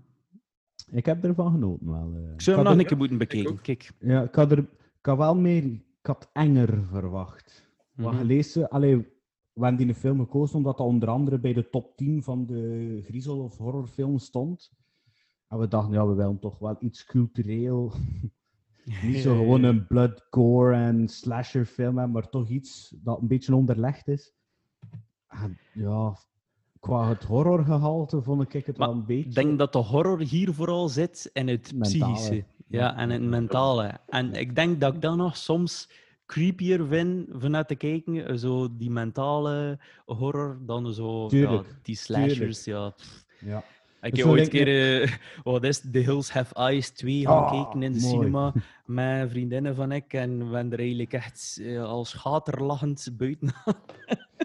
Ik 0.92 1.06
heb 1.06 1.24
ervan 1.24 1.52
genoten 1.52 1.92
wel. 1.92 2.14
eh. 2.16 2.32
Ik 2.34 2.42
zou 2.42 2.58
had 2.58 2.66
hem 2.66 2.66
nog 2.66 2.74
er- 2.74 2.80
een 2.80 2.86
keer 2.86 2.98
moeten 2.98 3.18
bekijken. 3.18 3.62
Kijk. 3.62 3.92
Ja, 4.00 4.24
ik 4.24 4.36
had, 4.36 4.52
er, 4.52 4.58
ik 5.00 5.06
had 5.06 5.18
wel 5.18 5.36
meer, 5.36 5.64
ik 5.64 5.82
had 6.02 6.30
enger 6.34 6.84
verwacht. 6.84 7.68
Wat 7.96 8.12
Mhm. 8.12 8.22
gelezen, 8.22 8.70
allee, 8.70 8.98
we 9.54 9.66
hebben 9.66 9.86
die 9.86 9.96
film 9.96 10.20
gekozen 10.20 10.56
omdat 10.58 10.78
dat 10.78 10.88
onder 10.88 11.10
andere 11.10 11.40
bij 11.40 11.54
de 11.54 11.70
top 11.70 11.98
10 11.98 12.24
van 12.24 12.46
de 12.46 13.00
griezel- 13.04 13.44
of 13.44 13.58
horrorfilms 13.58 14.26
stond. 14.26 14.72
En 15.48 15.60
we 15.60 15.68
dachten, 15.68 15.94
ja, 15.94 16.08
we 16.08 16.14
willen 16.14 16.40
toch 16.40 16.60
wel 16.60 16.76
iets 16.80 17.06
cultureel. 17.06 17.94
Niet 19.04 19.18
zo 19.18 19.36
gewoon 19.36 19.64
een 19.64 19.88
blood, 19.88 20.28
gore 20.30 20.76
en 20.76 21.08
slasher 21.08 21.66
film 21.66 21.96
hebben, 21.98 22.12
maar 22.14 22.30
toch 22.30 22.50
iets 22.50 22.96
dat 23.04 23.22
een 23.22 23.28
beetje 23.28 23.56
onderlegd 23.56 24.08
is. 24.08 24.34
En 25.28 25.58
ja, 25.74 26.18
qua 26.80 27.10
het 27.10 27.24
horrorgehalte 27.24 28.22
vond 28.22 28.54
ik 28.54 28.66
het 28.66 28.78
Maar 28.78 28.88
wel 28.88 28.98
een 28.98 29.06
beetje... 29.06 29.30
Ik 29.30 29.36
denk 29.36 29.58
dat 29.60 29.74
de 29.74 29.80
horror 29.80 30.22
hier 30.22 30.54
vooral 30.54 30.90
zit 30.90 31.30
in 31.34 31.48
het 31.48 31.74
Mentale. 31.76 32.14
psychische. 32.14 32.44
Ja, 32.68 32.96
en 32.98 33.10
het 33.10 33.22
mentale. 33.22 33.98
En 34.08 34.34
ik 34.34 34.56
denk 34.56 34.80
dat 34.82 34.94
ik 34.94 35.02
dat 35.02 35.16
nog 35.16 35.38
soms 35.38 35.90
creepier 36.26 36.86
vind 36.88 37.28
vanuit 37.34 37.68
te 37.68 37.76
kijken. 37.76 38.28
eh, 38.28 38.36
Zo 38.36 38.68
die 38.78 38.90
mentale 38.92 39.80
horror 40.06 40.58
dan 40.66 40.94
zo 40.94 41.28
ja, 41.30 41.64
die 41.82 41.96
slashers. 41.96 42.64
Ja. 42.66 42.94
Ja. 43.40 43.64
Ik 44.02 44.16
heb 44.16 44.26
ooit 44.26 44.42
een 44.44 44.50
keer, 44.50 45.20
wat 45.44 45.64
is 45.64 45.82
het, 45.82 45.94
The 45.94 46.00
Hills 46.00 46.32
Have 46.32 46.54
Eyes 46.56 46.90
2 46.90 47.26
gaan 47.26 47.44
Ah, 47.44 47.52
kijken 47.52 47.84
in 47.84 47.94
de 47.94 48.00
mooi. 48.00 48.12
cinema 48.14 48.54
met 48.86 49.30
vriendinnen 49.30 49.76
van 49.76 49.92
ik. 49.92 50.14
En 50.14 50.52
we 50.52 50.58
er 50.58 50.80
eigenlijk 50.80 51.14
echt 51.14 51.60
eh, 51.62 51.84
als 51.84 52.10
schaterlachend 52.10 53.10
buiten. 53.18 53.50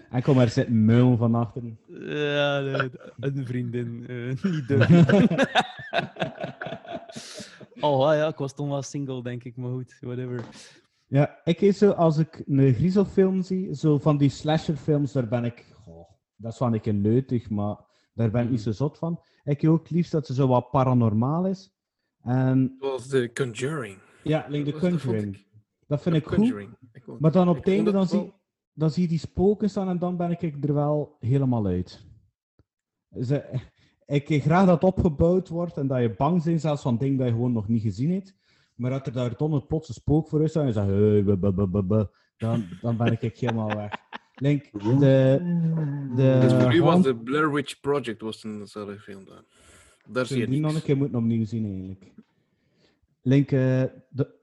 En 0.09 0.21
kom 0.21 0.35
maar 0.35 0.49
zitten 0.49 0.85
muil 0.85 1.17
van 1.17 1.35
achteren. 1.35 1.79
ja, 2.07 2.59
nee, 2.59 2.89
een 3.19 3.45
vriendin, 3.45 4.05
eh, 4.07 4.51
niet 4.51 4.67
de 4.67 4.77
oh 7.79 8.13
ja, 8.13 8.27
ik 8.27 8.37
was 8.37 8.55
toen 8.55 8.69
wel 8.69 8.81
single, 8.81 9.23
denk 9.23 9.43
ik, 9.43 9.55
maar 9.55 9.71
goed, 9.71 9.97
whatever. 10.01 10.43
Ja, 11.07 11.39
ik 11.43 11.61
is 11.61 11.77
zo, 11.77 11.91
als 11.91 12.17
ik 12.17 12.43
een 12.47 12.73
griezelfilm 12.73 13.41
zie, 13.41 13.75
zo 13.75 13.97
van 13.97 14.17
die 14.17 14.29
slasherfilms, 14.29 15.11
daar 15.11 15.27
ben 15.27 15.45
ik, 15.45 15.65
goh, 15.83 16.09
dat 16.35 16.53
is 16.53 16.59
wel 16.59 16.73
een 16.73 16.81
keer 16.81 16.93
leutig, 16.93 17.49
maar 17.49 17.75
daar 18.13 18.31
ben 18.31 18.43
ik 18.43 18.49
niet 18.49 18.61
zo 18.61 18.71
zot 18.71 18.97
van. 18.97 19.19
Ik 19.45 19.61
heb 19.61 19.71
ook 19.71 19.89
liefst 19.89 20.11
dat 20.11 20.25
ze 20.25 20.33
zo 20.33 20.47
wat 20.47 20.69
paranormaal 20.69 21.45
is. 21.47 21.73
En 22.21 22.75
Zoals 22.79 23.07
The 23.07 23.31
Conjuring. 23.33 23.97
ja, 24.23 24.45
like 24.49 24.71
The 24.71 24.79
Conjuring. 24.79 25.35
ik- 25.35 25.47
Dat 25.87 26.01
vind 26.01 26.15
The 26.15 26.21
ik 26.21 26.27
goed. 26.27 27.19
Maar 27.19 27.31
dan 27.31 27.49
op 27.49 27.55
het 27.55 27.67
einde, 27.67 27.91
dan 27.91 28.07
zie, 28.07 28.33
dan 28.73 28.89
zie 28.91 29.01
je 29.03 29.09
die 29.09 29.17
spoken 29.19 29.69
staan 29.69 29.89
en 29.89 29.99
dan 29.99 30.17
ben 30.17 30.31
ik 30.31 30.63
er 30.65 30.73
wel 30.73 31.15
helemaal 31.19 31.65
uit. 31.65 32.05
Ze, 33.21 33.59
ik 34.05 34.41
graag 34.43 34.65
dat 34.65 34.83
opgebouwd 34.83 35.49
wordt 35.49 35.77
en 35.77 35.87
dat 35.87 36.01
je 36.01 36.13
bang 36.15 36.43
bent 36.43 36.61
zelfs 36.61 36.81
van 36.81 36.97
dingen 36.97 37.17
dat 37.17 37.27
je 37.27 37.33
gewoon 37.33 37.51
nog 37.51 37.67
niet 37.67 37.81
gezien 37.81 38.11
hebt. 38.11 38.35
Maar 38.75 38.91
dat 38.91 39.07
er 39.07 39.13
daar 39.13 39.37
dan 39.37 39.53
een 39.53 39.65
spook 39.93 40.27
voor 40.27 40.43
is 40.43 40.55
en 40.55 40.65
je 40.65 40.71
zegt, 40.71 40.87
dan, 42.37 42.65
dan 42.81 42.97
ben 42.97 43.11
ik 43.11 43.21
helemaal 43.39 43.75
weg. 43.75 43.91
Link, 44.35 44.71
de, 44.99 45.39
de 46.15 46.37
Dus 46.41 46.53
voor 46.53 46.73
u 46.75 46.81
was 46.81 47.01
de 47.03 47.15
Blair 47.15 47.51
Witch 47.53 47.79
Project 47.79 48.21
was 48.21 48.43
een 48.43 48.59
dezelfde 48.59 48.99
film 48.99 49.25
dan. 49.25 49.43
Daar 50.07 50.25
zie 50.25 50.37
je 50.39 50.47
die 50.47 50.59
nog 50.59 50.75
een 50.75 50.81
keer 50.81 50.97
moeten 50.97 51.17
opnieuw 51.17 51.45
zien 51.45 51.65
eigenlijk. 51.65 52.13
Link, 53.21 53.51
eh, 53.51 53.83
de, 54.09 54.33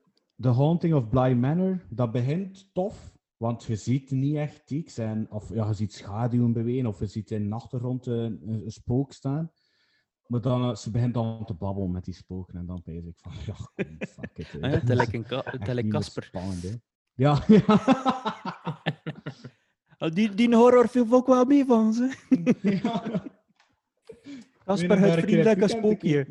The 0.40 0.48
Haunting 0.48 0.94
of 0.94 1.08
Bly 1.08 1.32
Manor, 1.32 1.80
dat 1.88 2.12
begint 2.12 2.70
tof, 2.72 3.12
want 3.36 3.64
je 3.64 3.76
ziet 3.76 4.10
niet 4.10 4.36
echt 4.36 4.70
iets. 4.70 4.98
En, 4.98 5.26
of 5.30 5.54
ja, 5.54 5.66
je 5.68 5.74
ziet 5.74 5.92
schaduwen 5.92 6.52
bewegen, 6.52 6.86
of 6.86 6.98
je 6.98 7.06
ziet 7.06 7.30
in 7.30 7.48
de 7.48 7.54
achtergrond 7.54 8.06
een, 8.06 8.40
een 8.44 8.70
spook 8.70 9.12
staan. 9.12 9.52
Maar 10.26 10.40
dan, 10.40 10.70
eh, 10.70 10.74
ze 10.76 10.90
begint 10.90 11.14
dan 11.14 11.44
te 11.44 11.54
babbelen 11.54 11.90
met 11.90 12.04
die 12.04 12.14
spoken 12.14 12.54
en 12.58 12.66
dan 12.66 12.80
ben 12.84 12.94
ik 13.06 13.14
van, 13.16 13.32
ja, 13.46 13.54
kom, 13.74 13.96
fuck 14.08 14.30
it. 14.38 14.54
Ah 14.60 14.60
ja, 14.60 14.66
eh. 14.68 14.80
het 14.80 14.88
lijkt 14.88 15.14
een 15.14 15.24
ka- 15.26 15.42
Echt 15.42 15.52
het 15.58 15.66
lijkt 15.66 15.82
niet 15.82 15.92
meer 15.92 16.00
Casper. 16.00 16.22
spannend, 16.22 16.62
hè. 16.62 16.70
Ja, 17.14 17.42
ja. 17.66 17.76
Ah, 20.02 20.10
Die, 20.10 20.34
die 20.34 20.54
horrorfilm 20.54 21.08
vond 21.08 21.20
ik 21.22 21.34
wel 21.34 21.44
mee 21.44 21.64
van 21.64 21.92
ze. 21.92 22.12
ja. 22.82 23.22
Je, 24.76 24.86
het 24.86 25.20
vriendelijke 25.20 25.68
spookje. 25.78 26.26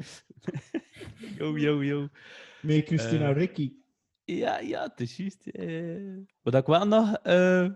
yo, 1.38 1.57
yo, 1.57 1.84
yo. 1.84 2.07
Met 2.61 2.86
Christina. 2.86 3.32
Ricci. 3.32 3.84
Ja, 4.24 4.59
ja, 4.59 4.84
het 4.84 4.99
is 4.99 5.17
juist. 5.17 5.47
eh. 5.47 6.17
Wat 6.41 6.55
ik 6.55 6.65
wel 6.65 6.86
nog... 6.88 7.13
eh, 7.24 7.67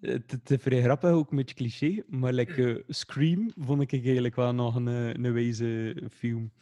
het 0.00 0.30
het 0.30 0.50
is 0.50 0.56
vrij 0.62 0.82
grappig, 0.82 1.10
ook 1.10 1.30
een 1.30 1.36
beetje 1.36 1.54
cliché, 1.54 2.02
maar 2.06 2.32
like, 2.32 2.84
Scream 2.88 3.52
vond 3.56 3.82
ik 3.82 3.92
eigenlijk 3.92 4.34
wel 4.36 4.52
nog 4.54 4.74
een, 4.74 4.86
een 4.86 5.32
wijze 5.32 5.96
film. 6.10 6.52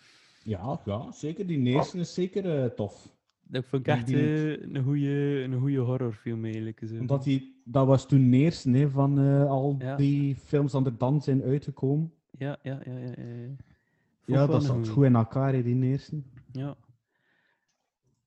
Ja, 0.42 0.80
ja, 0.84 1.12
zeker. 1.12 1.46
Die 1.46 1.66
eerste 1.66 1.98
is 1.98 2.14
zeker 2.14 2.74
tof. 2.74 3.16
Dat 3.50 3.64
vond 3.64 3.86
ik 3.86 3.94
echt 3.94 4.10
eh, 4.12 4.50
een 4.50 4.82
goede 4.84 5.42
een 5.42 5.58
goeie 5.58 5.78
horrorfilm 5.78 6.44
eigenlijk. 6.44 6.80
Zo. 6.86 6.94
Omdat 6.98 7.24
die, 7.24 7.60
dat 7.64 7.86
was 7.86 8.06
toen 8.08 8.32
eerst 8.32 8.64
hè, 8.64 8.90
van 8.90 9.18
eh, 9.18 9.44
al 9.50 9.76
Ja. 9.78 9.96
die 9.96 10.36
films 10.36 10.74
aan 10.74 10.84
de 10.84 10.96
dans 10.96 11.24
zijn 11.24 11.42
uitgekomen. 11.42 12.12
Ja, 12.30 12.58
ja, 12.62 12.80
ja. 12.84 12.92
ja, 12.92 12.98
ja. 12.98 13.06
ja. 13.06 13.14
Vond 13.16 14.36
Ja, 14.38 14.42
ik 14.42 14.46
wel 14.46 14.46
dat 14.46 14.54
een 14.54 14.60
zat 14.66 14.74
goeie. 14.76 14.90
goed 14.92 15.04
in 15.04 15.14
elkaar, 15.14 15.52
hè, 15.52 15.62
die 15.62 15.82
eerste. 15.82 16.22
Ja. 16.52 16.76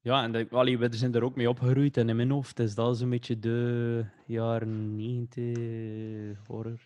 Ja, 0.04 0.24
en 0.24 0.32
dat, 0.32 0.52
allee, 0.54 0.78
we 0.78 0.96
zijn 0.96 1.14
er 1.16 1.24
ook 1.24 1.36
mee 1.36 1.50
opgegroeid. 1.50 1.98
En 1.98 2.10
in 2.10 2.16
mijn 2.16 2.32
hoofd 2.32 2.60
is 2.60 2.76
dat 2.76 2.98
zo'n 2.98 3.10
beetje 3.10 3.40
de 3.40 4.06
jaren 4.26 4.96
90 4.96 6.48
horror. 6.48 6.80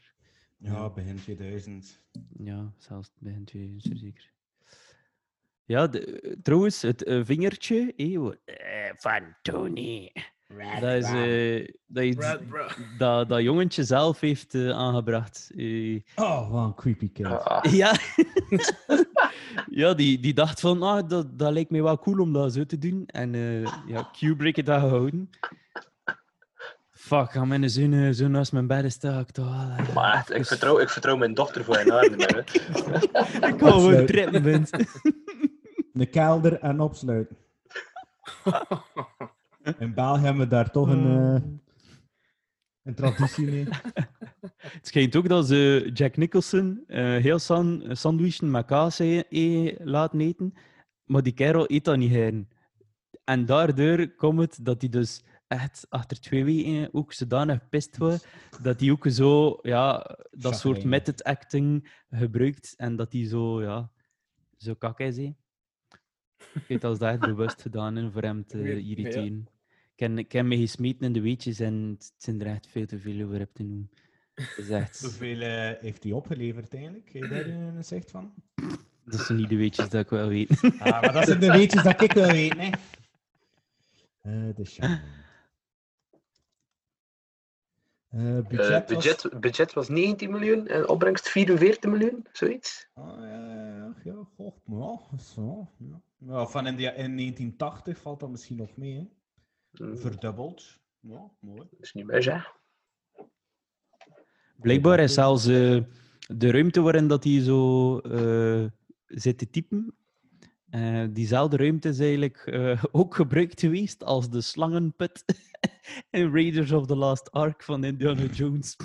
Ja. 0.57 0.89
begin 0.89 1.15
2000. 1.15 2.01
Ja, 2.37 2.73
zelfs 2.77 3.11
begin 3.19 3.43
2000 3.45 3.97
zeker. 3.99 4.33
Ja, 5.65 5.87
de, 5.87 6.19
eh, 6.21 6.31
trouwens, 6.43 6.81
het 6.81 7.03
eh, 7.03 7.19
vingertje 7.23 7.93
eh, 7.95 8.15
eh, 8.15 8.93
van 8.95 9.21
Tony. 9.41 10.11
Dat 10.79 10.93
is, 10.93 11.11
eh, 11.11 11.67
dat, 11.87 12.39
dat, 12.97 13.29
dat 13.29 13.41
jongetje 13.41 13.83
zelf 13.83 14.19
heeft 14.19 14.55
aangebracht. 14.55 15.51
Eh, 15.55 15.99
Oh, 16.15 16.51
wat 16.51 16.65
een 16.65 16.75
creepy 16.75 17.11
kid. 17.11 17.25
Ah, 17.25 17.63
ja, 17.81 17.93
ja 19.81 19.93
die, 19.93 20.19
die 20.19 20.33
dacht 20.33 20.59
van, 20.59 20.83
ah, 20.83 21.09
dat, 21.09 21.39
dat 21.39 21.51
lijkt 21.53 21.69
mij 21.71 21.83
wel 21.83 21.99
cool 21.99 22.19
om 22.19 22.33
dat 22.33 22.53
zo 22.53 22.65
te 22.65 22.77
doen. 22.77 23.03
En 23.05 23.35
eh 23.35 23.61
ja, 23.87 24.09
Kubrick 24.19 24.55
heeft 24.55 24.67
dat 24.67 24.79
gehouden. 24.81 25.29
Fuck, 26.91 27.31
gaan 27.31 27.47
mijn 27.47 27.69
zoon, 27.69 27.93
eh, 27.93 28.09
zo 28.11 28.27
naast 28.27 28.51
mijn 28.51 28.67
bed 28.67 28.91
staan. 28.91 29.19
Ik 29.19 29.31
toch 29.31 29.45
wel, 29.45 29.93
maar 29.93 30.13
echt, 30.13 30.33
ik 30.33 30.45
vertrouw, 30.45 30.79
ik 30.79 30.89
vertrouw 30.89 31.15
mijn 31.17 31.33
dochter 31.33 31.63
voor 31.63 31.75
haar 31.75 31.91
armen. 31.91 32.19
hè. 32.19 32.39
Ik 33.49 33.57
kan 33.57 33.71
gewoon 33.71 34.05
trippen. 34.05 34.65
De 35.95 36.05
kelder 36.05 36.59
en 36.59 36.79
opsluiten. 36.79 37.37
In 39.79 39.93
België 39.93 40.21
hebben 40.23 40.43
we 40.43 40.47
daar 40.47 40.71
toch 40.71 40.89
een, 40.89 41.05
eh, 41.05 41.41
een 42.83 42.95
traditie 42.95 43.45
mee. 43.45 43.67
Het 44.57 44.87
schijnt 44.87 45.15
ook 45.15 45.27
dat 45.27 45.47
ze 45.47 45.89
Jack 45.93 46.17
Nicholson 46.17 46.83
eh, 46.87 47.03
heel 47.03 47.39
san 47.39 47.83
sandwichen 47.91 48.51
met 48.51 48.65
kaas 48.65 48.99
eh, 48.99 49.19
eh, 49.29 49.79
laten 49.79 50.21
eten, 50.21 50.53
maar 51.03 51.23
die 51.23 51.33
kerel 51.33 51.71
eet 51.71 51.85
dat 51.85 51.97
niet 51.97 52.11
heen. 52.11 52.49
En 53.23 53.45
daardoor 53.45 54.15
komt 54.15 54.39
het 54.39 54.65
dat 54.65 54.81
hij 54.81 54.89
dus 54.89 55.23
echt 55.47 55.85
achter 55.89 56.19
twee 56.19 56.45
weken 56.45 56.93
ook 56.93 57.13
zodanig 57.13 57.59
gepist 57.59 57.97
was, 57.97 58.25
dat 58.61 58.79
hij 58.79 58.91
ook 58.91 59.07
zo, 59.07 59.59
ja, 59.61 60.17
dat 60.31 60.59
soort 60.59 60.83
method 60.83 61.23
acting 61.23 61.91
gebruikt 62.09 62.73
en 62.77 62.95
dat 62.95 63.13
hij 63.13 63.27
zo, 63.27 63.61
ja, 63.61 63.91
zo 64.57 64.73
kak 64.73 64.99
is. 64.99 65.31
Ik 66.53 66.63
weet 66.67 66.83
als 66.83 66.99
dat 66.99 67.09
echt 67.09 67.19
bewust 67.19 67.61
gedaan 67.61 67.97
is 67.97 68.11
voor 68.11 68.21
hem 68.21 68.45
te 68.45 68.57
Ja, 68.57 68.63
ja. 68.65 68.71
irriteren. 68.75 69.47
Ik 69.95 69.99
heb, 69.99 70.17
ik 70.17 70.31
heb 70.31 70.45
me 70.45 70.57
gesmeten 70.57 71.05
in 71.05 71.13
de 71.13 71.21
weetjes 71.21 71.59
en 71.59 71.95
het 71.99 72.13
zijn 72.17 72.41
er 72.41 72.47
echt 72.47 72.67
veel 72.67 72.85
te 72.85 72.99
veel 72.99 73.25
over 73.25 73.39
heb 73.39 73.49
te 73.53 73.63
noemen. 73.63 73.89
Het 74.35 74.69
echt, 74.69 75.01
Hoeveel 75.01 75.41
eh, 75.41 75.71
heeft 75.81 76.03
hij 76.03 76.11
opgeleverd 76.11 76.73
eigenlijk? 76.73 77.09
Heb 77.13 77.21
je 77.23 77.29
daar 77.29 77.45
een 77.47 77.83
zicht 77.83 78.11
van? 78.11 78.33
dat 79.05 79.19
zijn 79.19 79.37
niet 79.37 79.49
de 79.49 79.55
weetjes 79.55 79.89
dat 79.89 80.03
ik 80.03 80.09
wel 80.09 80.27
weet. 80.27 80.49
Ah, 80.79 81.01
maar 81.01 81.13
dat 81.13 81.25
zijn 81.25 81.39
de 81.39 81.51
weetjes 81.51 81.83
dat 81.83 82.01
ik 82.01 82.11
wil 82.11 82.27
weten, 82.27 82.59
hè. 82.59 82.69
Eh, 84.21 84.55
de 84.55 84.65
Shining. 84.65 84.99
Eh, 88.15 88.37
Eh, 88.37 88.47
budget, 88.47 88.85
budget, 88.87 89.23
was... 89.23 89.39
budget 89.39 89.73
was 89.73 89.89
19 89.89 90.31
miljoen 90.31 90.67
en 90.67 90.87
opbrengst 90.89 91.29
44 91.29 91.91
miljoen, 91.91 92.25
zoiets. 92.31 92.89
Ah, 92.93 93.19
ja, 93.19 93.27
ja, 93.27 93.75
ja, 93.75 93.95
ja, 94.03 94.27
goh, 94.35 94.55
ja, 94.65 95.17
zo, 95.17 95.69
ja. 95.77 96.01
ja. 96.17 96.45
Van 96.45 96.67
in, 96.67 96.75
de, 96.75 96.83
in 96.83 97.17
1980 97.17 97.97
valt 97.97 98.19
dat 98.19 98.29
misschien 98.29 98.57
nog 98.57 98.77
mee, 98.77 98.95
hè. 98.95 99.07
Mm, 99.85 99.97
Verdubbeld. 99.97 100.79
Ja, 100.99 101.31
mooi. 101.39 101.67
Dat 101.71 101.79
is 101.81 101.93
niet 101.93 102.05
meer 102.05 102.23
zeg. 102.23 102.53
Blijkbaar 104.55 104.99
is 104.99 105.13
zelfs 105.13 105.45
eh, 105.47 105.81
de 106.27 106.51
ruimte 106.51 106.81
waarin 106.81 107.07
dat 107.07 107.23
hij 107.23 107.41
zo 107.41 107.97
eh, 107.99 108.65
zit 109.05 109.37
te 109.37 109.49
typen, 109.49 109.95
eh, 110.69 111.03
diezelfde 111.09 111.57
ruimte 111.57 111.89
is 111.89 111.99
eigenlijk 111.99 112.37
eh, 112.37 112.83
ook 112.91 113.15
gebruikt 113.15 113.59
geweest 113.59 114.03
als 114.03 114.29
de 114.29 114.41
slangenput 114.41 115.23
in 116.09 116.31
Raiders 116.33 116.71
of 116.71 116.85
the 116.85 116.95
Last 116.95 117.31
Ark 117.31 117.63
van 117.63 117.83
Indiana 117.83 118.25
Jones. 118.37 118.75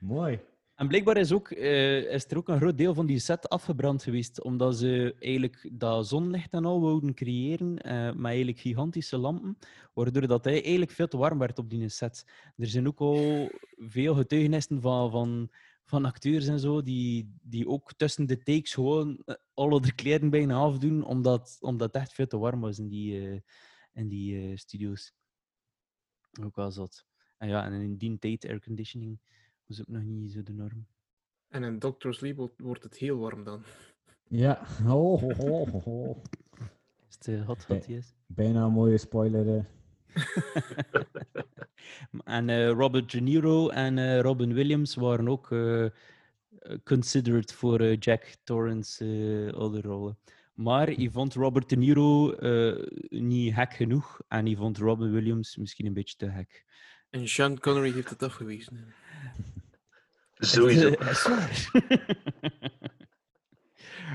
Mooi. 0.00 0.40
En 0.82 0.88
blijkbaar 0.88 1.16
is, 1.16 1.32
ook, 1.32 1.50
eh, 1.50 2.12
is 2.12 2.30
er 2.30 2.36
ook 2.36 2.48
een 2.48 2.58
groot 2.58 2.78
deel 2.78 2.94
van 2.94 3.06
die 3.06 3.18
set 3.18 3.48
afgebrand 3.48 4.02
geweest, 4.02 4.42
omdat 4.42 4.76
ze 4.76 5.14
eigenlijk 5.18 5.68
dat 5.72 6.08
zonlicht 6.08 6.52
en 6.52 6.64
al 6.64 6.80
wouden 6.80 7.14
creëren, 7.14 7.78
eh, 7.78 8.12
met 8.12 8.24
eigenlijk 8.24 8.58
gigantische 8.58 9.18
lampen, 9.18 9.58
waardoor 9.92 10.26
dat 10.26 10.44
hij 10.44 10.62
eigenlijk 10.62 10.90
veel 10.90 11.08
te 11.08 11.16
warm 11.16 11.38
werd 11.38 11.58
op 11.58 11.70
die 11.70 11.88
set. 11.88 12.26
Er 12.56 12.66
zijn 12.66 12.86
ook 12.86 12.98
al 12.98 13.50
veel 13.76 14.14
getuigenissen 14.14 14.80
van, 14.80 15.10
van, 15.10 15.50
van 15.84 16.04
acteurs 16.04 16.46
en 16.46 16.60
zo, 16.60 16.82
die, 16.82 17.34
die 17.42 17.68
ook 17.68 17.92
tussen 17.94 18.26
de 18.26 18.42
takes 18.42 18.74
gewoon 18.74 19.22
eh, 19.24 19.34
alle 19.54 19.80
de 19.80 19.94
kleren 19.94 20.30
bijna 20.30 20.54
afdoen, 20.54 21.04
omdat, 21.04 21.56
omdat 21.60 21.92
het 21.94 22.02
echt 22.02 22.12
veel 22.12 22.26
te 22.26 22.38
warm 22.38 22.60
was 22.60 22.78
in 22.78 22.88
die, 22.88 23.28
eh, 23.30 23.40
in 23.92 24.08
die 24.08 24.50
eh, 24.50 24.56
studio's. 24.56 25.12
Ook 26.42 26.56
wel 26.56 26.70
zat. 26.70 27.06
En 27.38 27.48
ja, 27.48 27.64
en 27.64 27.72
in 27.72 27.96
die 27.96 28.18
tijd 28.18 28.46
airconditioning 28.46 29.18
was 29.66 29.80
ook 29.80 29.88
nog 29.88 30.02
niet 30.02 30.32
zo 30.32 30.42
de 30.42 30.52
norm. 30.52 30.86
En 31.48 31.62
in 31.64 31.78
Doctor 31.78 32.14
Sleep 32.14 32.52
wordt- 32.56 32.82
het 32.82 32.96
heel 32.96 33.18
warm 33.18 33.44
dan. 33.44 33.62
Ja. 34.28 34.66
Oh. 34.88 35.22
Is 37.08 37.14
het 37.18 37.28
eh, 37.28 37.46
hot, 37.46 37.64
hot, 37.64 37.86
yes. 37.86 38.14
Bijna 38.26 38.64
een 38.64 38.72
mooie 38.72 38.98
spoiler. 38.98 39.66
En 42.24 42.48
eh, 42.48 42.68
Robert 42.68 43.10
De 43.10 43.20
Niro 43.20 43.68
en 43.68 43.98
eh, 43.98 44.20
Robin 44.20 44.54
Williams 44.54 44.94
waren 44.94 45.28
ook 45.28 45.52
eh, 45.52 45.86
considered 46.84 47.52
voor 47.52 47.82
Jack 47.94 48.34
Torrance 48.44 49.04
eh 49.04 49.58
alle 49.58 49.80
rollen. 49.80 50.18
Maar 50.54 50.86
hij 50.86 51.08
vond 51.12 51.34
Robert 51.34 51.68
De 51.68 51.76
Niro 51.76 52.32
eh, 52.32 52.86
niet 53.08 53.54
hek 53.54 53.72
genoeg 53.72 54.20
en 54.28 54.46
hij 54.46 54.56
vond 54.56 54.78
Robin 54.78 55.12
Williams 55.12 55.56
misschien 55.56 55.86
een 55.86 55.92
beetje 55.94 56.16
te 56.16 56.26
hek. 56.26 56.64
En 57.10 57.28
Sean 57.28 57.58
Connery 57.58 57.92
heeft 57.92 58.10
het 58.10 58.22
afgewezen. 58.22 58.94
Sowieso. 60.34 60.88
Eh, 60.88 61.10
is 61.10 61.22
waar. 61.22 61.70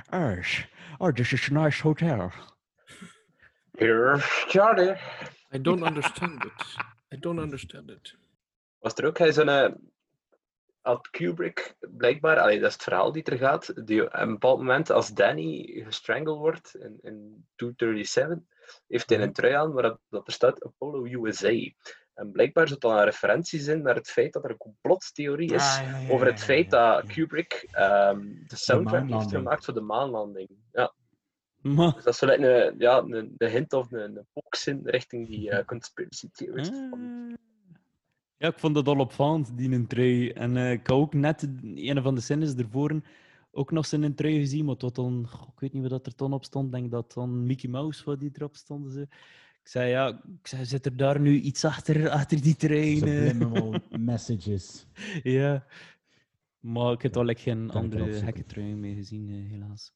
Ars. 0.10 0.68
Oh, 0.98 1.14
this 1.14 1.34
is 1.34 1.50
a 1.50 1.54
nice 1.54 1.82
hotel. 1.82 2.32
Here, 3.72 4.18
Charlie. 4.48 4.95
I 5.54 5.62
don't 5.62 5.84
understand 5.84 6.45
it. 6.45 6.76
I 7.14 7.18
don't 7.20 7.39
understand 7.39 7.89
it. 7.89 8.16
Was 8.80 8.93
er 8.95 9.06
ook 9.06 9.18
hij 9.18 9.34
zo'n. 9.34 9.50
eh, 9.50 9.72
had 10.82 11.10
Kubrick 11.10 11.76
blijkbaar, 11.80 12.39
allee, 12.39 12.60
dat 12.60 12.68
is 12.68 12.74
het 12.74 12.84
verhaal 12.84 13.12
die 13.12 13.24
er 13.24 13.38
gaat, 13.38 13.86
die 13.88 14.06
op 14.06 14.10
een 14.14 14.32
bepaald 14.32 14.58
moment 14.58 14.89
als 14.89 15.14
Danny 15.14 15.82
gestrangeld 15.86 16.38
wordt 16.38 16.76
in, 16.76 16.98
in 17.02 17.45
237, 17.56 18.38
heeft 18.88 19.10
hij 19.10 19.22
een 19.22 19.34
trui 19.34 19.54
aan 19.54 19.72
waar 19.74 19.98
dat 20.10 20.28
er 20.28 20.34
staat 20.34 20.64
Apollo 20.66 21.06
USA. 21.06 21.54
En 22.14 22.32
blijkbaar 22.32 22.68
zit 22.68 22.84
al 22.84 22.98
een 22.98 23.04
referentie 23.04 23.72
in 23.72 23.82
naar 23.82 23.95
het 23.95 24.10
feit 24.10 24.34
dat 24.34 24.43
er 24.43 24.50
een 24.50 24.58
complottheorie 24.58 25.54
is 25.54 25.78
Ah, 25.78 25.84
ja, 25.84 25.98
ja, 25.98 26.10
over 26.10 26.26
het 26.26 26.39
ja, 26.39 26.45
feit 26.45 26.72
ja. 26.72 27.02
dat 27.02 27.14
Kubrick 27.14 27.68
ehm, 27.72 28.22
de 28.48 28.56
soundtrack 28.56 29.10
heeft 29.10 29.30
gemaakt 29.30 29.66
voor 29.66 29.74
de 29.74 29.82
maanlanding. 29.82 30.50
Ja, 30.72 30.93
Maar, 31.62 31.93
dus 31.93 32.03
dat 32.03 32.14
is 32.14 32.22
like 32.22 32.47
een, 32.68 32.76
ja, 32.80 32.97
een, 32.97 33.36
een 33.38 33.49
hint 33.49 33.74
of 33.74 33.91
een, 33.91 34.18
een 34.18 34.26
boxin 34.34 34.80
richting 34.84 35.28
die 35.28 35.49
eh, 35.49 35.66
conspiracy 35.66 36.28
theorist. 36.32 36.72
van- 36.89 36.99
Ah. 37.01 37.36
Ja, 38.38 38.47
ik 38.47 38.60
vond 38.60 38.76
dat 38.76 38.88
al 38.88 38.99
opvallend, 38.99 39.58
die 39.58 39.72
een 39.72 39.88
trui. 39.88 40.30
En 40.30 40.58
eh, 40.58 40.72
ik 40.72 40.88
had 40.88 40.97
ook 40.97 41.14
net 41.14 41.47
een 41.76 42.01
van 42.01 42.16
de 42.16 42.22
scènes 42.22 42.55
ervoor 42.55 43.01
ook 43.51 43.72
nog 43.72 43.86
zijn 43.86 44.16
trui 44.16 44.39
gezien, 44.39 44.66
maar 44.66 44.78
tot 44.78 44.95
dan, 44.95 45.28
goh, 45.30 45.47
ik 45.53 45.60
weet 45.60 45.74
niet 45.74 45.82
wat 45.82 45.91
dat 45.91 46.05
er 46.05 46.16
toen 46.16 46.34
op 46.34 46.43
stond, 46.45 46.66
ik 46.66 46.72
denk 46.72 46.91
dat 46.91 47.14
dan 47.14 47.45
Mickey 47.45 47.70
Mouse 47.70 48.03
wat 48.05 48.20
die 48.20 48.30
erop 48.34 48.55
stond. 48.55 48.91
Ze. 48.91 49.01
Ik 49.62 49.68
zei, 49.74 49.89
ja, 49.89 50.08
ik 50.41 50.47
zei, 50.47 50.66
zit 50.66 50.86
er 50.86 50.97
daar 50.97 51.20
nu 51.20 51.39
iets 51.39 51.66
achter, 51.66 52.10
achter 52.10 52.41
die 52.41 52.55
trui? 52.55 52.99
eh?" 52.99 53.28
Subliminal 53.28 53.76
messages. 53.99 54.86
ja. 55.24 55.66
Maar 56.60 56.91
ik 56.91 57.01
heb 57.01 57.18
al 57.18 57.24
like, 57.26 57.41
geen 57.41 57.70
andere 57.72 58.14
gekke 58.14 58.45
trui 58.45 58.76
mee 58.76 58.95
gezien, 58.95 59.30
helaas. 59.30 59.93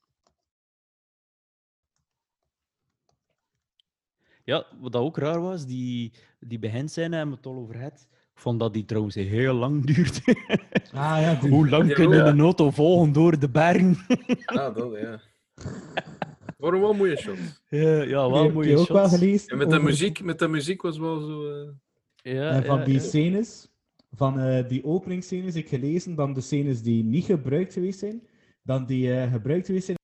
Ja, 4.43 4.65
wat 4.79 4.91
dat 4.91 5.01
ook 5.01 5.17
raar 5.17 5.41
was, 5.41 5.65
die, 5.65 6.11
die 6.39 6.59
beginscène 6.59 7.15
hebben 7.15 7.35
we 7.35 7.41
het 7.43 7.45
al 7.51 7.61
over 7.61 7.75
gehad. 7.75 8.07
Ik 8.33 8.39
vond 8.47 8.59
dat 8.59 8.73
die 8.73 8.85
trouwens 8.85 9.15
heel 9.15 9.53
lang 9.53 9.85
duurde. 9.93 10.21
Ah 10.93 11.17
ja, 11.21 11.35
die... 11.41 11.49
Hoe 11.49 11.69
lang 11.69 11.87
Ja, 11.87 11.93
kunnen 11.93 12.17
ja. 12.17 12.27
een 12.27 12.39
auto 12.39 12.71
volgen 12.71 13.11
door 13.11 13.39
de 13.39 13.49
bergen? 13.49 13.97
Ah, 14.45 14.75
dat 14.75 14.97
ja. 15.01 15.19
Waarom 16.57 16.81
wel 16.81 16.93
mooie 16.93 17.17
shots. 17.17 17.39
ja, 17.69 18.01
ja, 18.01 18.29
wel 18.31 18.51
mooie 18.51 18.69
je 18.69 18.77
ook 18.77 18.87
wel 18.87 19.09
gelezen. 19.09 19.49
En 19.49 19.57
met 19.57 19.69
de 19.69 19.75
over- 19.75 19.87
muziek, 19.87 20.23
met 20.23 20.39
de 20.39 20.47
muziek 20.47 20.81
was 20.81 20.97
wel 20.97 21.19
zo. 21.19 21.49
eh, 21.51 21.69
Ja, 22.33 22.49
En 22.49 22.65
van 22.65 22.77
ja, 22.79 22.85
die 22.85 22.93
ja. 22.93 22.99
scènes, 22.99 23.67
van 24.11 24.39
eh, 24.39 24.67
die 24.67 24.83
openingsscènes, 24.83 25.55
ik 25.55 25.67
gelezen 25.67 26.15
dan 26.15 26.33
de 26.33 26.41
scènes 26.41 26.81
die 26.81 27.03
niet 27.03 27.25
gebruikt 27.25 27.73
geweest 27.73 27.99
zijn, 27.99 28.27
dan 28.63 28.85
die 28.85 29.13
eh, 29.13 29.31
gebruikt 29.31 29.65
geweest 29.65 29.85
zijn. 29.85 29.97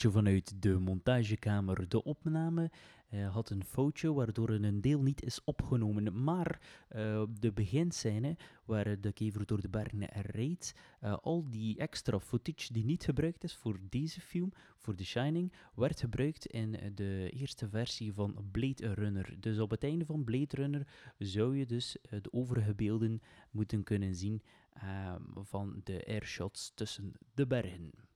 Vanuit 0.00 0.62
de 0.62 0.78
montagekamer. 0.78 1.88
De 1.88 2.04
opname 2.04 2.70
eh, 3.08 3.34
had 3.34 3.50
een 3.50 3.64
foutje 3.64 4.12
waardoor 4.12 4.50
een 4.50 4.80
deel 4.80 5.02
niet 5.02 5.22
is 5.22 5.44
opgenomen. 5.44 6.24
Maar 6.24 6.60
eh, 6.88 7.22
de 7.40 7.52
beginscène, 7.52 8.36
waar 8.64 9.00
de 9.00 9.12
kever 9.12 9.46
door 9.46 9.60
de 9.60 9.68
bergen 9.68 10.04
rijdt, 10.10 10.74
eh, 11.00 11.16
al 11.22 11.50
die 11.50 11.78
extra 11.78 12.20
footage 12.20 12.72
die 12.72 12.84
niet 12.84 13.04
gebruikt 13.04 13.44
is 13.44 13.54
voor 13.54 13.78
deze 13.88 14.20
film, 14.20 14.52
voor 14.76 14.94
The 14.94 15.04
Shining, 15.04 15.52
werd 15.74 16.00
gebruikt 16.00 16.46
in 16.46 16.92
de 16.94 17.30
eerste 17.30 17.68
versie 17.68 18.12
van 18.12 18.48
Blade 18.50 18.94
Runner. 18.94 19.36
Dus 19.40 19.58
op 19.58 19.70
het 19.70 19.84
einde 19.84 20.04
van 20.04 20.24
Blade 20.24 20.56
Runner 20.56 20.86
zou 21.18 21.56
je 21.56 21.66
dus 21.66 21.96
de 22.08 22.32
overige 22.32 22.74
beelden 22.74 23.22
moeten 23.50 23.82
kunnen 23.82 24.14
zien 24.14 24.42
eh, 24.72 25.14
van 25.34 25.80
de 25.84 26.04
airshots 26.06 26.72
tussen 26.74 27.12
de 27.34 27.46
bergen. 27.46 28.07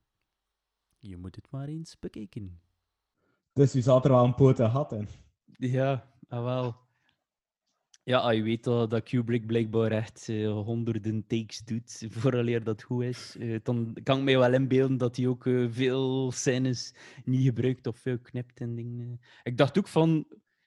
Je 1.05 1.17
moet 1.17 1.37
het 1.37 1.51
maar 1.51 1.69
eens 1.69 1.99
bekijken. 1.99 2.61
Dus 3.53 3.71
die 3.71 3.83
zat 3.83 4.05
er 4.05 4.11
wel 4.11 4.25
een 4.25 4.35
poten 4.35 4.71
gat 4.71 4.93
in. 4.93 5.09
Ja, 5.57 6.13
ah, 6.29 6.45
wel. 6.45 6.77
Ja, 8.05 8.19
ah, 8.19 8.35
je 8.35 8.43
weet 8.43 8.65
dat, 8.65 8.91
dat 8.91 9.03
Kubrick 9.03 9.47
blijkbaar 9.47 9.91
echt 9.91 10.29
eh, 10.29 10.53
honderden 10.53 11.27
takes 11.27 11.65
doet 11.65 12.07
vooraleer 12.19 12.65
dat 12.65 12.83
goed 12.83 13.03
is. 13.03 13.37
Eh, 13.39 13.59
dan 13.63 13.97
kan 14.03 14.19
ik 14.19 14.25
mij 14.25 14.39
wel 14.39 14.53
inbeelden 14.53 14.97
dat 14.97 15.17
hij 15.17 15.27
ook 15.27 15.47
eh, 15.47 15.67
veel 15.71 16.33
scènes 16.33 16.95
niet 17.25 17.45
gebruikt 17.45 17.87
of 17.87 17.99
veel 17.99 18.19
knipt 18.19 18.61
en 18.61 18.75
dingen. 18.75 19.21
Ik 19.43 19.57
dacht 19.57 19.79
ook 19.79 19.89
van, 19.89 20.27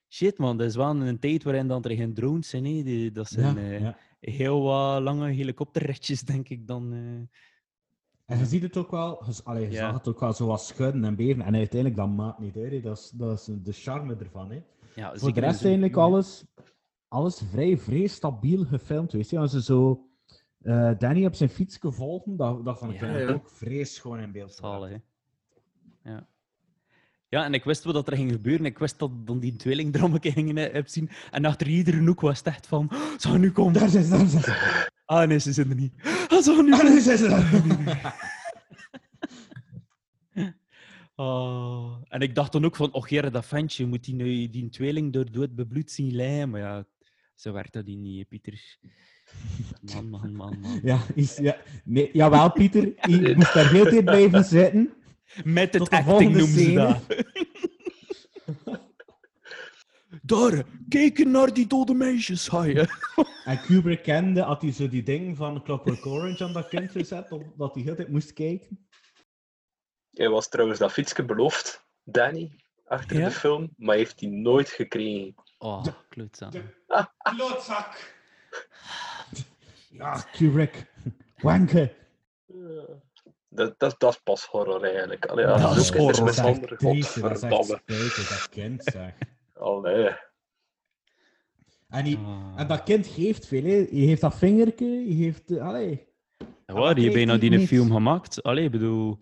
shit 0.09 0.37
man, 0.37 0.57
dat 0.57 0.67
is 0.67 0.75
wel 0.75 0.95
een 0.95 1.19
tijd 1.19 1.43
waarin 1.43 1.67
dan 1.67 1.83
er 1.83 1.95
geen 1.95 2.13
drones 2.13 2.49
zijn. 2.49 2.65
Hè. 2.65 2.83
Die, 2.83 3.11
dat 3.11 3.27
zijn 3.27 3.55
Ja, 3.55 3.61
eh, 3.61 3.79
ja. 3.79 3.97
heel 4.19 4.61
wat 4.61 5.01
lange 5.01 5.31
helikopterritjes, 5.31 6.21
denk 6.33 6.49
ik 6.49 6.67
dan. 6.67 6.93
En 8.25 8.37
je 8.37 8.45
ziet 8.45 8.61
het 8.61 8.77
ook 8.77 8.91
wel, 8.91 9.23
je, 9.25 9.41
allee, 9.43 9.69
je 9.69 9.75
zag 9.75 9.93
het 9.93 10.07
ook 10.07 10.19
wel 10.19 10.33
zo 10.33 10.47
wat 10.47 10.63
schudden 10.63 11.03
en 11.05 11.15
beven. 11.15 11.41
En 11.41 11.55
uiteindelijk, 11.55 11.99
dat 11.99 12.09
maakt 12.09 12.39
niet 12.39 12.57
uit. 12.57 12.71
hè. 12.71 12.81
Dat 12.81 12.97
is, 12.97 13.09
dat 13.13 13.39
is 13.39 13.49
de 13.63 13.71
charme 13.71 14.15
ervan. 14.15 14.51
Hè. 14.51 14.61
Ja, 14.95 15.15
Voor 15.15 15.33
de 15.33 15.39
rest 15.39 15.63
eigenlijk 15.63 15.95
alles, 15.95 16.43
alles 17.07 17.41
vrij, 17.51 17.77
vrij 17.77 18.07
stabiel 18.07 18.65
gefilmd. 18.65 19.11
Weet 19.11 19.29
je, 19.29 19.39
als 19.39 19.51
je 19.51 19.61
zo 19.61 20.07
eh, 20.61 20.91
Danny 20.97 21.25
op 21.25 21.35
zijn 21.35 21.49
fiets 21.49 21.77
volgen, 21.81 22.35
dat, 22.37 22.65
dat 22.65 22.77
vond 22.77 22.91
ik 22.93 22.99
Ja, 22.99 23.05
eigenlijk 23.07 23.37
ja. 23.37 23.43
ook 23.43 23.51
vrees 23.55 23.99
gewoon 23.99 24.19
in 24.19 24.31
beeld. 24.31 24.53
Zalig, 24.53 24.89
hè. 24.89 24.97
Ja. 26.11 26.27
Ja, 27.29 27.43
en 27.43 27.53
ik 27.53 27.63
wist 27.63 27.83
wat 27.83 27.93
dat 27.93 28.07
er 28.07 28.15
ging 28.15 28.31
gebeuren. 28.31 28.65
Ik 28.65 28.77
wist 28.77 28.99
dat 28.99 29.27
dan 29.27 29.39
die 29.39 29.55
tweelingdrommetje 29.55 30.31
gingen 30.31 30.83
zien. 30.85 31.09
En 31.31 31.45
achter 31.45 31.67
iedere 31.67 32.05
hoek 32.05 32.21
was 32.21 32.37
het 32.37 32.47
echt 32.47 32.67
van... 32.67 32.87
"Oh, 32.91 32.99
Ze 33.17 33.27
gaan 33.27 33.39
nu 33.39 33.51
komen. 33.51 33.73
Daar 33.73 33.89
zijn 33.89 34.03
ze, 34.03 34.09
daar 34.09 34.27
zijn 34.27 34.43
ze. 34.43 34.89
Ah, 35.05 35.27
nee, 35.27 35.37
ze 35.39 35.53
zijn 35.53 35.69
er 35.69 35.75
niet. 35.75 35.93
Nu 36.29 36.73
en 42.07 42.19
ik 42.19 42.35
dacht 42.35 42.51
dan 42.51 42.65
ook 42.65 42.75
van, 42.75 42.93
och 42.93 43.09
jere, 43.09 43.29
dat 43.31 43.45
ventje, 43.45 43.85
moet 43.85 44.03
die, 44.03 44.15
nu, 44.15 44.49
die 44.49 44.69
tweeling 44.69 45.13
door 45.13 45.31
dood 45.31 45.55
bebloed 45.55 45.91
zien 45.91 46.15
lijden? 46.15 46.49
Maar 46.49 46.59
ja, 46.59 46.85
zo 47.35 47.51
werkt 47.51 47.73
dat 47.73 47.85
hier 47.85 47.97
niet, 47.97 48.27
Pieter. 48.27 48.77
Man, 49.93 50.09
man, 50.09 50.35
man, 50.35 50.59
man. 50.59 50.79
Ja, 50.83 50.99
is, 51.15 51.37
ja. 51.37 51.57
Nee, 51.83 52.09
jawel, 52.13 52.51
Pieter. 52.51 52.83
Je 53.09 53.33
moest 53.35 53.53
daar 53.53 53.71
heel 53.71 53.83
tijd 53.83 54.05
blijven 54.05 54.43
zitten. 54.43 54.93
Met 55.43 55.73
het 55.73 55.81
Tot 55.81 55.89
de 55.89 55.95
acting 55.95 56.09
volgende 56.09 56.39
noemen 56.39 56.57
ze 56.57 56.63
scène. 56.63 56.75
dat. 58.65 58.83
Daar, 60.25 60.63
kijken 60.89 61.31
naar 61.31 61.53
die 61.53 61.67
dode 61.67 61.93
meisjes, 61.93 62.45
je. 62.45 62.87
En 63.45 63.61
Kubrick 63.61 64.03
kende, 64.03 64.41
had 64.41 64.61
hij 64.61 64.71
zo 64.71 64.87
die 64.87 65.03
ding 65.03 65.37
van 65.37 65.63
Clockwork 65.63 66.05
Orange 66.05 66.43
aan 66.43 66.53
dat 66.53 66.67
kind 66.67 66.91
gezet, 66.91 67.31
omdat 67.31 67.73
hij 67.73 67.83
heel 67.83 67.95
tijd 67.95 68.09
moest 68.09 68.33
kijken. 68.33 68.87
Hij 70.11 70.29
was 70.29 70.49
trouwens 70.49 70.79
dat 70.79 70.91
fietsje 70.91 71.25
beloofd, 71.25 71.85
Danny, 72.03 72.55
achter 72.85 73.17
Ja? 73.17 73.25
de 73.25 73.31
film, 73.31 73.73
maar 73.77 73.95
heeft 73.95 74.19
hij 74.19 74.29
nooit 74.29 74.69
gekregen. 74.69 75.33
Oh, 75.57 75.85
klootzak. 76.09 76.51
Klootzak! 77.35 77.97
Ja, 79.89 80.23
Kubrick. 80.31 80.91
Wanken. 81.37 81.91
Dat, 83.49 83.79
dat, 83.79 83.99
dat 83.99 84.13
is 84.13 84.19
pas 84.23 84.45
horror 84.45 84.83
eigenlijk. 84.83 85.25
Allee, 85.25 85.45
Dat 85.45 85.59
zo 85.59 85.79
is 85.79 85.89
horror. 85.89 86.77
triest, 86.77 87.21
dat 87.21 87.31
is 87.31 87.43
echt 87.43 88.29
dat 88.29 88.49
kind, 88.49 88.83
zeg. 88.83 89.13
Allee. 89.59 90.15
En, 91.89 92.03
die, 92.03 92.17
Ah. 92.17 92.53
en 92.57 92.67
dat 92.67 92.83
kind 92.83 93.07
geeft 93.07 93.47
veel, 93.47 93.63
hè. 93.63 93.75
Je 93.91 94.05
heeft 94.05 94.21
dat 94.21 94.35
vingertje, 94.37 94.85
je 95.17 95.23
heeft... 95.23 95.51
eh, 95.51 95.67
Allee. 95.67 96.13
Ja, 96.65 96.73
die 96.93 97.03
hebben 97.03 97.11
bijna 97.13 97.37
die 97.37 97.51
een 97.51 97.67
film 97.67 97.91
gemaakt. 97.91 98.43
Allee, 98.43 98.63
ik 98.65 98.71
bedoel... 98.71 99.17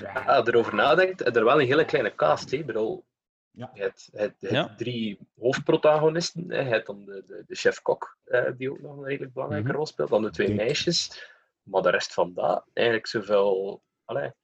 Ja, 0.00 0.12
als 0.12 0.46
je 0.46 0.52
erover 0.52 0.74
nadenkt, 0.74 1.18
je 1.18 1.24
er 1.30 1.44
wel 1.44 1.60
een 1.60 1.66
hele 1.66 1.84
kleine 1.84 2.14
cast. 2.14 2.50
Hè? 2.50 2.64
Bedoel, 2.64 3.04
Ja. 3.50 3.70
je 3.74 3.80
hebt, 3.82 4.08
je 4.12 4.18
hebt- 4.18 4.40
je 4.40 4.46
hebt 4.48 4.68
Ja. 4.68 4.74
drie 4.76 5.18
hoofdprotagonisten. 5.38 6.50
Hè? 6.50 6.58
Je 6.60 6.68
hebt 6.68 6.86
dan 6.86 7.04
de, 7.04 7.24
de, 7.26 7.44
de 7.46 7.54
chef-kok, 7.54 8.16
eh, 8.24 8.50
die 8.56 8.70
ook 8.70 8.80
nog 8.80 8.96
een 8.96 9.04
redelijk 9.04 9.32
belangrijke 9.32 9.66
Mhm. 9.68 9.76
rol 9.76 9.86
speelt. 9.86 10.10
Dan 10.10 10.22
de 10.22 10.30
twee 10.30 10.54
meisjes. 10.54 11.28
Maar 11.62 11.82
de 11.82 11.90
rest 11.90 12.14
van 12.14 12.34
dat, 12.34 12.66
eigenlijk 12.72 13.06
zoveel... 13.06 13.82
Allee, 14.04 14.22
het 14.24 14.34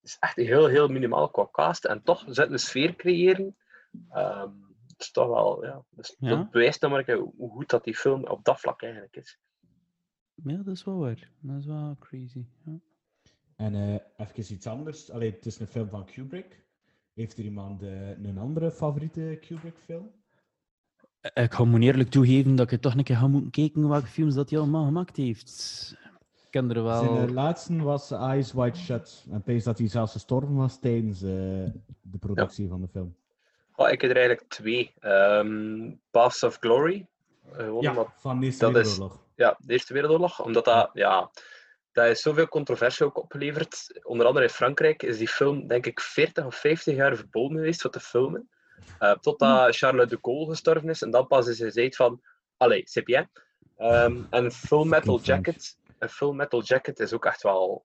is 0.00 0.16
echt 0.20 0.36
heel, 0.36 0.66
heel 0.66 0.88
minimaal 0.88 1.28
qua 1.30 1.48
cast. 1.52 1.84
En 1.84 2.02
toch 2.02 2.24
zetten 2.26 2.52
een 2.52 2.58
sfeer 2.58 2.96
creëren. 2.96 3.56
Ehm 4.10 4.50
dat 4.86 5.06
is 5.06 5.10
toch 5.10 5.28
wel... 5.28 5.64
Ja, 5.64 5.84
dus 5.90 6.16
Ja. 6.18 6.28
Dat 6.28 6.50
bewijst 6.50 6.80
dan 6.80 6.90
maar 6.90 7.10
hoe 7.10 7.50
goed 7.50 7.70
dat 7.70 7.84
die 7.84 7.96
film 7.96 8.26
op 8.26 8.44
dat 8.44 8.60
vlak 8.60 8.82
eigenlijk 8.82 9.16
is. 9.16 9.38
Ja, 10.34 10.56
dat 10.56 10.74
is 10.74 10.84
wel 10.84 10.98
waar. 10.98 11.30
Dat 11.40 11.58
is 11.58 11.66
wel 11.66 11.96
crazy. 11.98 12.44
Ja. 12.64 12.78
En 13.56 13.74
eh 13.74 14.26
even 14.26 14.54
iets 14.54 14.66
anders. 14.66 15.10
Allee, 15.10 15.30
het 15.30 15.46
is 15.46 15.58
een 15.58 15.66
film 15.66 15.88
van 15.88 16.04
Kubrick. 16.04 16.64
Heeft 17.12 17.38
er 17.38 17.44
iemand 17.44 17.82
eh, 17.82 18.08
een 18.08 18.38
andere 18.38 18.70
favoriete 18.70 19.38
Kubrick-film? 19.40 20.10
Ik 21.34 21.54
ga 21.54 21.64
me 21.64 21.80
eerlijk 21.80 22.08
toegeven 22.08 22.56
dat 22.56 22.70
ik 22.70 22.80
toch 22.80 22.94
een 22.94 23.04
keer 23.04 23.16
ga 23.16 23.26
moeten 23.26 23.50
kijken 23.50 23.88
welke 23.88 24.06
films 24.06 24.34
dat 24.34 24.50
hij 24.50 24.58
allemaal 24.58 24.84
gemaakt 24.84 25.16
heeft. 25.16 25.94
Ik 26.44 26.50
ken 26.50 26.70
er 26.70 26.82
wel... 26.82 27.04
Zijn 27.04 27.28
eh, 27.28 27.34
laatste 27.34 27.82
was 27.82 28.10
Eyes 28.10 28.52
Wide 28.52 28.76
Shut. 28.76 29.26
En 29.30 29.42
pees 29.42 29.64
dat 29.64 29.78
hij 29.78 29.88
zelfs 29.88 30.12
gestorven 30.12 30.54
was 30.54 30.78
tijdens 30.78 31.22
eh, 31.22 31.30
de 32.00 32.18
productie 32.18 32.68
van 32.68 32.80
de 32.80 32.88
film. 32.88 33.14
Oh, 33.82 33.90
ik 33.90 34.00
heb 34.00 34.10
er 34.10 34.16
eigenlijk 34.16 34.48
twee. 34.48 34.94
Ehm 35.00 35.90
Paths 36.10 36.42
of 36.42 36.56
Glory. 36.60 37.06
Eh, 37.52 37.56
gewoon 37.56 37.88
omdat 37.88 38.08
van 38.16 38.40
de 38.40 38.46
Eerste 38.46 38.64
dat 38.70 38.76
is- 38.76 38.82
Wereldoorlog. 38.88 39.24
ja, 39.34 39.56
de 39.58 39.72
Eerste 39.72 39.92
Wereldoorlog, 39.92 40.44
omdat 40.44 40.64
dat, 40.64 40.90
ja, 40.92 41.30
dat 41.92 42.06
is 42.06 42.22
zoveel 42.22 42.48
controversie 42.48 43.06
ook 43.06 43.18
opgeleverd. 43.18 44.00
Onder 44.02 44.26
andere 44.26 44.44
in 44.44 44.50
Frankrijk 44.50 45.02
is 45.02 45.18
die 45.18 45.28
film, 45.28 45.66
denk 45.66 45.86
ik, 45.86 46.00
40 46.00 46.44
of 46.44 46.54
50 46.56 46.94
jaar 46.96 47.16
verboden 47.16 47.56
geweest 47.56 47.80
voor 47.80 47.90
te 47.90 48.00
filmen. 48.00 48.48
Eh, 48.98 49.12
totdat 49.12 49.76
Charles 49.76 50.08
de 50.08 50.18
Gaulle 50.22 50.46
gestorven 50.48 50.88
is. 50.88 51.02
En 51.02 51.10
dan 51.10 51.26
pas 51.26 51.46
is 51.46 51.58
hij 51.58 51.66
gezegd 51.66 51.96
van, 51.96 52.20
allee, 52.56 52.82
c'est 52.84 53.04
bien. 53.06 53.30
Ehm, 53.76 54.22
en 54.30 54.52
Full 54.52 54.84
Metal. 54.86 55.20
Jacket. 55.20 55.78
En 55.98 56.08
Full 56.10 56.32
Metal 56.34 56.62
Jacket 56.62 57.00
is 57.00 57.12
ook 57.12 57.24
echt 57.24 57.42
wel, 57.42 57.84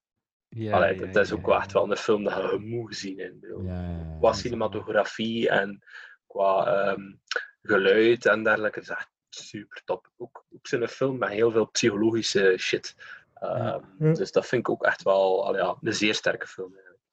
Ja, 0.49 0.75
allee, 0.75 0.99
ja, 0.99 1.05
dat 1.11 1.25
is 1.25 1.31
ook 1.31 1.39
ja, 1.39 1.45
wel 1.45 1.57
echt 1.57 1.71
wel 1.71 1.91
een 1.91 1.97
film 1.97 2.23
dat 2.23 2.33
je 2.51 2.57
moet 2.59 2.95
zien. 2.95 3.19
In, 3.19 3.39
bedoel. 3.39 3.63
Ja, 3.63 3.81
ja, 3.81 3.89
ja, 3.89 4.15
Qua 4.19 4.27
ja. 4.27 4.33
cinematografie 4.33 5.49
en 5.49 5.83
qua 6.27 6.65
ehm, 6.65 7.13
geluid 7.61 8.25
en 8.25 8.43
dergelijke. 8.43 8.79
is 8.79 8.89
echt 8.89 9.09
super 9.29 9.81
top. 9.85 10.11
Ook, 10.17 10.45
ook 10.53 10.67
zo'n 10.67 10.87
film 10.87 11.17
met 11.17 11.29
heel 11.29 11.51
veel 11.51 11.65
psychologische 11.69 12.55
shit. 12.57 12.95
Ehm, 13.33 13.81
Ja. 13.99 14.13
Dus 14.13 14.31
dat 14.31 14.47
vind 14.47 14.61
ik 14.61 14.69
ook 14.69 14.83
echt 14.83 15.03
wel 15.03 15.45
allee, 15.45 15.61
ja, 15.61 15.77
een 15.81 15.93
zeer 15.93 16.13
sterke 16.13 16.47
film. 16.47 16.73
eigenlijk. 16.73 17.03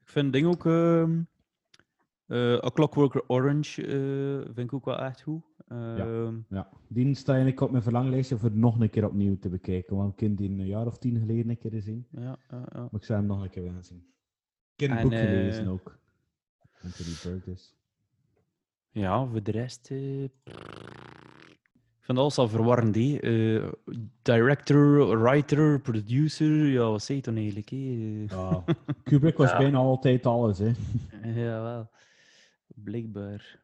Ik 0.00 0.08
vind 0.08 0.32
ding 0.32 0.46
ook... 0.46 0.66
ehm 0.66 1.20
eh, 2.30 2.64
A 2.64 2.70
Clockwork 2.70 3.24
Orange 3.26 3.82
eh, 3.86 4.54
vind 4.54 4.58
ik 4.58 4.72
ook 4.72 4.84
wel 4.84 4.98
echt 4.98 5.22
goed. 5.22 5.42
Ehm, 5.70 6.34
Ja, 6.48 6.68
die 6.88 7.14
sta 7.14 7.36
ik 7.36 7.60
op 7.60 7.70
mijn 7.70 7.82
verlanglijstje 7.82 8.38
voor 8.38 8.50
nog 8.52 8.80
een 8.80 8.90
keer 8.90 9.04
opnieuw 9.06 9.38
te 9.38 9.48
bekijken. 9.48 9.96
Want 9.96 10.10
ik 10.10 10.16
ken 10.16 10.34
die 10.34 10.48
een 10.50 10.66
jaar 10.66 10.86
of 10.86 10.98
tien 10.98 11.18
geleden 11.18 11.48
een 11.48 11.58
keer 11.58 11.70
gezien. 11.70 12.06
ja, 12.10 12.20
ja, 12.20 12.36
ja. 12.72 12.80
Maar 12.80 12.88
ik 13.00 13.04
zou 13.04 13.18
hem 13.18 13.28
nog 13.28 13.42
een 13.42 13.50
keer 13.50 13.62
willen 13.62 13.84
zien. 13.84 14.04
Ik 14.76 14.80
heb 14.80 14.90
het 14.90 14.98
En, 14.98 15.04
boek 15.04 15.12
eh, 15.12 15.18
gelezen 15.20 15.66
ook. 15.66 15.98
Anthony 16.82 17.14
Burgess. 17.24 17.74
Ja, 18.90 19.26
voor 19.26 19.42
de 19.42 19.50
rest. 19.50 19.90
eh, 19.90 20.22
ik 20.24 20.32
vind 22.06 22.18
alles 22.18 22.38
al 22.38 22.48
verwarrend. 22.48 22.96
Eh, 22.96 23.68
director, 24.22 25.18
writer, 25.22 25.80
producer. 25.80 26.66
Ja, 26.66 26.90
wat 26.90 27.02
zei 27.02 27.18
je 27.18 27.24
dan 27.24 27.36
eigenlijk? 27.36 27.70
Ja, 28.30 28.64
Kubrick 29.02 29.36
was 29.36 29.50
Ja. 29.52 29.58
bijna 29.58 29.78
altijd 29.78 30.26
alles, 30.26 30.58
hè. 30.58 30.72
Jawel. 31.34 31.90
Blijkbaar. 32.66 33.59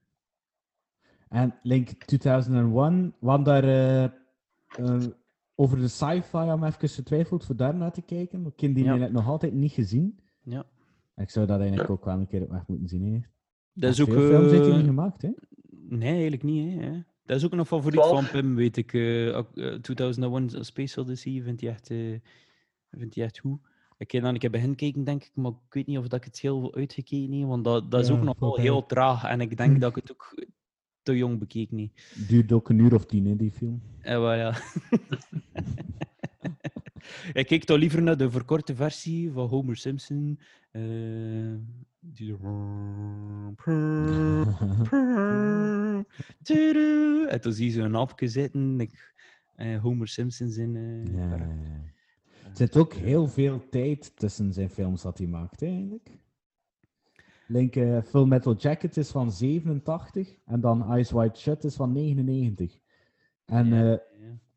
En 1.28 1.54
Link 1.62 1.88
2001, 1.88 3.14
want 3.18 3.44
daar 3.44 3.64
eh, 3.64 4.04
eh, 4.04 4.10
over 5.54 5.78
de 5.78 5.88
sci-fi 5.88 6.36
had 6.36 6.58
me 6.60 6.66
even 6.66 6.88
getwijfeld 6.88 7.44
voor 7.44 7.56
daar 7.56 7.74
naar 7.74 7.92
te 7.92 8.02
kijken. 8.02 8.46
Ik 8.46 8.60
heb 8.60 8.74
die 8.74 8.84
Ja. 8.84 8.94
net 8.96 9.12
nog 9.12 9.26
altijd 9.28 9.52
niet 9.54 9.72
gezien. 9.72 10.18
Ja. 10.42 10.64
Ik 11.16 11.30
zou 11.30 11.46
dat 11.46 11.58
eigenlijk 11.60 11.90
ook 11.90 12.04
wel 12.04 12.14
een 12.18 12.26
keer 12.26 12.42
op 12.42 12.50
weg 12.50 12.66
moeten 12.66 12.88
zien. 12.88 13.12
Hè. 13.12 13.20
Dat 13.72 13.90
is 13.92 14.00
ook. 14.00 14.12
Veel 14.12 14.20
films 14.28 14.50
heeft 14.50 14.62
hij 14.62 14.70
eh, 14.70 14.76
niet 14.76 14.86
gemaakt, 14.86 15.22
hè? 15.22 15.30
Nee, 15.88 16.12
eigenlijk 16.12 16.42
niet. 16.42 16.80
Hè. 16.80 16.90
Dat 17.24 17.36
is 17.36 17.44
ook 17.44 17.52
een 17.52 17.66
favoriet 17.66 18.00
Twaalf. 18.00 18.30
van 18.30 18.40
Pim, 18.40 18.54
weet 18.54 18.76
ik. 18.76 18.92
eh, 18.92 19.28
eh, 19.38 19.44
2001 19.80 20.50
A 20.56 20.62
Space 20.62 21.00
Odyssey 21.00 21.42
vindt 21.42 21.60
hij 21.60 21.70
echt, 21.70 21.90
eh, 21.90 22.18
vindt 22.90 23.14
hij 23.14 23.24
echt 23.24 23.38
goed. 23.38 23.58
Ik 23.98 24.10
heb 24.10 24.22
dan 24.22 24.32
een 24.32 24.38
keer 24.40 24.50
begin 24.50 24.74
kijken, 24.74 25.04
denk 25.04 25.22
ik, 25.24 25.30
maar 25.34 25.50
ik 25.50 25.74
weet 25.74 25.86
niet 25.86 25.98
of 25.98 26.08
dat 26.08 26.18
ik 26.18 26.24
het 26.24 26.38
heel 26.40 26.68
gekeken 26.72 27.32
heb, 27.38 27.48
want 27.48 27.64
dat, 27.64 27.90
dat 27.90 28.00
is 28.00 28.08
Ja, 28.08 28.14
ook 28.14 28.22
nog 28.22 28.38
wel 28.38 28.56
heel 28.56 28.86
traag. 28.86 29.24
En 29.24 29.40
ik 29.40 29.56
denk 29.56 29.80
dat 29.80 29.96
ik 29.96 30.02
het 30.02 30.12
ook 30.12 30.34
te 31.06 31.16
jong 31.16 31.38
bekeken 31.38 31.78
heb. 31.78 31.88
Duurt 32.28 32.52
ook 32.52 32.68
een 32.68 32.78
uur 32.78 32.94
of 32.94 33.06
tien, 33.06 33.26
hè, 33.26 33.36
die 33.36 33.50
film. 33.50 33.82
Eh, 34.00 34.18
wel, 34.18 34.34
ja. 34.34 34.54
ik 37.40 37.46
kijk 37.46 37.64
toch 37.64 37.78
liever 37.78 38.02
naar 38.02 38.16
de 38.16 38.30
verkorte 38.30 38.74
versie 38.74 39.30
van 39.30 39.48
Homer 39.48 39.76
Simpson. 39.76 40.38
eh, 40.70 40.82
die... 42.00 42.36
En 47.28 47.40
toen 47.40 47.52
zie 47.52 47.72
je 47.72 47.90
apje 47.92 48.28
zitten. 48.28 48.80
Ik, 48.80 49.14
eh, 49.54 49.80
Homer 49.82 50.08
Simpson 50.08 50.50
in. 50.52 50.76
eh, 50.76 51.04
Ja, 51.14 51.28
waar- 51.28 51.38
ja, 51.38 51.46
ja. 51.46 51.84
Er 52.44 52.56
zit 52.56 52.76
ook 52.76 52.94
heel 52.94 53.28
veel 53.28 53.68
tijd 53.70 54.16
tussen 54.16 54.52
zijn 54.52 54.70
films 54.70 55.02
dat 55.02 55.18
hij 55.18 55.26
maakt, 55.26 55.62
eigenlijk. 55.62 56.08
Link, 57.46 57.76
eh, 57.76 57.98
Full 58.02 58.24
Metal 58.26 58.54
Jacket 58.56 58.96
is 58.96 59.10
van 59.10 59.32
87 59.32 60.36
en 60.44 60.60
dan 60.60 60.90
Eyes 60.92 61.10
Wide 61.10 61.36
Shut 61.36 61.64
is 61.64 61.74
van 61.76 61.92
99. 61.92 62.78
En 63.44 63.66
Ja, 63.66 63.82
eh, 63.82 63.90
ja. 63.90 63.98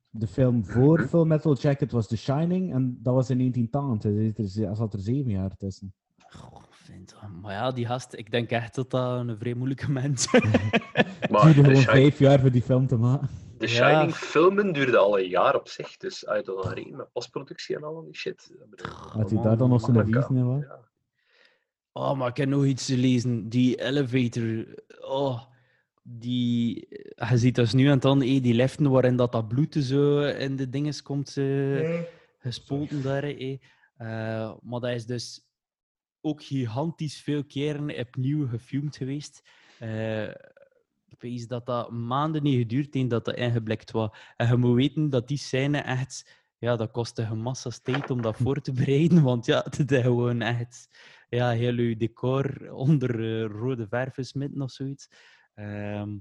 de 0.09 0.27
film 0.27 0.65
voor 0.65 0.99
Full 1.07 1.25
Metal 1.25 1.55
Jacket 1.57 1.91
was 1.91 2.07
The 2.07 2.17
Shining 2.17 2.73
en 2.73 2.99
dat 3.03 3.13
was 3.13 3.29
in 3.29 3.37
1980. 3.37 4.11
Dus 4.11 4.45
er 4.45 4.51
zit 4.51 4.63
er- 4.63 4.69
er 4.69 4.75
zat 4.75 4.93
er 4.93 4.99
zeven 4.99 5.31
jaar 5.31 5.55
tussen. 5.57 5.93
Goh, 6.29 6.61
vind 6.69 7.15
Maar 7.41 7.53
ja, 7.53 7.71
die 7.71 7.85
gast, 7.85 8.13
ik 8.13 8.31
denk 8.31 8.49
echt 8.49 8.75
dat 8.75 8.89
dat 8.91 9.19
een 9.27 9.37
vrij 9.37 9.53
moeilijke 9.53 9.91
mens 9.91 10.27
Maar 10.31 11.45
Het 11.45 11.53
duurde 11.53 11.63
gewoon 11.69 11.81
vijf 11.81 12.19
jaar 12.19 12.39
voor 12.39 12.51
die 12.51 12.61
film 12.61 12.87
te 12.87 12.97
maken. 12.97 13.27
The 13.57 13.67
Ja. 13.67 13.71
Shining 13.73 14.13
filmen 14.15 14.73
duurde 14.73 14.97
al 14.97 15.19
een 15.19 15.27
jaar 15.29 15.55
op 15.55 15.67
zich. 15.67 15.97
Dus 15.97 16.27
uit 16.27 16.45
de 16.45 16.71
reden 16.73 16.95
met 16.97 17.11
postproductie 17.11 17.75
en 17.75 17.83
al 17.83 18.03
die 18.03 18.15
shit. 18.15 18.51
Had 19.11 19.29
hij 19.31 19.41
daar 19.41 19.57
dan 19.57 19.69
nog 19.69 19.81
vies 19.85 20.27
in 20.29 20.45
was? 20.45 20.63
ja. 20.63 20.79
Oh, 21.93 22.17
maar 22.17 22.29
ik 22.29 22.37
heb 22.37 22.49
nog 22.49 22.65
iets 22.65 22.85
te 22.85 22.97
lezen. 22.97 23.49
Die 23.49 23.81
elevator. 23.81 24.65
Oh, 25.01 25.41
die, 26.03 26.87
je 27.29 27.37
ziet 27.37 27.55
dus 27.55 27.73
nu 27.73 27.89
en 27.89 27.99
dan 27.99 28.21
eh, 28.21 28.41
die 28.41 28.53
liften 28.53 28.89
waarin 28.89 29.15
dat, 29.15 29.31
dat 29.31 29.47
bloed 29.47 29.73
zo 29.79 30.19
in 30.21 30.55
de 30.55 30.69
dinges 30.69 31.01
komt 31.01 31.37
eh, 31.37 32.01
gespoten 32.39 33.01
daar. 33.01 33.23
eh. 33.23 33.57
Eh, 33.97 34.53
maar 34.61 34.79
dat 34.79 34.91
is 34.91 35.05
dus 35.05 35.47
ook 36.21 36.43
gigantisch 36.43 37.21
veel 37.21 37.43
keren 37.43 37.97
opnieuw 37.99 38.47
gefilmd 38.47 38.95
geweest. 38.97 39.41
Ik 41.07 41.21
weet 41.21 41.49
dat 41.49 41.65
dat 41.65 41.91
maanden 41.91 42.43
niet 42.43 42.57
geduurd 42.57 42.93
heeft 42.93 43.09
dat 43.09 43.25
dat 43.25 43.35
ingeblikt 43.35 43.91
was. 43.91 44.09
En 44.37 44.47
je 44.47 44.55
moet 44.55 44.75
weten 44.75 45.09
dat 45.09 45.27
die 45.27 45.37
scène 45.37 45.77
echt... 45.77 46.37
Ja, 46.59 46.75
dat 46.75 46.91
kostte 46.91 47.21
een 47.21 47.41
massa's 47.41 47.79
tijd 47.79 48.09
om 48.09 48.21
dat 48.21 48.37
voor 48.37 48.61
te 48.61 48.71
bereiden. 48.71 49.23
Want 49.23 49.45
ja, 49.45 49.65
het 49.69 49.91
is 49.91 50.01
gewoon 50.01 50.41
echt... 50.41 50.89
Ja, 51.29 51.49
heel 51.49 51.73
je 51.73 51.97
decor 51.97 52.71
onder 52.71 53.09
eh, 53.19 53.45
rode 53.45 53.87
verf 53.87 54.17
of 54.57 54.71
zoiets. 54.71 55.09
Ehm, 55.53 56.17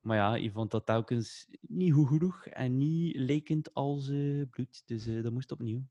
maar 0.00 0.16
ja, 0.16 0.34
je 0.34 0.50
vond 0.50 0.70
dat 0.70 0.86
telkens 0.86 1.48
niet 1.60 1.92
goed 1.92 2.08
genoeg 2.08 2.46
en 2.46 2.76
niet 2.76 3.16
lekend 3.16 3.74
als 3.74 4.08
eh, 4.08 4.42
bloed. 4.50 4.82
Dus 4.86 5.06
eh, 5.06 5.22
dat 5.22 5.32
moest 5.32 5.52
opnieuw. 5.52 5.82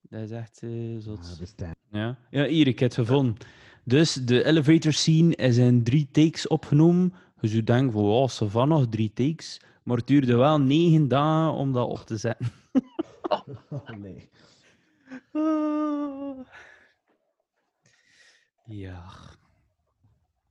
Dat 0.00 0.20
is 0.20 0.30
echt 0.30 0.64
zot. 0.98 1.54
Ah. 1.56 1.70
Ja, 1.90 2.18
ja 2.30 2.44
hier, 2.44 2.66
ik 2.66 2.78
heb 2.78 2.96
het 2.96 3.06
gevonden. 3.06 3.36
Dus 3.84 4.14
de 4.14 4.44
elevator 4.44 4.92
scene 4.92 5.34
is 5.34 5.56
in 5.56 5.82
drie 5.82 6.08
takes 6.10 6.46
opgenomen. 6.48 7.14
Dus 7.40 7.52
je 7.52 7.62
denkt 7.62 7.92
van, 7.92 8.02
wow, 8.02 8.28
ze 8.28 8.48
van 8.48 8.68
nog 8.68 8.88
drie 8.88 9.12
takes. 9.12 9.60
Maar 9.82 9.96
het 9.96 10.06
duurde 10.06 10.36
wel 10.36 10.60
negen 10.60 11.08
dagen 11.08 11.52
om 11.58 11.72
dat 11.72 11.88
op 11.88 11.98
te 11.98 12.16
zetten. 12.16 12.46
Oh, 13.70 13.88
nee. 13.98 14.28
Ah. 15.32 16.38
Ja. 18.66 19.04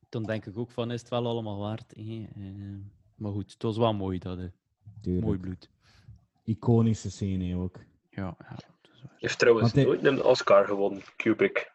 Dan 0.09 0.23
denk 0.23 0.45
ik 0.45 0.57
ook 0.57 0.71
van, 0.71 0.91
is 0.91 0.99
het 0.99 1.09
wel 1.09 1.27
allemaal 1.27 1.57
waard? 1.59 1.93
hè? 1.95 2.27
Eh, 2.35 2.75
maar 3.15 3.31
goed, 3.31 3.51
het 3.51 3.61
was 3.63 3.77
wel 3.77 3.93
mooi, 3.93 4.19
dat. 4.19 4.37
hè. 4.37 4.47
Tuurlijk. 5.01 5.25
Mooi 5.25 5.37
bloed. 5.39 5.69
Iconische 6.43 7.11
scène 7.11 7.55
ook. 7.57 7.77
Ja, 8.09 8.35
ja. 8.39 8.57
heeft 9.17 9.39
trouwens 9.39 9.73
Want 9.73 9.75
hij- 9.75 9.85
nooit 9.95 10.05
een 10.05 10.23
Oscar 10.23 10.65
gewonnen, 10.65 11.01
Kubrick. 11.15 11.71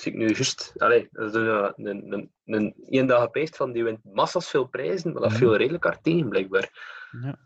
Zie 0.00 0.12
ik 0.12 0.18
nu 0.18 0.24
juist. 0.26 0.72
Allee, 0.76 1.08
dat 1.10 1.28
is 1.28 1.34
een, 1.34 1.72
een, 1.76 2.12
een, 2.12 2.30
een, 2.44 2.74
een 2.88 3.06
dag 3.06 3.22
gepeest 3.22 3.56
van 3.56 3.72
die 3.72 3.84
wint 3.84 3.98
massas 4.04 4.48
veel 4.50 4.66
prijzen, 4.66 5.12
maar 5.12 5.20
dat 5.22 5.30
Mhm. 5.30 5.38
viel 5.40 5.56
redelijk 5.56 5.84
hard 5.84 6.02
tegen, 6.02 6.28
blijkbaar. 6.28 6.70
Ja. 7.22 7.36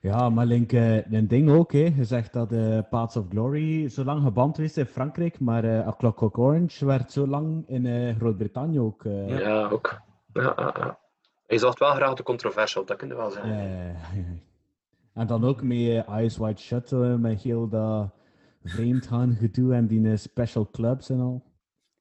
Ja, 0.00 0.28
maar 0.30 0.46
Link, 0.46 0.72
eh, 0.72 1.12
een 1.12 1.28
ding 1.28 1.50
ook, 1.50 1.72
hè. 1.72 1.92
Je 1.96 2.04
zegt 2.04 2.32
dat 2.32 2.52
eh 2.52 2.78
Paths 2.90 3.16
of 3.16 3.26
Glory 3.28 3.88
zo 3.88 4.04
lang 4.04 4.22
geband 4.22 4.58
is 4.58 4.76
in 4.76 4.86
Frankrijk, 4.86 5.40
maar 5.40 5.64
eh 5.64 5.86
A 5.86 5.94
Clockwork 5.98 6.38
Orange 6.38 6.84
werd 6.86 7.12
zo 7.12 7.26
lang 7.26 7.68
in 7.68 7.86
eh, 7.86 8.16
Groot-Brittannië 8.16 8.80
ook. 8.80 9.04
eh, 9.04 9.38
Ja, 9.38 9.68
ook. 9.68 10.00
Ja, 10.32 10.42
ja, 10.56 10.74
ja. 10.78 10.98
Hij 11.46 11.58
zag 11.58 11.78
wel 11.78 11.90
graag 11.94 12.14
de 12.14 12.22
controversial, 12.22 12.84
dat 12.84 12.96
kun 12.96 13.08
je 13.08 13.14
wel 13.16 13.30
zeggen. 13.30 13.52
eh, 13.52 14.16
en 15.20 15.26
dan 15.26 15.44
ook 15.44 15.62
met 15.62 16.04
Eyes 16.06 16.36
Wide 16.36 16.60
Shut, 16.60 16.90
met 17.18 17.42
heel 17.42 17.68
dat 17.68 18.10
vreemd 18.64 19.06
gaan 19.06 19.34
gedoe 19.34 19.74
en 19.74 19.86
die 19.86 20.16
special 20.16 20.68
clubs 20.70 21.10
en 21.10 21.20
al. 21.20 21.42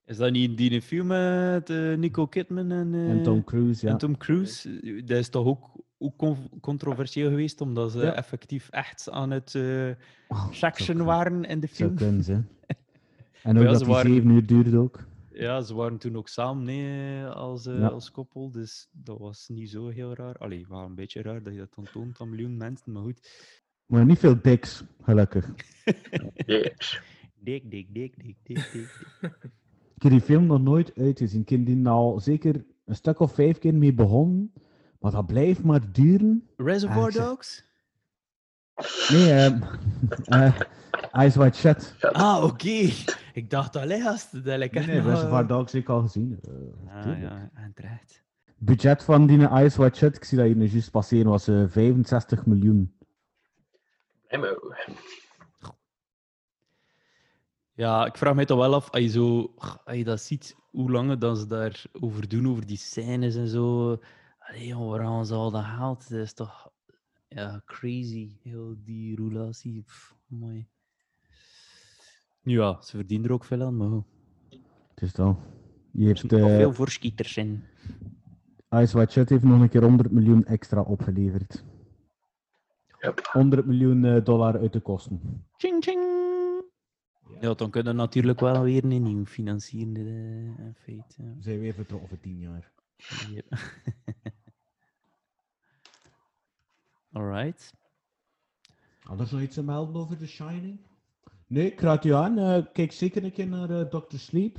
Is 0.10 0.18
dat 0.18 0.32
niet 0.32 0.58
die 0.58 0.82
film 0.82 1.08
met 1.08 1.70
eh, 1.70 1.94
Nico 1.98 2.28
Kidman 2.28 2.72
en, 2.72 2.94
eh, 2.94 3.10
En 3.10 3.24
Tom 3.24 3.44
Cruise, 3.44 3.86
ja. 3.86 3.92
en 3.92 3.98
Tom 3.98 4.18
Cruise? 4.18 4.80
Dat 5.06 5.18
is 5.18 5.30
toch 5.30 5.46
ook, 5.46 5.70
ook 5.98 6.18
con- 6.18 6.50
controversieel 6.62 7.30
geweest, 7.30 7.62
omdat 7.62 7.92
ze 7.92 8.00
Ja. 8.00 8.14
effectief 8.16 8.70
echt 8.70 9.10
aan 9.12 9.32
het 9.32 9.50
section 10.52 10.98
zo- 10.98 11.04
waren 11.04 11.44
in 11.44 11.60
de 11.60 11.68
Zo 11.68 11.74
film. 11.74 11.96
kunnen 11.96 12.24
ze. 12.24 12.34
En 13.44 13.58
ook 13.58 13.64
ja, 13.64 13.70
dat 13.70 13.78
ze 13.80 13.84
die 13.86 13.94
waren- 13.94 14.12
zeven 14.14 14.30
uur 14.30 14.46
duurde 14.46 14.78
ook. 14.78 15.08
Ja, 15.34 15.62
ze 15.62 15.74
waren 15.76 15.98
toen 15.98 16.16
ook 16.18 16.28
samen 16.28 16.64
nee, 16.64 17.24
als, 17.26 17.66
eh, 17.66 17.80
Ja. 17.80 17.88
als 17.88 18.12
koppel, 18.12 18.52
dus 18.52 18.90
dat 18.92 19.18
was 19.18 19.48
niet 19.48 19.70
zo 19.70 19.88
heel 19.88 20.14
raar. 20.14 20.36
Allee, 20.38 20.66
wel 20.70 20.80
een 20.86 20.96
beetje 20.96 21.22
raar 21.22 21.44
dat 21.44 21.54
je 21.54 21.60
dat 21.60 21.74
dan 21.76 21.88
toont 21.92 22.20
aan 22.22 22.30
miljoen 22.30 22.58
mensen, 22.58 22.92
maar 22.92 23.02
goed. 23.04 23.30
Maar 23.86 24.06
niet 24.06 24.20
veel 24.20 24.42
diks, 24.42 24.84
gelukkig. 25.02 25.50
Dik, 27.42 27.72
dik, 27.72 27.94
dik, 27.94 28.14
dik, 28.24 28.36
dik, 28.44 28.70
dik. 28.74 29.08
Ik 30.00 30.06
heb 30.06 30.12
die 30.14 30.22
film 30.22 30.46
nog 30.46 30.62
nooit 30.62 30.92
uitgezien. 30.98 31.42
Ik 31.42 31.50
heb 31.50 31.66
die 31.66 31.88
al 31.88 32.20
zeker 32.20 32.66
een 32.86 32.96
stuk 32.96 33.20
of 33.20 33.34
vijf 33.34 33.58
keer 33.58 33.74
mee 33.74 33.94
begonnen. 33.94 34.54
Maar 35.00 35.12
dat 35.12 35.26
blijft 35.28 35.64
maar 35.64 35.92
duren. 35.92 36.48
Reservoir 36.58 37.06
Ah, 37.06 37.12
zeg- 37.14 37.26
Dogs? 37.26 37.64
Nee, 39.12 39.32
ehm 39.34 39.62
eh 40.44 40.60
Eyes 41.12 41.36
Wide 41.36 41.56
Shut. 41.56 41.96
Ah, 42.02 42.44
oké. 42.44 42.90
Ik 43.34 43.50
dacht 43.50 43.76
alleen 43.76 44.08
als 44.08 44.32
het 44.32 44.46
dat 44.46 44.62
ik 44.62 44.72
Nee, 44.74 44.86
nee, 44.86 44.96
nog, 45.02 45.06
Reservoir 45.06 45.42
eh, 45.42 45.48
Dogs 45.48 45.72
heb 45.72 45.82
ik 45.82 45.90
al 45.90 46.02
gezien. 46.02 46.40
Eh, 46.88 47.06
Ah, 47.12 47.22
ja, 47.22 47.50
en 47.54 47.72
terecht. 47.76 48.24
Budget 48.58 49.04
van 49.04 49.26
die 49.28 49.48
Eyes 49.48 49.76
Wide 49.76 49.96
Shut, 49.96 50.16
ik 50.16 50.24
zie 50.24 50.38
dat 50.38 50.48
hier 50.48 50.56
nu 50.56 50.66
juist 50.66 50.92
passeren, 50.92 51.30
was 51.32 51.48
eh 51.48 51.64
65 51.68 52.46
miljoen. 52.46 52.94
Maar, 54.30 54.58
Ja, 57.80 58.06
ik 58.06 58.18
vraag 58.18 58.36
me 58.36 58.46
toch 58.46 58.58
wel 58.58 58.74
af, 58.74 58.90
als 58.90 59.02
je, 59.02 59.10
zo, 59.10 59.54
als 59.58 59.98
je 59.98 60.04
dat 60.04 60.22
ziet, 60.22 60.56
hoe 60.72 60.92
lang 60.92 61.18
dan 61.18 61.38
ze 61.38 61.48
daarover 61.48 62.28
doen, 62.28 62.48
over 62.48 62.66
die 62.66 62.78
scènes 62.78 63.36
en 63.36 63.48
zo. 63.48 63.98
Allee, 64.40 64.68
joh, 64.68 64.90
waar 64.90 65.02
halen 65.02 65.26
ze 65.26 65.34
al 65.34 65.52
dat 65.52 65.64
geld? 65.64 66.10
Dat 66.10 66.20
is 66.20 66.34
toch 66.34 66.72
ja, 67.28 67.62
crazy, 67.66 68.38
heel 68.44 68.76
die 68.84 69.16
roulatie. 69.16 69.82
Pff, 69.82 70.16
mooi. 70.28 70.68
Ja, 72.42 72.82
ze 72.82 72.98
verdienen 72.98 73.28
er 73.28 73.34
ook 73.34 73.46
veel 73.46 73.62
aan, 73.62 73.78
maar 73.78 73.90
goed. 73.90 74.06
Het 74.90 75.02
is 75.02 75.14
dan. 75.14 75.40
Je 75.92 76.14
er 76.14 76.40
nog 76.40 76.50
eh, 76.50 76.56
veel 76.56 76.74
voorschieters 76.74 77.38
in. 77.38 77.64
Wide 78.70 79.08
Shut 79.10 79.30
heeft 79.30 79.44
nog 79.44 79.62
een 79.62 79.70
keer 79.70 79.84
100 79.84 80.12
miljoen 80.12 80.46
extra 80.46 80.82
opgeleverd. 80.82 81.64
Yep. 83.00 83.30
100 83.32 83.66
miljoen 83.66 84.06
eh, 84.06 84.24
dollar 84.24 84.60
uit 84.60 84.74
de 84.74 84.80
kosten. 84.80 85.46
Ching, 85.58 85.84
ching. 85.84 86.09
Ja, 87.42 87.54
dan 87.54 87.70
kunnen 87.70 87.96
we 87.96 88.00
natuurlijk 88.02 88.40
wel 88.40 88.62
weer 88.64 88.84
een 88.84 89.04
nieuw 89.04 89.26
financieren, 89.26 90.06
eh, 90.58 90.66
in 90.66 90.76
feite. 90.78 91.24
Ja. 91.24 91.34
We 91.36 91.42
zijn 91.42 91.60
weer 91.60 91.74
vertrokken 91.74 92.10
voor 92.10 92.20
10 92.20 92.40
jaar. 92.40 92.72
Yep. 93.30 93.46
Alright. 97.14 97.74
Anders 99.04 99.32
nog 99.32 99.42
iets 99.42 99.54
te 99.56 99.64
melden 99.64 99.96
over 100.02 100.18
The 100.18 100.28
Shining? 100.28 100.80
Nee, 101.48 101.72
ik 101.72 101.80
raad 101.82 102.06
u 102.06 102.14
aan. 102.14 102.38
eh, 102.38 102.66
kijk 102.74 102.92
zeker 102.92 103.24
een 103.24 103.32
keer 103.32 103.48
naar 103.48 103.70
eh, 103.70 103.82
Dr. 103.86 104.18
Sleep. 104.18 104.56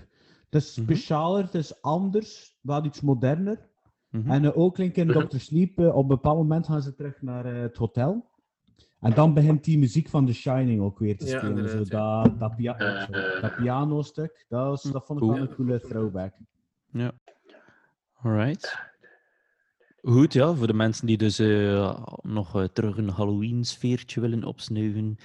Het 0.51 0.63
is 0.63 0.77
Mhm. 0.77 0.85
specialer, 0.87 1.45
het 1.45 1.55
is 1.55 1.83
anders, 1.83 2.59
wel 2.61 2.85
iets 2.85 3.01
moderner. 3.01 3.69
Mhm. 4.11 4.31
En 4.31 4.55
ook 4.55 4.79
link 4.79 4.97
in 4.97 5.07
Mhm. 5.07 5.27
Dr. 5.27 5.39
Sleep, 5.39 5.79
op 5.79 6.03
een 6.03 6.07
bepaald 6.07 6.37
moment 6.37 6.67
gaan 6.67 6.83
ze 6.83 6.95
terug 6.95 7.23
naar 7.23 7.45
het 7.45 7.77
hotel. 7.77 8.30
En 9.01 9.15
dan 9.15 9.35
begint 9.35 9.65
die 9.65 9.79
muziek 9.79 10.09
van 10.09 10.27
The 10.27 10.33
Shining 10.33 10.81
ook 10.81 10.99
weer 10.99 11.17
te 11.17 11.27
spelen. 11.27 11.69
zo, 11.69 11.79
ja. 11.79 12.23
dat, 12.23 12.39
dat, 12.39 12.57
pia 12.57 12.79
Eh, 12.79 13.03
sorry, 13.03 13.41
dat 13.41 13.57
pianostuk, 13.57 14.45
dat, 14.49 14.67
was, 14.67 14.83
dat 14.83 15.07
vond 15.07 15.23
ik 15.23 15.29
wel 15.29 15.39
een 15.39 15.55
coole 15.55 15.81
throwback. 15.81 16.35
Ja. 16.93 17.13
Alright. 18.23 18.89
Goed, 20.03 20.33
ja, 20.33 20.55
voor 20.55 20.67
de 20.67 20.75
mensen 20.75 21.07
die 21.07 21.17
dus 21.17 21.39
eh, 21.39 22.05
nog 22.23 22.57
eh, 22.57 22.65
terug 22.65 22.97
een 22.97 23.09
Halloween-sfeertje 23.09 24.21
willen 24.21 24.45
opsnuiven, 24.45 25.19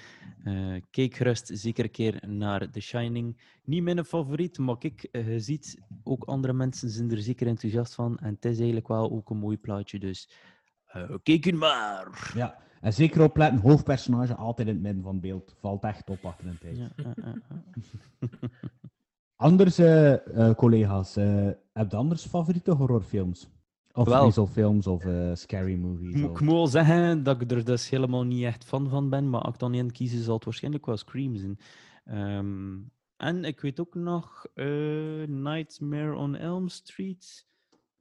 eh, 0.45 0.75
kijk 0.91 1.15
gerust 1.15 1.51
zeker 1.53 1.83
een 1.83 1.91
keer 1.91 2.23
naar 2.27 2.69
The 2.69 2.79
Shining. 2.79 3.41
Niet 3.63 3.83
mijn 3.83 4.05
favoriet, 4.05 4.57
maar 4.57 4.77
kijk, 4.77 5.07
eh, 5.11 5.31
je 5.31 5.39
ziet, 5.39 5.81
ook 6.03 6.23
andere 6.23 6.53
mensen 6.53 6.89
zijn 6.89 7.11
er 7.11 7.21
zeker 7.21 7.47
enthousiast 7.47 7.95
van. 7.95 8.17
En 8.17 8.33
het 8.33 8.45
is 8.45 8.55
eigenlijk 8.57 8.87
wel 8.87 9.11
ook 9.11 9.29
een 9.29 9.37
mooi 9.37 9.57
plaatje, 9.57 9.99
dus 9.99 10.29
eh, 10.85 11.15
kijk 11.23 11.45
u 11.45 11.53
maar. 11.53 12.31
Ja, 12.35 12.57
en 12.85 12.93
zeker 12.93 13.23
opletten, 13.23 13.59
hoofdpersonage 13.61 14.35
altijd 14.35 14.67
in 14.67 14.73
het 14.73 14.83
midden 14.83 15.03
van 15.03 15.11
het 15.13 15.21
beeld. 15.21 15.55
Valt 15.59 15.83
echt 15.83 16.09
op 16.09 16.25
achter 16.25 16.47
een 16.47 16.57
tijd. 16.57 16.77
Ja. 16.77 16.89
Anders, 19.35 19.77
eh, 19.77 20.47
eh, 20.49 20.55
collega's, 20.55 21.15
eh 21.15 21.49
heb 21.73 21.91
je 21.91 21.97
anders 21.97 22.25
favoriete 22.25 22.71
horrorfilms? 22.71 23.49
Of 23.93 24.07
Wel. 24.07 24.25
wezelfilms 24.25 24.87
of 24.87 25.05
eh, 25.05 25.31
scary 25.33 25.75
movies? 25.75 26.09
Ik 26.15 26.21
moet- 26.21 26.29
of- 26.29 26.35
Ik 26.39 26.45
moet 26.45 26.53
wel 26.53 26.67
zeggen 26.67 27.23
dat 27.23 27.41
ik 27.41 27.51
er 27.51 27.65
dus 27.65 27.89
helemaal 27.89 28.23
niet 28.23 28.43
echt 28.43 28.65
fan 28.65 28.89
van 28.89 29.09
ben, 29.09 29.29
maar 29.29 29.41
als 29.41 29.53
ik 29.53 29.59
dan 29.59 29.73
één 29.73 29.91
kiezen, 29.91 30.23
zal 30.23 30.35
het 30.35 30.43
waarschijnlijk 30.45 30.85
wel 30.85 30.97
Scream 30.97 31.35
zijn. 31.35 31.57
Ehm, 32.05 32.77
en 33.17 33.43
ik 33.43 33.59
weet 33.61 33.79
ook 33.79 33.95
nog 33.95 34.45
eh, 34.53 34.65
Nightmare 35.27 36.15
on 36.15 36.35
Elm 36.35 36.67
Street. 36.67 37.47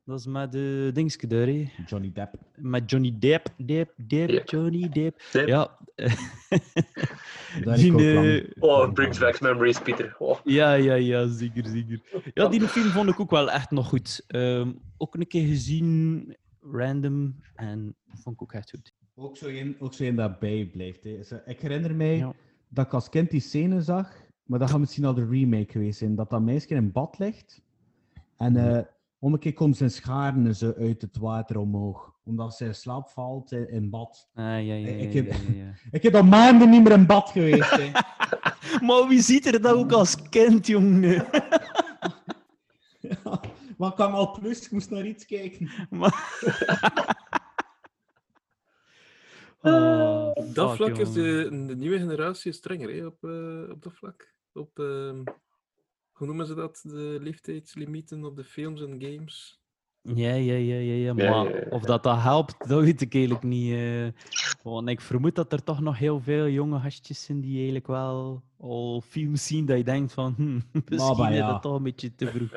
Dat 0.05 0.19
is 0.19 0.27
met 0.27 0.53
de 0.53 0.91
dingske 0.93 1.27
daar, 1.27 1.47
hè. 1.47 1.69
Johnny 1.87 2.11
Depp. 2.13 2.35
Met 2.57 2.91
Johnny 2.91 3.17
Depp, 3.19 3.47
Depp, 3.67 3.93
Depp. 3.97 4.49
Johnny 4.49 4.89
Depp. 4.89 5.21
Depp. 5.33 5.49
Ja. 5.49 5.79
Die, 7.77 7.93
ook 7.93 8.01
eh, 8.01 8.45
Oh, 8.59 8.93
brings 8.93 9.19
back 9.19 9.41
memories, 9.41 9.81
Pieter. 9.81 10.15
Oh. 10.19 10.39
Ja, 10.45 10.73
ja, 10.75 10.95
ja, 10.95 11.27
zeker, 11.27 11.67
zeker. 11.67 12.01
Ja, 12.35 12.49
die 12.49 12.61
film 12.69 12.89
vond 12.89 13.09
ik 13.09 13.21
ook 13.21 13.31
wel 13.31 13.51
echt 13.51 13.71
nog 13.71 13.89
goed. 13.89 14.25
Ehm, 14.27 14.73
ook 14.97 15.15
een 15.15 15.27
keer 15.27 15.47
gezien, 15.47 16.37
random, 16.61 17.41
en 17.55 17.95
vond 18.09 18.35
ik 18.37 18.43
ook 18.43 18.53
echt 18.53 18.71
goed. 18.71 18.93
Ook 19.15 19.37
zo 19.37 19.47
een, 19.49 19.77
ook 19.79 19.95
zo 19.95 20.05
een 20.05 20.15
dat 20.17 20.39
bijblijft. 20.39 21.05
Hè. 21.05 21.23
Zo, 21.23 21.41
ik 21.45 21.61
herinner 21.61 21.95
mij 21.95 22.17
Ja. 22.17 22.33
dat 22.69 22.87
ik 22.87 22.93
als 22.93 23.09
kind 23.09 23.31
die 23.31 23.41
scène 23.41 23.81
zag, 23.83 24.13
maar 24.45 24.59
dat 24.59 24.71
gaat 24.71 24.81
misschien 24.81 25.05
al 25.05 25.15
de 25.15 25.27
remake 25.27 25.73
geweest 25.73 25.99
zijn. 25.99 26.15
Dat 26.15 26.31
dat 26.31 26.43
meisje 26.43 26.69
in 26.75 26.93
bad 26.93 27.19
ligt. 27.19 27.63
En 28.37 28.53
Mhm. 28.53 28.83
Eh, 29.25 29.31
om 29.31 29.33
een 29.33 29.39
keer 29.39 29.53
komt 29.55 29.77
zijn 29.77 29.91
scharen 29.91 30.55
zo 30.55 30.73
uit 30.79 31.03
het 31.03 31.17
water 31.17 31.59
omhoog. 31.59 32.13
Omdat 32.25 32.55
ze 32.57 32.65
in 32.65 32.75
slaap 32.75 33.09
valt 33.09 33.53
in, 33.53 33.91
bad. 33.91 34.29
Ah, 34.35 34.45
ja, 34.45 34.59
ja, 34.59 34.75
ja, 34.75 34.89
Ik 34.89 35.13
ja, 35.13 35.23
heb- 35.23 35.33
ja, 35.33 35.55
ja. 35.55 35.73
Ik 35.99 36.03
heb 36.03 36.15
al 36.15 36.23
maanden 36.25 36.71
niet 36.71 36.83
meer 36.83 36.93
in 36.93 37.07
bad 37.07 37.31
geweest. 37.31 37.71
hè. 37.71 37.91
Maar 38.87 39.09
wie 39.09 39.21
ziet 39.21 39.47
er 39.47 39.61
dat 39.63 39.75
ook 39.75 39.93
als 39.93 40.29
kind, 40.29 40.67
jongen? 40.67 41.27
maar 43.79 43.89
ik 43.89 43.95
kwam 43.95 44.13
al 44.15 44.39
plus, 44.41 44.65
ik 44.65 44.71
moest 44.71 44.91
naar 44.91 45.07
iets 45.07 45.27
kijken. 45.27 45.71
Maar- 45.91 46.43
Oh, 49.61 50.31
Op 50.35 50.55
dat 50.55 50.69
fuck, 50.69 50.77
vlak 50.77 50.97
is 50.99 51.13
de 51.13 51.49
nieuwe 51.77 51.99
generatie 51.99 52.53
strenger, 52.53 52.95
hè, 52.95 53.07
op, 53.07 53.25
eh, 53.25 53.71
op 53.71 53.83
dat 53.83 53.93
vlak. 53.93 54.35
Op, 54.53 54.79
ehm, 54.79 55.23
hoe 56.15 56.27
noemen 56.27 56.47
ze 56.47 56.55
dat? 56.55 56.81
De 56.83 57.19
leeftijdslimieten 57.21 58.25
op 58.25 58.37
de 58.37 58.45
films 58.45 58.83
en 58.83 59.03
games. 59.03 59.63
Ja, 60.03 60.35
ja, 60.35 60.55
ja, 60.55 60.75
ja, 60.77 60.95
ja. 60.95 61.15
Maar 61.15 61.25
ja, 61.25 61.43
ja. 61.49 61.67
of 61.71 61.83
dat, 61.83 62.03
dat 62.03 62.21
helpt, 62.21 62.69
dat 62.69 62.83
weet 62.83 63.01
ik 63.01 63.15
eigenlijk 63.15 63.45
niet. 63.45 63.73
eh. 63.73 64.07
Want 64.63 64.89
ik 64.89 65.01
vermoed 65.01 65.35
dat 65.35 65.53
er 65.53 65.63
toch 65.63 65.81
nog 65.81 65.99
heel 65.99 66.21
veel 66.21 66.49
jonge 66.49 66.81
gastjes 66.81 67.25
zijn 67.25 67.41
die 67.41 67.55
eigenlijk 67.57 67.87
wel 67.87 68.43
al 68.59 69.03
films 69.09 69.47
zien 69.47 69.67
dat 69.67 69.77
je 69.77 69.85
denkt 69.85 70.13
van, 70.13 70.35
hm, 70.37 70.61
misschien 70.89 71.17
maar 71.17 71.31
is 71.33 71.39
ja. 71.39 71.51
dat 71.53 71.63
toch 71.63 71.77
een 71.77 71.83
beetje 71.83 72.15
te 72.15 72.27
vroeg. 72.27 72.51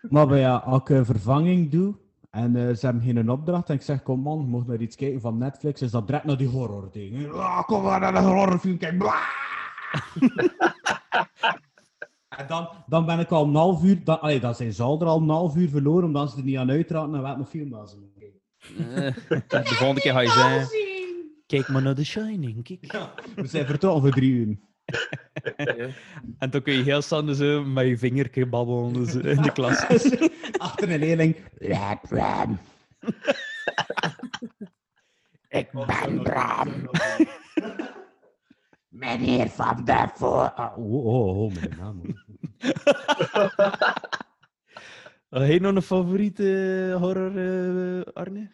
Maar 0.10 0.36
ja, 0.36 0.56
als 0.56 0.80
ik 0.80 0.88
een 0.88 1.04
vervanging 1.04 1.70
doe 1.70 1.94
en 2.30 2.56
eh, 2.56 2.74
ze 2.74 2.86
hebben 2.86 3.02
geen 3.04 3.30
opdracht 3.30 3.68
en 3.68 3.74
ik 3.74 3.82
zeg, 3.82 4.02
kom 4.02 4.20
man, 4.20 4.38
je 4.38 4.44
mag 4.46 4.66
naar 4.66 4.80
iets 4.80 4.96
kijken 4.96 5.20
van 5.20 5.38
Netflix, 5.38 5.82
is 5.82 5.90
dat 5.90 6.06
direct 6.06 6.24
naar 6.24 6.36
die 6.36 6.48
horror 6.48 6.88
ding. 6.92 7.32
Ah, 7.32 7.62
kom 7.62 7.82
maar 7.82 8.00
naar 8.00 8.14
een 8.14 8.24
horrorfilm 8.24 8.78
kijken. 8.78 9.06
En 12.36 12.46
dan, 12.46 12.68
dan 12.86 13.06
ben 13.06 13.18
ik 13.18 13.30
al 13.30 13.44
een 13.44 13.54
half 13.54 13.84
uur, 13.84 14.04
dan, 14.04 14.20
allee, 14.20 14.40
dan 14.40 14.54
zijn 14.54 14.72
ze 14.72 14.82
al 14.82 15.00
er 15.00 15.06
al 15.06 15.20
een 15.20 15.28
half 15.28 15.56
uur 15.56 15.68
verloren 15.68 16.04
omdat 16.04 16.30
ze 16.30 16.36
er 16.36 16.44
niet 16.44 16.56
aan 16.56 16.70
uitraden 16.70 17.10
naar 17.10 17.22
welke 17.22 17.44
film 17.44 17.70
dat 17.70 17.90
ze. 17.90 18.14
Eh, 18.78 19.64
de 19.64 19.74
volgende 19.74 20.00
keer 20.00 20.12
ga 20.12 20.20
je 20.20 20.30
zeggen, 20.30 20.68
kijk 21.46 21.68
maar 21.68 21.82
naar 21.82 21.94
The 21.94 22.04
Shining. 22.04 22.62
Kijk. 22.64 23.14
We 23.34 23.46
zijn 23.46 23.66
vertrokken 23.66 24.02
voor 24.02 24.10
drie 24.10 24.32
uur. 24.32 24.56
En 26.38 26.50
dan 26.50 26.62
kun 26.62 26.72
je 26.72 26.82
heel 26.82 27.02
snel 27.02 27.34
zo 27.34 27.64
met 27.64 27.86
je 27.86 27.98
vingertje 27.98 28.46
babbelen 28.46 28.92
dus, 28.92 29.14
in 29.14 29.42
de 29.42 29.52
klas. 29.52 29.86
Achter 30.58 30.90
een 30.90 30.98
leerling. 30.98 31.36
Bram. 32.08 32.58
Ik 35.48 35.70
ben 35.72 36.22
Bram. 36.22 36.68
Meneer 38.88 39.48
Van 39.48 39.84
der 39.84 40.10
Voor. 40.14 40.52
Ah, 40.52 40.78
oh, 40.78 41.06
oh, 41.06 41.38
oh, 41.38 41.52
mijn 41.54 41.74
naam. 41.78 42.02
Heb 45.30 45.48
je 45.50 45.60
nog 45.60 45.74
een 45.74 45.82
favoriete 45.82 46.96
horror, 46.98 47.36
eh, 47.36 48.12
Arne? 48.14 48.50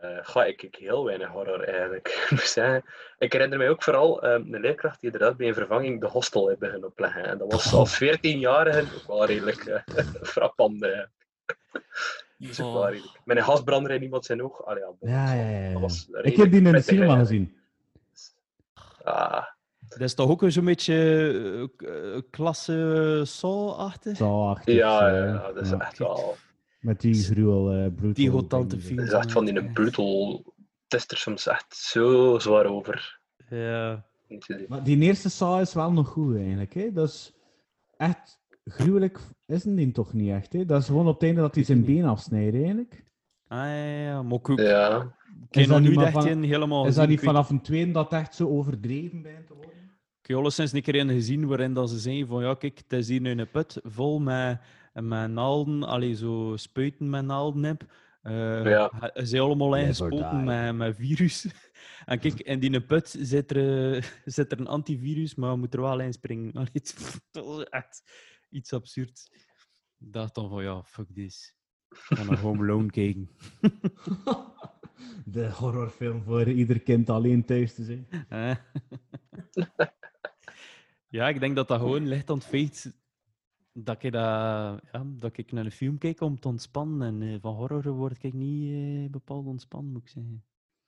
Eh, 0.00 0.18
ga 0.22 0.44
ik 0.44 0.56
kijk 0.56 0.76
heel 0.76 1.04
weinig 1.04 1.28
horror 1.28 1.60
eigenlijk. 1.64 2.08
Ik 2.24 2.30
moet 2.30 2.40
zeggen, 2.40 2.84
ik 3.18 3.32
herinner 3.32 3.58
mij 3.58 3.68
ook 3.70 3.82
vooral 3.82 4.22
ehm, 4.22 4.54
een 4.54 4.60
leerkracht 4.60 5.00
die 5.00 5.10
inderdaad 5.12 5.36
bij 5.36 5.48
een 5.48 5.54
vervanging 5.54 6.00
de 6.00 6.06
hostel 6.06 6.48
heeft 6.48 6.60
beginnen 6.60 6.88
opleggen. 6.88 7.24
En 7.24 7.38
dat 7.38 7.52
was 7.52 7.72
als 7.72 8.02
14-jarige 8.04 8.80
ook 8.80 9.06
wel 9.06 9.24
redelijk 9.24 9.64
eh, 9.64 9.82
frappant. 10.32 10.82
eh. 10.82 10.98
Dat 11.72 12.50
is 12.50 12.60
ook 12.60 12.72
wel 12.72 12.82
Oh. 12.82 12.88
redelijk. 12.88 13.20
Met 13.24 13.36
een 13.36 13.42
gasbrander 13.42 13.90
in 13.92 14.02
iemand 14.02 14.24
zijn 14.24 14.42
oog. 14.42 14.64
Allee, 14.64 14.82
ja, 15.00 15.34
Ja, 15.34 15.34
ja, 15.34 15.68
ja. 15.70 16.22
Ik 16.22 16.36
heb 16.36 16.50
die 16.50 16.62
in 16.62 16.72
de 16.72 16.80
cinema 16.82 17.18
gezien. 17.18 17.56
Ah, 19.02 19.44
Dat 19.92 20.00
is 20.08 20.14
toch 20.14 20.30
ook 20.30 20.44
zo'n 20.46 20.64
beetje 20.64 20.94
eh, 21.76 21.88
eh, 22.16 22.22
klasse 22.30 23.22
Saw-achtig? 23.26 24.16
Zo 24.16 24.48
achtig. 24.48 24.74
ja, 24.74 25.08
eh, 25.08 25.18
ja, 25.18 25.24
ja, 25.26 25.52
dat 25.52 25.62
is 25.64 25.70
ja. 25.70 25.78
echt 25.80 25.98
wel. 25.98 26.36
Met 26.80 27.00
die 27.00 27.14
gruwel, 27.14 27.72
eh 27.72 27.86
brutal. 27.94 28.12
Die 28.12 28.30
hotante 28.30 28.80
film. 28.80 28.96
Dat 28.96 29.06
is 29.06 29.12
echt 29.12 29.32
van 29.32 29.44
die 29.44 29.64
brutal. 29.72 30.42
Het 30.88 31.00
is 31.00 31.10
er 31.10 31.16
soms 31.16 31.46
echt 31.46 31.76
zo 31.76 32.38
zwaar 32.38 32.66
over. 32.66 33.20
Ja. 33.50 34.04
Maar 34.68 34.82
die 34.84 34.98
eerste 34.98 35.28
Saw 35.30 35.60
is 35.60 35.74
wel 35.74 35.92
nog 35.92 36.08
goed 36.08 36.36
eigenlijk. 36.36 36.74
Hè? 36.74 36.92
Dat 36.92 37.08
is 37.08 37.32
echt 37.96 38.40
gruwelijk. 38.64 39.20
Is 39.46 39.62
die 39.62 39.92
toch 39.92 40.12
niet 40.12 40.30
echt? 40.30 40.52
Hè? 40.52 40.64
Dat 40.64 40.80
is 40.80 40.86
gewoon 40.86 41.06
op 41.06 41.14
het 41.14 41.22
einde 41.22 41.40
dat 41.40 41.54
hij 41.54 41.64
zijn 41.64 41.84
been 41.84 42.04
afsnijdt 42.04 42.54
eigenlijk. 42.56 43.04
Ah, 43.48 43.58
ja, 43.58 43.84
ja, 43.84 44.22
maar 44.22 44.32
ook. 44.32 44.58
Ja, 44.58 45.14
Is 45.50 45.66
dat 45.66 45.80
nog 45.80 45.88
niet 45.90 46.00
echt 46.00 46.12
van- 46.12 46.26
in 46.28 46.42
helemaal 46.42 46.86
is 46.86 46.94
dat 46.94 47.04
gezien. 47.04 47.10
niet 47.10 47.20
vanaf 47.20 47.50
een 47.50 47.60
tweede 47.60 47.92
dat 47.92 48.12
echt 48.12 48.34
zo 48.34 48.48
overdreven 48.48 49.22
bent 49.22 49.46
te 49.46 49.54
worden? 49.54 49.81
Ik 50.22 50.28
heb 50.28 50.36
alleszins 50.36 50.72
een 50.72 50.82
keer 50.82 50.94
in 50.94 51.08
gezien 51.08 51.46
waarin 51.46 51.72
dat 51.74 51.90
ze 51.90 51.98
zeggen 51.98 52.26
van 52.26 52.42
ja, 52.42 52.54
kijk, 52.54 52.78
het 52.78 52.92
is 52.92 53.08
hier 53.08 53.20
nu 53.20 53.30
een 53.30 53.50
put 53.50 53.80
vol 53.82 54.20
met, 54.20 54.60
met 54.92 55.30
naalden, 55.30 55.82
allee, 55.82 56.14
zo 56.14 56.52
spuiten 56.56 57.10
met 57.10 57.24
naalden 57.24 57.62
heb. 57.62 57.82
Eh 58.22 58.64
Ja. 58.64 59.10
Ze 59.14 59.24
zijn 59.26 59.42
allemaal 59.42 59.76
ingespoten 59.76 60.44
met, 60.44 60.74
met 60.76 60.96
virus. 60.96 61.46
En 62.04 62.18
kijk, 62.18 62.40
in 62.40 62.60
die 62.60 62.80
put 62.80 63.16
zit 63.18 63.50
er, 63.50 63.94
eh, 63.96 64.02
zit 64.24 64.52
er 64.52 64.60
een 64.60 64.66
antivirus, 64.66 65.34
maar 65.34 65.50
je 65.50 65.56
moet 65.56 65.74
er 65.74 65.80
wel 65.80 66.00
in 66.00 66.12
springen. 66.12 66.52
Allee, 66.56 66.68
het- 66.72 67.20
Dat 67.30 67.58
is 67.58 67.64
echt 67.64 68.02
iets 68.50 68.72
absurd. 68.72 69.28
Ik 69.98 70.12
dacht 70.12 70.34
dan 70.34 70.48
van 70.48 70.62
ja, 70.62 70.82
fuck 70.82 71.06
this. 71.14 71.54
Ik 71.88 71.98
ga 71.98 72.22
naar 72.24 72.38
Home 72.38 72.62
Alone 72.62 72.90
kijken. 72.90 73.30
De 75.24 75.50
horrorfilm 75.50 76.22
voor 76.22 76.48
ieder 76.48 76.80
kind 76.80 77.10
alleen 77.10 77.44
thuis 77.44 77.74
te 77.74 77.84
zijn. 77.84 78.06
Ja, 81.12 81.28
ik 81.28 81.40
denk 81.40 81.56
dat 81.56 81.68
dat 81.68 81.80
gewoon 81.80 82.06
ligt 82.08 82.30
aan 82.30 82.36
het 82.36 82.46
feit 82.46 82.94
dat 83.72 84.02
ik, 84.02 84.12
dat, 84.12 84.22
ja, 84.92 85.04
dat 85.04 85.36
ik 85.36 85.52
naar 85.52 85.64
een 85.64 85.70
film 85.70 85.98
kijk 85.98 86.20
om 86.20 86.40
te 86.40 86.48
ontspannen. 86.48 87.06
En 87.08 87.22
eh, 87.28 87.40
van 87.40 87.54
horror 87.54 87.92
word 87.92 88.22
ik 88.22 88.32
niet 88.32 88.72
eh, 88.72 89.10
bepaald 89.10 89.46
ontspannen, 89.46 89.92
moet 89.92 90.02
ik 90.02 90.08
zeggen. 90.08 90.44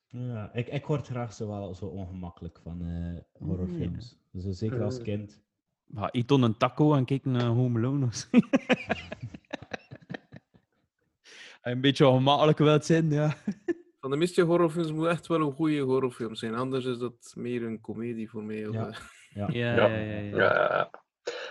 Ja, 0.08 0.52
ik, 0.52 0.68
ik 0.68 0.86
word 0.86 1.06
graag 1.06 1.32
zo 1.34 1.48
wel 1.48 1.74
zo 1.74 1.86
ongemakkelijk 1.86 2.58
van 2.62 2.86
eh, 2.86 3.20
horrorfilms. 3.32 4.18
Dus 4.30 4.58
zeker 4.58 4.82
als 4.82 5.02
kind. 5.02 5.42
Ja, 5.86 6.08
eet 6.12 6.28
dan 6.28 6.42
een 6.42 6.56
taco 6.56 6.94
en 6.94 7.04
kijk 7.04 7.24
naar 7.24 7.46
Home 7.46 7.78
Alone. 7.78 8.06
of 8.06 8.14
zo. 8.14 8.28
Een 11.62 11.80
beetje 11.80 12.06
ongemakkelijk 12.08 12.58
wilt 12.58 12.84
zijn, 12.84 13.10
ja. 13.10 13.36
Van 14.00 14.10
de 14.10 14.16
meeste 14.16 14.42
horrorfilms 14.42 14.92
moet 14.92 15.06
echt 15.06 15.26
wel 15.26 15.40
een 15.40 15.52
goede 15.52 15.80
horrorfilm 15.80 16.34
zijn. 16.34 16.54
Anders 16.54 16.84
is 16.84 16.98
dat 16.98 17.32
meer 17.36 17.62
een 17.62 17.80
komedie 17.80 18.30
voor 18.30 18.44
mij. 18.44 18.66
Of, 18.66 18.74
Ja. 18.74 18.92
Ja. 19.34 19.48
Ja, 19.50 19.74
Ja. 19.74 19.86
ja, 19.86 19.96
ja. 19.96 20.20
ja. 20.20 20.36
Ja, 20.36 20.90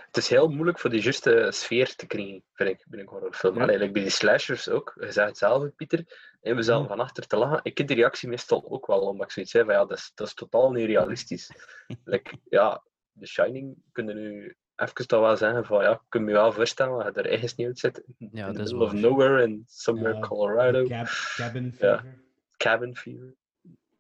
het 0.06 0.18
is 0.18 0.28
heel 0.30 0.48
moeilijk 0.48 0.80
voor 0.80 0.90
die 0.90 1.02
juiste 1.02 1.48
sfeer 1.54 1.96
te 1.96 2.08
krijgen, 2.08 2.44
vind 2.54 2.70
ik, 2.70 2.84
binnen 2.88 3.08
een 3.08 3.14
horrorfilm. 3.14 3.64
Like 3.64 3.92
bij 3.92 4.02
die 4.02 4.10
slashers 4.10 4.70
ook. 4.70 4.94
Je 5.00 5.12
zegt 5.12 5.28
het 5.28 5.38
zelf, 5.38 5.76
Pieter. 5.76 6.06
En 6.42 6.56
we 6.56 6.62
zaten 6.64 6.88
van 6.88 7.00
achter 7.00 7.28
te 7.28 7.38
lachen. 7.38 7.60
Ik 7.64 7.78
heb 7.78 7.88
die 7.88 7.96
reactie 7.96 8.30
meestal 8.30 8.66
ook 8.70 8.88
wel, 8.88 9.00
omdat 9.00 9.26
ik 9.26 9.32
zoiets 9.32 9.52
zei 9.52 9.66
van 9.66 9.74
ja, 9.74 9.86
dat 9.86 9.98
is, 9.98 10.12
dat 10.16 10.28
is 10.28 10.34
totaal 10.34 10.72
niet 10.72 10.86
realistisch. 10.86 11.52
like, 12.04 12.38
ja, 12.50 12.84
The 13.20 13.26
Shining 13.26 13.76
kunnen 13.92 14.16
nu 14.16 14.56
even 14.76 15.08
toch 15.08 15.20
wel 15.20 15.38
zeggen 15.38 15.66
van 15.66 15.84
ja, 15.84 15.92
ik 15.92 16.00
kan 16.10 16.24
me 16.24 16.32
wel 16.32 16.52
voorstellen 16.52 17.04
dat 17.04 17.16
je 17.16 17.22
er 17.22 17.32
ergens 17.32 17.56
niet 17.56 17.68
uit 17.68 17.80
zit. 17.80 18.04
Ja, 18.18 18.48
in 18.48 18.54
dat 18.54 18.64
is 18.64 18.70
the 18.70 18.76
middle 18.76 18.86
of 18.86 18.94
nowhere 18.94 19.44
in 19.44 19.64
somewhere 19.68 20.14
Ja, 20.16 20.20
Colorado. 20.20 20.88
Cab, 20.88 21.08
cabin 21.36 21.64
Ja. 21.66 21.72
fever. 21.98 22.22
Cabin 22.58 22.96
fever. 22.96 23.34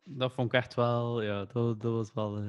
Dat 0.03 0.31
vond 0.33 0.53
ik 0.53 0.59
echt 0.59 0.73
wel, 0.73 1.21
ja, 1.21 1.45
dat, 1.45 1.81
dat 1.81 1.91
was 1.93 2.13
wel... 2.13 2.37
eh, 2.37 2.43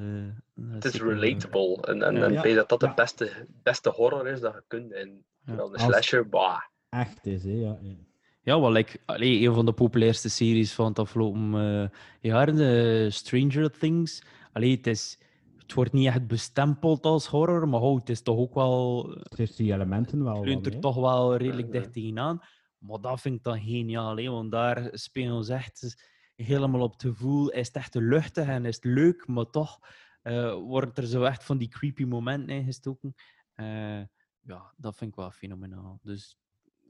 Het 0.75 0.85
is 0.85 0.99
wel- 1.01 1.13
relatable. 1.13 1.83
En, 1.83 2.03
en, 2.03 2.15
Ja. 2.15 2.23
en 2.23 2.33
Ja. 2.33 2.37
ik 2.39 2.45
weet 2.45 2.55
dat 2.55 2.69
dat 2.69 2.81
de 2.81 2.93
beste, 2.95 3.47
beste 3.63 3.91
horror 3.91 4.27
is 4.29 4.41
dat 4.41 4.53
je 4.55 4.65
kunt. 4.67 4.93
En 4.93 5.09
Ja. 5.09 5.23
terwijl 5.47 5.69
de 5.69 5.75
Als- 5.77 5.85
slasher, 5.85 6.29
bah. 6.29 6.59
Echt 6.89 7.27
is, 7.27 7.45
hè? 7.45 7.51
Ja, 7.51 7.79
ja. 7.83 7.95
Ja, 8.43 8.61
wel, 8.61 8.73
like, 8.73 8.99
allee, 9.05 9.47
een 9.47 9.55
van 9.55 9.67
de 9.67 9.73
populairste 9.73 10.29
series 10.31 10.73
van 10.75 10.87
het 10.87 10.99
afgelopen 10.99 11.55
eh 11.55 11.89
jaar, 12.21 12.55
de 12.55 13.07
Stranger 13.11 13.71
Things. 13.79 14.23
Allee, 14.53 14.77
het, 14.77 14.87
is, 14.87 15.19
het 15.59 15.75
wordt 15.75 15.93
niet 15.93 16.07
echt 16.07 16.27
bestempeld 16.27 17.05
als 17.07 17.27
horror, 17.27 17.69
maar 17.69 17.81
oh, 17.81 17.99
het 17.99 18.09
is 18.09 18.23
toch 18.23 18.37
ook 18.39 18.55
wel, 18.55 19.09
Het 19.23 19.39
is 19.39 19.57
die 19.57 19.73
elementen 19.73 20.25
wel. 20.25 20.45
leunt 20.45 20.65
van, 20.65 20.73
er 20.75 20.81
toch 20.81 20.97
wel 20.97 21.37
redelijk 21.37 21.67
Ja. 21.67 21.73
dicht 21.73 21.93
tegenaan. 21.93 22.41
Maar 22.79 23.01
dat 23.01 23.21
vind 23.21 23.37
ik 23.37 23.43
dan 23.43 23.61
geniaal, 23.61 24.17
hè, 24.17 24.31
want 24.31 24.51
daar 24.51 24.89
spelen 24.93 25.45
ze 25.45 25.55
echt 25.55 26.05
helemaal 26.37 26.81
op 26.81 26.93
het 26.93 27.03
gevoel. 27.03 27.51
Is 27.51 27.67
het 27.67 27.77
echt 27.77 27.95
luchtig 27.95 28.47
en 28.47 28.65
is 28.65 28.75
het 28.75 28.85
leuk, 28.85 29.27
maar 29.27 29.51
toch 29.51 29.79
eh 30.23 30.55
wordt 30.55 30.99
er 30.99 31.07
zo 31.07 31.23
echt 31.23 31.45
van 31.45 31.59
die 31.59 31.69
creepy 31.69 32.05
momenten 32.05 32.57
ingestoken. 32.57 33.15
Eh, 33.53 34.03
ja, 34.41 34.75
dat 34.77 34.97
vind 34.97 35.11
ik 35.11 35.17
wel 35.17 35.31
fenomenaal. 35.31 35.99
Dus 36.03 36.39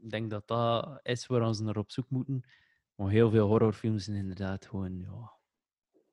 ik 0.03 0.11
denk 0.11 0.31
dat 0.31 0.49
dat 0.49 1.01
is 1.03 1.27
waar 1.27 1.55
ze 1.55 1.63
naar 1.63 1.77
op 1.77 1.91
zoek 1.91 2.11
moeten. 2.11 2.45
Maar 2.95 3.09
heel 3.09 3.31
veel 3.31 3.47
horrorfilms 3.47 4.05
zijn 4.05 4.17
inderdaad 4.17 4.67
gewoon, 4.67 4.99
ja, 4.99 5.33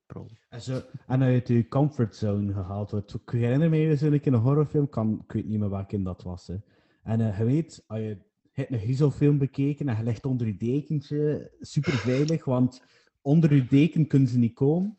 pro. 0.06 0.28
En, 0.48 0.60
zo, 0.60 0.80
en 1.06 1.22
uit 1.22 1.48
je 1.48 1.68
comfortzone 1.68 2.52
gehaald 2.52 2.90
wordt. 2.90 3.14
Ik 3.14 3.30
herinner 3.30 3.70
me 3.70 3.76
eens 3.76 4.00
een 4.00 4.20
keer 4.20 4.32
een 4.32 4.40
horrorfilm, 4.40 4.88
kan, 4.88 5.22
ik 5.24 5.32
weet 5.32 5.46
niet 5.46 5.58
meer 5.58 5.70
welke 5.70 6.02
dat 6.02 6.22
was. 6.22 6.46
Hè. 6.46 6.56
En 7.02 7.20
eh, 7.20 7.38
je 7.38 7.44
weet, 7.44 7.84
als 7.86 7.98
je 7.98 8.18
hebt 8.52 8.72
een 8.72 8.78
griezelfilm 8.78 9.38
bekeken 9.38 9.88
en 9.88 9.96
je 9.96 10.02
ligt 10.02 10.24
onder 10.24 10.46
je 10.46 10.56
dekentje, 10.56 11.52
super 11.60 11.92
veilig, 11.92 12.44
want 12.44 12.82
onder 13.22 13.54
je 13.54 13.66
deken 13.66 14.06
kunnen 14.06 14.28
ze 14.28 14.38
niet 14.38 14.54
komen. 14.54 14.98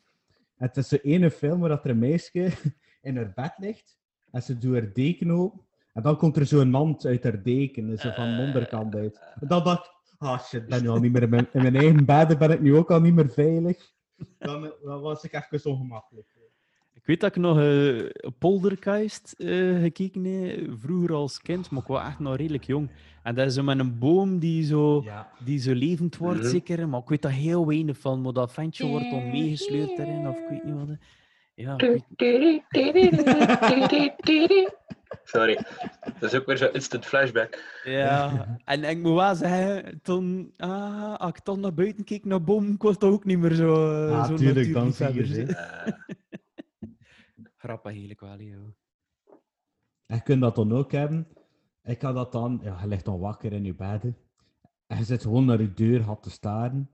Het 0.55 0.77
is 0.77 0.87
zo 0.87 0.95
ene 0.95 1.31
film 1.31 1.59
waar 1.59 1.69
dat 1.69 1.83
er 1.83 1.89
een 1.89 1.99
meisje 1.99 2.51
in 3.01 3.15
haar 3.15 3.31
bed 3.35 3.53
ligt 3.57 3.97
en 4.31 4.43
ze 4.43 4.57
doet 4.57 4.73
haar 4.73 4.93
deken 4.93 5.31
open 5.31 5.61
En 5.93 6.01
dan 6.01 6.17
komt 6.17 6.37
er 6.37 6.45
zo'n 6.45 6.69
mand 6.69 7.05
uit 7.05 7.23
haar 7.23 7.43
deken, 7.43 7.97
zo 7.97 8.09
van 8.09 8.35
de 8.35 8.41
onderkant 8.41 8.95
uit. 8.95 9.19
En 9.39 9.47
dan 9.47 9.63
dacht 9.63 9.85
ik, 9.85 10.15
ah 10.17 10.39
shit, 10.39 10.61
ik 10.61 10.69
ben 10.69 10.81
nu 10.81 10.87
al 10.87 10.99
niet 10.99 11.11
meer 11.11 11.23
in 11.23 11.29
mijn, 11.29 11.47
in 11.51 11.61
mijn 11.61 11.75
eigen 11.83 12.05
bed, 12.05 12.37
ben 12.37 12.51
ik 12.51 12.61
nu 12.61 12.75
ook 12.75 12.91
al 12.91 13.01
niet 13.01 13.13
meer 13.13 13.29
veilig. 13.29 13.91
Dan, 14.37 14.65
eh, 14.65 14.71
dan 14.83 15.01
was 15.01 15.23
ik 15.23 15.33
even 15.33 15.71
ongemakkelijk. 15.71 16.31
Ik 16.93 17.09
weet 17.09 17.19
dat 17.19 17.35
ik 17.35 17.41
nog 17.41 17.59
eh 17.59 18.31
Poldergeist 18.39 19.33
eh, 19.37 19.79
gekeken 19.79 20.23
heb, 20.23 20.79
vroeger 20.79 21.13
als 21.13 21.41
kind, 21.41 21.69
maar 21.69 21.81
ik 21.81 21.87
was 21.87 22.07
echt 22.07 22.19
nog 22.19 22.35
redelijk 22.35 22.63
jong. 22.63 22.89
En 23.23 23.35
dat 23.35 23.47
is 23.47 23.53
zo 23.53 23.63
met 23.63 23.79
een 23.79 23.99
boom 23.99 24.39
die 24.39 24.63
zo, 24.65 25.01
Ja. 25.03 25.31
die 25.45 25.59
zo 25.59 25.73
levend 25.73 26.17
wordt, 26.17 26.39
Mhm. 26.39 26.49
zeker. 26.49 26.89
Maar 26.89 27.01
ik 27.01 27.07
weet 27.09 27.21
dat 27.21 27.31
heel 27.31 27.67
weinig 27.67 27.97
van, 27.97 28.21
maar 28.21 28.33
dat 28.33 28.53
ventje 28.53 28.87
wordt 28.87 29.09
dan 29.09 29.31
meegesleurd 29.31 29.99
erin, 29.99 30.27
of 30.27 30.37
ik 30.37 30.47
weet 30.49 30.63
niet 30.63 30.73
wat. 30.75 30.97
Ja, 31.55 31.75
weet- 31.75 32.03
Sorry. 35.23 35.57
Dat 36.19 36.33
is 36.33 36.39
ook 36.39 36.45
weer 36.45 36.57
zo'n 36.57 36.73
instant 36.73 37.05
flashback. 37.05 37.81
ja. 37.83 38.57
En 38.65 38.83
ik 38.83 38.97
moet 39.01 39.13
wel 39.15 39.35
zeggen, 39.35 39.99
toen, 40.01 40.53
ah, 40.57 41.15
als 41.15 41.29
ik 41.31 41.45
dan 41.45 41.59
naar 41.59 41.73
buiten 41.73 42.03
keek 42.03 42.25
naar 42.25 42.43
boom, 42.43 42.71
ik 42.73 42.81
was 42.81 42.97
toch 42.97 43.11
ook 43.11 43.25
niet 43.25 43.39
meer 43.39 43.53
zo, 43.53 43.73
Ah, 44.09 44.27
zo 44.27 44.35
tuurlijk, 44.35 44.73
dan 44.73 44.93
zie 44.93 45.13
je 45.13 45.25
ze. 45.25 45.45
Grappig 47.57 47.91
eigenlijk 47.91 48.19
wel, 48.19 48.39
joh. 48.39 48.73
En 50.05 50.15
je 50.15 50.23
kunt 50.23 50.41
dat 50.41 50.55
dan 50.55 50.71
ook 50.73 50.91
hebben. 50.91 51.27
Ik 51.84 52.01
had 52.01 52.15
dat 52.15 52.31
dan, 52.31 52.60
ja, 52.64 52.81
je 52.81 52.88
ligt 52.88 53.05
dan 53.05 53.19
wakker 53.19 53.53
in 53.53 53.64
je 53.64 53.76
bed. 53.76 54.03
En 54.88 54.97
je 54.97 55.03
zit 55.03 55.22
gewoon 55.22 55.45
naar 55.45 55.61
je 55.61 55.73
deur 55.73 56.01
had 56.01 56.23
te 56.23 56.30
staren. 56.30 56.89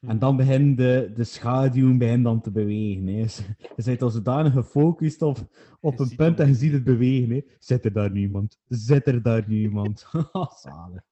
En 0.00 0.18
dan 0.18 0.36
begint 0.36 0.76
de, 0.78 1.12
de 1.14 1.24
schaduw 1.24 1.96
begint 1.96 2.24
dan 2.24 2.40
te 2.40 2.50
bewegen. 2.50 3.06
Hè. 3.06 3.20
Je 3.76 3.82
bent 3.84 4.02
al 4.02 4.10
zodanig 4.10 4.52
gefocust 4.52 5.22
op, 5.22 5.38
op 5.80 5.96
Je 5.98 6.02
een 6.02 6.16
punt 6.16 6.38
hem. 6.38 6.46
en 6.46 6.52
je 6.52 6.58
ziet 6.58 6.72
het 6.72 6.84
bewegen. 6.84 7.30
Hè. 7.30 7.40
Zit 7.58 7.84
er 7.84 7.92
daar 7.92 8.10
niemand? 8.10 8.58
Zit 8.68 9.06
er 9.06 9.22
daar 9.22 9.44
niemand? 9.46 10.06
Zalig. 10.62 11.02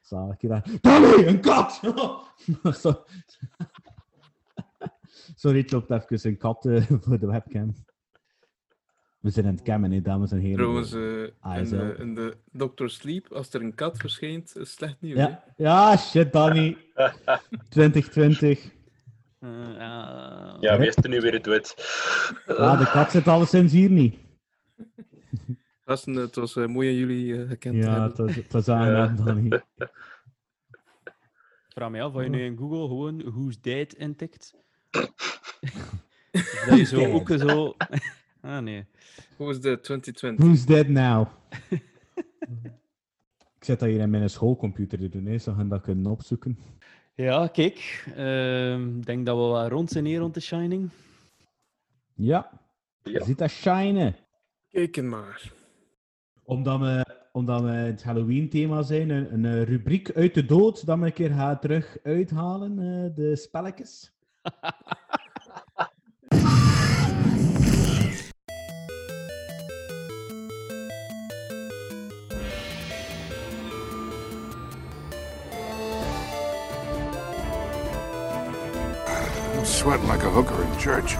Zalig. 0.00 0.36
Dacht, 0.38 0.82
Danny, 0.82 1.26
een 1.26 1.40
kat! 1.40 1.80
Sorry, 5.34 5.58
het 5.58 5.70
loopt 5.72 5.90
even 5.90 6.30
een 6.30 6.36
kat 6.36 6.66
eh, 6.66 6.82
voor 7.00 7.18
de 7.18 7.26
webcam. 7.26 7.74
We 9.22 9.30
zijn 9.30 9.46
aan 9.46 9.54
het 9.54 9.62
cammen, 9.62 9.90
hè, 9.92 10.00
dames 10.02 10.30
en 10.30 10.38
heren. 10.38 10.56
Trouwens, 10.56 10.92
eh, 10.92 11.00
Ah, 11.40 11.58
in, 11.58 11.64
de, 11.68 11.94
in 11.98 12.14
de 12.14 12.36
Doctor 12.52 12.90
Sleep, 12.90 13.32
als 13.32 13.52
er 13.54 13.60
een 13.60 13.74
kat 13.74 13.96
verschijnt, 13.98 14.56
is 14.56 14.72
slecht 14.72 14.96
nieuws. 15.00 15.18
Ja, 15.18 15.44
ja, 15.56 15.96
shit, 15.96 16.32
Danny. 16.32 16.76
2020. 17.68 18.70
Eh, 19.38 19.48
ja, 20.60 20.76
is 20.78 20.96
er 20.96 21.08
nu 21.08 21.20
weer 21.20 21.42
dood? 21.42 21.74
Ja, 22.46 22.76
de 22.76 22.84
kat 22.90 23.10
zit 23.10 23.28
alleszins 23.28 23.72
hier 23.72 23.90
niet. 23.90 24.16
Gasten, 25.84 26.14
het 26.14 26.34
was 26.34 26.56
eh, 26.56 26.66
mooi 26.66 26.88
aan 26.88 26.94
jullie 26.96 27.46
gekend 27.46 27.74
te 27.74 27.86
Ja, 27.86 27.90
hebben. 27.90 28.08
het 28.08 28.18
was, 28.18 28.34
het 28.34 28.52
was 28.52 28.68
aangenaam, 28.68 29.16
Danny. 29.24 29.46
Ik 29.54 29.92
vraag 31.68 31.90
me 31.90 32.02
af 32.02 32.14
je 32.22 32.28
nu 32.28 32.44
in 32.44 32.56
Google 32.56 32.86
gewoon 32.88 33.22
Who's 33.32 33.60
Dead 33.60 33.92
intikt. 33.92 34.54
dat 36.66 36.78
je 36.78 36.84
zo 36.84 37.12
ook 37.12 37.28
zo... 37.28 37.76
Ah, 38.42 38.58
nee. 38.62 38.84
Hoe 39.36 39.50
is 39.50 39.60
de 39.60 39.80
2020? 39.80 40.44
Who's 40.44 40.64
dead 40.66 40.88
now? 40.88 41.26
Ik 43.58 43.68
zet 43.68 43.80
dat 43.80 43.88
hier 43.88 44.00
in 44.00 44.10
mijn 44.10 44.30
schoolcomputer 44.30 44.98
te 44.98 45.08
doen, 45.08 45.26
hè. 45.26 45.38
Zo 45.38 45.52
gaan 45.52 45.68
dat 45.68 45.82
kunnen 45.82 46.10
opzoeken. 46.12 46.58
Ja, 47.14 47.46
kijk. 47.46 48.04
ehm, 48.16 48.96
Ik 48.98 49.06
denk 49.06 49.26
dat 49.26 49.36
we 49.36 49.42
wel 49.42 49.68
rond 49.68 49.90
zijn 49.90 50.04
hier 50.04 50.18
rond 50.18 50.34
The 50.34 50.40
Shining. 50.40 50.90
Ja, 52.14 52.50
Ja. 53.02 53.10
je 53.12 53.24
ziet 53.24 53.38
dat 53.38 53.50
shinen. 53.50 54.16
Kijken 54.68 55.08
maar. 55.08 55.52
Omdat 56.42 56.80
we, 56.80 57.06
omdat 57.32 57.62
we 57.62 57.68
het 57.70 58.02
Halloween-thema 58.02 58.82
zijn, 58.82 59.10
een, 59.10 59.32
een 59.32 59.44
eh, 59.44 59.62
rubriek 59.62 60.12
uit 60.12 60.34
de 60.34 60.44
dood, 60.44 60.86
dat 60.86 60.98
we 60.98 61.04
een 61.06 61.12
keer 61.12 61.30
gaan 61.30 61.58
terug 61.58 61.98
uithalen, 62.02 62.78
eh, 62.78 63.14
de 63.16 63.36
spelletjes. 63.36 64.12
sweating 79.82 80.06
like 80.06 80.22
a 80.22 80.30
hooker 80.30 80.62
in 80.62 80.72
church. 80.78 81.10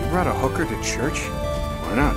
You 0.00 0.06
brought 0.10 0.28
a 0.28 0.36
hooker 0.42 0.64
to 0.66 0.76
church? 0.82 1.18
Why 1.82 1.94
not? 1.96 2.16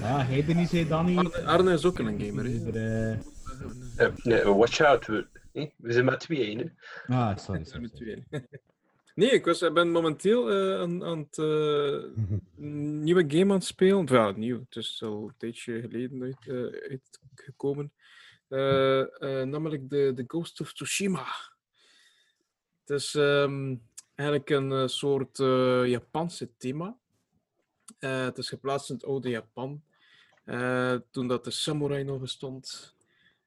Ja, 0.00 0.24
hij 0.26 0.54
niet, 0.54 0.68
zei 0.68 0.88
Danny. 0.88 1.16
Arne, 1.16 1.44
Arne 1.44 1.72
is 1.72 1.84
ook 1.84 1.98
een 1.98 2.20
gamer. 2.20 2.46
Eh, 3.96 4.08
nee, 4.22 4.44
watch 4.44 4.80
out. 4.80 5.06
We, 5.06 5.28
zijn 5.82 6.04
met 6.04 6.20
tweeën. 6.20 6.72
Ah, 7.06 7.36
sorry. 7.36 7.64
Sorry, 7.64 7.82
met 7.82 7.90
sorry. 7.94 8.24
Nee, 9.14 9.30
ik 9.30 9.44
was, 9.44 9.62
ik 9.62 9.72
ben 9.72 9.90
momenteel 9.90 10.50
eh, 10.50 10.80
aan, 10.80 11.04
aan 11.04 11.18
het 11.18 11.38
eh, 11.38 11.44
een 12.56 13.02
nieuwe 13.04 13.24
game 13.28 13.52
aan 13.52 13.58
het 13.58 13.64
spelen. 13.64 14.06
Ja, 14.06 14.32
nieuw. 14.36 14.58
Het 14.58 14.76
is 14.76 15.02
al 15.04 15.22
een 15.22 15.34
tijdje 15.38 15.80
geleden 15.80 16.22
uit, 16.22 16.48
eh, 16.48 16.90
uitgekomen. 16.90 17.92
Eh, 18.48 19.00
eh, 19.00 19.46
namelijk 19.46 19.90
de, 19.90 20.12
de 20.14 20.24
Ghost 20.26 20.60
of 20.60 20.72
Tsushima. 20.72 21.26
Het 22.84 22.90
is 23.00 23.14
ehm, 23.14 23.74
eigenlijk 24.14 24.50
een 24.50 24.72
eh, 24.72 24.86
soort 24.86 25.38
eh, 25.38 25.86
Japanse 25.86 26.48
thema. 26.58 26.96
Eh, 27.98 28.22
het 28.24 28.38
is 28.38 28.48
geplaatst 28.48 28.88
in 28.90 28.94
het 28.94 29.04
oude 29.04 29.28
Japan. 29.28 29.82
eh, 30.44 30.94
toen 31.10 31.28
dat 31.28 31.44
de 31.44 31.50
samurai 31.50 32.04
nog 32.04 32.20
bestond. 32.20 32.94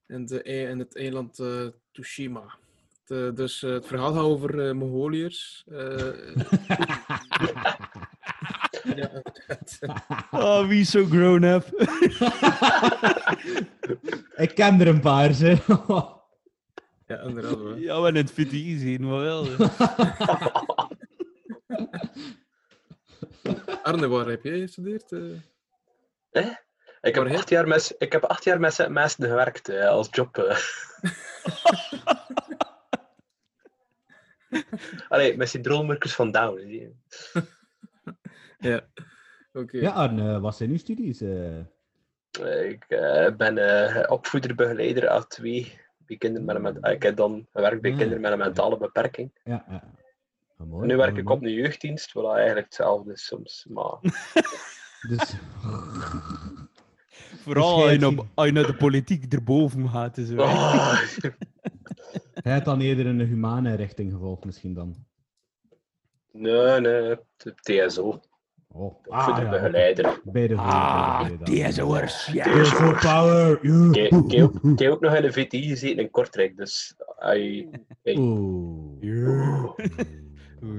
En, 0.07 0.25
de, 0.25 0.41
ei- 0.41 0.65
en 0.65 0.79
het 0.79 0.95
eiland 0.97 1.39
eh, 1.39 1.67
Tsushima. 1.91 2.55
De- 3.05 3.31
dus 3.35 3.61
het 3.61 3.85
verhaal 3.87 4.13
gaat 4.13 4.23
over 4.23 4.67
eh 4.67 4.73
Mongoliërs. 4.73 5.63
eh, 5.67 6.35
ja. 8.95 9.21
Oh, 10.31 10.67
wie 10.67 10.79
is 10.79 10.89
zo 10.91 11.05
grown 11.05 11.43
up? 11.43 11.65
Ik 14.35 14.55
ken 14.55 14.79
er 14.79 14.87
een 14.87 14.99
paar, 15.01 15.33
ze. 15.33 15.57
Ja, 17.05 17.19
inderdaad. 17.19 17.77
ja, 17.77 18.01
we 18.01 18.17
het 18.17 18.31
fit 18.31 18.51
easy, 18.51 18.97
maar 19.01 19.19
wel. 19.19 19.45
Arne, 23.83 24.07
waar 24.07 24.25
heb 24.27 24.43
jij 24.43 24.59
gestudeerd? 24.59 25.11
eh? 25.11 26.49
Ik 27.01 27.15
heb, 27.15 27.27
acht 27.27 27.49
jaar 27.49 27.67
met, 27.67 27.95
ik 27.97 28.11
heb 28.11 28.23
acht 28.23 28.43
jaar 28.43 28.59
met 28.59 28.87
mensen 28.89 29.27
gewerkt 29.27 29.69
eh, 29.69 29.87
als 29.87 30.07
job. 30.11 30.37
eh. 30.37 30.57
Allee, 35.09 35.37
met 35.37 35.49
syndroommerkers 35.49 36.13
van 36.15 36.31
Down. 36.31 36.59
zie 36.59 36.79
je. 36.81 36.91
Ja, 38.59 38.87
oké. 39.53 39.77
Ja, 39.77 39.91
Arne, 39.91 40.39
wat 40.39 40.55
zijn 40.55 40.69
uw 40.69 40.77
studies? 40.77 41.21
eh? 41.21 41.59
Ik 42.69 42.85
ben 43.37 43.57
eh, 43.57 44.11
opvoederbegeleider 44.11 45.23
A2 45.23 45.43
bij 46.05 46.17
kinderen 46.17 46.61
met 46.61 46.75
een 46.81 46.91
Ik 46.91 47.03
heb 47.03 47.15
dan 47.15 47.47
gewerkt 47.53 47.81
bij 47.81 47.91
Ah. 47.91 47.97
kinderen 47.97 48.21
met 48.21 48.31
een 48.31 48.37
mentale 48.37 48.77
beperking. 48.77 49.31
Ja, 49.43 49.65
ja. 49.69 49.83
Ah, 50.57 50.67
mooi, 50.67 50.87
nu 50.87 50.95
werk 50.97 51.09
mooi, 51.09 51.21
ik 51.21 51.29
op 51.29 51.43
een 51.43 51.51
jeugddienst, 51.53 52.13
wat 52.13 52.35
eigenlijk 52.35 52.65
hetzelfde 52.65 53.11
is 53.13 53.25
soms. 53.25 53.65
Maar 53.69 53.97
Dus, 55.09 55.33
Vooral 57.43 57.73
als 57.73 57.83
je, 57.83 57.99
jij 57.99 58.09
naar, 58.09 58.25
als 58.33 58.45
je 58.45 58.51
naar 58.51 58.65
de 58.65 58.75
politiek 58.75 59.33
erboven 59.33 59.89
gaat. 59.89 60.17
en 60.17 60.25
Zo. 60.25 60.35
Oh, 60.41 61.01
hij 62.33 62.53
had 62.53 62.65
dan 62.65 62.79
eerder 62.81 63.05
een 63.05 63.19
humane 63.19 63.73
richting 63.75 64.11
gevolgd, 64.11 64.45
misschien 64.45 64.73
dan. 64.73 64.95
nee, 66.31 66.79
nee, 66.79 67.15
de 67.37 67.55
TSO. 67.55 68.21
Oh. 68.77 69.03
Bij 69.03 70.47
de 70.47 70.55
Ah, 70.55 71.19
bij 71.27 71.37
de- 71.37 71.51
ja. 72.31 72.43
TSO 72.63 72.93
power! 72.93 73.63
Ik 73.63 73.95
heb- 73.95 74.13
ook- 74.13 74.63
ik 74.63 74.79
heb 74.79 74.91
ook 74.91 74.99
nog 75.01 75.13
in 75.15 75.21
de 75.21 75.31
VTI 75.31 75.67
gezeten 75.67 75.97
in 76.03 76.09
Kortrijk, 76.11 76.57
dus 76.57 76.95
Oeh. 78.05 79.71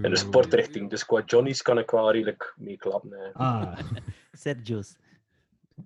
in 0.03 0.11
de 0.11 0.17
sportrichting. 0.17 0.91
Dus 0.91 1.07
qua 1.07 1.23
Johnny's 1.27 1.63
kan 1.63 1.79
ik 1.79 1.91
wel 1.91 2.13
redelijk 2.13 2.55
meeklappen. 2.57 3.11
hè. 3.13 3.33
Ah, 3.33 3.79
Sergio's. 4.33 4.97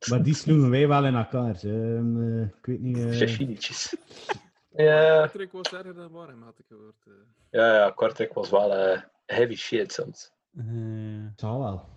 maar 0.08 0.22
die 0.22 0.34
sloegen 0.34 0.70
wij 0.70 0.88
wel 0.88 1.04
in 1.06 1.14
elkaar. 1.14 1.56
ze. 1.58 1.68
Ehm, 1.68 2.38
eh, 2.38 2.42
ik 2.42 2.66
weet 2.66 2.80
niet. 2.80 2.98
eh, 2.98 3.10
Chachinietjes. 3.10 3.88
Ja, 4.76 5.20
Patrick 5.20 5.52
was 5.52 5.72
erger 5.72 5.94
dan 5.94 6.10
Warm, 6.10 6.42
had 6.42 6.58
ik 6.58 6.64
gehoord. 6.68 6.94
eh. 7.06 7.12
ja, 7.50 7.74
ja, 7.74 7.90
Kortrijk 7.90 8.32
was 8.34 8.50
wel 8.50 8.74
eh, 8.74 9.00
heavy 9.26 9.54
shit 9.56 9.92
soms. 9.92 10.32
Het 10.56 11.40
zal 11.40 11.58
wel. 11.60 11.88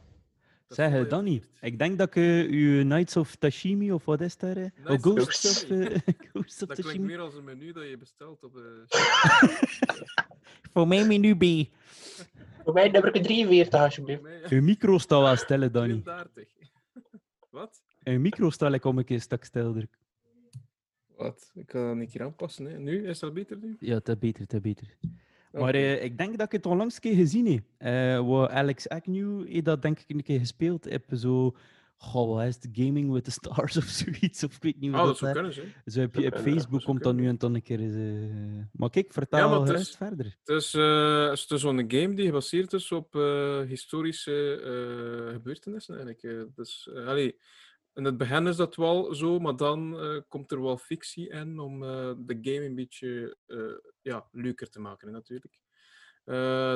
Dat 0.76 0.86
zeg, 0.86 0.92
eh, 0.94 1.00
je 1.00 1.08
Danny, 1.08 1.32
hoofd. 1.32 1.50
ik 1.62 1.80
denk 1.80 1.98
dat 1.98 2.08
ik 2.08 2.16
eh, 2.16 2.50
uw 2.50 2.82
Knights 2.84 3.18
of 3.18 3.36
Tashimi, 3.36 3.92
of 3.92 4.06
wat 4.06 4.22
is 4.22 4.38
daar? 4.38 4.58
eh? 4.58 4.70
Oh, 4.86 4.92
of 4.92 5.02
Ghosts 5.02 5.46
of, 5.46 5.70
Tashimi. 5.70 5.86
eh, 5.86 6.00
Dat 6.68 6.80
klinkt 6.80 7.00
meer 7.04 7.20
als 7.20 7.36
een 7.36 7.44
menu 7.44 7.72
dat 7.72 7.90
je 7.90 7.98
bestelt 7.98 8.44
op 8.44 8.54
de. 8.54 8.84
Voor 10.74 10.88
mij 10.88 11.08
menu 11.08 11.36
B. 11.36 11.70
Voor 12.64 12.74
mij 12.74 12.90
nummer 12.90 13.12
43, 13.12 13.80
alsjeblieft. 13.80 14.22
Uw 14.50 14.62
micro 14.62 14.98
staat 14.98 15.22
wel 15.22 15.36
stellen, 15.36 15.72
Danny. 15.72 16.02
33. 16.02 16.50
Een 18.04 18.22
micro 18.22 18.50
stel 18.50 18.72
ik 18.72 18.86
om 18.86 18.98
een 18.98 19.04
keer 19.06 19.16
een 19.16 19.22
stuk 19.22 19.44
stilder. 19.44 19.88
Wat? 21.16 21.52
Ik 21.54 21.66
kan 21.66 21.82
dat 21.88 21.98
een 21.98 22.10
keer 22.10 22.24
aanpassen. 22.24 22.66
Hè. 22.66 22.78
Nu? 22.80 23.08
Is 23.08 23.20
dat 23.20 23.34
beter 23.34 23.58
nu? 23.58 23.76
Ja, 23.80 24.00
dat 24.04 24.20
beter, 24.20 24.46
dat 24.48 24.62
beter. 24.62 24.98
Maar 25.62 25.74
eh, 25.76 26.04
ik 26.04 26.18
denk 26.18 26.38
dat 26.38 26.46
ik 26.46 26.52
het 26.52 26.66
onlangs 26.66 26.96
een 26.96 27.02
keer 27.02 27.16
gezien 27.16 27.46
heb. 27.52 27.64
Eh 27.78 28.28
wat 28.28 28.50
Alex 28.50 28.90
Agnew 28.90 29.48
heeft 29.48 29.66
dat 29.66 29.82
denk 29.82 30.00
ik 30.00 30.06
een 30.08 30.24
keer 30.24 30.40
gespeeld. 30.40 30.84
Heb 30.86 31.04
zo, 31.16 31.56
goh, 31.98 32.36
wat 32.36 32.46
is 32.48 32.56
het? 32.56 32.70
Gaming 32.72 33.12
with 33.12 33.24
the 33.24 33.32
Stars 33.32 33.78
of 33.82 33.84
zoiets? 33.84 34.44
Of 34.44 34.56
ik 34.56 34.64
weet 34.64 34.80
niet 34.80 34.90
hoe 34.92 35.00
Ah, 35.00 35.06
dat, 35.06 35.20
dat 35.20 35.30
zou 35.30 35.34
kunnen, 35.34 35.54
hè. 35.86 35.92
Zo 35.92 36.00
heb 36.00 36.16
je, 36.16 36.26
op 36.32 36.38
Facebook 36.40 36.84
komt 36.84 37.04
dat 37.04 37.16
nu 37.16 37.28
en 37.28 37.38
dan 37.38 37.56
een 37.56 37.62
keer 37.64 37.80
eens... 37.80 37.96
eh, 37.96 38.66
Maar 38.72 38.90
kijk, 38.90 39.14
vertel 39.14 39.50
maar 39.50 39.60
het 39.60 39.70
gerust 39.70 39.90
is- 39.90 39.96
verder. 39.96 40.26
Het 40.44 40.56
is, 40.64 40.74
eh, 40.74 41.24
het 41.30 41.38
is 41.38 41.48
dus 41.48 41.62
zo'n 41.62 41.78
game 41.92 42.14
die 42.14 42.26
gebaseerd 42.26 42.74
is 42.74 42.92
op 42.92 43.16
eh, 43.16 43.60
historische 43.62 44.62
eh, 44.62 45.34
gebeurtenissen. 45.34 45.96
Eigenlijk. 46.06 46.56
Dus, 46.56 46.90
allee, 47.06 47.36
in 47.94 48.04
het 48.04 48.18
begin 48.18 48.48
is 48.48 48.56
dat 48.56 48.76
wel 48.76 49.16
zo, 49.16 49.40
maar 49.40 49.56
dan 49.56 50.00
eh, 50.00 50.22
komt 50.28 50.52
er 50.52 50.62
wel 50.62 50.78
fictie 50.78 51.30
in 51.30 51.60
om 51.60 51.84
eh, 51.84 52.12
de 52.18 52.38
game 52.42 52.66
een 52.66 52.76
beetje 52.76 53.38
eh, 53.46 53.92
ja, 54.02 54.28
leuker 54.32 54.70
te 54.70 54.80
maken, 54.80 55.12
natuurlijk. 55.12 55.62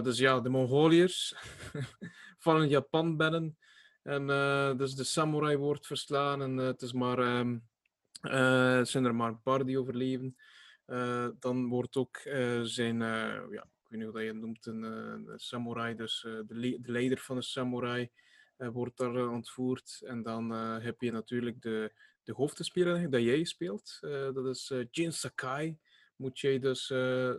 Dus 0.03 0.17
ja, 0.17 0.39
de 0.39 0.49
Mongoliërs 0.49 1.35
vallen 2.43 2.69
Japan 2.69 3.17
binnen. 3.17 3.57
En 4.03 4.27
dus 4.77 4.95
de 4.95 5.03
samurai 5.03 5.57
wordt 5.57 5.87
verslaan 5.87 6.41
en 6.41 6.57
het 6.57 6.81
is 6.81 6.93
maar, 6.93 7.17
het 8.21 8.87
zijn 8.89 9.05
er 9.05 9.15
maar 9.15 9.29
een 9.29 9.41
paar 9.41 9.65
die 9.65 9.79
overleven. 9.79 10.35
Dan 11.39 11.67
wordt 11.67 11.95
ook 11.95 12.17
zijn, 12.63 12.99
ja, 12.99 13.63
ik 13.63 13.87
weet 13.87 13.99
niet 13.99 14.03
hoe 14.03 14.11
dat 14.11 14.21
je 14.21 14.27
het 14.27 14.39
noemt, 14.39 14.65
een, 14.65 15.23
samurai, 15.35 15.95
dus 15.95 16.21
de, 16.21 16.77
de 16.81 16.91
leider 16.91 17.17
van 17.17 17.35
de 17.35 17.41
samurai 17.41 18.09
wordt 18.57 18.97
daar 18.97 19.15
eh, 19.15 19.31
ontvoerd. 19.31 20.01
En 20.05 20.21
dan 20.23 20.53
eh, 20.53 20.77
heb 20.83 21.01
je 21.01 21.11
natuurlijk 21.11 21.61
de, 21.61 21.93
de 22.23 22.33
hoofdspeler 22.33 23.09
dat 23.09 23.21
jij 23.21 23.43
speelt. 23.43 23.97
Eh, 24.01 24.33
dat 24.33 24.45
is 24.45 24.69
eh, 24.71 24.85
Jin 24.91 25.13
Sakai. 25.13 25.77
Moet 26.15 26.39
jij 26.39 26.59
dus 26.59 26.89
eh, 26.89 27.29
eh, 27.29 27.37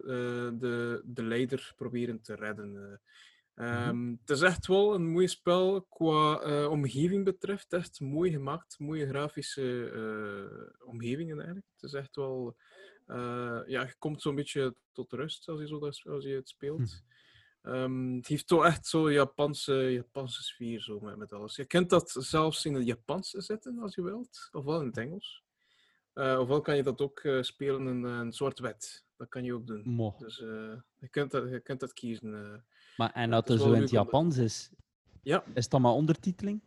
de, 0.59 1.03
de 1.05 1.23
leider 1.23 1.73
proberen 1.77 2.21
te 2.23 2.35
redden. 2.35 2.77
eh. 2.77 2.97
Ehm, 3.67 4.11
Het 4.21 4.31
is 4.31 4.41
echt 4.41 4.67
wel 4.67 4.95
een 4.95 5.07
mooi 5.07 5.29
spel 5.29 5.83
qua 5.83 6.41
eh, 6.41 6.71
omgeving 6.71 7.25
betreft. 7.25 7.73
Echt 7.73 8.01
mooi 8.01 8.31
gemaakt, 8.31 8.79
mooie 8.79 9.07
grafische 9.09 9.91
eh, 9.91 10.89
omgevingen 10.89 11.37
eigenlijk. 11.37 11.67
Het 11.75 11.83
is 11.83 11.93
echt 11.93 12.17
wel. 12.17 12.57
eh, 13.07 13.61
ja, 13.67 13.83
je 13.83 13.95
komt 13.99 14.23
zo'n 14.23 14.35
beetje 14.35 14.75
tot 14.93 15.13
rust 15.13 15.49
als 15.49 15.61
je, 15.61 15.67
zo 15.67 15.79
dat, 15.79 16.01
als 16.05 16.25
je 16.25 16.35
het 16.35 16.49
speelt. 16.49 17.03
Ehm, 17.63 18.17
het 18.17 18.27
heeft 18.27 18.47
toch 18.47 18.65
echt 18.65 18.87
zo'n 18.87 19.13
Japanse, 19.13 19.73
Japanse 19.93 20.43
sfeer 20.43 20.81
zo 20.81 21.01
met, 21.01 21.17
met 21.17 21.33
alles. 21.33 21.57
Je 21.57 21.65
kunt 21.65 21.91
dat 21.91 22.15
zelfs 22.19 22.65
in 22.65 22.75
het 22.75 22.87
Japans 22.87 23.31
zetten 23.31 23.79
als 23.79 23.95
je 23.95 24.03
wilt, 24.03 24.49
ofwel 24.53 24.81
in 24.81 24.87
het 24.87 24.97
Engels. 24.97 25.43
Eh, 26.13 26.39
ofwel 26.41 26.61
kan 26.61 26.77
je 26.77 26.83
dat 26.83 27.01
ook 27.01 27.21
eh, 27.21 27.43
spelen 27.43 27.87
in 27.89 28.03
een 28.05 28.33
zwart-wit. 28.33 29.05
Dat 29.17 29.29
kan 29.29 29.45
je 29.45 29.55
ook 29.55 29.67
doen. 29.67 29.83
Mo. 29.85 30.15
Dus 30.19 30.41
eh, 30.41 30.49
je, 30.99 31.09
kunt 31.11 31.31
dat, 31.31 31.51
je 31.51 31.61
kunt 31.61 31.81
dat 31.81 31.93
kiezen. 31.93 32.35
eh. 32.53 32.59
Maar, 32.97 33.13
en 33.13 33.31
dat 33.31 33.49
er 33.49 33.59
zo 33.59 33.65
in 33.67 33.73
het 33.73 33.81
dat- 33.81 33.91
Japans 33.91 34.37
is, 34.37 34.71
Ja, 35.23 35.45
is 35.55 35.69
dat 35.69 35.81
maar 35.81 35.93
ondertiteling? 35.93 36.61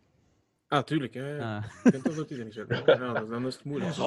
ah, 0.68 0.82
tuurlijk. 0.84 1.14
Ja, 1.14 1.26
ja. 1.26 1.56
Ah. 1.56 1.64
Je 1.84 1.90
kunt 2.00 2.16
dat 2.16 2.30
niet 2.30 2.54
zetten. 2.54 2.82
Ja, 2.86 3.12
dus 3.20 3.28
dan 3.28 3.46
is 3.46 3.54
het 3.54 3.64
moeilijk. 3.64 3.94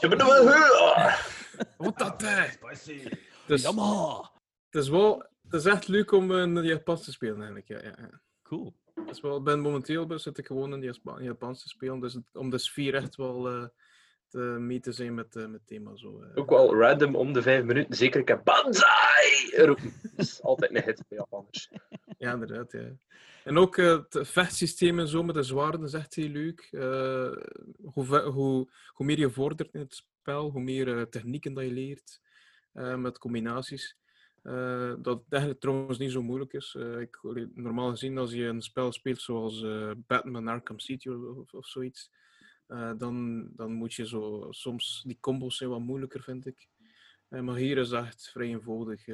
Je 0.00 0.08
bent 0.08 0.20
er 0.20 0.26
wel 0.26 0.48
heel. 0.48 1.12
Wat 1.76 1.98
dat, 1.98 2.20
hè? 2.20 2.46
Dus, 3.46 3.62
Jammer! 3.62 4.30
Het 4.74 4.82
is 4.82 4.88
wel... 4.88 5.24
Het 5.42 5.52
is 5.52 5.64
echt 5.64 5.88
leuk 5.88 6.12
om 6.12 6.32
in 6.32 6.54
het 6.56 6.66
Japans 6.66 7.04
te 7.04 7.12
spelen, 7.12 7.36
eigenlijk. 7.36 7.68
Ja, 7.68 7.78
ja, 7.82 7.94
ja. 7.98 8.20
Cool. 8.42 8.74
Is 9.10 9.20
wel, 9.20 9.36
ik 9.36 9.44
ben 9.44 9.60
momenteel 9.60 10.06
ben- 10.06 10.20
zit 10.20 10.38
ik 10.38 10.46
gewoon 10.46 10.72
in 10.72 10.82
het 10.82 11.00
Japans 11.20 11.62
te 11.62 11.68
spelen, 11.68 12.00
dus 12.00 12.14
het- 12.14 12.24
om 12.32 12.50
de 12.50 12.58
sfeer 12.58 12.94
echt 12.94 13.16
wel 13.16 13.48
eh, 13.48 13.66
te, 14.28 14.38
mee 14.38 14.80
te 14.80 14.92
zijn 14.92 15.14
met, 15.14 15.36
eh, 15.36 15.42
met 15.42 15.52
het 15.52 15.66
thema. 15.66 15.96
Zo, 15.96 16.22
eh. 16.22 16.30
Ook 16.34 16.50
wel 16.50 16.76
random 16.76 17.16
om 17.16 17.32
de 17.32 17.42
vijf 17.42 17.64
minuten. 17.64 17.94
Zeker 17.96 18.20
ik 18.20 18.28
heb 18.28 18.44
Banzai 18.44 19.50
roepen. 19.66 19.92
Dat 20.02 20.26
is 20.26 20.42
altijd 20.42 20.70
een 20.74 20.82
hit 20.82 21.02
bij 21.08 21.18
Japanners. 21.18 21.70
Ja, 22.18 22.32
inderdaad. 22.32 22.72
Ja. 22.72 22.90
En 23.44 23.58
ook 23.58 23.76
eh, 23.76 23.98
het 24.08 24.28
vechtsysteem 24.28 24.98
en 24.98 25.08
zo 25.08 25.22
met 25.22 25.34
de 25.34 25.42
zwaarden 25.42 25.82
is 25.84 25.92
echt 25.92 26.14
heel 26.14 26.28
leuk. 26.28 26.68
Eh, 26.70 27.32
hoe, 27.92 28.18
hoe, 28.20 28.70
hoe 28.88 29.06
meer 29.06 29.18
je 29.18 29.30
vordert 29.30 29.72
in 29.74 29.80
het 29.80 29.94
spel, 29.94 30.50
hoe 30.50 30.62
meer 30.62 30.96
eh, 30.98 31.02
technieken 31.02 31.54
dat 31.54 31.64
je 31.64 31.70
leert 31.72 32.20
eh, 32.72 32.94
met 32.96 33.18
combinaties. 33.18 33.96
Eh, 34.44 34.94
dat 34.98 35.22
eigenlijk 35.28 35.60
trouwens 35.60 35.98
niet 35.98 36.10
zo 36.10 36.22
moeilijk 36.22 36.52
is. 36.52 36.74
Eh, 36.78 37.00
ik, 37.00 37.18
normaal 37.54 37.90
gezien, 37.90 38.18
als 38.18 38.32
je 38.32 38.44
een 38.44 38.62
spel 38.62 38.92
speelt 38.92 39.20
zoals 39.20 39.62
eh, 39.62 39.90
Batman 39.96 40.48
Arkham 40.48 40.78
City 40.78 41.08
of, 41.08 41.52
of, 41.52 41.66
zoiets, 41.66 42.10
dan, 42.96 43.48
dan 43.56 43.72
moet 43.72 43.94
je 43.94 44.06
zo 44.06 44.46
soms 44.50 45.02
die 45.06 45.18
combos 45.20 45.56
zijn 45.56 45.70
wat 45.70 45.80
moeilijker, 45.80 46.22
vind 46.22 46.46
ik. 46.46 46.68
Maar 47.28 47.56
hier 47.56 47.78
is 47.78 47.88
dat 47.88 48.04
echt 48.04 48.30
vrij 48.30 48.46
eenvoudig. 48.46 49.06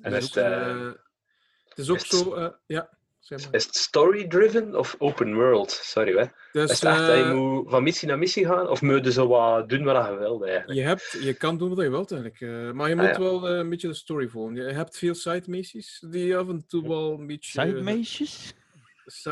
En 0.00 0.12
is 0.12 0.24
het, 0.24 0.36
eh, 0.36 0.70
eh, 0.70 0.92
het 1.68 1.78
is 1.78 1.90
ook 1.90 1.96
is 1.96 2.08
zo, 2.08 2.54
ja. 2.66 2.97
Zeg 3.18 3.44
maar. 3.44 3.54
Is 3.54 3.64
het 3.64 3.74
story-driven 3.76 4.76
of 4.78 4.94
open 4.98 5.34
world? 5.34 5.70
Sorry, 5.70 6.16
hè. 6.18 6.24
Dus, 6.52 6.70
is 6.70 6.80
het 6.80 6.88
echt 6.90 7.06
dat 7.06 7.16
je 7.16 7.22
eh, 7.22 7.34
moet 7.34 7.70
van 7.70 7.82
missie 7.82 8.08
naar 8.08 8.18
missie 8.18 8.46
gaan? 8.46 8.68
Of 8.68 8.82
moet 8.82 9.04
je 9.04 9.12
zo 9.12 9.26
wat 9.28 9.68
doen 9.68 9.84
wat 9.84 10.06
je 10.06 10.16
wilt, 10.18 10.42
eigenlijk? 10.44 10.78
je, 10.78 10.84
hebt, 10.84 11.18
je 11.20 11.34
kan 11.34 11.58
doen 11.58 11.68
wat 11.74 11.84
je 11.84 11.90
wilt 11.90 12.12
eigenlijk. 12.12 12.40
eh, 12.40 12.70
maar 12.72 12.88
je 12.88 12.94
Ah, 12.96 13.00
moet 13.00 13.10
ja. 13.16 13.18
wel 13.20 13.48
eh, 13.48 13.56
een 13.58 13.68
beetje 13.68 13.88
de 13.88 13.94
story 13.94 14.28
volgen. 14.28 14.54
Je 14.54 14.62
hebt 14.62 14.98
veel 14.98 15.14
side 15.14 15.42
missies 15.46 16.04
die 16.10 16.36
af 16.36 16.48
en 16.48 16.66
toe 16.66 16.88
wel 16.88 17.12
een 17.18 17.26
beetje. 17.26 17.60
Sidemeisjes? 17.60 18.54
si- 19.06 19.30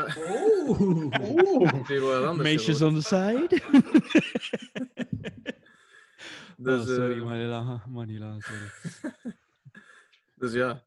Oeh. 0.69 1.13
anders 2.27 2.37
Meisjes 2.37 2.81
on 2.81 2.93
the 2.93 3.01
side? 3.01 3.61
Dus, 6.59 6.79
oh, 6.81 6.85
sorry, 6.95 7.23
Manila. 7.23 7.83
Manila, 7.87 8.35
sorry. 8.39 8.71
Dus 10.39 10.53
ja. 10.53 10.83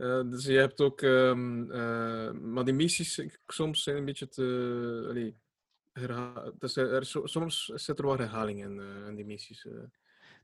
Eh, 0.00 0.20
dus 0.30 0.44
je 0.44 0.52
hebt 0.52 0.80
ook. 0.80 1.02
ehm, 1.02 1.70
eh, 1.70 2.30
maar 2.32 2.64
die 2.64 2.74
missies 2.74 3.22
soms 3.46 3.82
zijn 3.82 3.96
een 3.96 4.04
beetje 4.04 4.28
te. 4.28 5.06
allee, 5.08 5.36
herha- 5.92 6.52
dus 6.58 6.76
er, 6.76 6.92
er- 6.92 7.06
so- 7.06 7.26
soms 7.26 7.64
zit 7.74 7.98
er 7.98 8.06
wat 8.06 8.18
herhaling 8.18 8.64
in, 8.64 8.80
eh, 8.80 9.08
in 9.08 9.14
die 9.14 9.24
missies. 9.24 9.62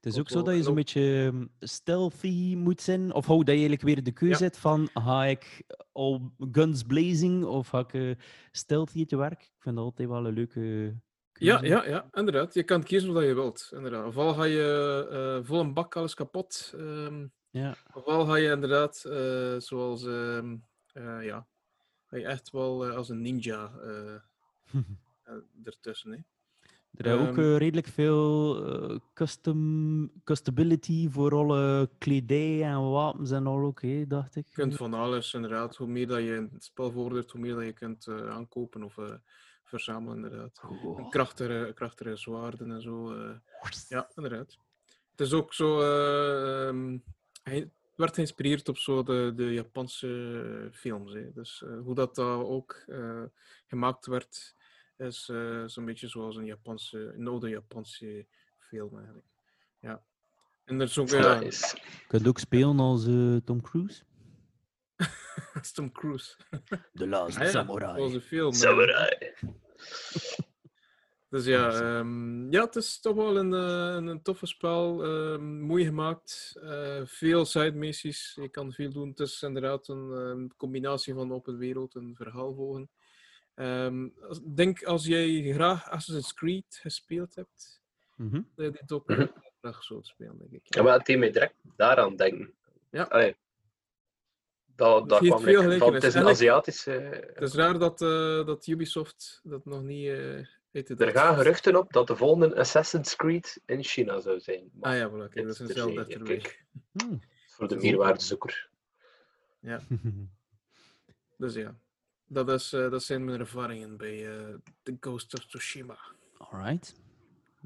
Het 0.01 0.07
is 0.15 0.19
ook 0.19 0.29
zo 0.29 0.35
wel. 0.35 0.45
dat 0.45 0.57
je 0.57 0.63
zo'n 0.63 0.75
beetje 0.75 1.25
ehm, 1.33 1.47
stealthy 1.61 2.55
moet 2.57 2.81
zijn. 2.81 3.13
Of 3.13 3.27
hou 3.27 3.39
dat 3.39 3.47
je 3.47 3.53
eigenlijk 3.53 3.83
weer 3.83 4.03
de 4.03 4.13
keuze 4.13 4.39
Ja. 4.39 4.45
hebt 4.45 4.59
van 4.59 4.89
ga 4.95 5.25
ik 5.25 5.63
al 5.93 6.33
guns 6.53 6.83
blazing 6.83 7.45
of 7.45 7.69
ga 7.69 7.87
ik 7.89 8.17
stealthy 8.51 9.05
te 9.07 9.17
werk. 9.17 9.43
Ik 9.43 9.53
vind 9.63 9.77
dat 9.77 9.85
altijd 9.85 10.09
wel 10.09 10.27
een 10.27 10.35
leuke 10.35 10.61
Ja, 11.33 11.59
keuze. 11.59 11.75
ja, 11.75 11.87
ja, 11.87 12.09
inderdaad. 12.13 12.55
Je 12.55 12.63
kan 12.63 12.83
kiezen 12.83 13.13
wat 13.13 13.25
je 13.25 13.35
wilt. 13.35 13.71
Inderdaad. 13.75 14.07
Ofwel 14.07 14.35
ga 14.35 14.45
je 14.45 15.41
vol 15.45 15.61
een 15.61 15.75
bak 15.75 15.97
alles 15.97 16.15
kapot. 16.15 16.73
ehm, 16.77 17.27
Ja. 17.57 17.75
ofwel 17.95 18.27
ga 18.27 18.37
je 18.37 18.51
inderdaad, 18.51 19.05
eh, 19.05 19.57
zoals, 19.59 20.05
ehm, 20.07 20.57
eh, 20.93 21.25
ja, 21.25 21.47
ga 22.07 22.17
je 22.17 22.25
echt 22.27 22.51
wel 22.51 22.87
eh, 22.87 22.95
als 22.97 23.09
een 23.09 23.23
ninja 23.23 23.71
ertussen. 25.63 26.11
Hè. 26.11 26.19
Er 26.91 27.07
is 27.07 27.13
ook 27.29 27.37
Ehm, 27.37 27.39
eh, 27.41 27.57
redelijk 27.57 27.87
veel 27.87 29.01
custom, 29.15 30.11
customability 30.25 31.09
voor 31.11 31.35
alle 31.35 31.91
kledij 31.99 32.63
en 32.63 32.91
wapens 32.91 33.31
en 33.31 33.47
al 33.47 33.59
ook, 33.65 33.83
hè, 33.83 34.07
dacht 34.07 34.37
ik. 34.37 34.47
Je 34.49 34.55
kunt 34.55 34.77
van 34.77 34.95
alles, 34.95 35.35
inderdaad. 35.35 35.77
Hoe 35.77 35.87
meer 35.89 36.07
dat 36.07 36.19
je 36.19 36.35
in 36.35 36.51
het 36.53 36.65
spel 36.65 36.91
vordert, 36.93 37.31
hoe 37.31 37.41
meer 37.41 37.55
dat 37.55 37.65
je 37.65 37.73
kunt 37.73 38.09
aankopen 38.09 38.83
of 38.83 38.99
verzamelen, 39.65 40.17
inderdaad. 40.17 40.61
Oh. 40.85 41.11
Krachtige, 41.11 41.73
krachtige 41.75 42.17
zwaarden 42.17 42.71
en 42.71 42.83
zo. 42.83 43.15
ja, 43.89 44.11
inderdaad. 44.15 44.59
Het 45.11 45.27
is 45.27 45.33
ook 45.33 45.55
zo... 45.55 45.81
eh, 45.81 46.69
ehm, 46.69 46.99
hij 47.51 47.71
werd 47.97 48.15
geïnspireerd 48.15 48.69
op 48.69 48.79
zo 48.79 49.03
de, 49.03 49.33
de 49.37 49.53
Japanse 49.53 50.69
films. 50.73 51.13
Hè. 51.13 51.33
Dus 51.33 51.63
eh, 51.63 51.79
hoe 51.81 51.95
dat 51.95 52.15
daar 52.15 52.45
ook 52.45 52.83
eh, 52.87 53.23
gemaakt 53.67 54.07
werd, 54.07 54.55
is 54.97 55.29
eh, 55.29 55.63
zo'n 55.67 55.85
beetje 55.85 56.09
zoals 56.09 56.37
een 56.37 56.45
Japanse, 56.45 57.13
een 57.17 57.29
oude 57.29 57.49
Japanse 57.49 58.27
film 58.59 58.97
eigenlijk. 58.97 59.27
Ja. 59.81 60.03
En 60.65 60.81
er 60.81 60.87
is 60.87 60.99
ook... 60.99 61.09
ja, 61.09 61.39
Nice. 61.39 61.79
Je 62.09 62.29
ook 62.29 62.39
spelen 62.39 62.79
als 62.79 63.07
eh, 63.07 63.37
Tom 63.37 63.63
Cruise. 63.63 64.03
Tom 65.75 65.93
Cruise. 65.93 66.37
The 66.95 67.07
Last 67.07 67.37
Ah 67.37 67.43
ja, 67.43 67.51
Samurai. 67.51 67.97
Zoals 67.97 68.13
een 68.13 68.21
film. 68.21 68.53
eh. 68.53 68.59
Samurai. 68.59 69.11
Dus 71.37 71.45
ja, 71.47 71.71
ehm, 71.71 72.51
ja, 72.53 72.65
het 72.65 72.77
is 72.77 73.01
toch 73.01 73.15
wel 73.15 73.37
een, 73.37 73.55
eh, 73.55 74.09
een 74.11 74.23
toffe 74.23 74.47
spel. 74.47 75.05
ehm, 75.05 75.61
mooi 75.61 75.85
gemaakt. 75.85 76.57
eh, 76.63 77.01
veel 77.05 77.45
side 77.45 77.73
missies. 77.73 78.33
Je 78.41 78.49
kan 78.49 78.73
veel 78.73 78.91
doen. 78.93 79.09
Het 79.09 79.21
is 79.21 79.43
inderdaad 79.43 79.89
een 79.89 80.13
ehm, 80.13 80.47
combinatie 80.57 81.15
van 81.15 81.33
open 81.33 81.59
wereld 81.59 81.95
en 81.95 82.15
verhaal 82.17 82.55
volgen. 82.55 82.91
Ehm, 83.55 84.09
als- 84.29 84.41
denk 84.45 84.83
als 84.83 85.07
jij 85.07 85.53
graag 85.53 85.89
Assassin's 85.91 86.35
Creed 86.35 86.79
gespeeld 86.81 87.35
hebt, 87.35 87.83
Mhm. 88.15 88.41
dat 88.55 88.65
je 88.67 88.71
dit 88.81 88.93
ook 88.93 89.07
Mhm. 89.09 89.21
eh, 89.21 89.27
graag 89.61 89.83
zou 89.85 90.01
spelen, 90.03 90.39
denk 90.39 90.53
ik. 90.53 90.75
Ja, 90.75 90.83
maar 90.83 90.93
het 90.97 91.07
deed 91.07 91.19
mij 91.19 91.31
direct 91.31 91.55
daaraan 91.77 92.17
denken. 92.17 92.55
Ja. 92.91 93.03
Allee. 93.03 93.37
dat, 94.77 95.09
dat 95.09 95.19
kwam 95.19 95.41
veel 95.41 95.71
ik 95.73 95.79
van. 95.79 95.95
Het 95.95 96.05
is 96.05 96.15
een 96.15 96.27
Aziatische... 96.27 96.91
Het 97.35 97.43
is 97.43 97.55
raar 97.55 97.79
dat, 97.79 98.03
eh, 98.03 98.47
dat 98.47 98.67
Ubisoft 98.67 99.41
dat 99.45 99.65
nog 99.65 99.83
niet 99.83 100.09
eh 100.09 100.47
Er 100.85 101.11
gaan 101.11 101.35
geruchten 101.37 101.77
op 101.77 101.93
dat 101.93 102.07
de 102.07 102.17
volgende 102.17 102.57
Assassin's 102.57 103.17
Creed 103.17 103.61
in 103.67 103.83
China 103.83 104.21
zou 104.21 104.41
zijn. 104.41 104.71
Maar 104.73 104.93
Ah 104.93 104.99
ja, 104.99 105.11
voilà, 105.11 105.33
dit 105.33 105.45
dat 105.45 105.55
is 105.55 105.59
een 105.59 105.67
terzijde, 105.67 105.93
Zelda 105.93 106.05
ter 106.05 106.23
kijk. 106.23 106.29
weg. 106.43 106.65
Hmm. 106.93 107.21
Voor 107.49 107.69
de 107.69 107.77
meerwaardezoeker. 107.77 108.69
Ja, 109.61 109.81
dus 111.39 111.55
ja. 111.55 111.75
Dat, 112.27 112.49
is, 112.49 112.73
eh, 112.73 112.91
dat 112.91 113.03
zijn 113.03 113.25
mijn 113.25 113.41
ervaringen 113.41 113.97
bij 113.97 114.39
eh 114.39 114.55
The 114.83 114.97
Ghost 115.01 115.35
of 115.35 115.47
Tsushima. 115.47 115.99
Alright. 116.39 116.95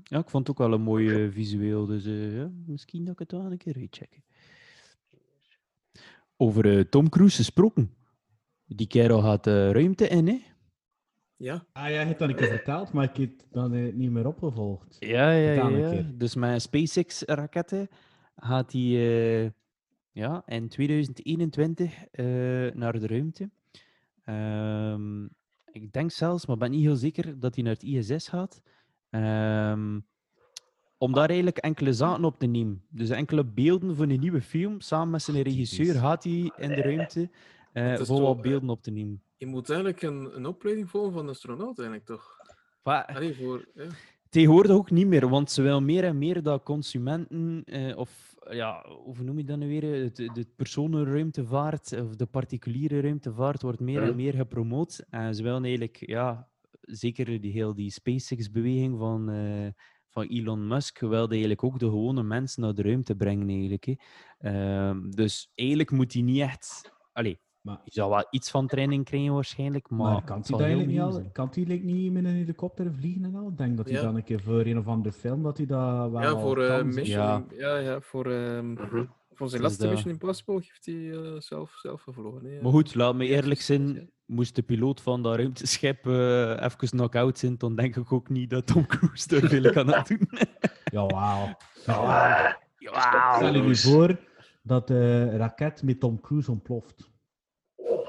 Ja, 0.05 0.19
ik 0.19 0.31
vond 0.31 0.47
het 0.47 0.57
ook 0.57 0.67
wel 0.67 0.73
een 0.77 0.83
mooi 0.83 1.25
eh, 1.25 1.33
visueel, 1.33 1.87
dus 1.87 2.05
eh, 2.05 2.37
ja, 2.37 2.51
misschien 2.67 3.05
dat 3.05 3.13
ik 3.13 3.19
het 3.19 3.33
wel 3.33 3.51
een 3.51 3.57
keer 3.57 3.77
uitchecken. 3.77 4.25
Over 6.37 6.79
eh, 6.79 6.85
Tom 6.85 7.09
Cruise 7.09 7.37
gesproken. 7.37 7.95
Die 8.67 8.87
kerel 8.87 9.21
gaat 9.21 9.47
ruimte 9.47 10.09
in, 10.09 10.29
hè? 10.29 10.43
Ja, 11.41 11.65
Ah 11.73 11.83
ja, 11.83 11.89
je 11.89 12.07
hebt 12.07 12.19
dat 12.19 12.29
een 12.29 12.35
keer 12.35 12.49
verteld, 12.49 12.93
maar 12.93 13.05
ik 13.05 13.17
heb 13.17 13.39
het 13.39 13.47
dan 13.53 13.75
eh, 13.75 13.93
niet 13.95 14.11
meer 14.11 14.27
opgevolgd. 14.27 14.97
Ja, 14.99 15.31
ja, 15.31 15.69
ja. 15.69 16.03
Dus 16.15 16.35
met 16.35 16.63
SpaceX-raketten 16.63 17.89
gaat 18.37 18.73
hij 18.73 18.83
eh, 18.83 19.51
ja, 20.13 20.43
in 20.47 20.69
2021 20.69 22.05
eh, 22.11 22.25
naar 22.73 22.99
de 23.01 23.07
ruimte. 23.07 23.51
Ehm, 24.25 25.25
ik 25.73 25.93
denk 25.93 26.11
zelfs, 26.11 26.47
maar 26.47 26.57
ben 26.57 26.71
niet 26.71 26.83
heel 26.83 26.97
zeker, 26.97 27.39
dat 27.39 27.55
hij 27.55 27.65
naar 27.65 27.73
het 27.73 27.83
ISS 27.83 28.29
gaat. 28.29 28.63
Ehm, 29.11 30.01
om 30.99 31.13
daar 31.13 31.29
eigenlijk 31.29 31.59
enkele 31.59 31.93
zaken 31.93 32.25
op 32.25 32.39
te 32.39 32.47
nemen. 32.47 32.83
Dus 32.89 33.11
enkele 33.11 33.45
beelden 33.45 33.97
voor 33.97 34.05
een 34.05 34.21
nieuwe 34.21 34.43
film. 34.43 34.81
Samen 34.81 35.11
met 35.11 35.23
zijn 35.23 35.43
regisseur 35.43 35.95
gaat 35.95 36.25
hij 36.25 36.53
in 36.57 36.69
de 36.69 36.83
ruimte 36.83 37.31
eh, 37.73 37.89
Het 37.89 38.01
is 38.01 38.07
voor 38.07 38.21
wat 38.21 38.37
eh, 38.37 38.43
beelden 38.43 38.69
op 38.69 38.83
te 38.83 38.91
nemen. 38.91 39.23
Je 39.41 39.47
moet 39.47 39.71
eigenlijk 39.71 40.03
een, 40.03 40.37
een 40.37 40.47
opleiding 40.47 40.91
volgen 40.91 41.13
van 41.13 41.29
astronaut 41.29 41.79
eigenlijk 41.79 42.07
toch? 42.07 42.37
Allee, 42.83 43.35
voor... 43.35 43.69
Ja. 43.75 43.87
Tegenwoordig 44.29 44.73
ook 44.73 44.91
niet 44.91 45.07
meer, 45.07 45.29
want 45.29 45.51
ze 45.51 45.63
willen 45.63 45.85
meer 45.85 46.05
en 46.05 46.19
meer 46.19 46.43
dat 46.43 46.63
consumenten, 46.63 47.63
eh, 47.65 47.97
of 47.97 48.35
ja, 48.51 48.85
hoe 48.89 49.23
noem 49.23 49.39
je 49.39 49.45
dat 49.45 49.59
nu 49.59 49.69
weer? 49.69 50.03
Het- 50.03 50.17
De, 50.17 50.47
personenruimtevaart 50.57 51.93
of 52.01 52.17
de 52.17 52.27
particuliere 52.27 53.01
ruimtevaart 53.01 53.63
wordt 53.63 53.81
meer 53.81 54.03
Ja. 54.03 54.09
en 54.09 54.17
meer 54.17 54.35
gepromoot. 54.35 55.05
En 55.11 55.35
ze 55.35 55.43
willen 55.43 55.63
eigenlijk, 55.63 55.97
ja, 56.07 56.49
zeker 56.81 57.41
die 57.41 57.53
heel 57.53 57.75
die 57.75 57.91
SpaceX-beweging 57.91 58.99
van, 58.99 59.31
eh, 59.31 59.69
van 60.09 60.27
Elon 60.27 60.67
Musk, 60.67 60.99
wilde 61.01 61.31
eigenlijk 61.31 61.65
ook 61.65 61.79
de 61.79 61.85
gewone 61.89 62.23
mensen 62.23 62.63
naar 62.63 62.75
de 62.75 62.83
ruimte 62.83 63.15
brengen. 63.17 63.49
Eigenlijk, 63.49 63.85
hè. 63.85 63.95
Ehm, 64.39 65.11
dus 65.11 65.51
eigenlijk 65.55 65.91
moet 65.91 66.13
hij 66.13 66.23
niet 66.23 66.41
echt. 66.41 66.93
Allee, 67.13 67.39
Maar- 67.61 67.81
je 67.85 67.91
zal 67.93 68.11
wel 68.11 68.27
iets 68.31 68.51
van 68.51 68.67
training 68.67 69.05
krijgen 69.05 69.33
waarschijnlijk, 69.35 69.91
maar. 69.91 70.13
Maar 70.13 70.25
kan 70.25 70.39
het 70.39 70.49
hij 70.49 70.75
niet 70.75 71.01
al? 71.01 71.23
Kan 71.33 71.49
hij 71.55 71.65
like, 71.65 71.85
niet 71.85 72.13
met 72.13 72.25
een 72.25 72.31
helikopter 72.35 72.93
vliegen 72.95 73.25
en 73.25 73.35
al? 73.35 73.49
Ik 73.49 73.57
denk 73.59 73.77
dat 73.77 73.87
hij 73.89 73.95
Ja. 73.97 74.03
dan 74.03 74.17
een 74.17 74.25
keer 74.25 74.41
voor 74.43 74.61
een 74.61 74.79
of 74.79 74.87
andere 74.87 75.15
film 75.15 75.43
dat 75.43 75.57
hij 75.57 75.67
dat 75.67 76.11
wel 76.11 76.21
Ja, 76.23 76.39
voor, 76.41 76.63
eh, 76.63 76.75
zeg. 76.77 76.85
Mission, 76.85 77.17
Ja. 77.19 77.45
ja. 77.59 77.77
Ja, 77.77 78.01
voor, 78.01 78.25
voor 78.25 79.49
zijn 79.49 79.63
Dus 79.63 79.71
laatste 79.71 79.83
dat- 79.83 79.91
Mission 79.93 80.13
Impossible 80.13 80.55
heeft 80.55 80.87
hij 80.87 81.11
eh, 81.11 81.41
zelf, 81.41 81.73
zelf 81.77 82.03
gevlogen. 82.03 82.45
hè. 82.45 82.63
Maar 82.63 82.73
goed, 82.73 82.95
laat 82.95 83.15
me 83.15 83.27
eerlijk 83.27 83.61
zijn. 83.61 84.11
Moest 84.27 84.55
de 84.55 84.63
piloot 84.63 85.01
van 85.01 85.23
dat 85.23 85.37
ruimteschip 85.37 86.07
eh 86.07 86.51
even 86.63 86.77
knock-out 86.89 87.39
zijn, 87.39 87.55
dan 87.59 87.75
denk 87.77 87.97
ik 87.97 88.13
ook 88.13 88.29
niet 88.29 88.51
dat 88.51 88.67
Tom 88.67 88.87
Cruise 88.87 89.37
er 89.37 89.49
veel 89.49 89.73
kan 89.73 89.95
aan 89.95 90.05
doen. 90.09 90.29
Jawel. 90.93 91.57
Ah, 91.87 92.53
Stel 93.37 93.55
je 93.55 93.63
nu 93.63 93.77
voor 93.77 94.19
dat 94.63 94.87
de 94.87 95.37
raket 95.37 95.83
met 95.83 96.01
Tom 96.01 96.21
Cruise 96.21 96.51
ontploft. 96.51 97.10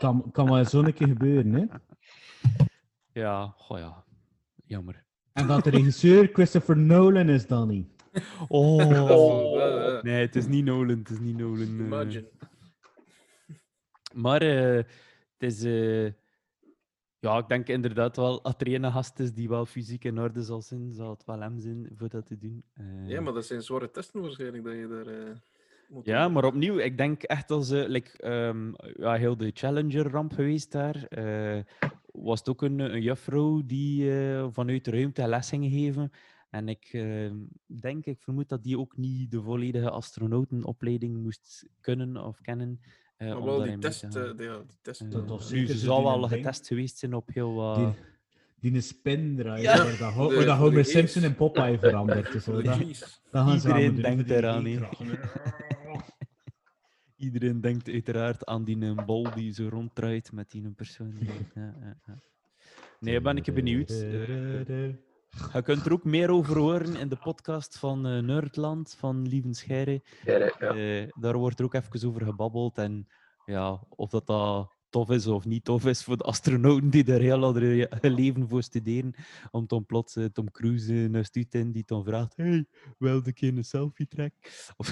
Kan, 0.02 0.32
kan 0.32 0.50
wel 0.52 0.66
zo'n 0.66 0.94
keer 0.94 1.08
gebeuren, 1.08 1.54
hè? 1.54 1.66
ja, 3.22 3.54
goh 3.58 3.78
ja. 3.78 4.04
Jammer. 4.66 5.06
En 5.34 5.48
dat 5.48 5.64
de 5.64 5.70
regisseur 5.70 6.30
Christopher 6.34 6.78
Nolan 6.78 7.30
is 7.30 7.48
dan 7.48 7.68
niet. 7.68 7.88
Oh. 8.48 9.12
Oh, 9.12 10.02
Nee, 10.02 10.22
het 10.26 10.36
is 10.36 10.48
niet 10.48 10.66
Nolan. 10.66 10.98
Het 10.98 11.10
is 11.10 11.20
niet 11.20 11.38
Nolan. 11.38 11.80
eh. 11.80 11.86
Imagine. 11.86 12.30
Maar 14.14 14.42
eh, 14.42 14.76
het 14.76 15.44
is... 15.54 15.64
eh, 15.64 16.06
ja, 17.20 17.38
ik 17.38 17.48
denk 17.48 17.68
inderdaad 17.68 18.16
wel, 18.16 18.44
als 18.44 18.56
er 18.58 18.74
een 18.74 18.92
gast 18.92 19.20
is 19.20 19.34
die 19.34 19.50
wel 19.50 19.66
fysiek 19.66 20.04
in 20.04 20.20
orde 20.20 20.42
zal 20.44 20.62
zijn, 20.62 20.94
zal 20.94 21.10
het 21.10 21.26
wel 21.26 21.40
hem 21.42 21.60
zijn 21.60 21.90
voor 21.96 22.10
dat 22.10 22.26
te 22.26 22.38
doen. 22.38 22.64
Eh, 22.74 23.08
Ja, 23.10 23.22
maar 23.22 23.34
dat 23.34 23.46
zijn 23.46 23.62
zware 23.62 23.92
testen 23.92 24.22
waarschijnlijk 24.22 24.64
dat 24.64 24.74
je 24.74 24.88
daar 24.88 25.08
eh, 25.08 25.36
moet 25.92 26.06
Ja, 26.06 26.28
maar 26.30 26.46
opnieuw, 26.46 26.78
ik 26.78 26.98
denk 26.98 27.24
echt 27.24 27.52
als 27.52 27.68
ze, 27.68 27.86
like, 27.90 28.18
ehm, 28.18 28.72
ja, 29.02 29.14
heel 29.14 29.38
de 29.38 29.52
Challenger-ramp 29.54 30.34
geweest 30.34 30.72
daar, 30.72 31.04
eh, 31.08 31.64
was 32.12 32.40
het 32.40 32.50
ook 32.50 32.62
een, 32.62 32.80
een 32.80 33.02
juffrouw 33.02 33.62
die 33.66 34.12
eh, 34.22 34.48
vanuit 34.52 34.86
de 34.86 34.92
ruimte 34.92 35.28
les 35.28 35.50
ging 35.50 35.66
geven. 35.72 36.12
En 36.50 36.70
ik 36.70 36.90
ehm, 36.92 37.36
denk, 37.66 38.06
ik 38.06 38.22
vermoed 38.22 38.50
dat 38.50 38.64
die 38.64 38.80
ook 38.80 38.98
niet 38.98 39.32
de 39.32 39.42
volledige 39.42 39.90
astronautenopleiding 39.90 41.18
moest 41.24 41.68
kunnen 41.82 42.18
of 42.26 42.42
kennen. 42.42 42.80
eh, 43.18 43.28
Maar 43.28 43.38
om 43.38 43.46
wel 43.46 43.62
die 43.62 43.78
test, 43.78 44.04
eh, 44.04 44.12
die- 44.12 44.46
ja, 44.46 44.58
die 44.58 44.78
test. 44.82 45.12
Dat 45.12 45.30
was 45.30 45.52
nu, 45.52 45.68
ze 45.68 45.78
zal 45.78 46.04
wel 46.04 46.28
getest 46.28 46.68
geweest 46.68 46.98
zijn 46.98 47.14
op 47.14 47.30
heel 47.34 47.54
wat... 47.54 47.76
Die, 47.76 47.88
die 48.62 48.74
een 48.74 48.84
spin 48.84 49.36
draaien, 49.36 49.62
Ja. 49.64 49.78
waar 49.78 49.98
dat, 49.98 50.30
De- 50.30 50.36
waar 50.36 50.46
dat 50.46 50.58
Homer. 50.58 50.86
Simpson 50.86 51.24
in 51.24 51.36
Popeye 51.36 51.80
verandert. 51.80 52.32
Dus 52.32 52.46
dat, 52.46 52.66
gaan 53.32 53.60
ze 53.60 53.68
Iedereen 53.68 53.94
doen 53.94 54.02
denkt 54.02 54.28
die 54.28 54.36
eraan. 54.38 54.66
Iedereen 57.18 57.62
denkt 57.62 57.88
uiteraard 57.90 58.46
aan 58.46 58.64
die 58.64 58.82
een 58.86 59.06
bol 59.06 59.28
die 59.36 59.54
zo 59.54 59.68
ronddraait 59.70 60.32
met 60.32 60.52
die 60.52 60.64
een 60.66 60.76
persoon. 60.76 61.14
Ja, 61.56 61.76
ja, 61.82 61.96
ja. 62.06 62.16
Nee, 63.00 63.22
ben 63.22 63.38
ik 63.38 63.54
benieuwd. 63.54 63.90
Eh, 63.90 64.68
Je 65.54 65.62
kunt 65.64 65.86
er 65.86 65.92
ook 65.94 66.04
meer 66.04 66.30
over 66.30 66.58
horen 66.58 66.96
in 66.96 67.10
de 67.10 67.16
podcast 67.16 67.78
van 67.78 68.06
eh, 68.08 68.20
Nerdland 68.22 68.96
van 69.00 69.28
Lieven 69.28 69.54
Scheire. 69.54 70.02
Ja, 70.26 70.38
ja, 70.38 70.52
ja. 70.60 70.76
Eh, 70.76 71.08
daar 71.20 71.38
wordt 71.38 71.60
er 71.60 71.66
ook 71.66 71.74
even 71.74 72.08
over 72.08 72.26
gebabbeld. 72.26 72.78
En 72.78 73.08
ja, 73.46 73.84
of 73.90 74.10
dat, 74.10 74.28
dat 74.28 74.72
tof 74.92 75.10
is 75.10 75.28
of 75.28 75.46
niet 75.46 75.64
tof 75.64 75.86
is 75.86 76.04
voor 76.04 76.18
de 76.18 76.24
astronauten 76.24 76.90
die 76.90 77.06
er 77.06 77.22
heel 77.22 77.44
andere 77.44 77.90
leven 78.02 78.48
voor 78.48 78.64
studeren. 78.64 79.14
Om 79.52 79.68
dan 79.68 79.86
plots 79.86 80.16
eh, 80.16 80.26
Tom 80.26 80.52
Cruise 80.52 80.94
uh, 80.94 81.10
naar 81.10 81.26
stuurt 81.26 81.56
in 81.56 81.72
die 81.72 81.84
dan 81.86 82.04
vraagt: 82.04 82.36
Hey, 82.36 82.66
wil 82.98 83.24
de 83.24 83.34
keer 83.34 83.58
een 83.58 83.66
selfie 83.66 84.08
trek? 84.08 84.34
Of, 84.78 84.88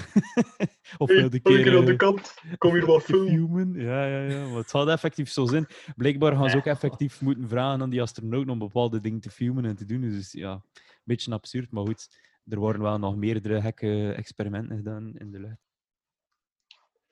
of 1.02 1.08
Hey, 1.08 1.16
wil 1.16 1.30
de 1.30 1.40
ben 1.40 1.52
ik 1.52 1.62
keer. 1.62 1.72
hier 1.72 1.78
aan 1.78 1.84
de 1.84 1.92
eh, 1.92 1.98
kant? 1.98 2.34
Kom 2.58 2.72
hier 2.72 2.86
wat 2.86 3.02
filmen. 3.02 3.72
Ja, 3.74 4.06
ja, 4.06 4.22
ja. 4.22 4.46
Maar 4.46 4.58
het 4.58 4.70
zou 4.70 4.90
effectief 4.90 5.30
zo 5.30 5.46
zijn. 5.46 5.66
Blijkbaar 5.96 6.36
gaan 6.36 6.50
ze 6.50 6.56
ook 6.56 6.66
effectief 6.66 7.20
moeten 7.20 7.48
vragen 7.48 7.82
aan 7.82 7.90
die 7.90 8.02
astronauten 8.02 8.52
om 8.52 8.58
bepaalde 8.58 9.00
dingen 9.00 9.20
te 9.20 9.30
filmen 9.30 9.64
en 9.64 9.76
te 9.76 9.84
doen. 9.84 10.00
Dus 10.00 10.32
ja, 10.32 10.52
een 10.52 10.62
beetje 11.04 11.32
absurd, 11.32 11.70
maar 11.70 11.86
goed. 11.86 12.28
Er 12.46 12.58
worden 12.58 12.82
wel 12.82 12.98
nog 12.98 13.16
meerdere 13.16 13.60
gekke 13.60 14.12
experimenten 14.12 14.76
gedaan 14.76 15.16
in 15.16 15.30
de 15.30 15.40
lucht. 15.40 15.69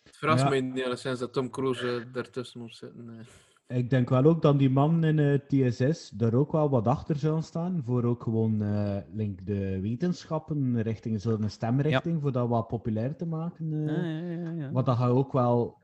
Het 0.09 0.16
verrast 0.16 0.43
Ja. 0.43 0.48
me 0.48 0.56
in 0.56 0.74
de 0.74 0.97
sens 0.97 1.18
dat 1.18 1.32
Tom 1.32 1.51
Cruise 1.51 1.97
eh, 1.97 2.12
daartussen 2.12 2.60
moet 2.60 2.76
zitten. 2.76 3.09
eh. 3.18 3.76
Ik 3.78 3.90
denk 3.90 4.09
wel 4.09 4.24
ook 4.24 4.43
dat 4.43 4.59
die 4.59 4.70
man 4.70 5.05
in 5.05 5.18
het 5.18 5.48
TSS 5.48 6.14
er 6.18 6.36
ook 6.36 6.52
wel 6.52 6.70
wat 6.70 6.86
achter 6.86 7.16
zullen 7.16 7.43
staan. 7.43 7.82
Voor 7.85 8.05
ook 8.05 8.22
gewoon 8.22 8.62
eh, 8.62 8.97
link 9.12 9.47
de 9.47 9.80
wetenschappen 9.80 10.82
richting 10.82 11.20
zo'n 11.20 11.48
stemrichting. 11.48 12.20
Voor 12.20 12.32
dat 12.32 12.48
wat 12.48 12.66
populair 12.66 13.16
te 13.16 13.26
maken. 13.26 13.72
eh. 13.72 13.86
Ja, 13.97 14.02
ja, 14.02 14.40
ja, 14.43 14.51
ja. 14.51 14.70
Want 14.72 14.86
dat 14.86 14.97
gaat 14.97 15.10
ook 15.10 15.32
wel. 15.32 15.78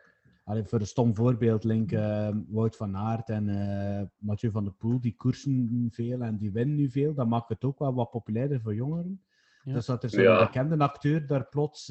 Allee, 0.44 0.64
voor 0.64 0.80
een 0.80 0.86
stom 0.86 1.14
voorbeeld, 1.16 1.64
link 1.64 1.92
eh, 1.92 2.28
Wout 2.48 2.76
van 2.76 2.96
Aert 2.96 3.28
en 3.28 3.48
eh 3.48 4.02
Mathieu 4.18 4.50
van 4.50 4.64
der 4.64 4.72
Poel, 4.72 5.00
die 5.00 5.14
koersen 5.16 5.88
veel 5.90 6.20
en 6.22 6.36
die 6.36 6.52
winnen 6.52 6.76
nu 6.76 6.90
veel. 6.90 7.14
Dat 7.14 7.28
maakt 7.28 7.48
het 7.48 7.64
ook 7.64 7.78
wel 7.78 7.94
wat 7.94 8.10
populairder 8.10 8.60
voor 8.60 8.74
jongeren. 8.74 9.22
Ja. 9.64 9.72
Dus 9.72 9.86
dat 9.86 10.02
er 10.02 10.10
zo'n 10.10 10.22
Ja. 10.22 10.38
bekende 10.44 10.78
acteur 10.78 11.26
daar 11.26 11.46
plots. 11.48 11.88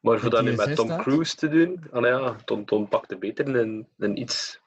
Maar 0.00 0.18
voor 0.18 0.30
dat 0.30 0.42
nu 0.42 0.54
met 0.54 0.76
Tom 0.76 0.86
staat? 0.86 1.02
Cruise 1.02 1.36
te 1.36 1.48
doen, 1.48 1.84
ah, 1.92 2.02
nou 2.02 2.22
ja, 2.22 2.36
Tom, 2.44 2.64
Tom 2.64 2.88
pakte 2.88 3.16
beter 3.16 3.56
een, 3.56 3.86
een 3.98 4.20
iets. 4.20 4.60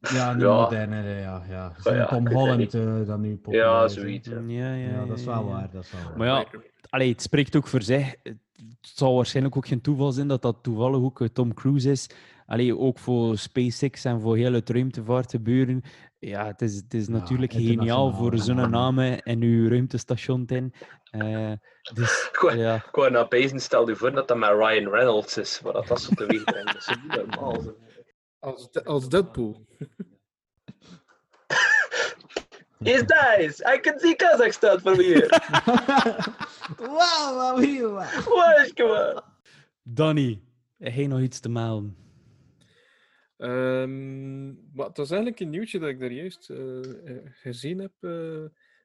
ja, 0.00 0.30
een 0.30 0.38
Ja. 0.46 0.54
moderne, 0.60 1.02
ja. 1.02 1.42
ja. 1.84 2.06
Tom 2.06 2.28
Holland 2.28 2.58
niet. 2.58 2.72
dat 3.06 3.18
nu 3.18 3.36
populair 3.36 3.64
Ja, 3.66 3.88
zoiets. 3.88 4.28
Ja. 4.28 4.40
Ja, 4.46 4.74
ja, 4.74 4.88
Ja, 4.92 5.04
dat 5.04 5.18
is 5.18 5.24
wel 5.24 5.34
ja. 5.34 5.44
waar. 5.44 5.68
Dat 5.72 5.84
is 5.84 5.92
wel 5.92 6.02
waar. 6.02 6.16
Maar 6.18 6.26
ja, 6.26 6.46
allee, 6.90 7.10
het 7.10 7.22
spreekt 7.22 7.56
ook 7.56 7.66
voor 7.66 7.82
zich. 7.82 8.14
Het 8.22 8.38
zal 8.80 9.14
waarschijnlijk 9.14 9.56
ook 9.56 9.66
geen 9.66 9.80
toeval 9.80 10.12
zijn 10.12 10.28
dat 10.28 10.42
dat 10.42 10.56
toevallig 10.62 11.00
ook 11.00 11.20
eh, 11.20 11.28
Tom 11.28 11.54
Cruise 11.54 11.90
is. 11.90 12.10
Allee, 12.46 12.78
ook 12.78 12.98
voor 12.98 13.38
SpaceX 13.38 14.04
en 14.04 14.20
voor 14.20 14.36
heel 14.36 14.52
het 14.52 14.70
ruimtevaart 14.70 15.30
gebeuren. 15.30 15.82
Ja, 16.18 16.46
het 16.46 16.62
is, 16.62 16.76
het 16.76 16.94
is 16.94 17.06
Ja, 17.06 17.12
natuurlijk 17.12 17.52
geniaal 17.52 18.12
voor 18.12 18.38
zo'n 18.38 18.70
naam 18.78 18.98
en 18.98 19.40
uw 19.42 19.68
ruimtestation 19.68 20.46
te 20.46 20.54
in. 20.54 20.74
Eh, 21.10 21.52
dus, 21.94 22.28
Gewoon- 22.32 22.58
ja. 22.58 23.24
Pezen, 23.28 23.60
stel 23.60 23.88
je 23.88 23.96
voor 23.96 24.12
dat 24.12 24.28
dat 24.28 24.36
met 24.38 24.48
Ryan 24.50 24.88
Reynolds 24.90 25.36
is, 25.36 25.60
maar 25.62 25.72
dat 25.72 25.86
dat 25.86 26.00
zo 26.00 26.14
teweeg 26.14 26.44
brengt. 26.44 26.72
Dat 26.72 26.76
is 26.76 26.96
niet 27.02 27.14
normaal. 27.26 27.62
Als, 28.38 28.70
De- 28.70 28.84
als 28.84 29.08
Deadpool. 29.08 29.64
Is 32.78 33.02
nice! 33.02 33.74
I 33.74 33.80
can 33.80 33.98
see 33.98 34.14
Kazakhstan 34.16 34.80
from 34.80 34.94
here! 34.98 35.28
Wauw, 36.76 37.34
wauw, 37.36 37.58
hier, 37.58 37.88
wauw. 37.90 38.34
Waar 38.34 38.64
is 38.64 38.70
gewoon? 38.74 39.22
Danny, 39.82 40.42
heb 40.78 40.94
jij 40.94 41.06
nog 41.06 41.20
iets 41.20 41.40
te 41.40 41.48
melden? 41.48 41.96
Ehm, 43.36 44.46
maar 44.74 44.86
het 44.86 44.96
was 44.96 45.10
eigenlijk 45.10 45.40
een 45.40 45.50
nieuwtje 45.50 45.78
dat 45.78 45.88
ik 45.88 46.00
daar 46.00 46.12
juist 46.12 46.50
eh, 46.50 46.78
eh, 47.16 47.22
gezien 47.32 47.78
heb. 47.78 47.92
eh, 48.00 48.44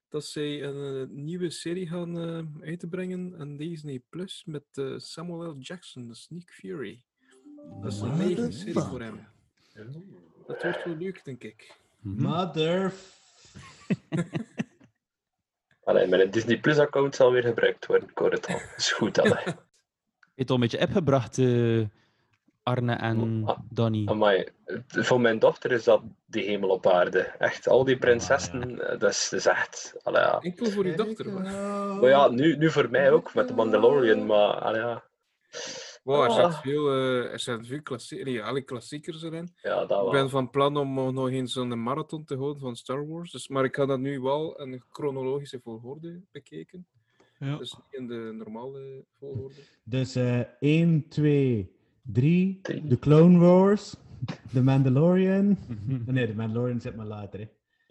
dat 0.10 0.26
zij 0.26 0.64
een 0.64 1.24
nieuwe 1.24 1.50
serie 1.50 1.88
gaan 1.88 2.18
eh, 2.20 2.68
uitbrengen 2.68 3.36
aan 3.40 3.58
Disney 3.58 4.02
Plus 4.10 4.44
met 4.46 4.64
eh, 4.74 4.94
Samuel 4.98 5.52
L. 5.52 5.56
Jackson, 5.60 6.08
de 6.08 6.16
Sneak 6.16 6.50
Fury. 6.52 7.04
Dat 7.82 7.94
is 7.94 8.00
een 8.02 8.20
eigen 8.20 8.54
serie 8.54 8.74
voor 8.82 9.02
hem. 9.02 9.20
Dat 10.48 10.62
wordt 10.64 10.84
wel 10.84 10.96
leuk, 10.96 11.24
denk 11.26 11.44
ik. 11.44 11.78
Mother. 12.00 12.94
Allee, 15.84 16.08
mijn 16.08 16.32
Disney 16.32 16.60
Plus 16.60 16.78
account 16.78 17.16
zal 17.16 17.32
weer 17.32 17.44
gebruikt 17.44 17.86
worden, 17.86 18.10
ik 18.10 18.18
hoor 18.18 18.32
het 18.32 18.48
al. 18.48 18.60
is 18.78 18.92
goed, 18.92 19.18
allee. 19.20 19.44
Je 20.34 20.48
hebt 20.48 20.50
al 20.50 20.56
een 20.56 20.62
beetje 20.62 20.80
app 20.80 20.92
gebracht, 20.92 21.38
eh, 21.38 21.82
Arne 22.64 22.94
en 22.94 23.42
Ah, 23.46 23.60
Danny. 23.70 24.08
Amai, 24.08 24.46
voor 24.88 25.22
mijn 25.22 25.40
dochter 25.40 25.72
is 25.72 25.84
dat 25.84 26.02
de 26.26 26.40
hemel 26.42 26.70
op 26.70 26.88
aarde. 26.88 27.20
Echt, 27.20 27.68
al 27.68 27.84
die 27.84 27.98
prinsessen, 27.98 28.82
eh, 28.90 29.00
dat, 29.00 29.10
is, 29.12 29.28
dat 29.30 29.40
is 29.40 29.46
echt... 29.46 29.96
Allee, 30.04 30.22
ja. 30.22 30.40
Enkel 30.40 30.66
voor 30.72 30.84
uw 30.86 30.96
dochter. 30.96 31.30
hoor. 31.32 31.42
Maar 32.00 32.10
ja, 32.10 32.28
nu, 32.30 32.58
nu 32.58 32.70
voor 32.72 32.90
mij 32.90 33.12
ook, 33.12 33.34
met 33.34 33.48
de 33.48 33.54
Mandalorian, 33.54 34.26
maar 34.26 34.54
allee, 34.62 34.82
ja. 34.82 35.04
Wow, 36.04 36.24
er, 36.24 36.30
Ah. 36.30 36.36
zijn 36.36 36.52
veel, 36.54 36.90
eh, 36.90 37.32
er 37.32 37.40
zijn 37.40 37.66
veel 37.66 37.82
klassie 37.82 38.24
nee, 38.24 38.44
alle 38.44 38.62
klassiekers 38.62 39.24
erin. 39.24 39.54
Ja, 39.62 39.86
dat 39.86 40.06
Ik 40.06 40.12
ben 40.12 40.30
van 40.30 40.50
plan 40.50 40.78
om 40.78 40.98
eh, 40.98 41.08
nog 41.08 41.30
eens 41.30 41.56
een 41.56 41.84
marathon 41.84 42.24
te 42.24 42.36
houden 42.38 42.62
van 42.62 42.76
Star 42.76 43.08
Wars. 43.08 43.32
Dus, 43.32 43.48
maar 43.48 43.64
ik 43.64 43.76
ga 43.76 43.86
dat 43.86 44.00
nu 44.00 44.20
wel 44.20 44.56
in 44.62 44.72
een 44.72 44.84
chronologische 44.90 45.60
volgorde 45.64 46.22
bekeken. 46.32 46.88
Ja. 47.40 47.58
Dus 47.58 47.74
niet 47.76 48.00
in 48.02 48.08
de 48.08 48.32
normale 48.34 49.06
volgorde. 49.20 49.56
Dus 49.84 50.16
eh 50.16 50.40
1, 50.60 51.08
2, 51.10 51.76
3. 52.14 52.60
The 52.90 53.00
Clone 53.00 53.38
Wars. 53.40 53.96
The 54.54 54.64
Mandalorian. 54.64 55.58
Nee, 56.06 56.28
The 56.28 56.36
Mandalorian 56.36 56.82
zit 56.82 56.96
maar 56.96 57.06
later. 57.06 57.40
Hè. 57.40 57.48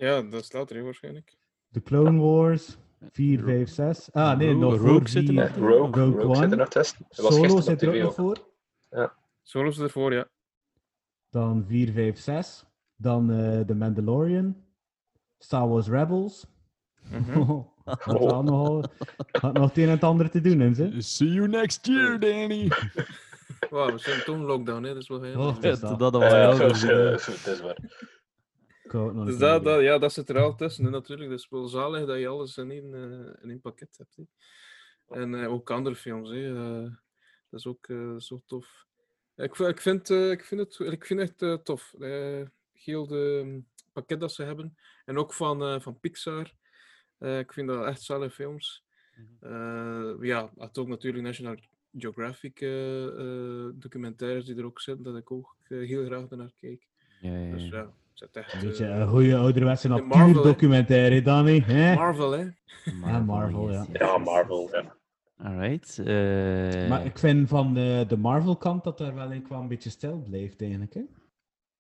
Ja, 0.06 0.22
dat 0.22 0.42
is 0.42 0.52
later 0.52 0.76
hè, 0.76 0.82
waarschijnlijk. 0.82 1.36
The 1.72 1.82
Clone 1.82 2.20
Wars. 2.20 2.76
4, 3.10 3.40
5, 3.42 3.68
6. 3.68 4.12
Ah, 4.12 4.38
nee, 4.38 4.54
nog 4.54 4.72
Rogue 4.72 4.88
voor 4.90 5.08
zit 5.08 5.28
er 5.28 5.34
nog 5.34 5.56
Rogue, 5.56 6.04
Rogue 6.04 6.22
Rogue 6.22 6.36
zit 6.36 6.50
er 6.50 6.56
nog 6.56 6.68
tussen. 6.68 7.06
Solo 7.08 7.60
zit 7.60 7.82
er 7.82 7.88
ook 7.88 8.02
nog 8.02 8.14
voor. 8.14 8.48
Solo's 9.42 9.78
ervoor, 9.78 10.12
ja. 10.12 10.28
Dan 11.30 11.64
4, 11.68 11.92
5, 11.92 12.18
6. 12.18 12.64
Dan 12.96 13.30
eh 13.30 13.60
The 13.60 13.74
Mandalorian. 13.74 14.56
Star 15.38 15.68
Wars 15.68 15.88
Rebels. 15.88 16.46
Had 17.84 18.18
wel 18.18 18.42
nogal- 18.42 18.84
had 19.40 19.52
nog 19.54 19.68
het 19.68 19.78
een 19.78 19.84
en 19.84 19.90
het 19.90 20.04
ander 20.04 20.30
te 20.30 20.40
doen, 20.40 20.60
hè, 20.60 20.74
ze. 20.74 20.94
See 20.98 21.28
you 21.32 21.48
next 21.48 21.86
year, 21.86 22.20
Danny. 22.20 22.68
Wauw, 23.70 23.92
we 23.92 23.98
zijn 23.98 24.24
toch 24.24 24.36
in 24.36 24.42
lockdown, 24.44 24.82
hè? 24.82 24.92
Dat 24.92 25.02
is 25.02 25.08
wel 25.08 25.22
heel 25.22 25.38
Oh, 25.40 25.54
dat 25.54 25.64
is 25.64 25.80
dat 25.80 25.98
dat. 25.98 26.22
is, 26.22 26.58
gezien. 26.58 26.90
eh, 26.90 27.10
het 27.10 27.46
is 27.46 27.60
waar. 27.60 27.78
Dus 29.24 29.38
dat, 29.38 29.64
dat, 29.64 29.80
ja, 29.82 29.98
dat 29.98 30.12
zit 30.12 30.28
er 30.28 30.38
al 30.38 30.54
tussen. 30.56 30.90
natuurlijk. 30.90 31.30
Dat 31.30 31.38
is 31.38 31.48
wel 31.48 31.66
zalig 31.68 32.06
dat 32.06 32.18
je 32.18 32.28
alles 32.28 32.56
in 32.56 32.70
één, 32.70 32.94
eh, 32.94 33.42
in 33.42 33.50
één 33.50 33.60
pakket 33.60 33.96
hebt. 33.98 34.16
Hè. 34.16 34.22
En 35.20 35.34
eh, 35.42 35.52
ook 35.52 35.70
andere 35.70 35.94
films. 35.96 36.30
Hè. 36.30 36.52
dat 37.50 37.60
is 37.60 37.66
ook 37.66 37.86
eh, 37.88 38.16
zo 38.16 38.40
tof. 38.46 38.86
Ik, 39.36 39.56
vind- 39.56 39.68
ik, 39.68 39.80
vind, 39.80 40.10
ik, 40.10 40.44
vind, 40.44 40.60
het, 40.60 40.92
ik 40.92 41.06
vind 41.06 41.20
het 41.20 41.42
echt 41.42 41.64
tof. 41.64 41.94
eh 41.98 42.42
heel 42.72 43.06
de 43.06 43.42
mm, 43.44 43.66
pakket 43.92 44.20
dat 44.20 44.32
ze 44.32 44.42
hebben. 44.42 44.76
En 45.04 45.18
ook 45.18 45.32
van, 45.34 45.62
eh, 45.62 45.80
van 45.80 45.98
Pixar. 46.00 46.52
Eh, 47.18 47.38
ik 47.38 47.52
vind 47.52 47.68
dat 47.68 47.86
echt 47.86 48.02
zalige 48.02 48.34
films. 48.34 48.84
Eh, 49.40 50.12
ja, 50.20 50.50
het 50.56 50.78
ook 50.78 50.88
natuurlijk 50.88 51.24
National 51.24 51.56
Geographic 51.98 52.60
eh, 52.60 53.04
eh, 53.06 53.70
documentaires 53.74 54.44
die 54.44 54.56
er 54.56 54.64
ook 54.64 54.80
zitten, 54.80 55.04
dat 55.04 55.16
ik 55.16 55.30
ook 55.30 55.56
eh, 55.68 55.78
heel 55.88 56.04
graag 56.04 56.28
naar 56.30 56.52
kijk. 56.60 56.88
Ja, 57.20 57.36
ja, 57.36 57.50
Dus 57.50 57.68
ja. 57.68 57.92
het 58.14 58.36
echt... 58.36 58.52
Een 58.54 58.60
beetje 58.60 58.86
een 58.86 59.08
goede 59.08 59.36
ouderwetse 59.36 59.88
Marvel, 59.88 60.06
natuurdocumentaire, 60.08 61.22
Danny. 61.22 61.60
Hè? 61.60 61.94
Marvel, 61.94 62.30
hè? 62.30 62.44
Ja, 63.04 63.18
Marvel, 63.18 63.70
ja. 63.72 63.86
Ja, 63.92 64.18
Marvel, 64.18 64.68
ja. 64.72 64.96
Alright. 65.36 65.98
eh, 65.98 66.88
Maar 66.88 67.04
ik 67.04 67.18
vind 67.18 67.48
van 67.48 67.74
de, 67.74 68.04
de 68.08 68.16
Marvel-kant 68.16 68.84
dat 68.84 69.00
er 69.00 69.14
wel 69.14 69.32
een, 69.32 69.42
qua 69.42 69.58
een 69.58 69.68
beetje 69.68 69.90
stil 69.90 70.22
blijft, 70.28 70.60
eigenlijk. 70.60 70.94
Hè? 70.94 71.02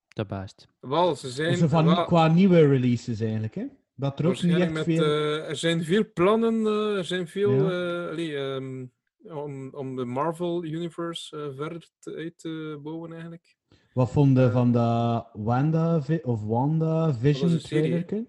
Dat 0.08 0.26
baast. 0.28 0.68
Wel, 0.80 1.14
ze 1.16 1.28
zijn... 1.30 1.58
Dus 1.58 1.70
van, 1.70 1.84
wel- 1.84 2.04
qua 2.04 2.28
nieuwe 2.28 2.66
releases, 2.66 3.20
eigenlijk. 3.20 3.54
Hè? 3.54 3.64
Dat 3.94 4.18
er 4.18 4.26
ook 4.26 4.42
niet 4.42 4.56
echt 4.58 4.72
met, 4.72 4.84
veel... 4.84 5.02
eh, 5.04 5.48
er 5.48 5.56
zijn 5.56 5.84
veel 5.84 6.04
plannen, 6.14 6.66
eh, 6.66 6.96
er 6.96 7.04
zijn 7.04 7.28
veel... 7.28 7.52
Ja. 7.52 8.02
eh, 8.04 8.10
allee, 8.10 8.36
ehm, 8.36 8.84
om, 9.22 9.74
om 9.74 9.96
de 9.96 10.04
Marvel 10.04 10.64
Universe 10.64 11.36
eh, 11.36 11.56
verder 11.56 11.88
te, 11.98 12.14
uit 12.14 12.38
te 12.38 12.78
bouwen, 12.82 13.12
eigenlijk. 13.12 13.56
Wat 13.92 14.10
vonden 14.10 14.52
van 14.52 14.72
de 14.72 15.22
Wanda 15.32 16.02
of 16.22 16.44
Wanda 16.44 17.14
Vision 17.14 17.58
trailer? 17.58 18.24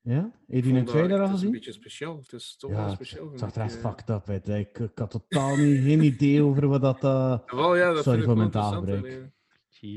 Ja? 0.00 0.30
Heb 0.46 0.64
je 0.64 0.70
een 0.70 0.74
dat- 0.84 0.86
trailer 0.86 1.18
al 1.20 1.26
Het 1.26 1.26
is 1.26 1.30
een 1.30 1.36
gezien? 1.36 1.50
beetje 1.50 1.72
speciaal. 1.72 2.16
Het 2.16 2.32
is 2.32 2.56
toch 2.56 2.70
wel 2.70 2.90
speciaal. 2.90 3.30
het 3.30 3.38
zag 3.40 3.54
er 3.54 3.62
echt 3.62 3.76
eh. 3.76 3.80
fucked 3.80 4.08
up 4.10 4.28
uit. 4.28 4.48
Ik, 4.48 4.78
ik 4.78 4.98
had 4.98 5.10
totaal 5.10 5.56
niet, 5.56 5.82
geen 5.82 6.02
idee 6.02 6.42
over 6.42 6.68
wat 6.68 6.80
dat... 6.80 7.04
eh, 7.04 7.38
Wel, 7.46 7.76
ja, 7.76 7.92
dat 7.92 8.02
Sorry 8.02 8.18
vind 8.22 8.32
voor 8.32 8.42
ik 8.44 8.52
mijn 8.52 8.64
wel 8.64 8.72
interessant, 8.72 8.86
taalgebruik. 8.86 9.04
allee. 9.14 9.32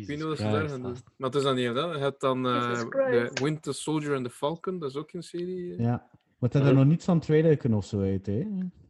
Ik 0.01 0.07
weet 0.07 0.17
niet 0.17 0.25
wat 0.27 0.37
ze 0.37 0.43
daar 0.43 0.53
Christ, 0.53 0.71
gaan 0.73 0.81
doen. 0.81 0.91
gast. 0.91 1.03
Maar 1.17 1.29
het 1.29 1.37
is 1.37 1.43
dan 1.43 1.55
niet 1.55 1.73
dat. 1.73 1.93
Je 1.95 1.99
hebt 1.99 2.21
dan 2.21 2.45
eh, 2.47 2.79
de. 2.79 3.29
Winter 3.43 3.73
Soldier 3.73 4.13
en 4.13 4.23
the 4.23 4.29
Falcon. 4.29 4.79
Dat 4.79 4.89
is 4.89 4.95
ook 4.95 5.13
een 5.13 5.23
serie. 5.23 5.73
eh. 5.75 5.79
Ja. 5.79 6.09
Wat 6.39 6.53
er 6.53 6.73
nog 6.73 6.85
niet 6.85 7.03
van 7.03 7.19
trailer 7.19 7.75
of 7.75 7.85
zo 7.85 7.99
uit, 8.01 8.25
hè? 8.25 8.47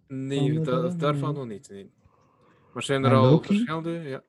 Nee, 0.07 0.53
de- 0.53 0.61
da- 0.61 0.89
van- 0.89 0.97
daarvan 0.97 1.33
nog 1.33 1.47
niet. 1.47 1.69
Nee. 1.69 1.91
Maar 2.73 2.83
zijn 2.83 3.03
er 3.03 3.11
En 3.11 3.17
al 3.17 3.29
Loki? 3.31 3.47
verschillende? 3.47 3.89
Ja. 3.91 4.23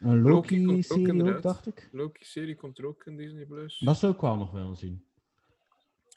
Een 0.00 0.20
Loki 0.20 0.64
komt 0.64 0.90
ook 0.90 0.98
Loki-serie 0.98 1.34
ook, 1.34 1.42
dacht 1.42 1.66
ik. 1.66 1.88
Loki-serie 1.92 2.54
komt 2.56 2.78
er 2.78 2.86
ook 2.86 3.04
in 3.06 3.16
Disney 3.16 3.44
Plus. 3.44 3.78
Dat 3.78 3.98
zou 3.98 4.12
ik 4.12 4.20
wel 4.20 4.36
nog 4.36 4.50
wel 4.50 4.74
zien. 4.74 5.04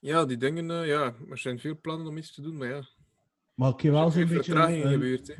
Ja, 0.01 0.25
die 0.25 0.37
dingen, 0.37 0.71
eh, 0.71 0.87
ja, 0.87 1.13
er 1.29 1.37
zijn 1.37 1.59
veel 1.59 1.77
plannen 1.81 2.07
om 2.07 2.17
iets 2.17 2.33
te 2.33 2.41
doen, 2.41 2.57
maar 2.57 2.67
ja. 2.67 2.81
Maar 3.55 3.69
ik 3.73 3.81
heb 3.81 3.91
wel 3.91 4.05
Er 4.05 4.11
zo'n 4.11 4.21
zijn 4.27 4.27
beetje... 4.35 4.43
vertragingen 4.51 4.85
een- 4.87 4.93
gebeurd, 4.93 5.27
hè. 5.27 5.33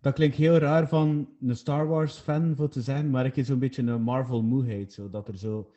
Dat 0.00 0.14
klinkt 0.14 0.36
heel 0.36 0.56
raar 0.56 0.88
van 0.88 1.28
een 1.40 1.56
Star 1.56 1.86
Wars 1.86 2.18
fan 2.18 2.56
voor 2.56 2.68
te 2.68 2.80
zijn, 2.82 3.10
maar 3.10 3.26
ik 3.26 3.36
heb 3.36 3.44
zo'n 3.44 3.58
beetje 3.58 3.82
een 3.82 4.02
Marvel 4.02 4.42
moeheid. 4.42 4.92
Zo, 4.92 5.10
dat 5.10 5.28
er 5.28 5.38
zo... 5.38 5.70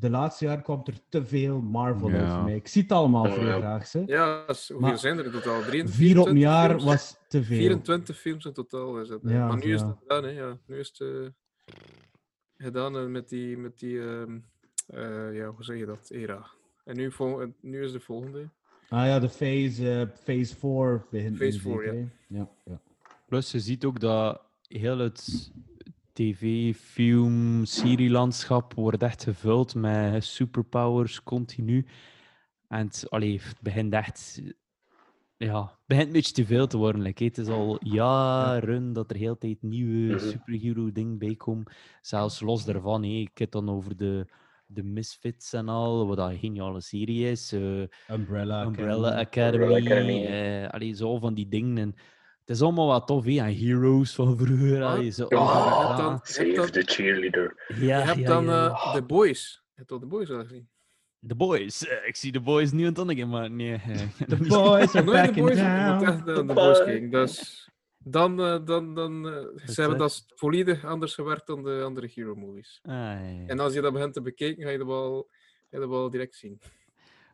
De 0.00 0.10
laatste 0.10 0.44
jaar 0.44 0.62
kwam 0.62 0.80
er 0.84 0.98
te 1.08 1.24
veel 1.26 1.60
Marvel 1.60 2.10
Ja. 2.10 2.34
voor 2.34 2.44
mij. 2.44 2.54
Ik 2.54 2.68
zie 2.68 2.82
het 2.82 2.92
allemaal 2.92 3.24
vrij 3.32 3.58
graag, 3.58 3.92
hè. 3.92 4.02
Ja, 4.06 4.44
hoeveel 4.72 4.98
zijn 4.98 5.18
er 5.18 5.24
in 5.24 5.30
totaal? 5.30 5.60
23 5.62 5.94
Vier 5.94 6.20
op 6.20 6.26
een 6.26 6.38
jaar 6.38 6.68
films? 6.68 6.84
was 6.84 7.16
te 7.28 7.42
veel. 7.44 7.56
24 7.56 8.18
films 8.18 8.44
in 8.44 8.52
totaal 8.52 9.00
is 9.00 9.08
het. 9.08 9.20
Ja, 9.22 9.46
maar 9.46 9.64
nu 9.64 9.74
is 9.74 9.80
het 9.80 9.94
gedaan, 10.00 10.24
hè. 10.24 10.30
Ja, 10.30 10.58
nu 10.66 10.78
is 10.78 10.88
het 10.88 11.00
eh, 11.00 11.74
gedaan 12.56 12.96
eh, 12.96 13.04
met 13.06 13.28
die, 13.28 13.56
met 13.58 13.78
die 13.78 14.00
ehm, 14.00 14.38
eh, 14.86 15.34
ja, 15.36 15.46
hoe 15.46 15.64
zeg 15.64 15.78
je 15.78 15.86
dat, 15.86 16.10
era. 16.10 16.46
En 16.84 16.96
nu, 16.96 17.12
vol- 17.12 17.52
nu 17.60 17.82
is 17.84 17.92
de 17.92 18.00
volgende. 18.00 18.48
Ah 18.88 19.06
ja, 19.06 19.18
de 19.18 19.28
phase, 19.28 20.10
phase 20.24 20.56
4 20.56 21.06
begint 21.10 21.36
Phase 21.36 21.56
nu 21.56 21.58
4, 21.58 21.72
zeker, 21.72 21.94
ja. 21.94 22.00
hè? 22.28 22.36
ja. 22.38 22.48
ja. 22.64 22.80
Plus, 23.26 23.50
je 23.50 23.60
ziet 23.60 23.84
ook 23.84 24.00
dat 24.00 24.40
heel 24.68 24.98
het 24.98 25.52
tv, 26.16 26.74
film, 26.76 27.64
serielandschap 27.64 28.74
wordt 28.74 29.02
echt 29.02 29.22
gevuld 29.22 29.74
met 29.74 30.24
superpowers 30.24 31.22
continu. 31.22 31.86
En 32.68 32.86
het, 32.86 33.06
allee, 33.10 33.40
het 33.42 33.60
begint 33.60 33.92
echt... 33.92 34.42
Ja, 35.36 35.60
het 35.60 35.86
begint 35.86 36.06
een 36.06 36.12
beetje 36.12 36.32
te 36.32 36.46
veel 36.46 36.66
te 36.66 36.76
worden. 36.76 37.02
like, 37.02 37.24
het 37.24 37.38
is 37.38 37.48
al 37.48 37.78
jaren 37.84 38.92
dat 38.92 39.10
er 39.10 39.16
heel 39.16 39.38
tijd 39.38 39.62
nieuwe 39.62 40.18
superhero-dingen 40.18 41.18
bij 41.18 41.34
komen. 41.34 41.72
Zelfs 42.00 42.40
los 42.40 42.64
daarvan. 42.64 43.02
hè. 43.02 43.08
Ik 43.08 43.38
heb 43.38 43.52
het 43.52 43.52
dan 43.52 43.74
over 43.74 43.96
de, 43.96 44.26
de 44.66 44.82
Misfits 44.82 45.52
en 45.52 45.68
al, 45.68 46.06
wat 46.06 46.16
dat 46.16 46.30
een 46.30 46.38
geniale 46.38 46.80
serie 46.80 47.30
is. 47.30 47.52
eh, 47.52 47.82
Umbrella, 48.10 48.64
Umbrella 48.64 49.18
Academy. 49.18 49.64
Academy. 49.64 49.76
Umbrella 49.76 49.76
Academy, 49.76 50.24
eh, 50.24 50.68
allee, 50.68 50.94
zo 50.94 51.18
van 51.18 51.34
die 51.34 51.48
dingen. 51.48 51.78
En 51.78 51.94
het 52.46 52.56
is 52.56 52.62
allemaal 52.62 52.86
wat 52.86 53.06
tof, 53.06 53.24
hè? 53.24 53.32
Heroes 53.32 54.14
van 54.14 54.36
vroeger. 54.38 54.82
Ah, 54.82 54.92
allee, 54.92 55.10
zo, 55.10 55.26
ja, 55.28 55.36
oh, 55.38 55.96
dan- 55.96 56.20
Save 56.22 56.52
dan- 56.52 56.70
the 56.70 56.82
cheerleader. 56.84 57.64
Ja, 57.68 57.98
je 57.98 58.04
hebt 58.04 58.18
ja, 58.18 58.26
dan 58.26 58.44
ja. 58.44 58.66
eh, 58.68 58.94
The 58.94 59.02
Boys. 59.02 59.62
Je 59.66 59.72
hebt 59.74 59.92
al 59.92 59.98
The 59.98 60.06
Boys 60.06 60.30
al 60.30 60.40
gezien. 60.42 60.68
The 61.26 61.34
Boys. 61.34 61.86
Eh, 61.86 62.06
ik 62.08 62.16
zie 62.16 62.32
The 62.32 62.40
Boys 62.40 62.72
nu 62.72 62.86
en 62.86 62.94
dan 62.94 63.10
again, 63.10 63.28
maar 63.28 63.50
nee. 63.50 63.72
eh, 63.72 63.96
The 64.28 64.36
boys 64.36 64.94
are 64.94 65.04
Nooit 65.04 65.22
back 65.22 65.32
The 65.32 65.38
in 65.38 65.44
Boys. 65.44 65.54
Moet 65.56 65.56
town. 65.56 66.24
naar 66.24 66.24
The. 66.24 66.44
Boys. 66.44 67.10
Dat 67.10 67.28
is- 67.28 67.70
dan, 67.98 68.40
eh, 68.40 68.64
dan, 68.64 68.94
dan, 68.94 69.28
eh, 69.28 69.66
ze 69.68 69.80
hebben 69.80 69.98
dat 69.98 70.24
volledig 70.34 70.84
anders 70.84 71.14
gewerkt 71.14 71.46
dan 71.46 71.62
de 71.62 71.82
andere 71.84 72.10
hero 72.14 72.34
movies. 72.34 72.78
Ah, 72.82 72.92
ja, 72.94 73.18
ja. 73.20 73.46
En 73.46 73.58
als 73.58 73.74
je 73.74 73.80
dat 73.80 73.92
begint 73.92 74.12
te 74.12 74.20
bekijken, 74.20 74.62
ga 74.64 74.70
je 74.70 74.78
dat 74.78 74.86
wel, 74.86 75.26
ga 75.30 75.66
je 75.70 75.78
dat 75.78 75.88
wel 75.88 76.10
direct 76.10 76.34
zien. 76.34 76.60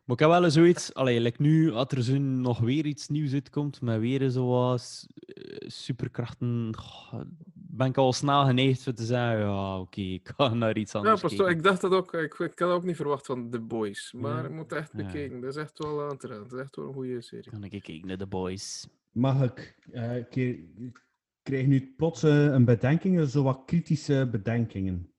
Maar 0.05 0.15
ik 0.15 0.21
heb 0.21 0.29
wel 0.29 0.43
eens 0.43 0.53
zoiets, 0.53 0.93
allee, 0.93 1.19
like 1.19 1.41
nu, 1.41 1.71
als 1.71 1.87
er 1.89 2.03
zo 2.03 2.17
nog 2.17 2.59
weer 2.59 2.85
iets 2.85 3.07
nieuws 3.07 3.33
uitkomt, 3.33 3.81
met 3.81 3.99
weer 3.99 4.29
zoals 4.29 5.07
eh, 5.15 5.67
superkrachten, 5.69 6.75
goh, 6.77 7.21
ben 7.53 7.87
ik 7.87 7.97
al 7.97 8.13
snel 8.13 8.45
geneigd 8.45 8.83
voor 8.83 8.93
te 8.93 9.05
zeggen, 9.05 9.39
ja, 9.39 9.79
oké, 9.79 10.01
ik 10.19 10.31
ga 10.37 10.53
naar 10.53 10.77
iets 10.77 10.91
Ja, 10.91 10.99
anders 10.99 11.21
pas 11.21 11.31
op, 11.31 11.37
kijken. 11.37 11.55
ik 11.57 11.63
dacht 11.63 11.81
dat 11.81 11.91
ook. 11.91 12.13
Ik, 12.13 12.33
ik 12.33 12.59
had 12.59 12.69
ook 12.71 12.83
niet 12.83 12.95
verwacht 12.95 13.25
van 13.25 13.49
The 13.49 13.59
Boys. 13.59 14.13
Maar 14.17 14.41
Ja. 14.41 14.43
ik 14.49 14.51
moet 14.53 14.71
echt 14.71 14.91
Ja. 14.93 15.03
bekijken. 15.03 15.41
Dat 15.41 15.55
is 15.55 15.61
echt 15.61 15.77
wel 15.77 16.09
aan 16.09 16.17
te 16.17 16.27
raden. 16.27 16.43
Dat 16.43 16.53
is 16.53 16.59
echt 16.59 16.75
wel 16.75 16.87
een 16.87 16.93
goede 16.93 17.21
serie. 17.21 17.51
Dan 17.51 17.61
ga 17.61 17.67
ik 17.71 17.83
kijken 17.83 18.07
naar 18.07 18.17
The 18.17 18.27
Boys. 18.27 18.87
Mag 19.11 19.43
ik? 19.43 19.75
eh, 19.91 20.17
ik 20.17 20.59
krijg 21.43 21.65
nu 21.67 21.93
plots 21.97 22.23
eh, 22.23 22.43
een 22.45 22.65
bedenking, 22.65 23.29
zo 23.29 23.43
wat 23.43 23.61
kritische 23.65 24.27
bedenkingen. 24.31 25.12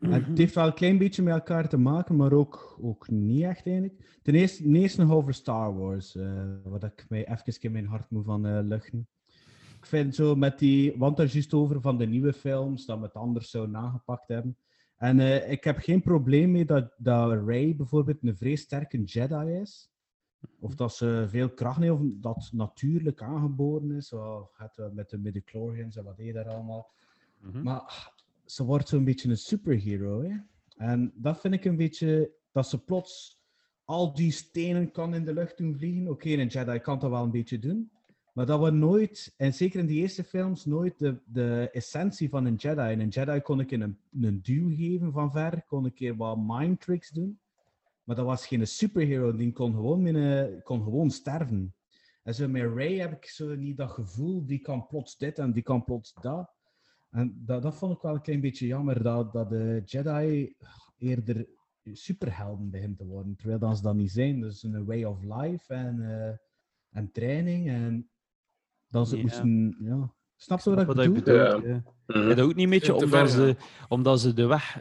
Het 0.00 0.38
heeft 0.38 0.54
wel 0.54 0.66
een 0.66 0.74
klein 0.74 0.98
beetje 0.98 1.22
met 1.22 1.34
elkaar 1.34 1.68
te 1.68 1.76
maken, 1.76 2.16
maar 2.16 2.32
ook, 2.32 2.78
ook 2.80 3.10
niet 3.10 3.42
echt 3.42 3.66
eigenlijk. 3.66 4.18
Ten 4.22 4.34
eerste, 4.34 4.62
ten 4.62 4.74
eerste 4.74 5.02
nog 5.02 5.10
over 5.12 5.34
Star 5.34 5.78
Wars, 5.78 6.16
eh 6.16 6.42
wat 6.64 6.84
ik 6.84 7.06
mij 7.08 7.28
even 7.28 7.60
in 7.60 7.72
mijn 7.72 7.86
hart 7.86 8.10
moet 8.10 8.24
van 8.24 8.46
eh, 8.46 8.58
luchten. 8.62 9.08
Ik 9.76 9.86
vind 9.86 10.14
zo 10.14 10.34
met 10.34 10.58
die, 10.58 10.94
want 10.98 11.18
er 11.18 11.24
is 11.24 11.32
juist 11.32 11.54
over 11.54 11.80
van 11.80 11.98
de 11.98 12.06
nieuwe 12.06 12.32
films, 12.32 12.86
dat 12.86 12.98
we 12.98 13.04
het 13.04 13.14
anders 13.14 13.50
zo 13.50 13.66
nagepakt 13.66 14.28
hebben. 14.28 14.56
En 14.96 15.20
eh, 15.20 15.50
ik 15.50 15.64
heb 15.64 15.78
geen 15.78 16.02
probleem 16.02 16.50
mee 16.50 16.64
dat, 16.64 16.92
dat 16.98 17.44
Rey 17.46 17.76
bijvoorbeeld 17.76 18.18
een 18.22 18.36
vrees 18.36 18.60
sterke 18.60 19.02
Jedi 19.02 19.60
is. 19.60 19.90
Of 20.58 20.74
dat 20.74 20.94
ze 20.94 21.26
veel 21.28 21.50
kracht 21.50 21.80
heeft, 21.80 21.92
of 21.92 22.00
dat 22.14 22.50
natuurlijk 22.52 23.22
aangeboren 23.22 23.90
is. 23.90 24.08
Zo 24.08 24.48
gaat 24.52 24.76
het 24.76 24.94
met 24.94 25.10
de 25.10 25.18
midichlorians 25.18 25.96
en 25.96 26.04
wat 26.04 26.16
deed 26.16 26.34
daar 26.34 26.48
allemaal. 26.48 26.90
Mhm. 27.40 27.62
Maar 27.62 28.12
ze 28.50 28.64
wordt 28.64 28.88
zo'n 28.88 29.04
beetje 29.04 29.28
een 29.28 29.36
superhero. 29.36 30.22
Hè? 30.22 30.36
En 30.76 31.12
dat 31.14 31.40
vind 31.40 31.54
ik 31.54 31.64
een 31.64 31.76
beetje 31.76 32.32
dat 32.52 32.68
ze 32.68 32.84
plots 32.84 33.40
al 33.84 34.14
die 34.14 34.32
stenen 34.32 34.90
kan 34.90 35.14
in 35.14 35.24
de 35.24 35.32
lucht 35.32 35.58
doen 35.58 35.76
vliegen. 35.76 36.08
Oké, 36.08 36.28
een 36.28 36.46
Jedi 36.46 36.78
kan 36.78 36.98
dat 36.98 37.10
wel 37.10 37.22
een 37.22 37.30
beetje 37.30 37.58
doen. 37.58 37.90
Maar 38.32 38.46
dat 38.46 38.60
we 38.60 38.70
nooit, 38.70 39.34
en 39.36 39.54
zeker 39.54 39.80
in 39.80 39.86
die 39.86 40.00
eerste 40.00 40.24
films, 40.24 40.64
nooit 40.64 40.98
de, 40.98 41.18
de 41.24 41.68
essentie 41.72 42.28
van 42.28 42.44
een 42.44 42.54
Jedi. 42.54 42.92
En 42.92 43.00
een 43.00 43.08
Jedi 43.08 43.40
kon 43.40 43.60
ik 43.60 43.70
in 43.70 43.80
een, 43.80 43.98
een 44.20 44.40
duw 44.42 44.68
geven 44.76 45.12
van 45.12 45.32
ver, 45.32 45.62
kon 45.66 45.84
een 45.84 45.92
keer 45.92 46.16
wat 46.16 46.38
mind 46.40 46.80
tricks 46.80 47.10
doen. 47.10 47.40
Maar 48.04 48.16
dat 48.16 48.26
was 48.26 48.46
geen 48.46 48.66
superhero, 48.66 49.36
die 49.36 49.52
kon 49.52 49.74
gewoon, 49.74 50.62
kon 50.62 50.82
gewoon 50.82 51.10
sterven. 51.10 51.74
En 52.22 52.34
zo 52.34 52.48
met 52.48 52.72
Rey 52.74 52.94
heb 52.94 53.12
ik 53.12 53.24
zo 53.24 53.54
niet 53.54 53.76
dat 53.76 53.90
gevoel, 53.90 54.46
die 54.46 54.58
kan 54.58 54.86
plots 54.86 55.16
dit 55.16 55.38
en 55.38 55.52
die 55.52 55.62
kan 55.62 55.84
plots 55.84 56.14
dat. 56.20 56.50
En 57.10 57.42
dat, 57.46 57.62
dat 57.62 57.74
vond 57.76 57.94
ik 57.96 58.00
wel 58.02 58.14
een 58.14 58.22
klein 58.22 58.40
beetje 58.40 58.66
jammer, 58.66 59.02
dat, 59.02 59.32
dat 59.32 59.48
de 59.48 59.82
Jedi 59.84 60.54
eerder 60.98 61.46
superhelden 61.92 62.70
begint 62.70 62.98
te 62.98 63.06
worden. 63.06 63.36
Terwijl 63.36 63.58
dat 63.58 63.76
ze 63.76 63.82
dat 63.82 63.94
niet 63.94 64.10
zijn. 64.10 64.40
Dus 64.40 64.62
een 64.62 64.84
way 64.84 65.04
of 65.04 65.22
life 65.22 65.74
en, 65.74 66.00
eh, 66.00 66.36
en 66.90 67.12
training. 67.12 67.68
En 67.68 68.10
dan 68.88 69.06
ze 69.06 69.16
moesten, 69.16 69.76
ja. 69.80 70.14
Snap 70.36 70.60
je 70.60 70.70
wat 70.70 70.80
ik 70.80 70.86
Wat 70.86 70.96
bedoel? 70.96 71.14
bedoelt, 71.14 71.62
Ja. 71.64 71.68
ja. 71.68 71.82
Mhm. 72.06 72.28
Ja, 72.28 72.34
dat 72.34 72.44
ook 72.44 72.54
niet 72.54 72.64
een 72.64 72.70
beetje 72.70 72.94
omdat 72.94 73.30
ze, 73.30 73.56
omdat 73.88 74.20
ze 74.20 74.32
de 74.34 74.46
weg 74.46 74.80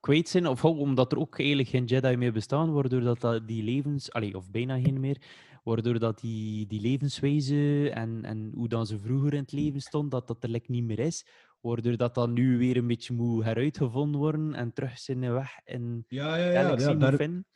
kwijt 0.00 0.28
zijn, 0.28 0.46
of 0.46 0.64
omdat 0.64 1.12
er 1.12 1.18
ook 1.18 1.38
eigenlijk 1.38 1.68
geen 1.68 1.84
Jedi 1.84 2.16
meer 2.16 2.32
bestaan, 2.32 2.72
waardoor 2.72 3.00
dat, 3.00 3.20
dat 3.20 3.48
die 3.48 3.62
levens, 3.62 4.12
allee, 4.12 4.36
of 4.36 4.50
bijna 4.50 4.80
geen 4.80 5.00
meer, 5.00 5.22
waardoor 5.64 5.98
dat 5.98 6.20
die, 6.20 6.66
die 6.66 6.80
levenswijze 6.80 7.90
en, 7.90 8.24
en 8.24 8.52
hoe 8.54 8.68
dan 8.68 8.86
ze 8.86 8.98
vroeger 8.98 9.32
in 9.32 9.40
het 9.40 9.52
leven 9.52 9.80
stond, 9.80 10.10
dat 10.10 10.26
dat 10.26 10.42
er 10.42 10.48
like 10.48 10.70
niet 10.70 10.84
meer 10.84 10.98
is, 10.98 11.26
waardoor 11.66 11.96
dat 11.96 12.14
dan 12.14 12.32
nu 12.32 12.58
weer 12.58 12.76
een 12.76 12.86
beetje 12.86 13.14
moet 13.14 13.44
heruitgevonden 13.44 14.20
worden 14.20 14.54
en 14.54 14.72
terug 14.72 14.98
zijn 14.98 15.32
weg 15.32 15.50
in 15.64 16.04
Ja, 16.08 16.36
ja, 16.36 16.50
ja. 16.50 16.62
Galaxy 16.62 16.86
ja 16.86 16.92
moet 16.92 17.00
daar, 17.00 17.14
vinden. 17.16 17.46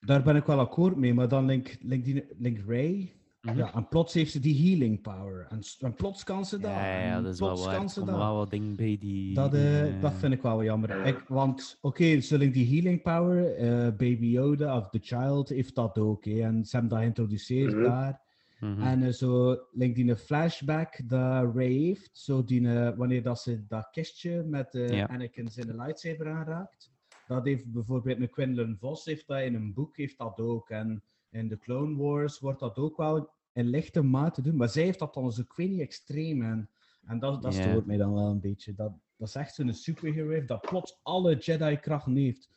daar 0.00 0.22
ben 0.22 0.36
ik 0.36 0.44
wel 0.44 0.58
akkoord 0.58 0.96
mee. 0.96 1.14
Maar 1.14 1.28
dan 1.28 1.44
link, 1.46 1.76
link, 1.80 2.04
die, 2.04 2.24
link 2.38 2.58
Ray. 2.66 3.12
Mhm. 3.40 3.56
Ja, 3.58 3.74
en 3.74 3.88
plots 3.88 4.14
heeft 4.14 4.32
ze 4.32 4.40
die 4.40 4.68
healing 4.68 5.00
power. 5.02 5.46
En, 5.50 5.60
en 5.80 5.94
plots 5.94 6.24
kan 6.24 6.44
ze 6.44 6.58
dat. 6.58 6.70
Ja, 6.70 7.00
ja, 7.02 7.20
dat 7.20 7.32
is 7.32 7.40
wel 7.40 7.48
plots 7.48 7.64
waar. 7.64 7.74
kan 7.74 7.84
Er 7.84 7.90
ze 7.90 7.98
komen 8.00 8.14
dat. 8.14 8.22
wel 8.22 8.36
wat 8.36 8.50
dingen 8.50 8.76
bij 8.76 8.96
die... 9.00 9.34
Dat, 9.34 9.54
eh, 9.54 10.00
dat 10.00 10.12
vind 10.14 10.32
ik 10.32 10.42
wel 10.42 10.64
jammer. 10.64 11.06
Ik, 11.06 11.24
want, 11.28 11.78
oké, 11.80 12.20
zullen 12.20 12.52
die 12.52 12.66
healing 12.74 13.02
power, 13.02 13.54
eh, 13.54 13.68
Baby 13.96 14.26
Yoda 14.26 14.76
of 14.76 14.88
The 14.88 14.98
Child 15.02 15.48
heeft 15.48 15.74
dat 15.74 15.98
ook. 15.98 16.24
hè, 16.24 16.40
en 16.40 16.64
ze 16.64 16.70
hebben 16.76 16.90
dat 16.90 16.98
geïntroduceerd 16.98 17.72
Mhm. 17.74 17.82
daar. 17.82 18.26
Mhm. 18.60 18.80
En 18.80 19.02
eh, 19.02 19.12
zo, 19.12 19.56
die 19.72 20.08
een 20.10 20.16
flashback 20.16 21.08
dat 21.08 21.54
Ray 21.54 21.72
heeft, 21.72 22.18
zo 22.18 22.44
die, 22.44 22.68
eh, 22.68 22.96
wanneer 22.96 23.22
dat 23.22 23.40
ze 23.40 23.66
dat 23.66 23.88
kistje 23.90 24.42
met 24.42 24.68
Ja. 24.72 25.06
Anakin 25.06 25.48
zijn 25.48 25.76
lightsaber 25.76 26.30
aanraakt. 26.30 26.90
Dat 27.26 27.44
heeft 27.44 27.72
bijvoorbeeld 27.72 28.20
een 28.20 28.30
Quinlan 28.30 28.76
Vos 28.78 29.04
heeft 29.04 29.26
dat 29.26 29.40
in 29.40 29.54
een 29.54 29.72
boek 29.74 29.96
heeft 29.96 30.18
dat 30.18 30.40
ook. 30.40 30.70
En 30.70 31.02
in 31.30 31.48
de 31.48 31.58
Clone 31.58 31.96
Wars 31.96 32.38
wordt 32.38 32.60
dat 32.60 32.76
ook 32.78 32.96
wel 32.96 33.30
in 33.52 33.66
lichte 33.66 34.02
mate 34.02 34.42
doen. 34.42 34.56
Maar 34.56 34.68
zij 34.68 34.82
heeft 34.84 34.98
dat 34.98 35.14
dan 35.14 35.32
zo, 35.32 35.40
ik 35.40 35.52
weet 35.52 35.70
niet, 35.70 35.80
extreem. 35.80 36.42
En, 36.42 36.70
en 37.04 37.18
dat, 37.18 37.42
dat 37.42 37.54
Ja. 37.54 37.62
stoort 37.70 37.86
mij 37.86 37.96
dan 37.96 38.14
wel 38.14 38.26
een 38.30 38.40
beetje. 38.40 38.74
Dat, 38.74 38.92
dat 39.16 39.28
is 39.28 39.34
echt 39.34 39.54
zo'n 39.54 39.72
superhero 39.72 40.30
heeft 40.30 40.48
dat 40.48 40.60
plots 40.60 41.00
alle 41.02 41.36
Jedi-krachten 41.36 42.16
heeft. 42.16 42.50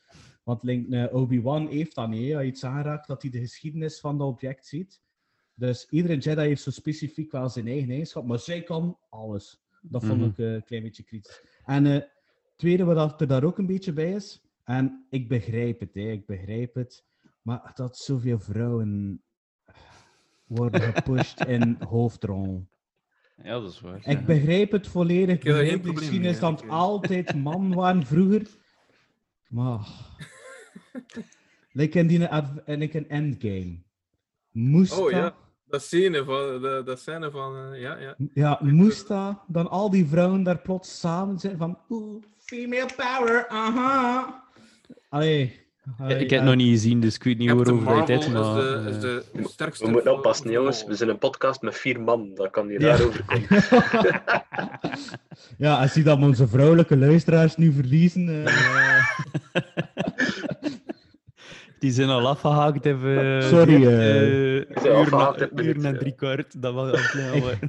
Want 0.43 0.63
eh, 0.67 1.13
Obi-Wan 1.13 1.67
heeft 1.67 1.95
dat 1.95 2.09
niet. 2.09 2.33
Als 2.33 2.41
je 2.41 2.47
iets 2.47 2.65
aanraakt, 2.65 3.07
dat 3.07 3.21
hij 3.21 3.31
de 3.31 3.39
geschiedenis 3.39 3.99
van 3.99 4.17
dat 4.17 4.27
object 4.27 4.65
ziet. 4.65 5.01
Dus 5.61 5.87
iedere 5.89 6.17
Jedi 6.17 6.41
heeft 6.41 6.61
zo 6.61 6.71
specifiek 6.71 7.31
wel 7.31 7.49
zijn 7.49 7.67
eigen 7.67 7.89
eigenschap, 7.89 8.25
maar 8.25 8.39
zij 8.39 8.61
kan 8.63 8.97
alles. 9.09 9.61
Dat 9.81 10.05
vond 10.05 10.19
Mhm. 10.19 10.29
ik 10.29 10.37
eh, 10.37 10.53
een 10.53 10.63
klein 10.63 10.83
beetje 10.83 11.03
kritisch. 11.03 11.41
En 11.65 11.85
het 11.85 12.09
tweede 12.55 12.83
wat 12.83 13.21
er 13.21 13.27
daar 13.27 13.43
ook 13.43 13.57
een 13.57 13.65
beetje 13.65 13.93
bij 13.93 14.11
is, 14.11 14.41
en 14.63 15.05
ik 15.09 15.27
begrijp 15.27 15.79
het, 15.79 15.93
hè, 15.93 16.01
ik 16.11 16.25
begrijp 16.25 16.75
het, 16.75 17.05
maar 17.41 17.71
dat 17.75 17.97
zoveel 17.97 18.39
vrouwen 18.39 19.21
worden 20.45 20.81
gepusht 20.81 21.39
in 21.55 21.77
hoofdrol. 21.87 22.65
Ja, 23.43 23.59
dat 23.59 23.71
is 23.71 23.79
waar. 23.81 24.07
Ik 24.07 24.25
begrijp 24.25 24.71
het 24.71 24.87
volledig. 24.87 25.35
Ik 25.35 25.43
begrijp 25.43 25.83
de 25.83 25.95
geschiedenis 25.97 26.31
mee, 26.31 26.39
dat 26.39 26.49
eigenlijk. 26.49 26.71
altijd 26.81 27.35
man 27.43 27.73
waren 27.73 28.05
vroeger. 28.05 28.47
Maar... 29.49 29.87
like 31.79 31.99
in, 31.99 32.07
die, 32.07 32.25
adv- 32.27 32.67
like 32.67 32.97
in 32.97 33.09
Endgame. 33.09 33.77
Moest 34.51 34.97
Oh 34.99 35.11
dat- 35.11 35.35
dat 35.71 35.81
scène 35.81 36.23
van, 36.23 36.61
de, 36.61 36.81
dat 36.85 36.99
scène 36.99 37.31
van, 37.31 37.55
eh, 37.73 37.81
ja, 37.81 37.97
ja. 37.97 38.15
Ja, 38.33 38.57
moest 38.61 39.07
dat 39.07 39.35
dan 39.47 39.69
al 39.69 39.89
die 39.89 40.07
vrouwen 40.07 40.43
daar 40.43 40.57
plots 40.59 40.99
samen 40.99 41.39
zijn 41.39 41.57
van 41.57 41.77
oeh, 41.89 42.23
female 42.39 42.89
power, 42.95 43.47
aha. 43.47 44.43
Allee. 45.09 45.59
Ik 45.99 46.07
heb 46.09 46.19
het 46.19 46.29
ja. 46.29 46.43
nog 46.43 46.55
niet 46.55 46.69
gezien, 46.69 46.99
dus 46.99 47.15
ik 47.15 47.23
weet 47.23 47.37
niet 47.37 47.47
Captain 47.47 47.83
waarover 47.83 48.13
het 48.13 48.19
Marvel 48.19 48.19
is, 48.19 48.25
is 48.25 48.33
maar... 48.53 48.55
de, 48.55 48.89
is 48.89 48.95
eh, 48.95 49.01
de 49.43 49.49
sterkste. 49.49 49.85
We 49.85 49.91
moeten 49.91 50.13
oppassen, 50.13 50.51
jongens. 50.51 50.85
We 50.85 50.95
zijn 50.95 51.09
een 51.09 51.17
podcast 51.17 51.61
met 51.61 51.77
vier 51.77 52.01
man. 52.01 52.31
Dat 52.35 52.51
kan 52.51 52.67
hier 52.67 52.81
Ja. 52.81 52.87
daarover 52.97 53.23
komen. 53.25 53.47
ja, 55.57 55.81
als 55.81 55.93
je 55.93 56.03
dat 56.03 56.17
we 56.19 56.25
onze 56.25 56.47
vrouwelijke 56.47 56.97
luisteraars 56.97 57.55
nu 57.55 57.71
verliezen. 57.73 58.45
eh, 58.45 59.05
Die 61.81 61.91
zijn 61.91 62.09
al 62.09 62.27
afgehaakt 62.27 62.83
hebben. 62.83 63.43
Sorry, 63.43 63.85
eh 63.87 64.55
uren, 64.83 65.51
op 65.51 65.59
uren 65.59 65.85
en 65.85 65.97
drie 65.97 66.11
kwart. 66.15 66.61
Dat 66.61 66.73
was 66.73 67.13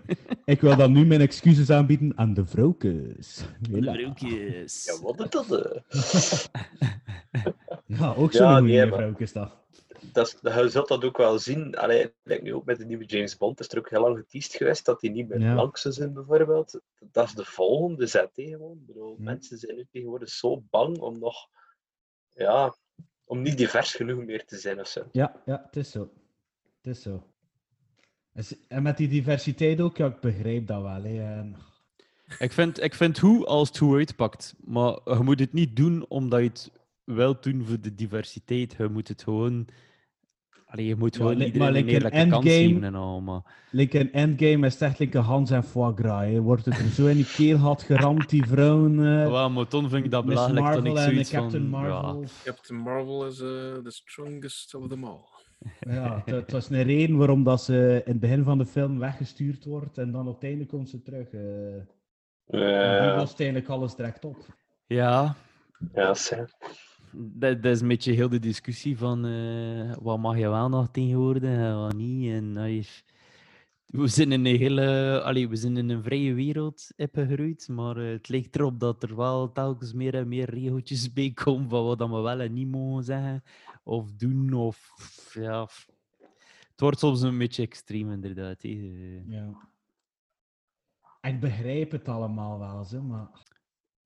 Ik- 0.06 0.18
ik 0.44 0.60
wil 0.60 0.76
dan 0.76 0.93
nu 0.93 1.06
mijn 1.06 1.20
excuses 1.20 1.70
aanbieden 1.70 2.12
aan 2.16 2.34
de 2.34 2.47
vrouwkes. 2.47 3.44
Hela. 3.70 3.93
Broekjes. 3.93 4.84
Ja, 4.84 5.01
wat 5.02 5.20
is 5.20 5.30
dat? 5.30 5.52
eh? 5.52 5.80
Ja, 7.86 8.14
ook 8.16 8.32
Ja, 8.32 8.39
zo'n 8.39 8.59
goede 8.59 8.72
nee, 8.72 8.86
maar- 8.86 8.98
vrouwkes 8.98 9.32
dat. 9.32 9.51
dat 10.12 10.39
je 10.43 10.68
zult 10.68 10.89
dat 10.89 11.05
ook 11.05 11.16
wel 11.16 11.39
zien. 11.39 11.76
Allee, 11.76 12.02
ik 12.02 12.12
denk 12.22 12.43
nu 12.43 12.55
ook 12.55 12.64
met 12.64 12.78
de 12.78 12.84
nieuwe 12.84 13.05
James 13.05 13.36
Bond. 13.36 13.60
is 13.60 13.68
er 13.72 13.78
ook 13.78 13.90
heel 13.90 14.01
lang 14.01 14.16
geteased 14.18 14.55
geweest 14.55 14.84
dat 14.84 15.01
hij 15.01 15.10
niet 15.10 15.28
meer 15.28 15.40
Ja. 15.40 15.55
langs 15.55 15.80
zou 15.82 15.94
zijn, 15.94 16.12
bijvoorbeeld. 16.12 16.80
Dat 17.12 17.24
is 17.26 17.32
de 17.34 17.44
volgende 17.44 18.06
zet, 18.06 18.30
bedoel, 18.86 19.14
Ja. 19.18 19.24
Mensen 19.24 19.59
zijn 19.59 19.76
nu 19.76 19.86
tegenwoordig 19.90 20.28
zo 20.28 20.62
bang 20.70 20.98
om 20.98 21.18
nog... 21.18 21.48
Ja, 22.34 22.74
om 23.24 23.43
niet 23.43 23.57
divers 23.57 23.94
genoeg 23.94 24.24
meer 24.24 24.44
te 24.44 24.57
zijn 24.59 24.81
of 24.81 24.86
zo. 24.86 25.09
Ja, 25.12 25.43
ja, 25.47 25.62
het 25.66 25.77
is 25.77 25.90
zo. 25.90 26.11
Het 26.81 26.97
is 26.97 27.03
zo. 27.03 27.27
En 28.69 28.82
met 28.82 28.97
die 28.97 29.09
diversiteit 29.09 29.81
ook, 29.81 29.97
ja, 29.97 30.07
ik 30.07 30.20
begrijp 30.20 30.66
dat 30.66 30.82
wel. 30.82 31.03
Hè. 31.03 31.36
En... 31.39 31.57
Ik 32.39 32.53
vind, 32.53 32.82
ik 32.82 32.94
vind 32.94 33.19
hoe 33.19 33.47
als 33.47 33.69
het 33.69 33.78
hoe 33.78 33.97
uitpakt. 33.97 34.55
Maar 34.65 34.99
je 35.05 35.19
moet 35.23 35.40
het 35.40 35.53
niet 35.53 35.77
doen 35.77 36.05
omdat 36.09 36.40
je 36.40 36.49
het 36.49 36.70
wilt 37.05 37.43
doen 37.43 37.65
voor 37.65 37.81
de 37.81 37.94
diversiteit. 37.94 38.74
Je 38.78 38.89
moet 38.89 39.09
het 39.09 39.23
gewoon... 39.23 39.66
Allee, 40.73 40.86
je 40.86 40.97
moet 40.97 41.15
Ja, 41.15 41.20
gewoon 41.20 41.36
li- 41.36 41.44
iedereen 41.44 41.73
maar 41.73 41.81
een 41.81 41.89
eerlijke 41.89 42.16
kans 42.19 42.32
Endgame- 42.32 42.51
geven 42.51 42.85
en 42.85 42.94
al. 42.94 43.20
Maar... 43.20 43.40
Like 43.70 43.99
in 43.99 44.12
Endgame 44.12 44.66
is 44.66 44.81
echt 44.81 44.99
like 44.99 45.19
een 45.19 45.24
Hans 45.24 45.51
en 45.51 45.65
foie 45.65 45.93
gras. 45.94 46.23
Hè. 46.24 46.40
Wordt 46.40 46.65
het 46.65 46.78
er 46.78 46.85
zo 46.89 47.07
in 47.07 47.16
die 47.16 47.32
keel 47.36 47.57
had 47.57 47.82
geramd, 47.82 48.28
die 48.31 48.47
vrouwen. 48.47 48.93
eh 48.99 49.31
Wel, 49.31 49.51
maar 49.51 49.66
toen 49.69 49.89
vind 49.89 50.05
ik 50.05 50.11
dat 50.11 50.24
Miss. 50.24 50.44
Toen 50.47 50.55
Marvel 50.55 50.85
ik 50.85 50.97
en 50.97 51.03
zoiets 51.03 51.31
Captain 51.31 51.70
van... 51.70 51.70
Marvel. 51.81 52.20
Ja, 52.20 52.28
Captain 52.44 52.78
Marvel 52.81 53.27
is 53.27 53.40
uh, 53.40 53.49
the 53.49 53.90
strongest 53.90 54.74
of 54.74 54.89
them 54.89 55.05
all. 55.05 55.20
Ja, 55.81 56.23
het, 56.24 56.53
was 56.53 56.70
een 56.70 56.82
reden 56.82 57.16
waarom 57.16 57.44
dat 57.44 57.62
ze 57.62 58.03
in 58.05 58.12
het 58.12 58.20
begin 58.20 58.44
van 58.44 58.59
de 58.59 58.66
film 58.66 58.99
weggestuurd 58.99 59.65
wordt 59.65 59.99
en 59.99 60.12
dan 60.12 60.28
op 60.28 60.35
het 60.35 60.44
einde 60.44 60.66
komt 60.66 60.89
ze 60.89 61.03
terug. 61.03 61.28
eh. 61.32 61.40
En 61.74 61.89
die 62.47 62.61
Ja, 62.61 63.16
lost 63.16 63.40
eigenlijk 63.40 63.69
alles 63.70 63.94
direct 63.97 64.24
op. 64.24 64.36
ja 64.86 65.35
ja, 65.94 66.15
zeg. 66.15 66.51
Dat, 67.14 67.64
is 67.64 67.80
een 67.80 67.89
beetje 67.89 68.12
heel 68.12 68.28
de 68.28 68.39
discussie 68.39 68.98
van 68.98 69.26
eh, 69.26 69.97
wat 70.01 70.18
mag 70.18 70.39
je 70.39 70.48
wel 70.48 70.68
nog 70.68 70.90
tegenwoordig 70.90 71.51
en 71.51 71.76
wat 71.76 71.94
niet. 71.94 72.30
En, 72.30 72.56
allee, 72.56 72.86
we 73.86 74.09
zijn 74.09 74.32
in 74.32 74.44
een 74.44 74.56
hele, 74.56 75.48
we 75.48 75.56
zijn 75.56 75.76
in 75.76 75.89
een 75.89 76.02
vrije 76.02 76.34
wereld 76.34 76.93
gegroeid, 76.97 77.68
maar 77.68 77.97
eh, 77.97 78.10
het 78.10 78.28
lijkt 78.28 78.56
erop 78.56 78.80
dat 78.80 79.02
er 79.02 79.16
wel 79.16 79.52
telkens 79.52 79.93
meer 79.93 80.14
en 80.14 80.28
meer 80.28 80.51
regeltjes 80.51 81.12
bij 81.12 81.30
komen 81.30 81.68
van 81.68 81.84
wat 81.84 81.98
we 81.98 82.20
wel 82.20 82.40
en 82.40 82.52
niet 82.52 82.70
mogen 82.70 83.05
zeggen 83.05 83.43
of 83.82 84.12
doen. 84.12 84.52
Of, 84.52 84.93
ja, 85.34 85.68
het 86.70 86.80
wordt 86.80 86.98
soms 86.98 87.20
een 87.20 87.39
beetje 87.39 87.62
extreem 87.62 88.10
inderdaad. 88.10 88.62
Ja. 88.62 89.70
Ik 91.20 91.40
begrijp 91.40 91.90
het 91.90 92.09
allemaal 92.09 92.59
wel, 92.59 92.84
zo, 92.84 93.02
maar... 93.02 93.41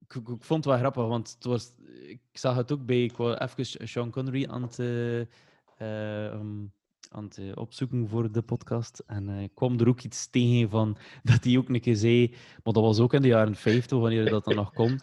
ik, 0.09 0.23
vond 0.39 0.65
het 0.65 0.65
wel 0.65 0.79
grappig, 0.79 1.07
want 1.07 1.35
het 1.35 1.45
was, 1.45 1.73
ik 2.07 2.21
zag 2.33 2.57
het 2.57 2.73
ook 2.73 2.87
bij, 2.87 3.05
ik 3.05 3.17
was 3.17 3.39
even 3.39 3.89
Sean 3.89 4.11
Connery 4.11 4.47
aan 4.47 4.63
het, 4.63 4.79
eh, 4.79 5.21
eh, 5.21 6.27
ehm, 6.27 6.65
aan 7.11 7.25
het 7.25 7.39
eh, 7.39 7.53
opzoeken 7.55 8.09
voor 8.09 8.33
de 8.33 8.43
podcast. 8.43 9.03
En 9.07 9.29
eh, 9.29 9.43
ik 9.43 9.55
kwam 9.55 9.81
er 9.81 9.89
ook 9.89 10.03
iets 10.03 10.31
tegen 10.31 10.71
van 10.71 10.97
dat 11.23 11.45
hij 11.45 11.57
ook 11.57 11.69
een 11.69 11.81
keer 11.81 11.97
zei, 11.97 12.29
maar 12.65 12.73
dat 12.73 12.83
was 12.83 12.99
ook 12.99 13.15
in 13.15 13.23
de 13.23 13.29
jaren 13.29 13.55
50, 13.55 13.99
wanneer 13.99 14.31
dat 14.31 14.45
dan 14.45 14.55
nog 14.55 14.73
kon, 14.73 15.01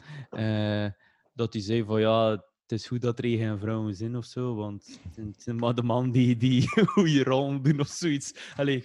dat 1.39 1.53
hij 1.53 1.61
zei 1.61 1.84
van 1.84 1.99
ja, 1.99 2.30
het 2.61 2.71
is 2.71 2.88
goed 2.88 3.01
dat 3.01 3.19
er 3.19 3.25
geen 3.25 3.59
vrouwen 3.59 3.95
zijn 3.95 4.15
of 4.15 4.25
zo, 4.25 4.55
want 4.55 4.99
het 5.15 5.41
zijn 5.41 5.55
maar 5.55 5.75
de 5.75 5.84
man 5.84 6.11
die, 6.11 6.38
die 6.38 6.67
goede 6.93 7.23
rollen 7.23 7.61
doen 7.61 7.80
of 7.80 7.88
zoiets. 7.88 8.53
Allee, 8.55 8.84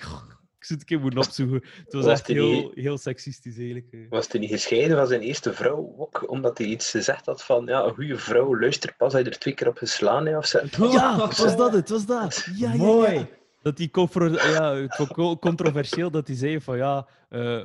ik 0.59 0.65
zou 0.65 0.79
het 0.79 0.81
een 0.81 0.85
keer 0.85 1.01
moeten 1.01 1.19
opzoeken. 1.21 1.63
Het 1.85 1.93
was 1.93 2.05
Was 2.05 2.13
echt 2.13 2.27
heel, 2.27 2.51
niet- 2.51 2.71
heel 2.75 2.99
seksistisch 2.99 3.57
eigenlijk. 3.57 3.87
eh. 3.93 4.01
Was 4.11 4.29
hij 4.31 4.41
niet 4.41 4.51
gescheiden 4.51 4.97
van 4.97 5.07
zijn 5.07 5.21
eerste 5.21 5.53
vrouw 5.53 5.95
ook? 5.99 6.31
Omdat 6.31 6.59
hij 6.59 6.67
iets 6.67 6.91
gezegd 6.91 7.27
had 7.27 7.45
van, 7.45 7.67
ja, 7.67 7.83
een 7.85 7.95
goede 7.95 8.19
vrouw 8.19 8.59
luistert 8.59 8.97
pas 8.97 9.13
als 9.15 9.23
je 9.23 9.31
er 9.31 9.39
twee 9.39 9.55
keer 9.55 9.69
op 9.69 9.77
geslaan 9.77 10.27
hebt 10.27 10.39
of 10.39 10.47
zo. 10.47 10.59
Ja, 10.91 11.17
was 11.17 11.57
dat, 11.57 11.73
het 11.73 11.89
was 11.89 12.07
dat. 12.07 12.47
Ja, 12.57 12.77
Mooi. 12.77 13.15
ja. 13.15 13.29
Dat 13.63 13.77
die 13.77 13.91
confro- 13.91 14.29
ja, 14.33 14.87
co- 15.13 15.37
controversieel 15.39 16.11
dat 16.11 16.27
hij 16.27 16.37
zei 16.37 16.61
van 16.61 16.77
ja, 16.77 17.07
eh, 17.29 17.63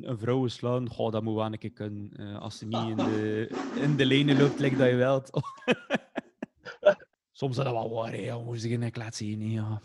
een 0.00 0.18
vrouw 0.18 0.46
slaan, 0.46 0.88
goh, 0.88 1.12
dat 1.12 1.22
moet 1.22 1.34
wel 1.34 1.44
een 1.44 1.58
keer 1.58 1.70
kunnen. 1.72 2.10
Eh, 2.16 2.38
als 2.40 2.58
ze 2.58 2.66
niet 2.66 2.88
in 2.88 2.96
de, 2.96 3.50
in 3.80 3.96
de 3.96 4.06
lijnen 4.06 4.38
loopt, 4.38 4.58
lijkt 4.58 4.78
dat 4.78 4.88
je 4.88 4.94
wel. 4.94 5.14
het- 5.14 5.30
Soms 7.32 7.56
is 7.58 7.64
dat 7.64 7.72
wel 7.72 7.90
waar, 7.90 8.12
hè. 8.12 8.36
we 8.38 8.42
moesten 8.44 8.70
geen 8.70 8.90
laten 8.94 9.14
zien. 9.14 9.50
Ja. 9.50 9.80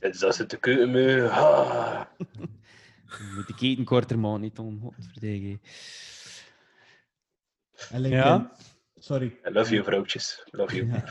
Dus 0.00 0.18
dat 0.18 0.34
ze 0.34 0.46
te 0.46 0.56
keuken 0.58 0.90
me. 0.90 1.28
Ah. 1.30 2.00
Met 3.36 3.46
die 3.46 3.54
keten 3.56 3.84
korter, 3.84 4.18
man, 4.18 4.40
niet 4.40 4.58
om. 4.58 4.80
Godverdikke. 4.80 5.58
En 7.90 8.00
like, 8.00 8.14
Ja? 8.14 8.52
Sorry. 8.94 9.26
I 9.46 9.50
love 9.50 9.72
you, 9.72 9.84
vrouwtjes. 9.84 10.42
Love 10.50 10.76
you. 10.76 10.88
Ja. 10.92 11.04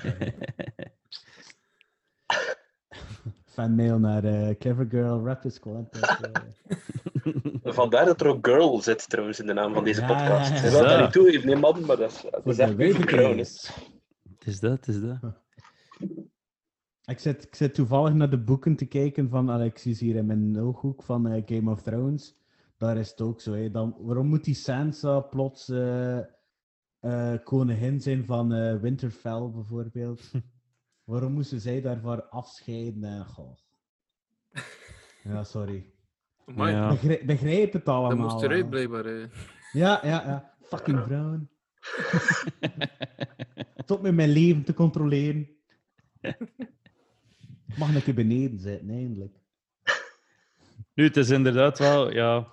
Fanmail 3.46 4.00
naar 4.00 4.24
eh 4.24 4.56
Clever 4.60 4.86
Girl 4.90 5.26
Rapid 5.26 5.54
Squad. 5.54 6.00
eh, 6.00 6.32
Vandaar 7.74 8.06
dat 8.06 8.22
er 8.22 8.28
ook 8.28 8.48
girl 8.48 8.82
zit 8.82 9.10
trouwens 9.10 9.40
in 9.40 9.46
de 9.46 9.54
naam 9.54 9.74
van 9.74 9.84
deze 9.84 10.02
Ja, 10.02 10.08
podcast. 10.08 10.50
ja, 10.50 10.56
ja. 10.62 10.66
Ik 10.66 10.72
dat 10.88 11.00
niet 11.00 11.12
toegeven, 11.12 11.46
nee 11.48 11.56
man, 11.56 11.86
maar 11.86 11.98
dat 11.98 12.12
is, 12.12 12.22
dat 12.32 12.46
is 12.46 12.58
echt 12.58 12.76
weverkinders. 12.76 13.70
Het 14.38 14.48
is 14.48 14.60
dat, 14.60 14.72
het 14.72 14.88
is 14.88 15.02
dat. 15.02 15.20
Ik 17.08 17.20
zit, 17.20 17.44
ik 17.44 17.56
zit 17.56 17.74
toevallig 17.74 18.14
naar 18.14 18.30
de 18.30 18.38
boeken 18.44 18.76
te 18.76 18.86
kijken 18.86 19.30
van 19.30 19.50
Alexis 19.52 20.00
hier 20.00 20.16
in 20.16 20.26
mijn 20.26 20.60
ooghoek 20.60 21.04
van 21.04 21.28
eh, 21.28 21.42
Game 21.46 21.72
of 21.72 21.82
Thrones. 21.82 22.36
Daar 22.78 22.98
is 22.98 23.10
het 23.10 23.22
ook 23.22 23.42
zo. 23.42 23.54
Hè. 23.54 23.72
Dan, 23.72 23.96
waarom 24.00 24.28
moet 24.28 24.44
die 24.44 24.54
Sansa 24.56 25.20
plots 25.20 25.70
eh, 25.70 26.18
eh, 27.00 27.34
koningin 27.44 28.02
zijn 28.02 28.26
van 28.26 28.54
eh, 28.54 28.76
Winterfell 28.82 29.50
bijvoorbeeld? 29.54 30.32
waarom 31.12 31.34
moesten 31.34 31.62
zij 31.62 31.82
daarvoor 31.82 32.24
afscheiden? 32.24 33.04
En, 33.04 33.26
goh. 33.26 33.56
Ja, 35.24 35.44
sorry. 35.44 35.92
Ja. 36.56 36.90
Begrijp, 36.90 37.26
begrijp 37.26 37.74
het 37.74 37.88
allemaal. 37.88 38.10
dat 38.18 38.32
moest 38.32 38.44
eruit 38.44 38.70
blijkbaar. 38.70 39.06
eh. 39.06 39.28
Ja, 39.72 40.00
ja, 40.04 40.24
ja. 40.26 40.56
Fucking 40.62 41.00
vrouwen. 41.04 41.50
Tot 43.86 44.02
met 44.02 44.16
mijn 44.16 44.30
leven 44.30 44.64
te 44.64 44.74
controleren. 44.74 45.50
Ik 47.68 47.78
mag 47.78 47.96
een 47.96 48.04
keer 48.04 48.14
beneden 48.14 48.60
zitten, 48.60 48.90
eindelijk. 48.90 49.36
Nu, 50.94 51.04
het 51.04 51.18
is 51.18 51.30
inderdaad 51.30 51.80
wel, 51.80 52.12
ja. 52.14 52.48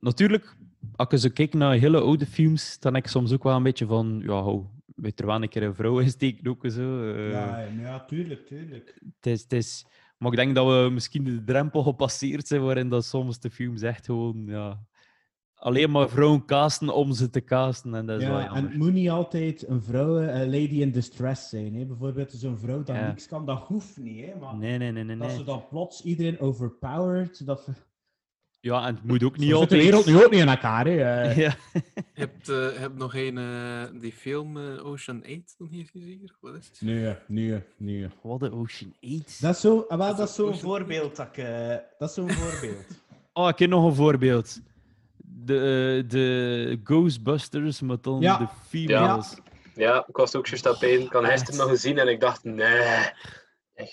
Natuurlijk, 0.00 0.56
als 0.96 1.08
je 1.10 1.18
zo 1.18 1.28
kijkt 1.34 1.54
naar 1.54 1.74
hele 1.74 2.00
oude 2.00 2.26
films, 2.26 2.78
dan 2.78 2.94
heb 2.94 3.04
ik 3.04 3.10
soms 3.10 3.32
ook 3.32 3.42
wel 3.42 3.56
een 3.56 3.62
beetje 3.62 3.86
van, 3.86 4.20
ja, 4.24 4.32
hou, 4.32 4.64
weet 4.96 5.20
er 5.20 5.26
wel 5.26 5.42
een 5.42 5.48
keer 5.48 5.62
een 5.62 5.74
vrouw 5.74 5.98
in 5.98 6.08
steken 6.10 6.50
ook 6.50 6.64
zo. 6.70 7.12
eh, 7.14 7.30
Ja, 7.30 7.58
ja, 7.60 8.04
tuurlijk, 8.04 8.46
tuurlijk. 8.46 8.98
het 9.16 9.26
is, 9.26 9.42
het 9.42 9.52
is, 9.52 9.86
maar 10.18 10.30
ik 10.30 10.36
denk 10.38 10.54
dat 10.54 10.66
we 10.66 10.90
misschien 10.90 11.24
de 11.24 11.44
drempel 11.44 11.82
gepasseerd 11.82 12.46
zijn 12.46 12.62
waarin 12.62 12.88
dat 12.88 13.04
soms 13.04 13.40
de 13.40 13.50
films 13.50 13.82
echt 13.82 14.04
gewoon, 14.04 14.42
ja, 14.46 14.86
alleen 15.62 15.90
maar 15.90 16.08
vrouwen 16.08 16.44
casten 16.44 16.94
om 16.94 17.12
ze 17.12 17.30
te 17.30 17.44
casten. 17.44 17.94
En 17.94 18.06
dat 18.06 18.20
is 18.20 18.26
wel 18.26 18.38
Ja, 18.38 18.46
en 18.46 18.52
jammer. 18.54 18.70
het 18.70 18.78
moet 18.80 18.92
niet 18.92 19.10
altijd 19.10 19.68
een 19.68 19.82
vrouw, 19.82 20.18
eh, 20.20 20.38
lady 20.46 20.80
in 20.80 20.90
distress 20.92 21.48
zijn. 21.48 21.74
Hè? 21.74 21.84
Bijvoorbeeld 21.84 22.32
zo'n 22.32 22.58
vrouw 22.58 22.82
dat 22.82 22.96
Ja. 22.96 23.06
niks 23.06 23.26
kan, 23.26 23.46
dat 23.46 23.58
hoeft 23.58 23.96
niet. 23.96 24.24
Hè? 24.26 24.32
Maar 24.40 24.56
Nee, 24.56 24.78
nee, 24.78 24.92
nee, 24.92 25.04
nee. 25.04 25.16
dat 25.16 25.30
ze 25.30 25.36
nee. 25.36 25.44
dan 25.44 25.64
plots 25.68 26.02
iedereen 26.02 26.40
overpowered. 26.40 27.46
Dat... 27.46 27.68
Ja, 28.60 28.86
en 28.86 28.94
het 28.94 29.04
moet 29.04 29.22
ook 29.24 29.36
niet 29.38 29.50
Zo 29.50 29.58
zit 29.58 29.68
de 29.68 29.74
altijd... 29.76 29.82
wereld 29.82 30.06
nu 30.06 30.24
ook 30.24 30.30
niet 30.30 30.40
in 30.40 30.48
elkaar. 30.48 30.86
Hè? 30.86 31.22
eh. 31.22 31.36
Ja. 31.44 31.54
Je 32.14 32.20
hebt, 32.20 32.48
eh, 32.48 32.54
je 32.56 32.78
hebt 32.78 32.96
nog 32.98 33.14
een, 33.14 33.38
eh, 33.38 34.00
die 34.00 34.12
film 34.12 34.56
Ocean 34.58 35.22
8 35.24 35.54
nog 35.58 35.70
niet 35.70 35.90
gezien? 35.90 36.30
Wat 36.40 36.54
is 36.54 36.66
het? 36.68 36.80
Nee, 36.80 37.14
nee, 37.28 37.62
nee. 37.76 38.06
Wat 38.22 38.40
de 38.40 38.52
Ocean 38.52 38.94
8. 39.00 39.40
Dat 39.42 39.54
is 39.54 39.60
zo, 39.60 39.84
ah, 39.88 39.98
wel, 39.98 40.16
dat 40.16 40.28
is 40.28 40.34
zo'n 40.34 40.46
Ocean 40.48 40.60
voorbeeld. 40.60 41.16
Dat, 41.16 41.26
ik, 41.26 41.36
eh, 41.36 41.76
dat 41.98 42.08
is 42.08 42.14
zo'n 42.14 42.30
voorbeeld. 42.42 42.86
Oh, 43.32 43.48
ik 43.48 43.58
heb 43.58 43.70
nog 43.70 43.84
een 43.84 43.94
voorbeeld. 43.94 44.60
De, 45.44 45.54
eh, 46.02 46.08
de 46.10 46.80
Ghostbusters, 46.84 47.80
maar 47.80 48.00
dan 48.00 48.20
Ja. 48.20 48.36
de 48.38 48.48
females. 48.48 49.36
Ja, 49.74 50.06
ik 50.06 50.16
was 50.16 50.36
ook 50.36 50.46
juist 50.46 50.66
op 50.66 50.82
één. 50.82 51.00
Ik 51.00 51.12
had 51.12 51.24
gisteren 51.24 51.60
nog 51.60 51.68
gezien 51.68 51.98
en 51.98 52.08
ik 52.08 52.20
dacht, 52.20 52.44
nee. 52.44 53.10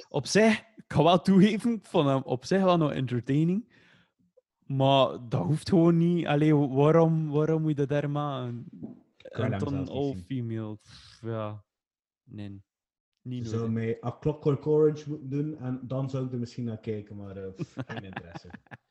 Op 0.09 0.25
zich, 0.27 0.59
ik 0.59 0.83
ga 0.87 1.03
wel 1.03 1.21
toegeven, 1.21 1.71
ik 1.73 1.85
vond 1.85 2.07
hem 2.07 2.21
op 2.23 2.45
zich 2.45 2.61
wel 2.63 2.77
nog 2.77 2.91
entertaining. 2.91 3.77
Maar 4.65 5.17
dat 5.29 5.41
hoeft 5.43 5.69
gewoon 5.69 5.97
niet. 5.97 6.27
Allee, 6.27 6.55
waarom, 6.55 7.29
waarom 7.29 7.61
moet 7.61 7.69
je 7.69 7.75
dat 7.75 7.89
daar 7.89 8.09
maken? 8.09 8.65
kan 9.29 9.43
En 9.45 9.51
hem 9.51 9.59
dan 9.59 9.87
all 9.89 10.15
female. 10.27 10.75
Pff, 10.75 11.19
Ja, 11.21 11.63
nee. 12.23 12.61
Niet 13.21 13.47
Zo 13.47 13.55
nodig. 13.57 13.71
met 13.71 14.03
A 14.05 14.17
Clockwork 14.19 14.67
Orange 14.67 15.09
moeten 15.09 15.29
doen 15.29 15.57
en 15.59 15.79
dan 15.83 16.09
zou 16.09 16.25
ik 16.25 16.31
er 16.31 16.39
misschien 16.39 16.63
naar 16.63 16.79
kijken, 16.79 17.15
maar 17.15 17.35
eh, 17.37 17.53
pff, 17.55 17.73
geen 17.87 18.03
interesse. 18.03 18.49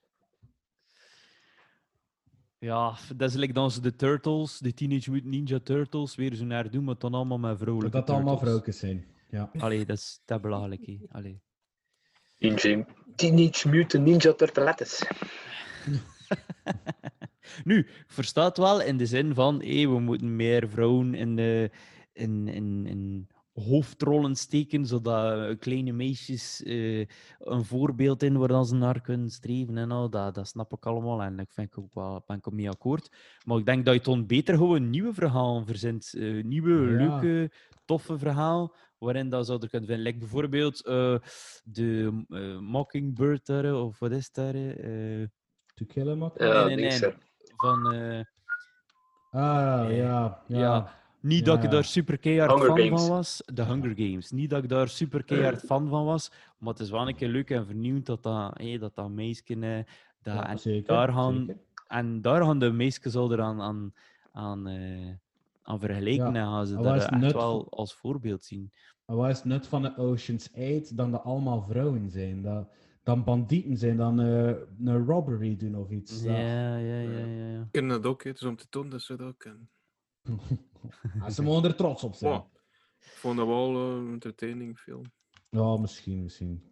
Ja, 2.59 2.97
dat 3.16 3.30
is 3.30 3.36
like 3.36 3.52
dan 3.52 3.70
ze 3.70 3.80
de 3.80 3.97
Turtles, 3.97 4.59
de 4.59 4.74
Teenage 4.74 5.10
Mutant 5.10 5.30
Ninja 5.32 5.59
Turtles, 5.59 6.14
weer 6.14 6.35
zo 6.35 6.44
naar 6.44 6.70
doen, 6.70 6.85
maar 6.85 6.98
dan 6.98 7.14
allemaal 7.14 7.39
met 7.39 7.51
Dat 7.51 7.59
vrouwelijke 7.59 7.98
dat 7.98 8.10
allemaal 8.10 8.36
turtles. 8.36 8.48
vrouwtjes 8.48 8.78
zijn. 8.78 9.06
Ja. 9.30 9.51
Allee, 9.59 9.85
dat 9.86 9.97
is 9.97 10.20
dat 10.24 10.40
belachelijk. 10.40 10.86
hè. 10.86 10.98
Allee. 11.09 11.40
Teenage, 12.39 12.86
Teenage 13.14 13.68
Mutant 13.68 14.05
Ninja 14.05 14.32
Turtlettes. 14.32 15.05
nu, 17.64 17.78
ik 17.78 18.05
versta 18.06 18.44
het 18.44 18.56
wel 18.56 18.80
in 18.82 18.97
de 18.97 19.06
zin 19.06 19.35
van, 19.35 19.62
hé, 19.62 19.89
we 19.89 19.98
moeten 20.01 20.36
meer 20.36 20.68
vrouwen 20.68 21.14
in, 21.14 21.36
de, 21.36 21.70
in, 22.12 22.48
in, 22.48 22.86
in 22.86 23.28
hoofdrollen 23.60 24.36
steken, 24.36 24.86
zodat 24.86 25.48
eh, 25.51 25.59
kleine 25.59 25.93
meisjes 25.93 26.62
eh, 26.62 26.98
een 27.39 27.64
voorbeeld 27.64 28.22
in 28.22 28.36
waar 28.39 28.48
dan 28.48 28.66
ze 28.66 28.74
naar 28.74 29.01
kunnen 29.01 29.30
streven 29.30 29.78
en 29.78 29.90
al. 29.90 30.10
Dat, 30.10 30.35
dat 30.35 30.48
snap 30.48 30.72
ik 30.72 30.86
allemaal 30.86 31.22
en 31.22 31.39
ik 31.39 31.51
vind 31.52 31.76
ook 31.76 31.94
wel, 31.94 32.22
ben 32.26 32.36
ik 32.36 32.47
ook 32.48 32.55
mee 32.55 32.70
akkoord. 32.70 33.10
Maar 33.44 33.59
ik 33.59 33.66
denk 33.66 33.85
dat 33.85 33.94
je 33.94 34.01
dan 34.01 34.26
beter 34.26 34.56
gewoon 34.56 34.90
nieuwe 34.90 35.14
verhalen 35.14 35.66
verzint. 35.66 36.14
eh, 36.18 36.44
nieuwe, 36.44 36.90
Ja. 36.90 36.97
leuke, 37.06 37.52
toffe 37.85 38.18
verhaal, 38.18 38.74
waarin 38.98 39.28
dat 39.28 39.47
zou 39.47 39.62
er 39.62 39.68
kunnen 39.68 39.89
vinden. 39.89 40.05
Like 40.06 40.18
bijvoorbeeld 40.18 40.85
eh, 40.86 41.16
de 41.64 42.24
eh, 42.28 42.59
Mockingbird 42.59 43.47
daar, 43.47 43.74
of 43.74 43.98
wat 43.98 44.10
is 44.12 44.32
daar? 44.32 44.52
To 45.74 45.85
kill 45.86 46.09
ook? 46.20 46.39
Ja, 46.39 46.64
nee, 46.64 46.76
nee, 46.76 46.98
nee. 46.98 47.12
van... 47.56 47.93
eh, 47.93 48.20
Ah, 49.30 49.97
ja. 49.97 50.43
Ja. 50.47 50.59
Ja. 50.59 50.97
Niet 51.20 51.44
dat 51.44 51.56
Ja, 51.56 51.60
ik 51.62 51.66
ja. 51.66 51.70
daar 51.74 51.84
super 51.84 52.18
keihard 52.18 52.50
Hunger 52.50 52.66
fan 52.68 52.78
Games. 52.78 53.00
van 53.00 53.08
was. 53.10 53.42
De 53.54 53.64
Hunger 53.64 53.92
Games. 53.96 54.30
Niet 54.30 54.50
dat 54.50 54.62
ik 54.62 54.68
daar 54.68 54.88
super 54.88 55.24
keihard 55.24 55.60
fan 55.60 55.88
van 55.88 56.04
was. 56.04 56.30
Maar 56.58 56.72
het 56.72 56.82
is 56.82 56.90
wel 56.90 57.08
een 57.08 57.14
keer 57.16 57.28
leuk 57.28 57.50
en 57.50 57.66
vernieuwend 57.66 58.06
dat 58.06 58.22
dat, 58.22 58.58
hé, 58.58 58.78
dat, 58.78 58.94
dat 58.94 59.10
meisje... 59.10 59.84
dat, 60.22 60.34
Ja, 60.34 60.48
en, 60.48 60.58
zeker, 60.58 60.86
daar 60.94 61.12
gaan, 61.12 61.36
zeker. 61.46 61.56
en 61.86 62.20
daar 62.20 62.42
gaan 62.44 62.58
de 62.58 62.72
meisjes 62.72 63.14
al 63.16 63.32
eraan 63.32 63.60
aan, 63.60 63.94
aan, 64.32 64.66
eh, 64.68 65.12
aan 65.62 65.80
vergelijken. 65.80 66.32
Ja. 66.32 66.40
En 66.40 66.46
gaan 66.46 66.66
ze 66.66 66.76
En 66.76 66.82
dat 66.82 66.94
echt 66.94 67.10
nut 67.10 67.32
wel 67.32 67.58
van- 67.58 67.68
als 67.78 67.94
voorbeeld 67.94 68.44
zien. 68.44 68.72
En 69.06 69.16
wat 69.16 69.28
is 69.30 69.36
het 69.36 69.44
nut 69.44 69.66
van 69.66 69.82
de 69.82 69.96
Ocean's 69.96 70.50
8 70.54 70.96
dan 70.96 71.10
dat 71.10 71.22
allemaal 71.22 71.62
vrouwen 71.68 72.10
zijn? 72.10 72.42
Dat, 72.42 72.68
dan 73.02 73.24
bandieten 73.24 73.76
zijn, 73.76 73.96
dan 73.96 74.20
eh, 74.20 74.46
een 74.84 75.04
robbery 75.06 75.56
doen 75.56 75.74
of 75.76 75.90
iets. 75.90 76.22
Dat- 76.22 76.36
Ja, 76.36 76.76
ja, 76.76 76.98
ja, 77.00 77.18
ja. 77.18 77.50
ja. 77.52 77.60
Ik 77.60 77.66
ken 77.70 77.88
dat 77.88 78.06
ook, 78.06 78.22
hè. 78.22 78.30
het 78.30 78.40
is 78.40 78.46
om 78.46 78.56
te 78.56 78.66
tonen 78.68 78.90
dat 78.90 79.00
ze 79.02 79.16
dat 79.16 79.26
ook 79.28 79.38
kennen. 79.38 79.68
Ah, 81.20 81.28
ze 81.30 81.42
mogen 81.42 81.68
er 81.68 81.74
trots 81.76 82.05
op 82.05 82.14
zijn. 82.14 82.32
Wow. 82.32 82.46
Ik 83.00 83.06
vond 83.16 83.36
dat 83.36 83.46
wel 83.46 83.74
eh, 83.74 83.96
een 83.96 84.12
entertaining 84.12 84.78
film. 84.78 85.02
Ja, 85.50 85.76
misschien, 85.76 86.22
misschien. 86.22 86.62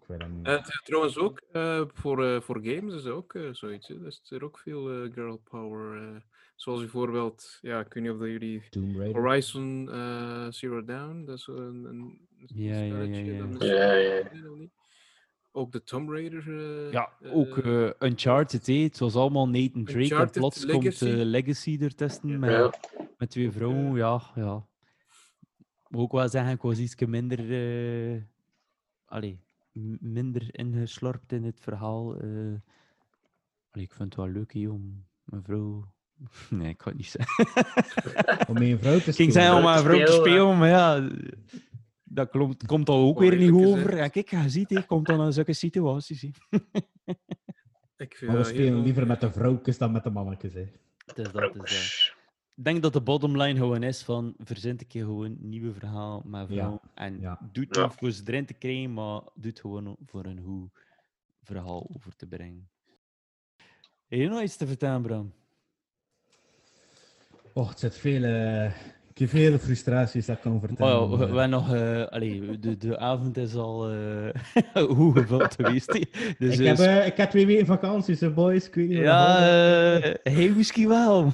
Ik 0.00 0.06
weet 0.06 0.22
het 0.22 0.32
niet. 0.36 0.46
Eh, 0.46 0.56
het 0.56 0.68
is 0.68 0.80
trouwens 0.84 1.18
ook 1.18 1.42
eh, 1.52 1.82
voor, 1.94 2.24
eh, 2.24 2.40
voor 2.40 2.60
games 2.62 2.94
is 2.94 3.06
ook 3.06 3.38
zoiets. 3.52 3.88
Hè. 3.88 3.94
Er 3.94 4.06
is 4.06 4.30
er 4.30 4.44
ook 4.44 4.58
veel 4.58 4.90
eh, 4.90 5.12
girl 5.12 5.36
power. 5.36 6.22
zoals 6.56 6.80
bijvoorbeeld, 6.80 7.58
ja, 7.60 7.80
ik 7.80 7.92
weet 7.94 8.02
niet 8.02 8.12
of 8.12 8.18
dat 8.18 8.28
jullie. 8.28 8.62
Horizon 9.12 9.88
eh, 9.90 10.46
Zero 10.50 10.84
Dawn, 10.84 11.24
dat 11.24 11.36
is 11.38 11.44
zo 11.44 11.56
een, 11.56 11.84
een 11.84 12.28
Ja, 12.46 12.74
ja, 12.74 12.82
ja, 12.82 12.88
spelletje 12.94 13.24
ja. 13.32 13.38
dat 13.38 13.48
mensen 13.48 13.68
Ja, 13.76 13.92
ja. 13.92 14.22
Ook 15.52 15.72
de 15.72 15.82
Tomb 15.82 16.08
Raider. 16.10 16.60
eh, 16.86 16.92
Ja, 16.92 17.12
ook 17.32 17.58
eh, 17.58 17.86
eh, 17.88 17.92
Uncharted, 17.98 18.66
het 18.66 18.98
was 18.98 19.14
allemaal 19.16 19.48
Nathan 19.48 19.84
Drake. 19.84 19.92
En 19.98 20.00
Uncharted, 20.04 20.32
plots 20.32 20.64
Legacy. 20.64 21.04
komt 21.08 21.24
Legacy 21.24 21.78
er 21.80 21.94
testen 21.94 22.38
met, 22.38 22.50
Ja. 22.50 22.72
met 23.16 23.30
twee 23.30 23.50
vrouwen. 23.50 23.96
Ja, 23.96 24.20
ja. 24.34 24.66
Moet 25.88 26.00
ook 26.02 26.12
wel 26.12 26.28
zeggen, 26.28 26.52
ik 26.52 26.62
was 26.62 26.78
iets 26.78 26.94
minder, 26.96 27.38
eh, 27.38 28.22
allee, 29.04 29.40
minder 30.00 30.48
ingeslorpt 30.58 31.32
in 31.32 31.44
het 31.44 31.60
verhaal. 31.60 32.14
eh. 32.16 32.28
Allee, 33.70 33.86
ik 33.86 33.92
vind 33.92 33.98
het 33.98 34.14
wel 34.14 34.28
leuk 34.28 34.54
om 34.54 35.06
mijn 35.24 35.42
vrouw. 35.42 35.92
Nee, 36.50 36.68
ik 36.68 36.76
kan 36.78 36.92
het 36.92 36.96
niet 37.00 37.16
zeggen. 37.18 37.46
Om 38.50 38.56
een 38.56 38.78
vrouw 38.78 38.98
te 38.98 38.98
Ik 38.98 39.02
ging 39.02 39.14
spelen. 39.14 39.32
zeggen 39.32 39.56
om 39.56 39.62
mijn 39.62 39.78
vrouw 39.82 39.98
te 39.98 40.12
spelen, 40.12 40.20
spelen, 40.26 40.58
maar 40.58 40.68
ja, 40.68 41.08
dat 42.12 42.30
klopt, 42.30 42.66
komt 42.66 42.88
al 42.88 43.06
ook 43.08 43.18
weer 43.18 43.36
niet 43.36 43.50
over. 43.66 43.98
En 43.98 44.10
kijk, 44.10 44.30
je 44.30 44.48
ziet, 44.48 44.70
hè, 44.70 44.82
komt 44.86 45.06
dan 45.06 45.24
in 45.26 45.32
zulke 45.32 45.52
situaties. 45.52 46.20
hè. 46.22 46.28
Ik 47.96 48.14
vind 48.16 48.30
Maar 48.30 48.40
we 48.40 48.46
spelen 48.46 48.72
heel- 48.74 48.82
liever 48.82 49.06
met 49.06 49.20
de 49.20 49.32
vrouwtjes 49.32 49.78
dan 49.78 49.92
met 49.92 50.02
de 50.04 50.10
mannetjes. 50.10 50.54
Hè. 50.54 50.66
Het 51.06 51.18
is 51.18 51.32
dat, 51.32 51.42
het 51.54 51.54
is 51.70 52.12
dat. 52.14 52.18
Ik 52.56 52.64
denk 52.64 52.82
dat 52.82 52.92
de 52.92 53.00
bottomline 53.00 53.58
gewoon 53.58 53.82
is 53.82 54.02
van 54.02 54.34
verzin 54.38 54.70
een 54.78 54.86
keer 54.86 55.04
gewoon 55.04 55.24
een 55.24 55.48
nieuwe 55.48 55.72
verhaal 55.72 56.22
met 56.24 56.40
Ja, 56.48 56.54
vrouw. 56.54 56.80
En 56.94 57.20
ja. 57.20 57.38
doe 57.52 57.64
het 57.64 57.76
Ja. 57.76 57.90
voor 57.90 58.10
ze 58.10 58.22
erin 58.26 58.46
te 58.46 58.54
krijgen, 58.54 58.92
maar 58.92 59.20
doe 59.34 59.50
het 59.50 59.60
gewoon 59.60 59.96
voor 60.06 60.24
een 60.24 60.40
goed 60.42 60.70
verhaal 61.42 61.90
over 61.96 62.16
te 62.16 62.26
brengen. 62.26 62.68
Heb 64.08 64.18
je 64.20 64.28
nog 64.28 64.42
iets 64.42 64.56
te 64.56 64.66
vertellen, 64.66 65.02
Bram? 65.02 65.32
Och, 67.52 67.68
het 67.68 67.78
zit 67.78 67.96
veel, 67.96 68.22
eh, 68.24 68.64
ik 68.66 68.74
heb 69.20 69.28
veel 69.28 69.58
frustraties 69.58 70.26
dat 70.26 70.40
kan 70.40 70.60
vertellen. 70.60 71.34
we, 71.34 71.46
nog, 71.46 71.74
eh, 71.74 72.06
allee, 72.06 72.58
de, 72.58 72.76
de 72.76 72.98
avond 72.98 73.36
is 73.36 73.54
al 73.54 73.90
eh 73.90 74.28
goed 74.96 75.18
gevuld 75.18 75.54
geweest. 75.54 75.92
Dus, 76.38 76.58
ik, 76.58 76.66
heb, 76.66 76.78
eh, 76.78 77.06
ik 77.06 77.16
heb 77.16 77.30
twee 77.30 77.46
weken 77.46 77.66
vakantie, 77.66 78.14
zo 78.14 78.32
boys. 78.32 78.66
Ik 78.66 78.74
weet 78.74 78.88
niet 78.88 78.98
ja, 78.98 79.38
hij 80.22 80.52
misschien 80.56 80.88
wel. 80.88 81.26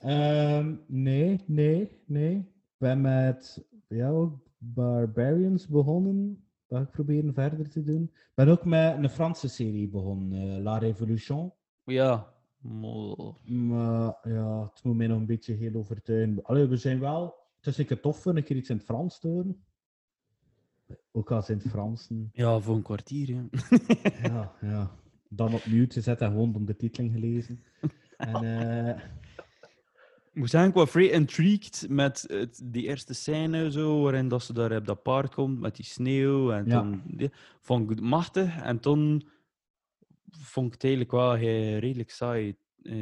Ehm, 0.00 0.74
nee, 0.86 1.40
nee, 1.46 1.90
nee. 2.06 2.34
Ik 2.36 2.76
ben 2.78 3.00
met 3.00 3.64
ja, 3.88 4.28
Barbarians 4.58 5.68
begonnen. 5.68 6.44
Dat 6.66 6.82
ik 6.82 6.90
proberen 6.90 7.34
verder 7.34 7.68
te 7.68 7.82
doen. 7.82 8.02
Ik 8.02 8.32
ben 8.34 8.48
ook 8.48 8.64
met 8.64 8.96
een 8.96 9.10
Franse 9.10 9.48
serie 9.48 9.88
begonnen, 9.88 10.62
La 10.62 10.78
Révolution. 10.78 11.52
ja, 11.84 12.32
Maar 12.60 14.14
ja, 14.22 14.62
het 14.74 14.82
moet 14.82 14.96
mij 14.96 15.06
nog 15.06 15.18
een 15.18 15.26
beetje 15.26 15.54
heel 15.54 15.74
overtuigen. 15.74 16.42
Allee, 16.42 16.66
we 16.66 16.76
zijn 16.76 17.00
wel... 17.00 17.34
Het 17.56 17.66
is 17.66 17.74
zeker 17.74 18.00
tof 18.00 18.24
een 18.24 18.44
keer 18.44 18.56
iets 18.56 18.70
in 18.70 18.76
het 18.76 18.84
Frans 18.84 19.18
te 19.20 19.28
horen. 19.28 19.64
Ook 21.12 21.30
als 21.30 21.48
in 21.48 21.58
het 21.58 21.68
Fransen. 21.68 22.30
ja, 22.32 22.60
voor 22.60 22.74
een 22.76 22.82
kwartier. 22.82 23.28
Ja. 23.28 23.44
Ja, 24.22 24.52
ja. 24.60 24.90
Dan 25.28 25.54
op 25.54 25.66
mute 25.66 25.94
gezet 25.94 26.20
en 26.20 26.30
gewoon 26.30 26.54
ondertiteling 26.54 27.12
gelezen. 27.12 27.62
En 28.16 28.34
eh, 28.44 29.02
Ik 30.32 30.34
moet 30.36 30.50
zeggen, 30.50 30.68
ik 30.70 30.76
was 30.76 30.90
vrij 30.90 31.08
intrigued 31.10 31.86
met 31.88 32.24
het, 32.26 32.60
die 32.64 32.82
eerste 32.86 33.14
scène, 33.14 33.70
zo, 33.70 34.02
waarin 34.02 34.28
dat 34.28 34.42
ze 34.42 34.52
daar 34.52 34.76
op 34.76 34.86
dat 34.86 35.02
paard 35.02 35.34
komt 35.34 35.60
met 35.60 35.76
die 35.76 35.84
sneeuw. 35.84 36.52
En 36.52 36.66
Ja. 36.66 36.80
toen 36.80 37.02
die- 37.06 37.30
vond 37.60 37.82
ik 37.82 37.90
het 37.90 38.00
machtig. 38.00 38.62
En 38.62 38.80
toen 38.80 39.28
vond 40.30 40.74
ik 40.74 40.82
eigenlijk 40.82 41.12
wel 41.12 41.32
heel 41.32 41.78
redelijk 41.78 42.10
saai, 42.10 42.56
eh, 42.82 42.94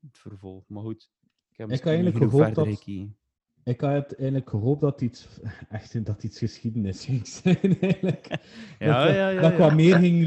het 0.00 0.18
vervolg. 0.18 0.64
Maar 0.68 0.82
goed, 0.82 1.10
ik 1.50 1.56
heb 1.56 1.70
Ik 1.70 1.84
eigenlijk 1.86 2.16
gehoopt 2.16 2.54
dat- 2.54 2.66
gekeken. 2.68 3.16
ik 3.64 3.80
had 3.80 4.12
eigenlijk 4.12 4.48
gehoopt 4.50 4.80
dat 4.80 5.00
iets, 5.00 5.28
echt 5.68 6.04
dat 6.04 6.22
iets 6.24 6.38
geschiedenis 6.38 7.04
ging 7.06 7.26
zijn. 7.26 7.78
Eigenlijk. 7.80 8.26
Ja, 8.78 9.06
dat, 9.06 9.14
ja, 9.14 9.28
ja, 9.28 9.40
dat 9.40 9.56
wat 9.56 9.74
meer 9.74 9.96
ging 9.96 10.24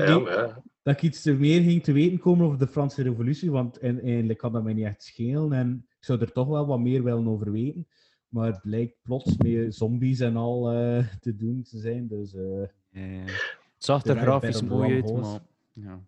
dat 0.83 0.93
ik 0.93 1.01
iets 1.01 1.21
te 1.21 1.33
meer 1.33 1.61
ging 1.61 1.83
te 1.83 1.91
weten 1.91 2.19
komen 2.19 2.45
over 2.45 2.59
de 2.59 2.67
Franse 2.67 3.01
Revolutie, 3.03 3.51
want 3.51 3.77
en- 3.77 4.01
eigenlijk 4.01 4.39
kan 4.39 4.51
dat 4.51 4.63
mij 4.63 4.73
niet 4.73 4.85
echt 4.85 5.03
schelen 5.03 5.53
en 5.53 5.85
ik 5.97 6.05
zou 6.05 6.19
er 6.21 6.31
toch 6.31 6.47
wel 6.47 6.65
wat 6.65 6.79
meer 6.79 7.03
willen 7.03 7.27
over 7.27 7.51
weten. 7.51 7.87
Maar 8.29 8.47
het 8.51 8.61
blijkt 8.61 8.95
plots 9.01 9.37
met 9.37 9.75
zombies 9.75 10.19
en 10.19 10.35
al 10.35 10.71
eh, 10.71 11.07
te 11.19 11.35
doen 11.35 11.61
te 11.63 11.77
zijn, 11.79 12.07
dus... 12.07 12.33
eh, 12.33 12.61
Ja, 12.89 13.05
ja. 13.05 13.19
Het 13.23 13.33
zag 13.77 14.05
er 14.05 14.17
grafisch 14.17 14.61
mooi 14.61 14.93
uit, 14.93 15.13
maar 15.13 15.39
ja. 15.71 15.99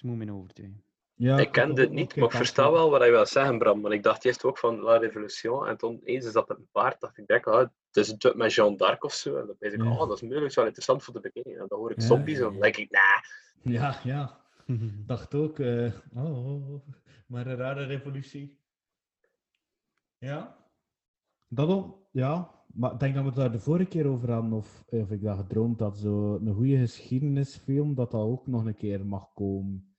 Het 0.00 0.08
moet 0.10 0.26
me 0.26 0.32
overtuigen. 0.32 0.82
ja, 1.14 1.38
Ik 1.38 1.54
het 1.54 1.80
ook 1.80 1.90
niet, 1.90 2.16
maar 2.16 2.24
ik 2.24 2.34
versta 2.34 2.72
wel 2.72 2.90
wat 2.90 3.00
hij 3.00 3.10
wil 3.10 3.26
zeggen, 3.26 3.58
Bram. 3.58 3.82
Want 3.82 3.94
ik 3.94 4.02
dacht 4.02 4.24
eerst 4.24 4.44
ook 4.44 4.58
van 4.58 4.80
La 4.80 4.96
Révolution. 4.96 5.66
En 5.66 5.76
toen 5.76 6.00
eens 6.04 6.24
is 6.26 6.32
dat 6.32 6.50
een 6.50 6.68
paard, 6.72 7.00
dacht 7.00 7.18
ik, 7.18 7.26
denk, 7.26 7.46
ah, 7.46 7.58
het 7.58 7.96
is 7.96 8.14
een 8.18 8.32
met 8.36 8.54
Jeanne 8.54 8.76
d'Arc 8.76 9.04
of 9.04 9.12
zo. 9.12 9.36
En 9.36 9.46
dan 9.46 9.56
denk 9.58 9.72
ik, 9.72 9.82
Ja. 9.82 9.90
oh, 9.90 9.98
dat 9.98 10.16
is 10.16 10.22
moeilijk, 10.22 10.54
wel 10.54 10.64
interessant 10.64 11.02
voor 11.02 11.14
te 11.14 11.20
bekijken. 11.20 11.60
En 11.60 11.66
dan 11.68 11.78
hoor 11.78 11.90
ik 11.90 12.00
Ja, 12.00 12.06
zombies 12.06 12.38
ja, 12.38 12.44
en 12.44 12.46
dan 12.48 12.54
ja. 12.54 12.60
denk 12.60 12.76
ik, 12.76 12.90
nah. 12.90 13.22
Ja, 13.74 14.00
ja. 14.04 14.40
dacht 15.06 15.34
ook, 15.34 15.58
eh, 15.58 15.92
oh, 16.14 16.46
oh, 16.46 16.72
oh, 16.72 16.88
maar 17.26 17.46
een 17.46 17.56
rare 17.56 17.84
revolutie. 17.84 18.58
Ja. 20.18 20.56
Dat 21.48 21.68
ook, 21.68 21.98
ja. 22.10 22.58
Maar 22.74 22.92
ik 22.92 22.98
denk 23.00 23.14
dat 23.14 23.22
we 23.22 23.28
het 23.28 23.38
daar 23.38 23.52
de 23.52 23.60
vorige 23.60 23.88
keer 23.88 24.06
over 24.06 24.30
hadden, 24.32 24.52
of, 24.52 24.84
of 24.88 25.10
ik 25.10 25.22
dat 25.22 25.36
gedroomd 25.36 25.80
had, 25.80 25.98
zo 25.98 26.34
een 26.34 26.54
goede 26.54 26.78
geschiedenisfilm, 26.78 27.94
dat 27.94 28.10
dat 28.10 28.22
ook 28.22 28.46
nog 28.46 28.64
een 28.64 28.76
keer 28.76 29.06
mag 29.06 29.32
komen. 29.34 29.89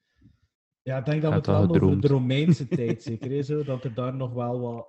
Ja, 0.83 0.97
ik 0.97 1.05
denk 1.05 1.21
dat 1.21 1.29
we 1.31 1.37
het 1.37 1.45
wel 1.45 1.69
over 1.69 2.01
de 2.01 2.07
Romeinse 2.07 2.67
tijd 2.79 3.03
zeker 3.03 3.31
is, 3.31 3.47
zo, 3.47 3.63
dat 3.63 3.83
er 3.83 3.93
daar 3.93 4.15
nog 4.15 4.33
wel 4.33 4.59
wat 4.59 4.87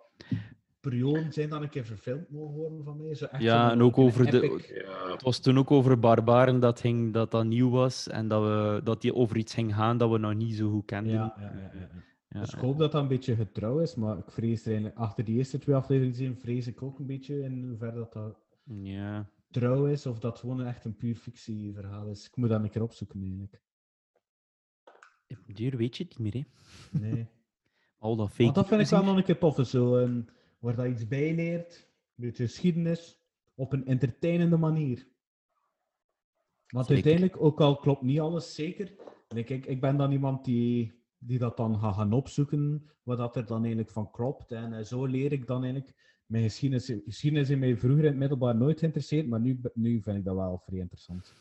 perioden 0.81 1.33
zijn 1.33 1.49
dat 1.49 1.63
een 1.63 1.69
keer 1.69 1.85
verfilmd 1.85 2.31
mogen 2.31 2.55
worden 2.55 2.85
van 2.85 2.97
mij. 3.03 3.15
Zo 3.15 3.25
echt 3.25 3.43
Ja, 3.43 3.71
en 3.71 3.83
ook 3.83 3.99
over 3.99 4.31
de- 4.31 4.83
Ja, 4.87 5.13
Het 5.13 5.23
was 5.23 5.39
toen 5.39 5.59
ook 5.59 5.71
over 5.71 5.99
barbaren 5.99 6.61
dat, 6.61 6.81
ging, 6.81 7.13
dat 7.13 7.31
dat 7.31 7.45
nieuw 7.45 7.71
was 7.71 8.09
en 8.09 8.29
dat, 8.29 8.43
we, 8.43 8.81
dat 8.85 9.01
die 9.01 9.15
over 9.15 9.37
iets 9.37 9.55
ging 9.55 9.75
gaan 9.75 9.99
dat 9.99 10.11
we 10.11 10.19
nog 10.19 10.35
niet 10.35 10.55
zo 10.55 10.71
goed 10.71 10.85
kenden. 10.85 11.13
Ja, 11.13 11.35
ja, 11.39 11.45
ja, 11.45 11.71
ja, 11.75 11.81
ja. 11.81 11.89
Ja, 12.29 12.41
Dus 12.41 12.53
ik 12.55 12.59
hoop 12.61 12.79
dat 12.79 12.93
dat 12.93 13.03
een 13.03 13.09
beetje 13.09 13.37
getrouw 13.37 13.79
is, 13.79 13.95
maar 13.95 14.19
ik 14.19 14.31
vrees 14.31 14.61
er 14.63 14.67
eigenlijk, 14.67 14.97
achter 14.99 15.25
die 15.25 15.37
eerste 15.37 15.59
twee 15.59 15.75
afleveringen 15.77 16.17
zien, 16.17 16.37
vrees 16.37 16.67
ik 16.67 16.83
ook 16.83 16.99
een 16.99 17.07
beetje 17.07 17.43
in 17.43 17.65
hoeverre 17.69 17.95
dat 17.99 18.13
dat 18.13 18.39
ja. 18.65 19.29
trouw 19.51 19.87
is, 19.87 20.07
of 20.07 20.19
dat 20.19 20.39
gewoon 20.39 20.63
echt 20.63 20.85
een 20.85 20.97
puur 20.97 21.15
fictieverhaal 21.17 22.07
is. 22.09 22.27
Ik 22.27 22.37
moet 22.37 22.49
dat 22.49 22.63
een 22.63 22.71
keer 22.71 22.83
opzoeken, 22.83 23.21
eigenlijk. 23.23 23.61
Duur 25.47 25.77
weet 25.77 25.97
je 25.97 26.05
het 26.05 26.19
niet 26.19 26.35
meer, 26.35 26.45
hè? 26.45 26.99
Nee. 26.99 27.29
Al 27.99 28.17
dat 28.17 28.31
fake 28.31 28.43
Maar 28.43 28.53
dat 28.53 28.69
vind 28.69 28.81
ik 28.81 28.89
wel 28.89 29.05
nog 29.05 29.17
een 29.17 29.25
keer 29.25 29.39
tof, 29.39 29.67
zo, 29.67 29.97
een, 29.97 30.29
waar 30.59 30.77
dat 30.77 30.87
iets 30.87 31.09
bij 31.09 31.35
leert, 31.35 31.89
een 32.17 32.25
beetje 32.25 32.45
geschiedenis, 32.45 33.19
op 33.55 33.73
een 33.73 33.87
entertainende 33.87 34.57
manier. 34.57 35.07
Want 36.69 36.87
Zeker. 36.87 37.05
uiteindelijk, 37.05 37.45
ook 37.45 37.61
al 37.61 37.77
klopt 37.77 38.03
niet 38.03 38.21
alles 38.21 38.55
zeker, 38.55 38.93
en 39.29 39.37
ik, 39.37 39.51
ik, 39.51 39.81
ben 39.81 39.97
dan 39.97 40.13
iemand 40.13 40.45
die, 40.45 40.93
die 41.19 41.39
dat 41.39 41.57
dan 41.57 41.79
gaat 41.79 41.95
gaan 41.95 42.13
opzoeken, 42.13 42.91
wat 43.03 43.19
dat 43.19 43.37
er 43.37 43.47
dan 43.47 43.61
eigenlijk 43.61 43.91
van 43.91 44.11
klopt. 44.11 44.53
En 44.53 44.73
eh, 44.73 44.85
zo 44.85 45.05
leer 45.07 45.33
ik 45.33 45.47
dan 45.47 45.65
eigenlijk 45.65 45.95
mijn 46.27 46.43
geschiedenis. 46.43 46.93
Geschiedenis 47.05 47.51
in 47.51 47.59
mij 47.59 47.77
vroeger 47.77 48.05
in 48.05 48.11
het 48.11 48.19
middelbaar 48.19 48.57
nooit 48.57 48.79
geïnteresseerd, 48.79 49.29
maar 49.29 49.41
nu, 49.41 49.61
nu 49.75 50.03
vind 50.03 50.17
ik 50.17 50.25
dat 50.25 50.35
wel 50.35 50.63
vrij 50.65 50.79
interessant. 50.79 51.35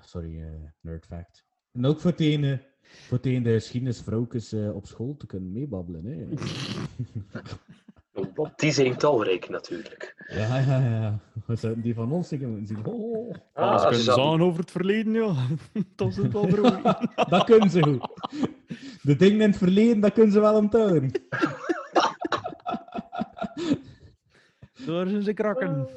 Sorry, 0.00 0.42
eh 0.42 0.70
nerd 0.80 1.06
fact. 1.06 1.44
En 1.72 1.86
ook 1.86 2.00
voor 2.00 2.10
het 2.10 2.20
ene, 2.20 2.60
voor 2.82 3.16
het 3.16 3.26
ene 3.26 3.42
de 3.42 3.52
geschiedenisvrouwtjes 3.52 4.52
eh, 4.52 4.74
op 4.74 4.86
school 4.86 5.16
te 5.16 5.26
kunnen 5.26 5.52
meebabbelen. 5.52 6.04
Hè. 6.04 6.28
die 8.56 8.72
zijn 8.72 8.96
talrijk 8.96 9.48
natuurlijk. 9.48 10.24
ja, 10.28 10.58
ja, 10.58 10.78
ja. 10.78 11.18
We 11.46 11.56
zouden 11.56 11.82
die 11.82 11.94
van 11.94 12.12
ons 12.12 12.28
zeggen 12.28 12.48
moeten 12.48 12.66
zien. 12.66 12.86
Oh, 12.86 12.94
oh, 12.94 13.28
oh. 13.28 13.34
Ah, 13.54 13.78
ze 13.78 13.86
kunnen 13.86 14.04
zaten- 14.04 14.22
zagen 14.22 14.40
over 14.40 14.60
het 14.60 14.70
verleden, 14.70 15.12
ja. 15.12 15.34
dat 15.96 16.08
is 16.08 16.16
het 16.16 16.32
wel 16.32 16.48
vroeg. 16.48 16.82
Dat 17.28 17.44
kunnen 17.44 17.70
ze 17.70 17.82
goed. 17.82 18.08
De 19.02 19.16
dingen 19.16 19.40
in 19.40 19.48
het 19.48 19.56
verleden, 19.56 20.00
dat 20.00 20.12
kunnen 20.12 20.32
ze 20.32 20.40
wel 20.40 20.54
onthouden. 20.54 21.10
Daar 24.86 25.06
zijn 25.08 25.22
ze 25.22 25.32
krakken. 25.32 25.88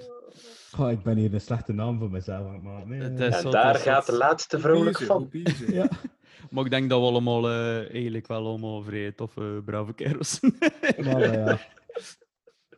Ik 0.80 1.04
ben 1.04 1.18
hier 1.18 1.34
een 1.34 1.42
slechte 1.42 1.74
naam 1.74 2.00
voor 2.00 2.10
mezelf 2.12 2.48
aan 2.48 2.54
het 2.54 2.64
maken. 2.64 2.90
hè. 2.92 3.04
Het 3.04 3.20
is 3.20 3.44
En 3.44 3.52
daar 3.52 3.76
gaat 3.76 4.06
de 4.06 4.16
laatste 4.18 4.60
vrouwelijk 4.60 4.98
Hoe 4.98 5.06
van. 5.08 5.30
Ja. 5.68 5.88
Maar 6.50 6.66
ik 6.66 6.72
denk 6.72 6.90
dat 6.90 7.00
we 7.00 7.06
allemaal 7.06 7.50
eh, 7.50 7.78
eigenlijk 7.92 8.28
wel 8.28 8.46
allemaal 8.46 8.82
vrij 8.82 9.12
toffe, 9.12 9.62
brave 9.66 9.94
kerels 9.94 10.40
zijn. 10.40 10.54
Maar, 11.04 11.22
eh, 11.22 11.34
ja. 11.46 11.58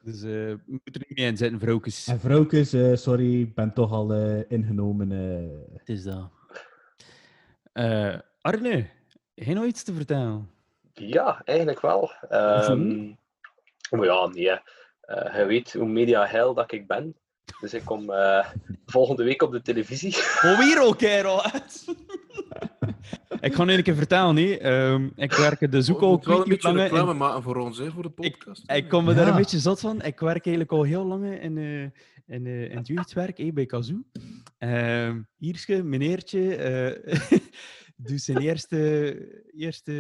Dus 0.02 0.22
eh, 0.22 0.30
we 0.30 0.60
moeten 0.65 0.94
er 1.02 1.06
niet 1.07 1.18
mee 1.18 1.28
in 1.28 1.38
zitten, 1.38 1.60
vrouwtjes. 1.60 2.07
En 2.07 2.91
eh, 2.91 2.95
sorry, 2.98 3.41
ik 3.41 3.56
ben 3.56 3.74
toch 3.74 3.91
al 3.91 4.14
eh, 4.14 4.52
ingenomen. 4.52 5.11
eh. 5.11 5.78
Het 5.78 5.90
is 5.90 6.03
dat. 6.03 6.30
Eh, 7.74 8.15
Arne, 8.41 8.76
heb 9.36 9.48
je 9.48 9.53
nog 9.53 9.65
iets 9.65 9.84
te 9.84 9.94
vertellen? 9.94 10.49
Ja, 10.94 11.41
eigenlijk 11.45 11.82
wel. 11.82 12.11
Ehm, 12.30 13.07
maar 13.90 14.06
ja, 14.06 14.28
nee. 14.28 14.49
Eh, 15.02 15.38
je 15.38 15.45
weet 15.45 15.74
hoe 15.74 15.88
media 15.88 16.26
heil 16.26 16.53
dat 16.53 16.72
ik 16.72 16.88
ben. 16.88 17.15
Dus 17.60 17.74
ik 17.74 17.86
kom 17.86 18.10
eh, 18.11 18.45
volgende 18.86 19.24
week 19.24 19.41
op 19.41 19.52
de 19.52 19.61
televisie. 19.61 20.15
Alweer 20.41 20.80
al, 20.80 20.95
kerel! 20.95 21.41
ik 23.41 23.53
ga 23.53 23.64
nu 23.64 23.74
een 23.74 23.84
keer 23.84 23.95
vertellen, 23.95 24.36
nee. 24.36 24.60
Ehm, 24.60 25.10
ik 25.15 25.34
werk 25.34 25.72
de 25.72 25.82
zoek 25.82 26.02
moeten 26.02 26.30
wel 26.30 26.41
een 26.44 26.49
beetje 26.49 26.68
lange 26.68 26.82
reclame 26.82 27.11
in- 27.11 27.18
maken 27.18 27.44
voor 27.44 27.56
ons, 27.56 27.78
hè, 27.78 27.91
voor 27.91 28.03
de 28.03 28.10
podcast. 28.10 28.72
Ik 28.72 28.90
kom 28.90 29.06
me 29.06 29.14
daar 29.14 29.28
een 29.28 29.36
beetje 29.36 29.60
zot 29.60 29.80
van. 29.80 30.02
Ik 30.02 30.19
werk 30.19 30.45
eigenlijk 30.45 30.72
al 30.72 30.84
heel 30.84 31.06
lang 31.06 31.40
in, 31.41 31.57
eh, 31.57 31.82
in, 32.36 32.45
eh, 32.45 32.69
in 32.72 32.78
het 32.78 32.88
jeugdwerk 32.88 33.40
eh, 33.40 33.53
bij 33.53 33.65
Kazoo. 33.65 34.03
Ehm 34.57 35.22
Ierske, 35.40 35.84
meneertje, 35.84 36.56
eh 36.56 37.19
doet 37.95 38.22
zijn 38.22 38.38
eerste, 38.38 39.15
eerste 39.52 39.94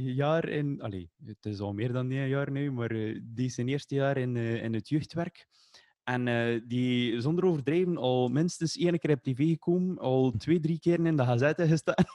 jaar 0.00 0.48
in... 0.48 0.80
Allee, 0.82 1.10
het 1.26 1.46
is 1.46 1.60
al 1.60 1.72
meer 1.72 1.92
dan 1.92 2.10
een 2.10 2.28
jaar 2.28 2.50
nu, 2.50 2.72
maar 2.72 2.90
eh, 2.90 3.20
die 3.22 3.46
is 3.46 3.54
zijn 3.54 3.68
eerste 3.68 3.94
jaar 3.94 4.16
in, 4.16 4.36
eh, 4.36 4.62
in 4.62 4.74
het 4.74 4.88
jeugdwerk. 4.88 5.46
En 6.04 6.28
eh, 6.28 6.60
die, 6.64 7.20
zonder 7.20 7.44
overdrijven, 7.44 7.96
al 7.96 8.28
minstens 8.28 8.76
één 8.76 8.98
keer 8.98 9.10
op 9.10 9.22
tv 9.22 9.48
gekomen, 9.48 9.98
al 9.98 10.32
twee, 10.38 10.60
drie 10.60 10.78
keer 10.78 11.06
in 11.06 11.16
de 11.16 11.24
gazette 11.24 11.66
gestaan. 11.66 12.04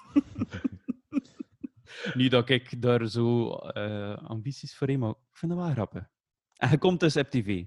Niet 2.14 2.32
dat 2.32 2.50
ik 2.50 2.82
daar 2.82 3.08
zo 3.08 3.54
eh, 3.54 4.18
ambities 4.24 4.76
voor 4.76 4.88
heb, 4.88 5.00
maar 5.00 5.10
ik 5.10 5.38
vind 5.38 5.52
dat 5.52 5.62
wel 5.62 5.72
grappig. 5.72 6.04
En 6.56 6.68
hij 6.68 6.78
komt 6.78 7.00
dus 7.00 7.18
op 7.18 7.30
tv. 7.30 7.64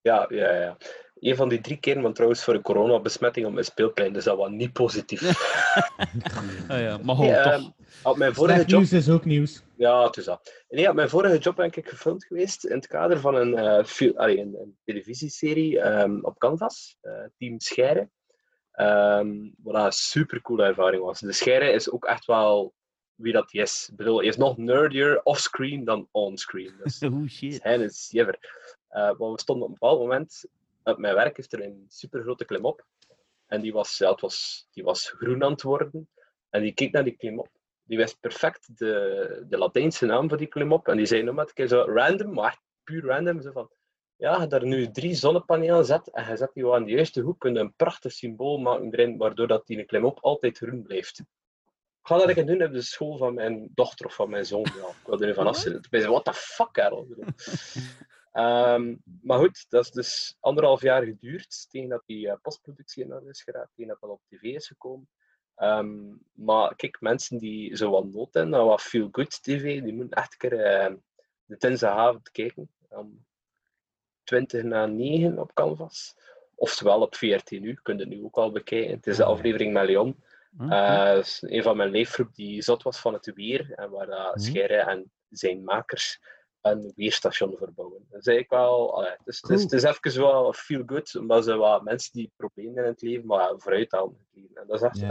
Ja, 0.00 0.26
ja, 0.28 0.54
ja. 0.54 0.76
Een 1.20 1.36
van 1.36 1.48
die 1.48 1.60
drie 1.60 1.76
keren, 1.76 2.02
want 2.02 2.14
trouwens 2.14 2.44
voor 2.44 2.54
een 2.54 2.62
coronabesmetting 2.62 3.46
op 3.46 3.52
mijn 3.52 3.64
speelplein, 3.64 4.12
dus 4.12 4.24
dat 4.24 4.36
was 4.36 4.50
niet 4.50 4.72
positief. 4.72 5.20
Ah 6.68 6.80
ja, 6.80 6.98
maar 7.02 7.16
Nee, 7.16 7.34
gewoon 7.34 7.52
ehm, 7.52 7.60
toch. 7.60 7.72
op 8.02 8.16
mijn 8.16 8.34
vorige 8.34 8.54
Slecht 8.54 8.70
job... 8.70 8.78
nieuws 8.80 8.92
is 8.92 9.08
ook 9.10 9.24
nieuws. 9.24 9.62
Ja, 9.76 10.04
het 10.04 10.16
is 10.16 10.24
dat. 10.24 10.64
Nee, 10.68 10.88
op 10.88 10.94
mijn 10.94 11.08
vorige 11.08 11.38
job 11.38 11.56
ben 11.56 11.66
ik 11.66 11.88
gefilmd 11.88 12.24
geweest 12.24 12.64
in 12.64 12.76
het 12.76 12.86
kader 12.86 13.20
van 13.20 13.34
een, 13.34 13.56
eh, 13.56 13.84
fil- 13.84 14.16
allee, 14.16 14.38
een, 14.40 14.54
een 14.60 14.76
televisieserie 14.84 15.80
ehm, 15.80 16.18
op 16.20 16.38
Canvas, 16.38 16.96
eh, 17.00 17.12
Team 17.38 17.60
Scheire. 17.60 18.10
Ehm, 18.72 19.30
wat 19.62 19.84
een 19.84 19.92
super 19.92 20.40
coole 20.42 20.64
ervaring 20.64 21.02
was. 21.02 21.20
De 21.20 21.32
Scheire 21.32 21.70
is 21.70 21.90
ook 21.90 22.04
echt 22.04 22.24
wel 22.24 22.74
wie 23.14 23.32
dat 23.32 23.52
is. 23.54 23.88
Ik 23.90 23.96
bedoel, 23.96 24.18
hij 24.18 24.26
is 24.26 24.36
nog 24.36 24.56
nerdier 24.56 25.20
offscreen 25.22 25.84
dan 25.84 26.08
onscreen. 26.10 26.74
Dus 26.84 27.02
Oh 27.02 27.26
shit. 27.28 27.62
hij 27.62 27.76
is 27.78 28.08
jever. 28.10 28.38
Eh, 28.88 29.12
want 29.18 29.34
we 29.34 29.40
stonden 29.40 29.64
op 29.64 29.72
een 29.72 29.78
bepaald 29.80 30.00
moment, 30.00 30.44
op 30.86 30.98
mijn 30.98 31.14
werk 31.14 31.36
heeft 31.36 31.52
er 31.52 31.62
een 31.62 31.84
super 31.88 32.22
grote 32.22 32.44
klimop. 32.44 32.86
En 33.46 33.60
die 33.60 33.72
was, 33.72 33.98
ja, 33.98 34.10
het 34.10 34.20
was, 34.20 34.68
die 34.70 34.84
was 34.84 35.10
groen 35.10 35.44
aan 35.44 35.52
het 35.52 35.62
worden. 35.62 36.08
En 36.50 36.62
die 36.62 36.72
keek 36.72 36.92
naar 36.92 37.04
die 37.04 37.16
klimop. 37.16 37.48
Die 37.82 37.98
wist 37.98 38.20
perfect 38.20 38.78
de, 38.78 39.44
de 39.48 39.58
Latijnse 39.58 40.06
naam 40.06 40.28
van 40.28 40.38
die 40.38 40.46
klimop. 40.46 40.88
En 40.88 40.96
die 40.96 41.06
zei 41.06 41.22
nog 41.22 41.34
maar 41.34 41.46
een 41.46 41.54
keer 41.54 41.68
zo 41.68 41.82
random, 41.82 42.32
maar 42.32 42.60
puur 42.84 43.04
random. 43.04 43.42
Zo 43.42 43.50
van, 43.52 43.70
ja, 44.16 44.40
je 44.40 44.46
daar 44.46 44.66
nu 44.66 44.90
drie 44.90 45.14
zonnepanelen 45.14 45.84
zet 45.84 46.10
en 46.10 46.30
je 46.30 46.36
zet 46.36 46.50
die 46.54 46.72
aan 46.72 46.84
de 46.84 46.90
juiste 46.90 47.20
hoek, 47.20 47.38
kun 47.38 47.54
je 47.54 47.60
een 47.60 47.74
prachtig 47.74 48.12
symbool 48.12 48.58
maken 48.58 48.92
erin, 48.92 49.16
waardoor 49.16 49.46
dat 49.46 49.66
die 49.66 49.84
klimop 49.84 50.18
altijd 50.20 50.58
groen 50.58 50.82
blijft. 50.82 51.18
Ik 51.18 52.12
ga 52.12 52.18
dat 52.18 52.28
ik 52.28 52.46
doen 52.46 52.62
op 52.62 52.72
de 52.72 52.82
school 52.82 53.16
van 53.16 53.34
mijn 53.34 53.70
dochter 53.74 54.06
of 54.06 54.14
van 54.14 54.30
mijn 54.30 54.46
zoon. 54.46 54.66
Ja, 54.76 54.88
ik 54.88 55.06
wil 55.06 55.20
er 55.20 55.26
nu 55.26 55.34
van 55.34 55.46
af 55.46 55.56
zijn. 55.56 55.76
Ik 55.76 55.88
ben 55.90 56.02
zo, 56.02 56.10
what 56.10 56.24
the 56.24 56.32
fuck, 56.32 56.72
Karel? 56.72 57.06
Ehm, 58.36 58.94
maar 59.22 59.38
goed, 59.38 59.66
dat 59.68 59.84
is 59.84 59.90
dus 59.90 60.36
anderhalf 60.40 60.82
jaar 60.82 61.02
geduurd 61.02 61.66
tegen 61.70 61.88
dat 61.88 62.02
die 62.06 62.28
eh, 62.28 62.36
postproductie 62.42 63.04
in 63.04 63.12
orde 63.12 63.28
is 63.28 63.42
geraakt, 63.42 63.70
tegen 63.74 63.90
dat 63.90 64.00
dat 64.00 64.10
op 64.10 64.22
tv 64.28 64.42
is 64.42 64.66
gekomen. 64.66 65.08
Ehm, 65.54 66.14
maar 66.32 66.76
kijk, 66.76 67.00
mensen 67.00 67.38
die 67.38 67.76
zo 67.76 67.90
wat 67.90 68.04
nood 68.04 68.34
hebben, 68.34 68.54
aan 68.54 68.66
wat 68.66 68.82
feel 68.82 69.08
good 69.12 69.42
tv, 69.42 69.82
die 69.82 69.94
moeten 69.94 70.18
echt 70.18 70.32
een 70.32 70.38
keer 70.38 70.60
eh, 70.60 70.94
de 71.44 71.56
dinsdagavond 71.56 72.30
kijken. 72.30 72.70
Om 72.88 73.26
20 74.24 74.62
na 74.62 74.86
9 74.86 75.38
op 75.38 75.54
Canvas. 75.54 76.16
Oftewel 76.54 77.00
op 77.00 77.14
14 77.14 77.64
uur, 77.64 77.80
kun 77.82 77.96
je 77.96 78.00
het 78.00 78.12
nu 78.12 78.24
ook 78.24 78.36
al 78.36 78.52
bekijken. 78.52 78.94
Het 78.94 79.06
is 79.06 79.16
de 79.16 79.24
aflevering 79.24 79.72
met 79.72 79.86
Leon. 79.86 80.24
Hm? 80.56 80.72
Eh, 80.72 81.18
is 81.18 81.42
een 81.46 81.62
van 81.62 81.76
mijn 81.76 81.90
leefgroep 81.90 82.34
die 82.34 82.62
zot 82.62 82.82
was 82.82 83.00
van 83.00 83.12
het 83.12 83.32
weer 83.34 83.72
en 83.72 83.90
waar. 83.90 84.32
Scheire 84.34 84.76
en 84.76 85.12
zijn 85.28 85.64
makers 85.64 86.20
een 86.70 86.92
weerstation 86.96 87.56
verbouwen. 87.56 88.06
Dat 88.10 88.20
is 88.20 88.26
eigenlijk 88.26 88.62
wel, 88.62 88.96
allee, 88.96 89.10
het, 89.10 89.26
is, 89.26 89.40
het, 89.40 89.50
is, 89.50 89.62
het 89.62 89.72
is 89.72 89.82
even 89.82 90.20
wel 90.20 90.52
feel 90.52 90.82
good, 90.86 91.16
omdat 91.16 91.44
ze 91.44 91.56
wat 91.56 91.82
mensen 91.82 92.12
die 92.12 92.32
problemen 92.36 92.82
in 92.82 92.88
het 92.90 93.02
leven, 93.02 93.26
maar 93.26 93.40
ja, 93.40 93.54
vooruit 93.58 93.90
het 93.90 94.10
leven. 94.32 94.56
En 94.56 94.66
dat 94.66 94.76
is 94.76 94.82
echt 94.82 95.06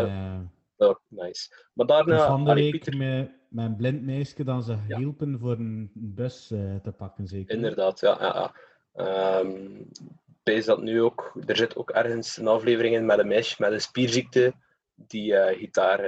wel 0.76 0.99
nice. 1.07 1.53
Maar 1.73 1.86
daarna, 1.86 2.27
van 2.27 2.44
de 2.44 2.49
allee, 2.49 2.72
week 2.72 2.72
Pieter, 2.72 2.98
met 2.98 3.32
mijn 3.49 3.76
blind 3.76 4.02
meisje 4.02 4.44
dan 4.44 4.64
ze 4.64 4.77
hielpen 4.88 5.40
voor 5.40 5.52
een 5.52 5.91
bus 5.94 6.52
eh, 6.52 6.76
te 6.76 6.91
pakken, 6.91 7.27
zeker. 7.27 7.56
inderdaad, 7.56 7.99
ja. 7.99 8.18
ja, 8.19 8.34
ja. 8.36 8.53
Ehm, 8.94 10.64
dat 10.65 10.82
nu 10.82 11.02
ook, 11.02 11.34
er 11.45 11.56
zit 11.56 11.76
ook 11.76 11.90
ergens 11.90 12.38
een 12.38 12.48
aflevering 12.48 12.95
in 12.95 13.06
met 13.06 13.19
een 13.19 13.27
meisje 13.27 13.56
met 13.60 13.72
een 13.72 13.82
spierziekte 13.82 14.53
die 14.95 15.36
eh, 15.36 15.57
gitaar 15.57 15.99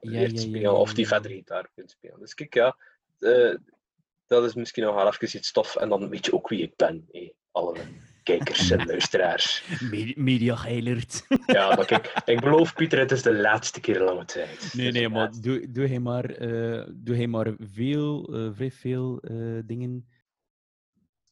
leert 0.00 0.40
spelen, 0.40 0.60
ja, 0.60 0.72
of 0.72 0.94
die 0.94 1.06
verder 1.06 1.30
gitaar 1.30 1.70
kunt 1.74 1.90
spelen. 1.90 2.20
Dus 2.20 2.34
kijk, 2.34 2.54
ja, 2.54 2.76
dat 4.32 4.44
is 4.44 4.54
misschien 4.54 4.84
nog 4.84 4.94
wel 4.94 5.06
even 5.06 5.38
iets 5.38 5.52
tof. 5.52 5.76
En 5.76 5.88
dan 5.88 6.08
weet 6.08 6.26
je 6.26 6.32
ook 6.32 6.48
wie 6.48 6.62
ik 6.62 6.76
ben, 6.76 7.08
alle 7.50 7.76
kijkers 8.22 8.70
en 8.70 8.86
luisteraars. 8.86 9.64
Me- 9.90 10.12
Media 10.16 10.56
Heilert. 10.62 11.26
Ja, 11.46 11.74
maar 11.76 11.84
kijk, 11.86 12.12
ik 12.24 12.40
beloof 12.40 12.74
Pieter, 12.74 12.98
het 12.98 13.10
is 13.10 13.22
de 13.22 13.34
laatste 13.34 13.80
keer 13.80 13.96
in 13.96 14.02
lange 14.02 14.24
tijd. 14.24 14.72
Nee, 14.76 14.92
nee, 14.92 15.08
maar 15.08 15.30
doe, 15.40 15.70
doe 15.70 15.86
hij 15.86 15.98
maar, 15.98 16.24
eh, 16.24 16.86
doe 16.94 17.16
hij 17.16 17.26
maar 17.26 17.52
veel, 17.58 18.34
eh, 18.34 18.48
vrij 18.52 18.70
veel 18.70 19.18
eh, 19.20 19.58
dingen. 19.64 20.08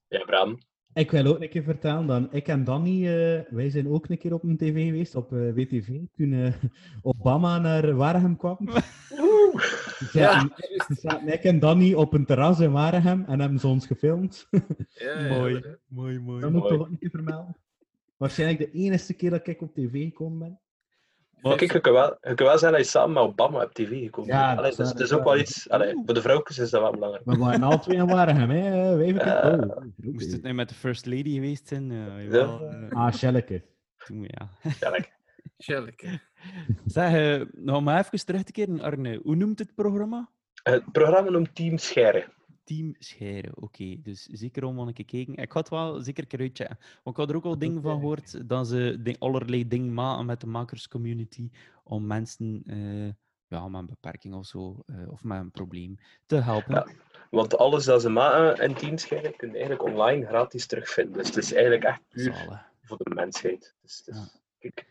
Ja, 0.09 0.25
Bram. 0.25 0.59
Ik 0.95 1.11
wil 1.11 1.27
ook 1.27 1.41
een 1.41 1.49
keer 1.49 1.63
vertellen 1.63 2.07
dat 2.07 2.29
ik 2.31 2.49
en 2.49 2.65
Danny, 2.65 3.07
eh, 3.07 3.41
wij 3.51 3.71
zijn 3.71 3.89
ook 3.89 4.09
een 4.09 4.19
keer 4.19 4.35
op 4.35 4.43
een 4.43 4.57
tv 4.57 4.87
geweest, 4.87 5.15
op 5.15 5.33
eh, 5.33 5.53
WTV, 5.53 6.01
toen 6.17 6.33
eh, 6.33 6.55
Obama 7.03 7.59
naar 7.59 7.95
Waregem 7.95 8.37
kwam. 8.37 8.57
Toen 10.13 10.97
zaten, 10.97 11.29
ik 11.29 11.45
en 11.45 11.59
Danny 11.59 11.95
op 11.95 12.13
een 12.13 12.25
terras 12.25 12.61
in 12.61 12.73
Waregem 12.73 13.25
en 13.25 13.41
hebben 13.41 13.59
ze 13.59 13.67
ons 13.67 13.87
gefilmd. 13.87 14.49
Ja, 14.91 15.21
ja, 15.21 15.39
mooi, 15.39 15.55
ja. 15.55 15.77
mooi, 15.87 16.19
mooi. 16.19 16.41
Dat 16.41 16.53
moet 16.53 16.63
ik 16.63 16.69
toch 16.69 16.81
ook 16.81 16.89
een 16.89 16.99
keer 16.99 17.11
vermelden. 17.11 17.57
Waarschijnlijk 18.17 18.59
de 18.59 18.71
enige 18.71 19.15
keer 19.15 19.31
dat 19.31 19.47
ik 19.47 19.63
op 19.63 19.75
tv 19.75 20.05
gekomen 20.05 20.39
ben. 20.39 20.59
Maar 21.43 21.57
kijk, 21.57 21.73
je 21.73 21.81
kan 21.81 21.93
wel, 21.93 22.17
je 22.21 22.35
kan 22.35 22.47
wel 22.47 22.59
zeggen 22.59 22.73
dat 22.79 22.87
je 22.87 22.91
samen 22.93 23.13
met 23.13 23.23
Obama 23.23 23.63
op 23.65 23.73
tv 23.75 24.03
gekomen 24.05 24.31
Ja, 24.35 24.47
bent. 24.47 24.59
Allee, 24.59 24.71
dat 24.71 24.79
dus 24.79 24.87
is 24.87 24.93
het 24.93 25.01
is 25.03 25.11
waar, 25.11 25.19
ook 25.19 25.25
wel 25.25 25.39
iets... 25.39 25.69
Allee, 25.71 25.93
voor 26.05 26.15
de 26.15 26.21
vrouwtjes 26.23 26.59
is 26.59 26.71
dat 26.71 26.81
wel 26.81 26.91
belangrijk. 26.91 27.25
We 27.25 27.37
waren 27.37 27.63
al 27.63 27.79
twee 27.81 27.97
in 27.97 28.07
Waregem, 28.07 28.51
hè? 28.51 28.93
Oh, 28.93 29.53
oh, 29.53 29.77
Moest 29.97 30.33
het 30.33 30.43
nu 30.43 30.53
met 30.53 30.69
de 30.69 30.75
First 30.75 31.07
Lady 31.07 31.33
geweest 31.35 31.69
zijn? 31.69 31.91
Ja, 31.91 32.05
Ja. 32.17 32.21
jawel, 32.23 32.61
eh, 32.69 32.91
Ah, 32.91 33.13
Shelleke. 33.13 33.63
toen, 34.07 34.23
ja. 34.29 34.49
Sjelleke. 35.59 36.21
Zeg, 36.87 37.13
eh, 37.41 37.47
nog 37.53 37.83
maar 37.83 37.99
even 37.99 38.27
terug 38.27 38.43
te 38.43 38.53
keren, 38.53 38.81
Arne. 38.81 39.21
Hoe 39.23 39.37
noemt 39.37 39.59
het 39.59 39.75
programma? 39.75 40.29
Het 40.63 40.93
programma 40.93 41.31
noemt 41.31 41.55
Team 41.55 41.79
Scheire. 41.79 42.25
Team 42.71 42.95
Scheire, 42.99 43.53
oké. 43.55 43.97
Dus 44.03 44.25
zeker 44.25 44.65
om 44.65 44.79
een 44.79 44.93
keer 44.93 45.05
kijken. 45.05 45.35
Ik 45.35 45.53
ga 45.53 45.59
het 45.59 45.69
wel 45.69 46.01
zeker 46.01 46.23
een 46.23 46.29
keer 46.29 46.41
uitchecken. 46.41 46.79
Want 47.03 47.17
ik 47.17 47.23
had 47.23 47.31
er 47.31 47.37
ook 47.37 47.45
al 47.45 47.59
dingen 47.59 47.83
van 47.83 47.99
gehoord 48.01 48.49
dat 48.49 48.69
ze 48.69 48.99
ding, 49.03 49.19
allerlei 49.19 49.69
dingen 49.69 49.95
maken 49.95 50.27
met 50.27 50.41
de 50.41 50.47
makerscommunity 50.47 51.51
om 51.85 52.07
mensen 52.07 52.63
eh, 52.67 53.09
ja, 53.47 53.69
met 53.69 53.81
een 53.81 53.87
beperking 53.87 54.35
of 54.35 54.47
zo, 54.47 54.83
eh, 54.87 55.11
of 55.11 55.25
met 55.25 55.39
een 55.41 55.51
probleem, 55.51 55.99
te 56.27 56.37
helpen. 56.37 56.75
Ja. 56.75 56.87
Want 57.31 57.57
alles 57.57 57.85
dat 57.85 58.01
ze 58.01 58.09
maken 58.09 58.65
in 58.65 58.75
Team 58.75 58.99
Scheire 58.99 59.37
kun 59.37 59.49
je 59.49 59.59
eigenlijk 59.59 59.85
online 59.85 60.27
gratis 60.27 60.67
terugvinden. 60.67 61.13
Dus 61.13 61.27
het 61.27 61.37
is 61.37 61.53
eigenlijk 61.53 61.85
echt 61.85 62.01
puur 62.09 62.35
Zalig. 62.35 62.71
voor 62.83 62.97
de 62.97 63.15
mensheid. 63.15 63.75
Dus, 63.83 64.03
Ja. 64.05 64.29
Kijk, 64.59 64.87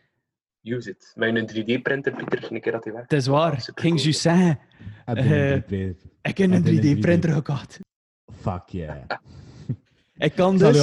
use 0.62 0.90
it. 0.90 1.12
Met 1.16 1.36
een 1.36 1.48
3D-printer, 1.48 2.12
Pieter, 2.14 2.52
een 2.52 2.60
keer 2.60 2.72
dat 2.72 2.82
die 2.82 2.92
werkt. 2.92 3.10
Het 3.10 3.20
is 3.20 3.26
waar, 3.26 3.52
ik 3.52 3.80
ging 3.80 4.00
cool. 4.00 4.12
zeggen. 4.12 4.58
Heb 5.04 5.16
3D? 5.16 5.72
Ik 6.22 6.38
heb 6.38 6.50
een 6.50 6.52
Heb 6.52 6.66
je 6.66 6.88
een 6.90 6.96
3D-printer 6.96 7.32
gekocht. 7.32 7.80
Fuck 8.32 8.68
yeah. 8.68 8.96
Ik 10.16 10.32
kan 10.34 10.58
dus 10.58 10.78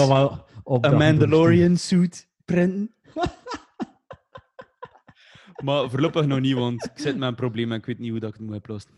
een 0.64 0.98
Mandalorian 0.98 1.78
suit 1.78 2.28
printen. 2.46 2.94
maar 5.64 5.90
voorlopig 5.90 6.26
nog 6.26 6.40
niet, 6.40 6.54
want 6.56 6.86
ik 6.86 6.92
zit 6.96 7.18
met 7.18 7.30
een 7.30 7.36
probleem 7.36 7.72
en 7.72 7.78
ik 7.78 7.86
weet 7.86 8.00
niet 8.00 8.10
hoe 8.12 8.20
dat 8.20 8.30
ik 8.30 8.36
het 8.36 8.46
moet 8.46 8.56
oplossen. 8.56 8.92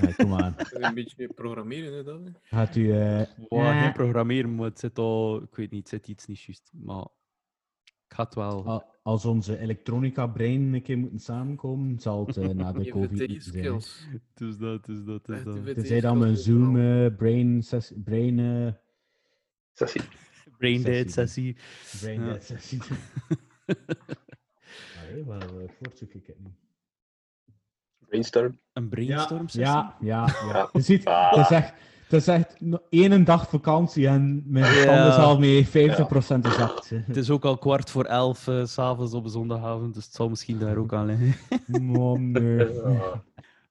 Ja, 0.00 0.12
kom 0.12 0.34
aan. 0.34 0.54
Een 0.70 0.94
beetje 0.94 1.28
programmeren, 1.34 1.92
hè, 1.92 2.02
dat. 2.02 2.20
hè. 2.24 2.30
Gaat 2.42 2.76
u... 2.76 2.92
eh, 2.92 3.22
Wow, 3.48 3.60
eh, 3.66 3.82
geen 3.82 3.92
programmeren, 3.92 4.54
maar 4.54 4.68
het 4.68 4.78
zit 4.78 4.98
al... 4.98 5.42
Ik 5.42 5.54
weet 5.56 5.70
niet, 5.70 5.80
het 5.80 5.88
zit 5.88 6.08
iets 6.08 6.26
niet 6.26 6.40
juist. 6.40 6.70
Maar 6.72 7.06
ik 8.06 8.34
wel... 8.34 8.64
al- 8.66 8.94
als 9.02 9.24
onze 9.24 9.58
elektronica-brein 9.58 10.74
een 10.74 10.82
keer 10.82 10.98
moeten 10.98 11.18
samenkomen, 11.18 11.98
zal 12.00 12.26
het 12.26 12.36
eh, 12.36 12.48
na 12.48 12.72
de 12.72 12.84
Je 12.84 12.90
covid 12.90 13.18
zijn. 13.18 13.28
is 14.48 14.56
dat, 14.58 14.88
is 14.88 15.04
dat, 15.04 15.28
Echt, 15.28 15.44
dat. 15.44 15.64
Tenzij 15.74 16.00
dan 16.00 16.18
mijn 16.18 16.36
skills 16.36 16.58
Zoom 16.58 16.68
overal. 16.76 17.06
eh, 17.10 17.16
brain, 17.16 18.38
eh, 18.38 18.72
Sessie. 19.72 20.02
Brain 20.58 20.80
sessie 20.80 20.92
dead 21.04 21.10
sessie. 21.12 21.56
brain 22.00 22.20
Ja. 22.20 22.26
dead 22.26 22.42
sessie. 22.44 22.80
Allee, 25.00 25.24
wel 25.24 25.60
uh, 25.60 25.68
voortzoek 25.68 26.12
ik 26.12 26.26
het 26.26 26.38
niet. 26.38 26.54
Brainstorm. 27.98 28.58
Een 28.72 28.88
brainstorm 28.88 29.48
sessie? 29.48 29.62
Ja, 29.66 29.96
ja, 30.00 30.26
ja. 30.26 30.46
Ja. 30.52 30.68
Je 30.72 30.80
ziet, 30.80 31.06
Ah. 31.06 31.30
het 31.36 31.40
is 31.40 31.50
echt, 31.56 31.74
het 32.08 32.20
is 32.20 32.26
echt 32.26 32.56
één 32.88 33.24
dag 33.24 33.48
vakantie 33.48 34.06
en 34.06 34.42
mijn 34.46 34.86
is 35.08 35.16
al 35.16 35.38
mee 35.38 35.66
50% 35.66 35.70
gezakt. 35.70 36.88
hè. 36.88 36.98
Het 37.06 37.16
is 37.16 37.30
ook 37.30 37.44
al 37.44 37.58
kwart 37.58 37.90
voor 37.90 38.04
elf 38.04 38.38
s 38.38 38.72
s'avonds 38.72 39.14
op 39.14 39.24
een 39.24 39.30
zondagavond, 39.30 39.94
dus 39.94 40.04
het 40.04 40.14
zal 40.14 40.28
misschien 40.28 40.58
daar 40.58 40.76
ook 40.76 40.92
aan 40.92 41.06
liggen. 41.06 41.34
Man, 41.92 42.30
nee. 42.30 42.68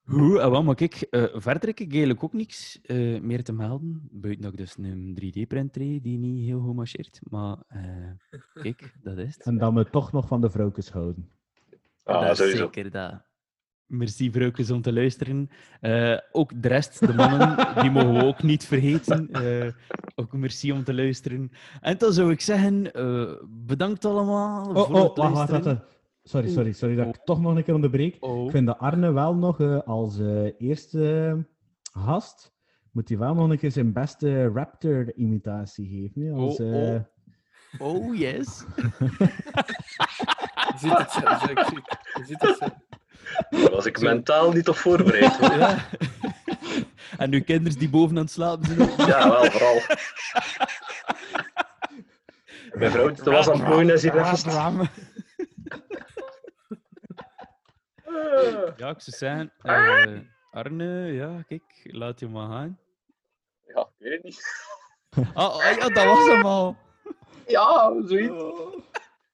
Goed, 0.07 0.39
en 0.39 0.51
wel, 0.51 0.63
maar 0.63 0.75
kijk, 0.75 0.93
eh, 0.93 1.23
verder 1.33 1.67
heb 1.67 1.79
ik 1.79 1.89
eigenlijk 1.91 2.23
ook 2.23 2.33
niks 2.33 2.79
eh, 2.81 3.21
meer 3.21 3.43
te 3.43 3.53
melden. 3.53 4.07
Buiten 4.11 4.43
dat 4.43 4.51
ik 4.51 4.57
dus 4.57 4.77
een 4.77 5.17
3D-printer 5.21 5.81
heb 5.81 6.03
die 6.03 6.17
niet 6.17 6.45
heel 6.45 6.59
goed 6.59 6.75
marcheert. 6.75 7.19
Maar 7.29 7.57
eh, 7.67 7.81
kijk, 8.53 8.93
dat 9.03 9.17
is 9.17 9.33
het. 9.33 9.45
En 9.45 9.57
dat 9.57 9.73
we 9.73 9.89
toch 9.89 10.11
nog 10.11 10.27
van 10.27 10.41
de 10.41 10.49
vrouwtjes 10.49 10.91
houden. 10.91 11.29
Ah, 12.03 12.21
dat 12.21 12.31
is 12.31 12.37
sowieso. 12.37 12.57
zeker 12.57 12.91
dat. 12.91 13.21
Merci 13.87 14.31
vrouwtjes 14.31 14.71
om 14.71 14.81
te 14.81 14.93
luisteren. 14.93 15.49
Eh, 15.81 16.17
ook 16.31 16.61
de 16.61 16.67
rest, 16.67 16.99
de 17.07 17.13
mannen, 17.13 17.57
die 17.81 17.91
mogen 17.91 18.13
we 18.13 18.23
ook 18.23 18.43
niet 18.43 18.65
vergeten. 18.65 19.29
Eh, 19.31 19.71
ook 20.15 20.33
merci 20.33 20.71
om 20.71 20.83
te 20.83 20.93
luisteren. 20.93 21.51
En 21.81 21.97
dan 21.97 22.13
zou 22.13 22.31
ik 22.31 22.41
zeggen, 22.41 22.93
eh, 22.93 23.31
bedankt 23.49 24.05
allemaal 24.05 24.65
Oh, 24.65 24.73
voor 24.73 24.95
oh, 24.95 25.03
het 25.03 25.17
wacht, 25.17 25.17
wacht, 25.17 25.33
luisteren. 25.49 25.63
wacht. 25.75 25.93
Sorry, 26.23 26.49
sorry, 26.49 26.71
sorry 26.71 26.95
dat 26.95 27.07
ik 27.07 27.21
toch 27.23 27.41
nog 27.41 27.55
een 27.55 27.63
keer 27.63 27.73
onderbreek. 27.73 28.17
Oh. 28.19 28.45
Ik 28.45 28.51
vind 28.51 28.67
dat 28.67 28.77
Arne 28.79 29.11
wel 29.11 29.35
nog 29.35 29.59
eh, 29.59 29.79
als 29.85 30.19
eh, 30.19 30.59
eerste 30.61 31.45
gast, 31.91 32.53
moet 32.91 33.09
hij 33.09 33.17
wel 33.17 33.33
nog 33.33 33.49
een 33.49 33.57
keer 33.57 33.71
zijn 33.71 33.93
beste 33.93 34.47
Raptor-imitatie 34.47 35.87
geven. 35.89 36.21
hè, 36.21 36.31
Als, 36.41 36.59
Oh, 36.59 36.73
oh. 36.73 36.99
Oh, 37.79 38.15
yes. 38.17 38.63
Je 40.71 40.73
ziet 40.77 40.97
het. 40.97 41.13
Je 42.13 42.23
ziet 42.25 42.41
het. 42.41 42.73
Daar 43.49 43.69
was 43.71 43.85
ik 43.85 43.99
mentaal 43.99 44.51
niet 44.51 44.69
op 44.69 44.75
voorbereid. 44.75 45.37
hoor. 45.37 45.57
Ja. 45.57 45.77
en 47.17 47.33
uw 47.33 47.43
kinderen 47.43 47.79
die 47.79 47.89
boven 47.89 48.17
aan 48.17 48.23
het 48.23 48.31
slapen 48.31 48.65
zijn. 48.65 48.81
ook. 48.81 48.97
Ja, 48.97 49.29
wel, 49.29 49.51
vooral. 49.51 49.81
Mijn 52.73 52.91
vrouw 52.91 53.11
dat 53.11 53.25
was 53.25 53.49
aan 53.49 53.59
het 53.59 53.67
mooien 53.67 53.89
en 53.89 53.99
ze 53.99 54.13
even... 54.13 54.89
Ja, 58.77 58.89
ik 58.89 59.01
zou 59.01 59.17
zeggen, 59.17 59.51
eh, 59.61 60.19
Arne, 60.51 61.11
ja, 61.13 61.43
kijk, 61.47 61.63
laat 61.83 62.19
je 62.19 62.27
maar 62.27 62.47
gaan. 62.47 62.79
Ja, 63.67 63.81
ik 63.81 63.87
weet 63.97 64.13
het 64.13 64.23
niet. 64.23 64.43
Ah, 65.33 65.55
ah, 65.55 65.77
ja, 65.77 65.89
dat 65.89 66.05
was 66.05 66.27
hem 66.27 66.45
al. 66.45 66.77
Ja, 67.47 67.93
zoiets. 68.05 68.43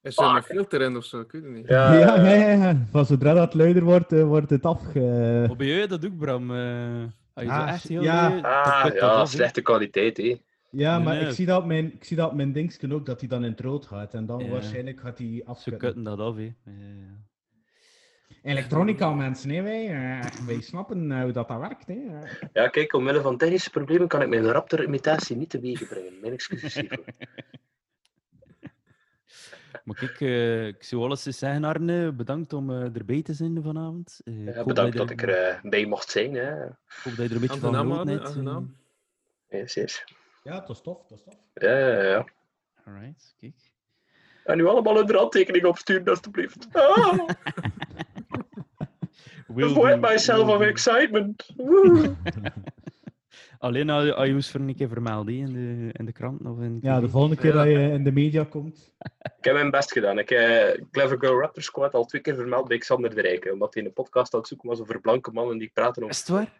Is 0.02 0.16
er 0.18 0.24
een 0.36 0.42
filter 0.42 0.80
in 0.80 0.96
of 0.96 1.04
zo? 1.04 1.20
Ik 1.20 1.32
weet 1.32 1.42
het 1.42 1.52
niet. 1.52 1.68
Ja, 1.68 1.94
ja, 1.98 2.16
ja, 2.24 2.34
ja, 2.34 2.52
ja. 2.52 2.86
Van 2.90 3.06
zodra 3.06 3.32
dat 3.34 3.54
luider 3.54 3.82
wordt, 3.82 4.12
eh, 4.12 4.22
wordt 4.24 4.50
het 4.50 4.64
afge... 4.66 5.00
Maar 5.48 5.56
bij 5.56 5.66
jou 5.66 5.86
dat 5.86 6.04
ook, 6.06 6.16
Bram. 6.18 6.54
eh 6.54 7.02
als 7.34 7.44
je 7.44 7.50
zo 7.50 7.56
Ah, 7.56 7.68
echt 7.68 7.88
heel 7.88 8.02
ja. 8.02 8.28
dan 8.28 8.42
Ah, 8.42 8.82
dat 8.84 8.92
ja, 8.94 9.06
af, 9.08 9.30
hè. 9.30 9.36
slechte 9.36 9.62
kwaliteit, 9.62 10.16
hè. 10.16 10.36
Ja, 10.70 10.96
Nee, 10.96 11.04
maar 11.04 11.14
nee. 11.14 11.24
ik 11.26 11.30
zie 11.34 11.46
dat 11.46 11.58
op 11.60 11.66
mijn, 11.66 11.92
ik 11.94 12.04
zie 12.04 12.16
dat 12.16 12.30
op 12.30 12.34
mijn 12.36 12.52
dingetje 12.52 12.94
ook, 12.94 13.06
dat 13.06 13.20
hij 13.20 13.28
dan 13.28 13.44
in 13.44 13.50
het 13.50 13.60
rood 13.60 13.86
gaat. 13.86 14.14
En 14.14 14.26
dan 14.26 14.44
Ja. 14.44 14.50
waarschijnlijk 14.50 15.00
gaat 15.00 15.18
hij 15.18 15.44
Ze 15.58 15.76
kutten 15.76 16.02
dat 16.02 16.18
af, 16.18 16.36
hè. 16.36 16.42
Ja, 16.42 16.52
ja. 16.64 17.20
Elektronica, 18.42 19.12
mensen, 19.14 19.50
hè, 19.50 19.62
wij, 19.62 19.86
eh, 19.88 20.46
wij 20.46 20.60
snappen 20.60 21.12
eh, 21.12 21.22
hoe 21.22 21.32
dat, 21.32 21.48
dat 21.48 21.58
werkt. 21.58 21.86
Hè. 21.86 21.98
Ja, 22.52 22.68
kijk, 22.68 22.92
omwille 22.94 23.20
van 23.20 23.36
technische 23.36 23.70
problemen 23.70 24.08
kan 24.08 24.22
ik 24.22 24.28
mijn 24.28 24.44
Raptor-imitatie 24.50 25.36
niet 25.36 25.50
teweeg 25.50 25.88
brengen. 25.88 26.12
Mijn 26.20 26.32
excuses 26.32 26.74
hiervoor. 26.74 27.04
Maar 29.84 29.96
kijk, 29.96 30.20
eh, 30.20 30.66
ik 30.66 30.82
zou 30.82 31.02
alles 31.02 31.26
eens 31.26 31.38
zeggen, 31.38 31.64
Arne. 31.64 32.12
Bedankt 32.12 32.52
om 32.52 32.70
eh, 32.70 32.96
erbij 32.96 33.22
te 33.22 33.34
zijn 33.34 33.62
vanavond. 33.62 34.20
Eh, 34.24 34.46
ik 34.46 34.54
Ja, 34.54 34.64
bedankt 34.64 34.96
dat 34.96 35.10
ik 35.10 35.22
er 35.22 35.28
eh, 35.28 35.60
bij 35.62 35.86
mocht 35.86 36.10
zijn. 36.10 36.34
Hè. 36.34 36.66
Ik 36.66 36.72
hoop 37.02 37.16
dat 37.16 37.16
je 37.16 37.22
er 37.22 37.32
een 37.32 37.40
beetje 37.40 37.60
van 37.60 37.74
genoten 37.74 38.08
hebt. 38.08 38.34
Ja, 39.48 39.66
zeer. 39.66 40.04
Ja, 40.42 40.58
het 40.58 40.68
was 40.68 40.82
tof, 40.82 41.00
het 41.00 41.10
was 41.10 41.22
tof. 41.22 41.34
Ja, 41.54 41.78
ja, 41.78 42.02
ja. 42.02 42.26
Alright, 42.84 43.34
kijk. 43.40 43.54
En 44.44 44.56
nu 44.56 44.66
allemaal 44.66 44.98
een 44.98 45.14
handtekening 45.14 45.64
opsturen, 45.64 46.04
alstublieft. 46.04 46.66
Ah, 46.72 47.18
avoid 49.56 50.00
myself 50.00 50.48
of 50.48 50.60
excitement. 50.60 51.48
Alleen 53.62 53.86
je 53.86 54.34
ons 54.34 54.50
voor 54.50 54.60
een 54.60 54.74
keer 54.74 54.88
vermeld 54.88 55.26
hè, 55.26 55.32
in 55.32 55.52
de, 55.52 55.90
in 55.92 56.04
de 56.04 56.12
krant 56.12 56.44
of 56.44 56.60
in 56.60 56.78
Ja, 56.80 57.00
de 57.00 57.08
volgende 57.08 57.36
keer 57.36 57.52
dat 57.52 57.66
je 57.66 57.78
in 57.78 58.04
de 58.04 58.12
media 58.12 58.44
komt. 58.44 58.92
Ik 59.22 59.44
heb 59.44 59.54
mijn 59.54 59.70
best 59.70 59.92
gedaan. 59.92 60.18
Ik 60.18 60.28
heb 60.28 60.80
Clever 60.90 61.18
Girl 61.18 61.40
Raptor 61.40 61.62
Squad 61.62 61.94
al 61.94 62.04
twee 62.04 62.20
keer 62.20 62.34
vermeld 62.34 62.68
bij 62.68 62.78
Xander 62.78 63.14
de 63.14 63.20
Rijken. 63.20 63.52
Omdat 63.52 63.74
hij 63.74 63.84
een 63.84 63.92
podcast 63.92 64.34
aan 64.34 64.40
het 64.40 64.48
zoeken 64.48 64.68
was 64.68 64.80
over 64.80 65.00
blanke 65.00 65.30
mannen 65.32 65.58
die 65.58 65.70
praten 65.74 66.08
Is 66.08 66.30
over... 66.30 66.44
het 66.44 66.50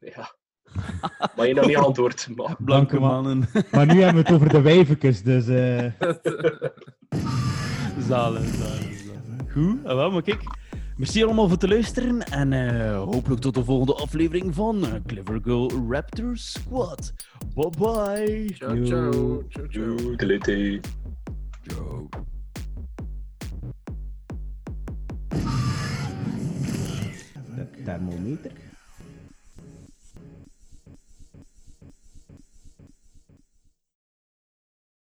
waar? 0.00 0.14
Ja. 0.14 0.34
Maar 1.36 1.46
je 1.46 1.54
nog 1.54 1.66
niet 1.66 1.76
antwoord. 1.76 2.28
Maar... 2.36 2.56
Blanke 2.64 3.00
man. 3.00 3.10
mannen. 3.10 3.48
Maar 3.70 3.86
nu 3.86 4.02
hebben 4.02 4.22
we 4.22 4.28
het 4.28 4.32
over 4.32 4.48
de 4.48 4.60
wijvekes, 4.60 5.22
dus... 5.22 5.48
eh, 5.48 5.84
Zalen, 8.08 8.44
zalen, 8.44 8.94
zalen. 8.94 9.50
Goed, 9.52 9.84
ah, 9.84 9.94
wel, 9.94 10.10
maar 10.10 10.22
kijk. 10.22 10.42
Merci 11.02 11.24
allemaal 11.24 11.48
voor 11.48 11.58
het 11.58 11.68
luisteren 11.68 12.22
en 12.22 12.52
eh, 12.52 13.02
hopelijk 13.02 13.40
tot 13.40 13.54
de 13.54 13.64
volgende 13.64 13.94
aflevering 13.94 14.54
van 14.54 14.86
eh, 14.86 14.92
Clever 15.06 15.40
Girl 15.42 15.70
Raptor 15.88 16.36
Squad. 16.36 17.12
Bye 17.54 17.70
bye. 17.78 18.54
Ciao, 18.54 18.84
ciao. 18.84 19.44
Ciao, 19.48 19.66
ciao. 19.68 20.16
Thermometer. 27.84 28.52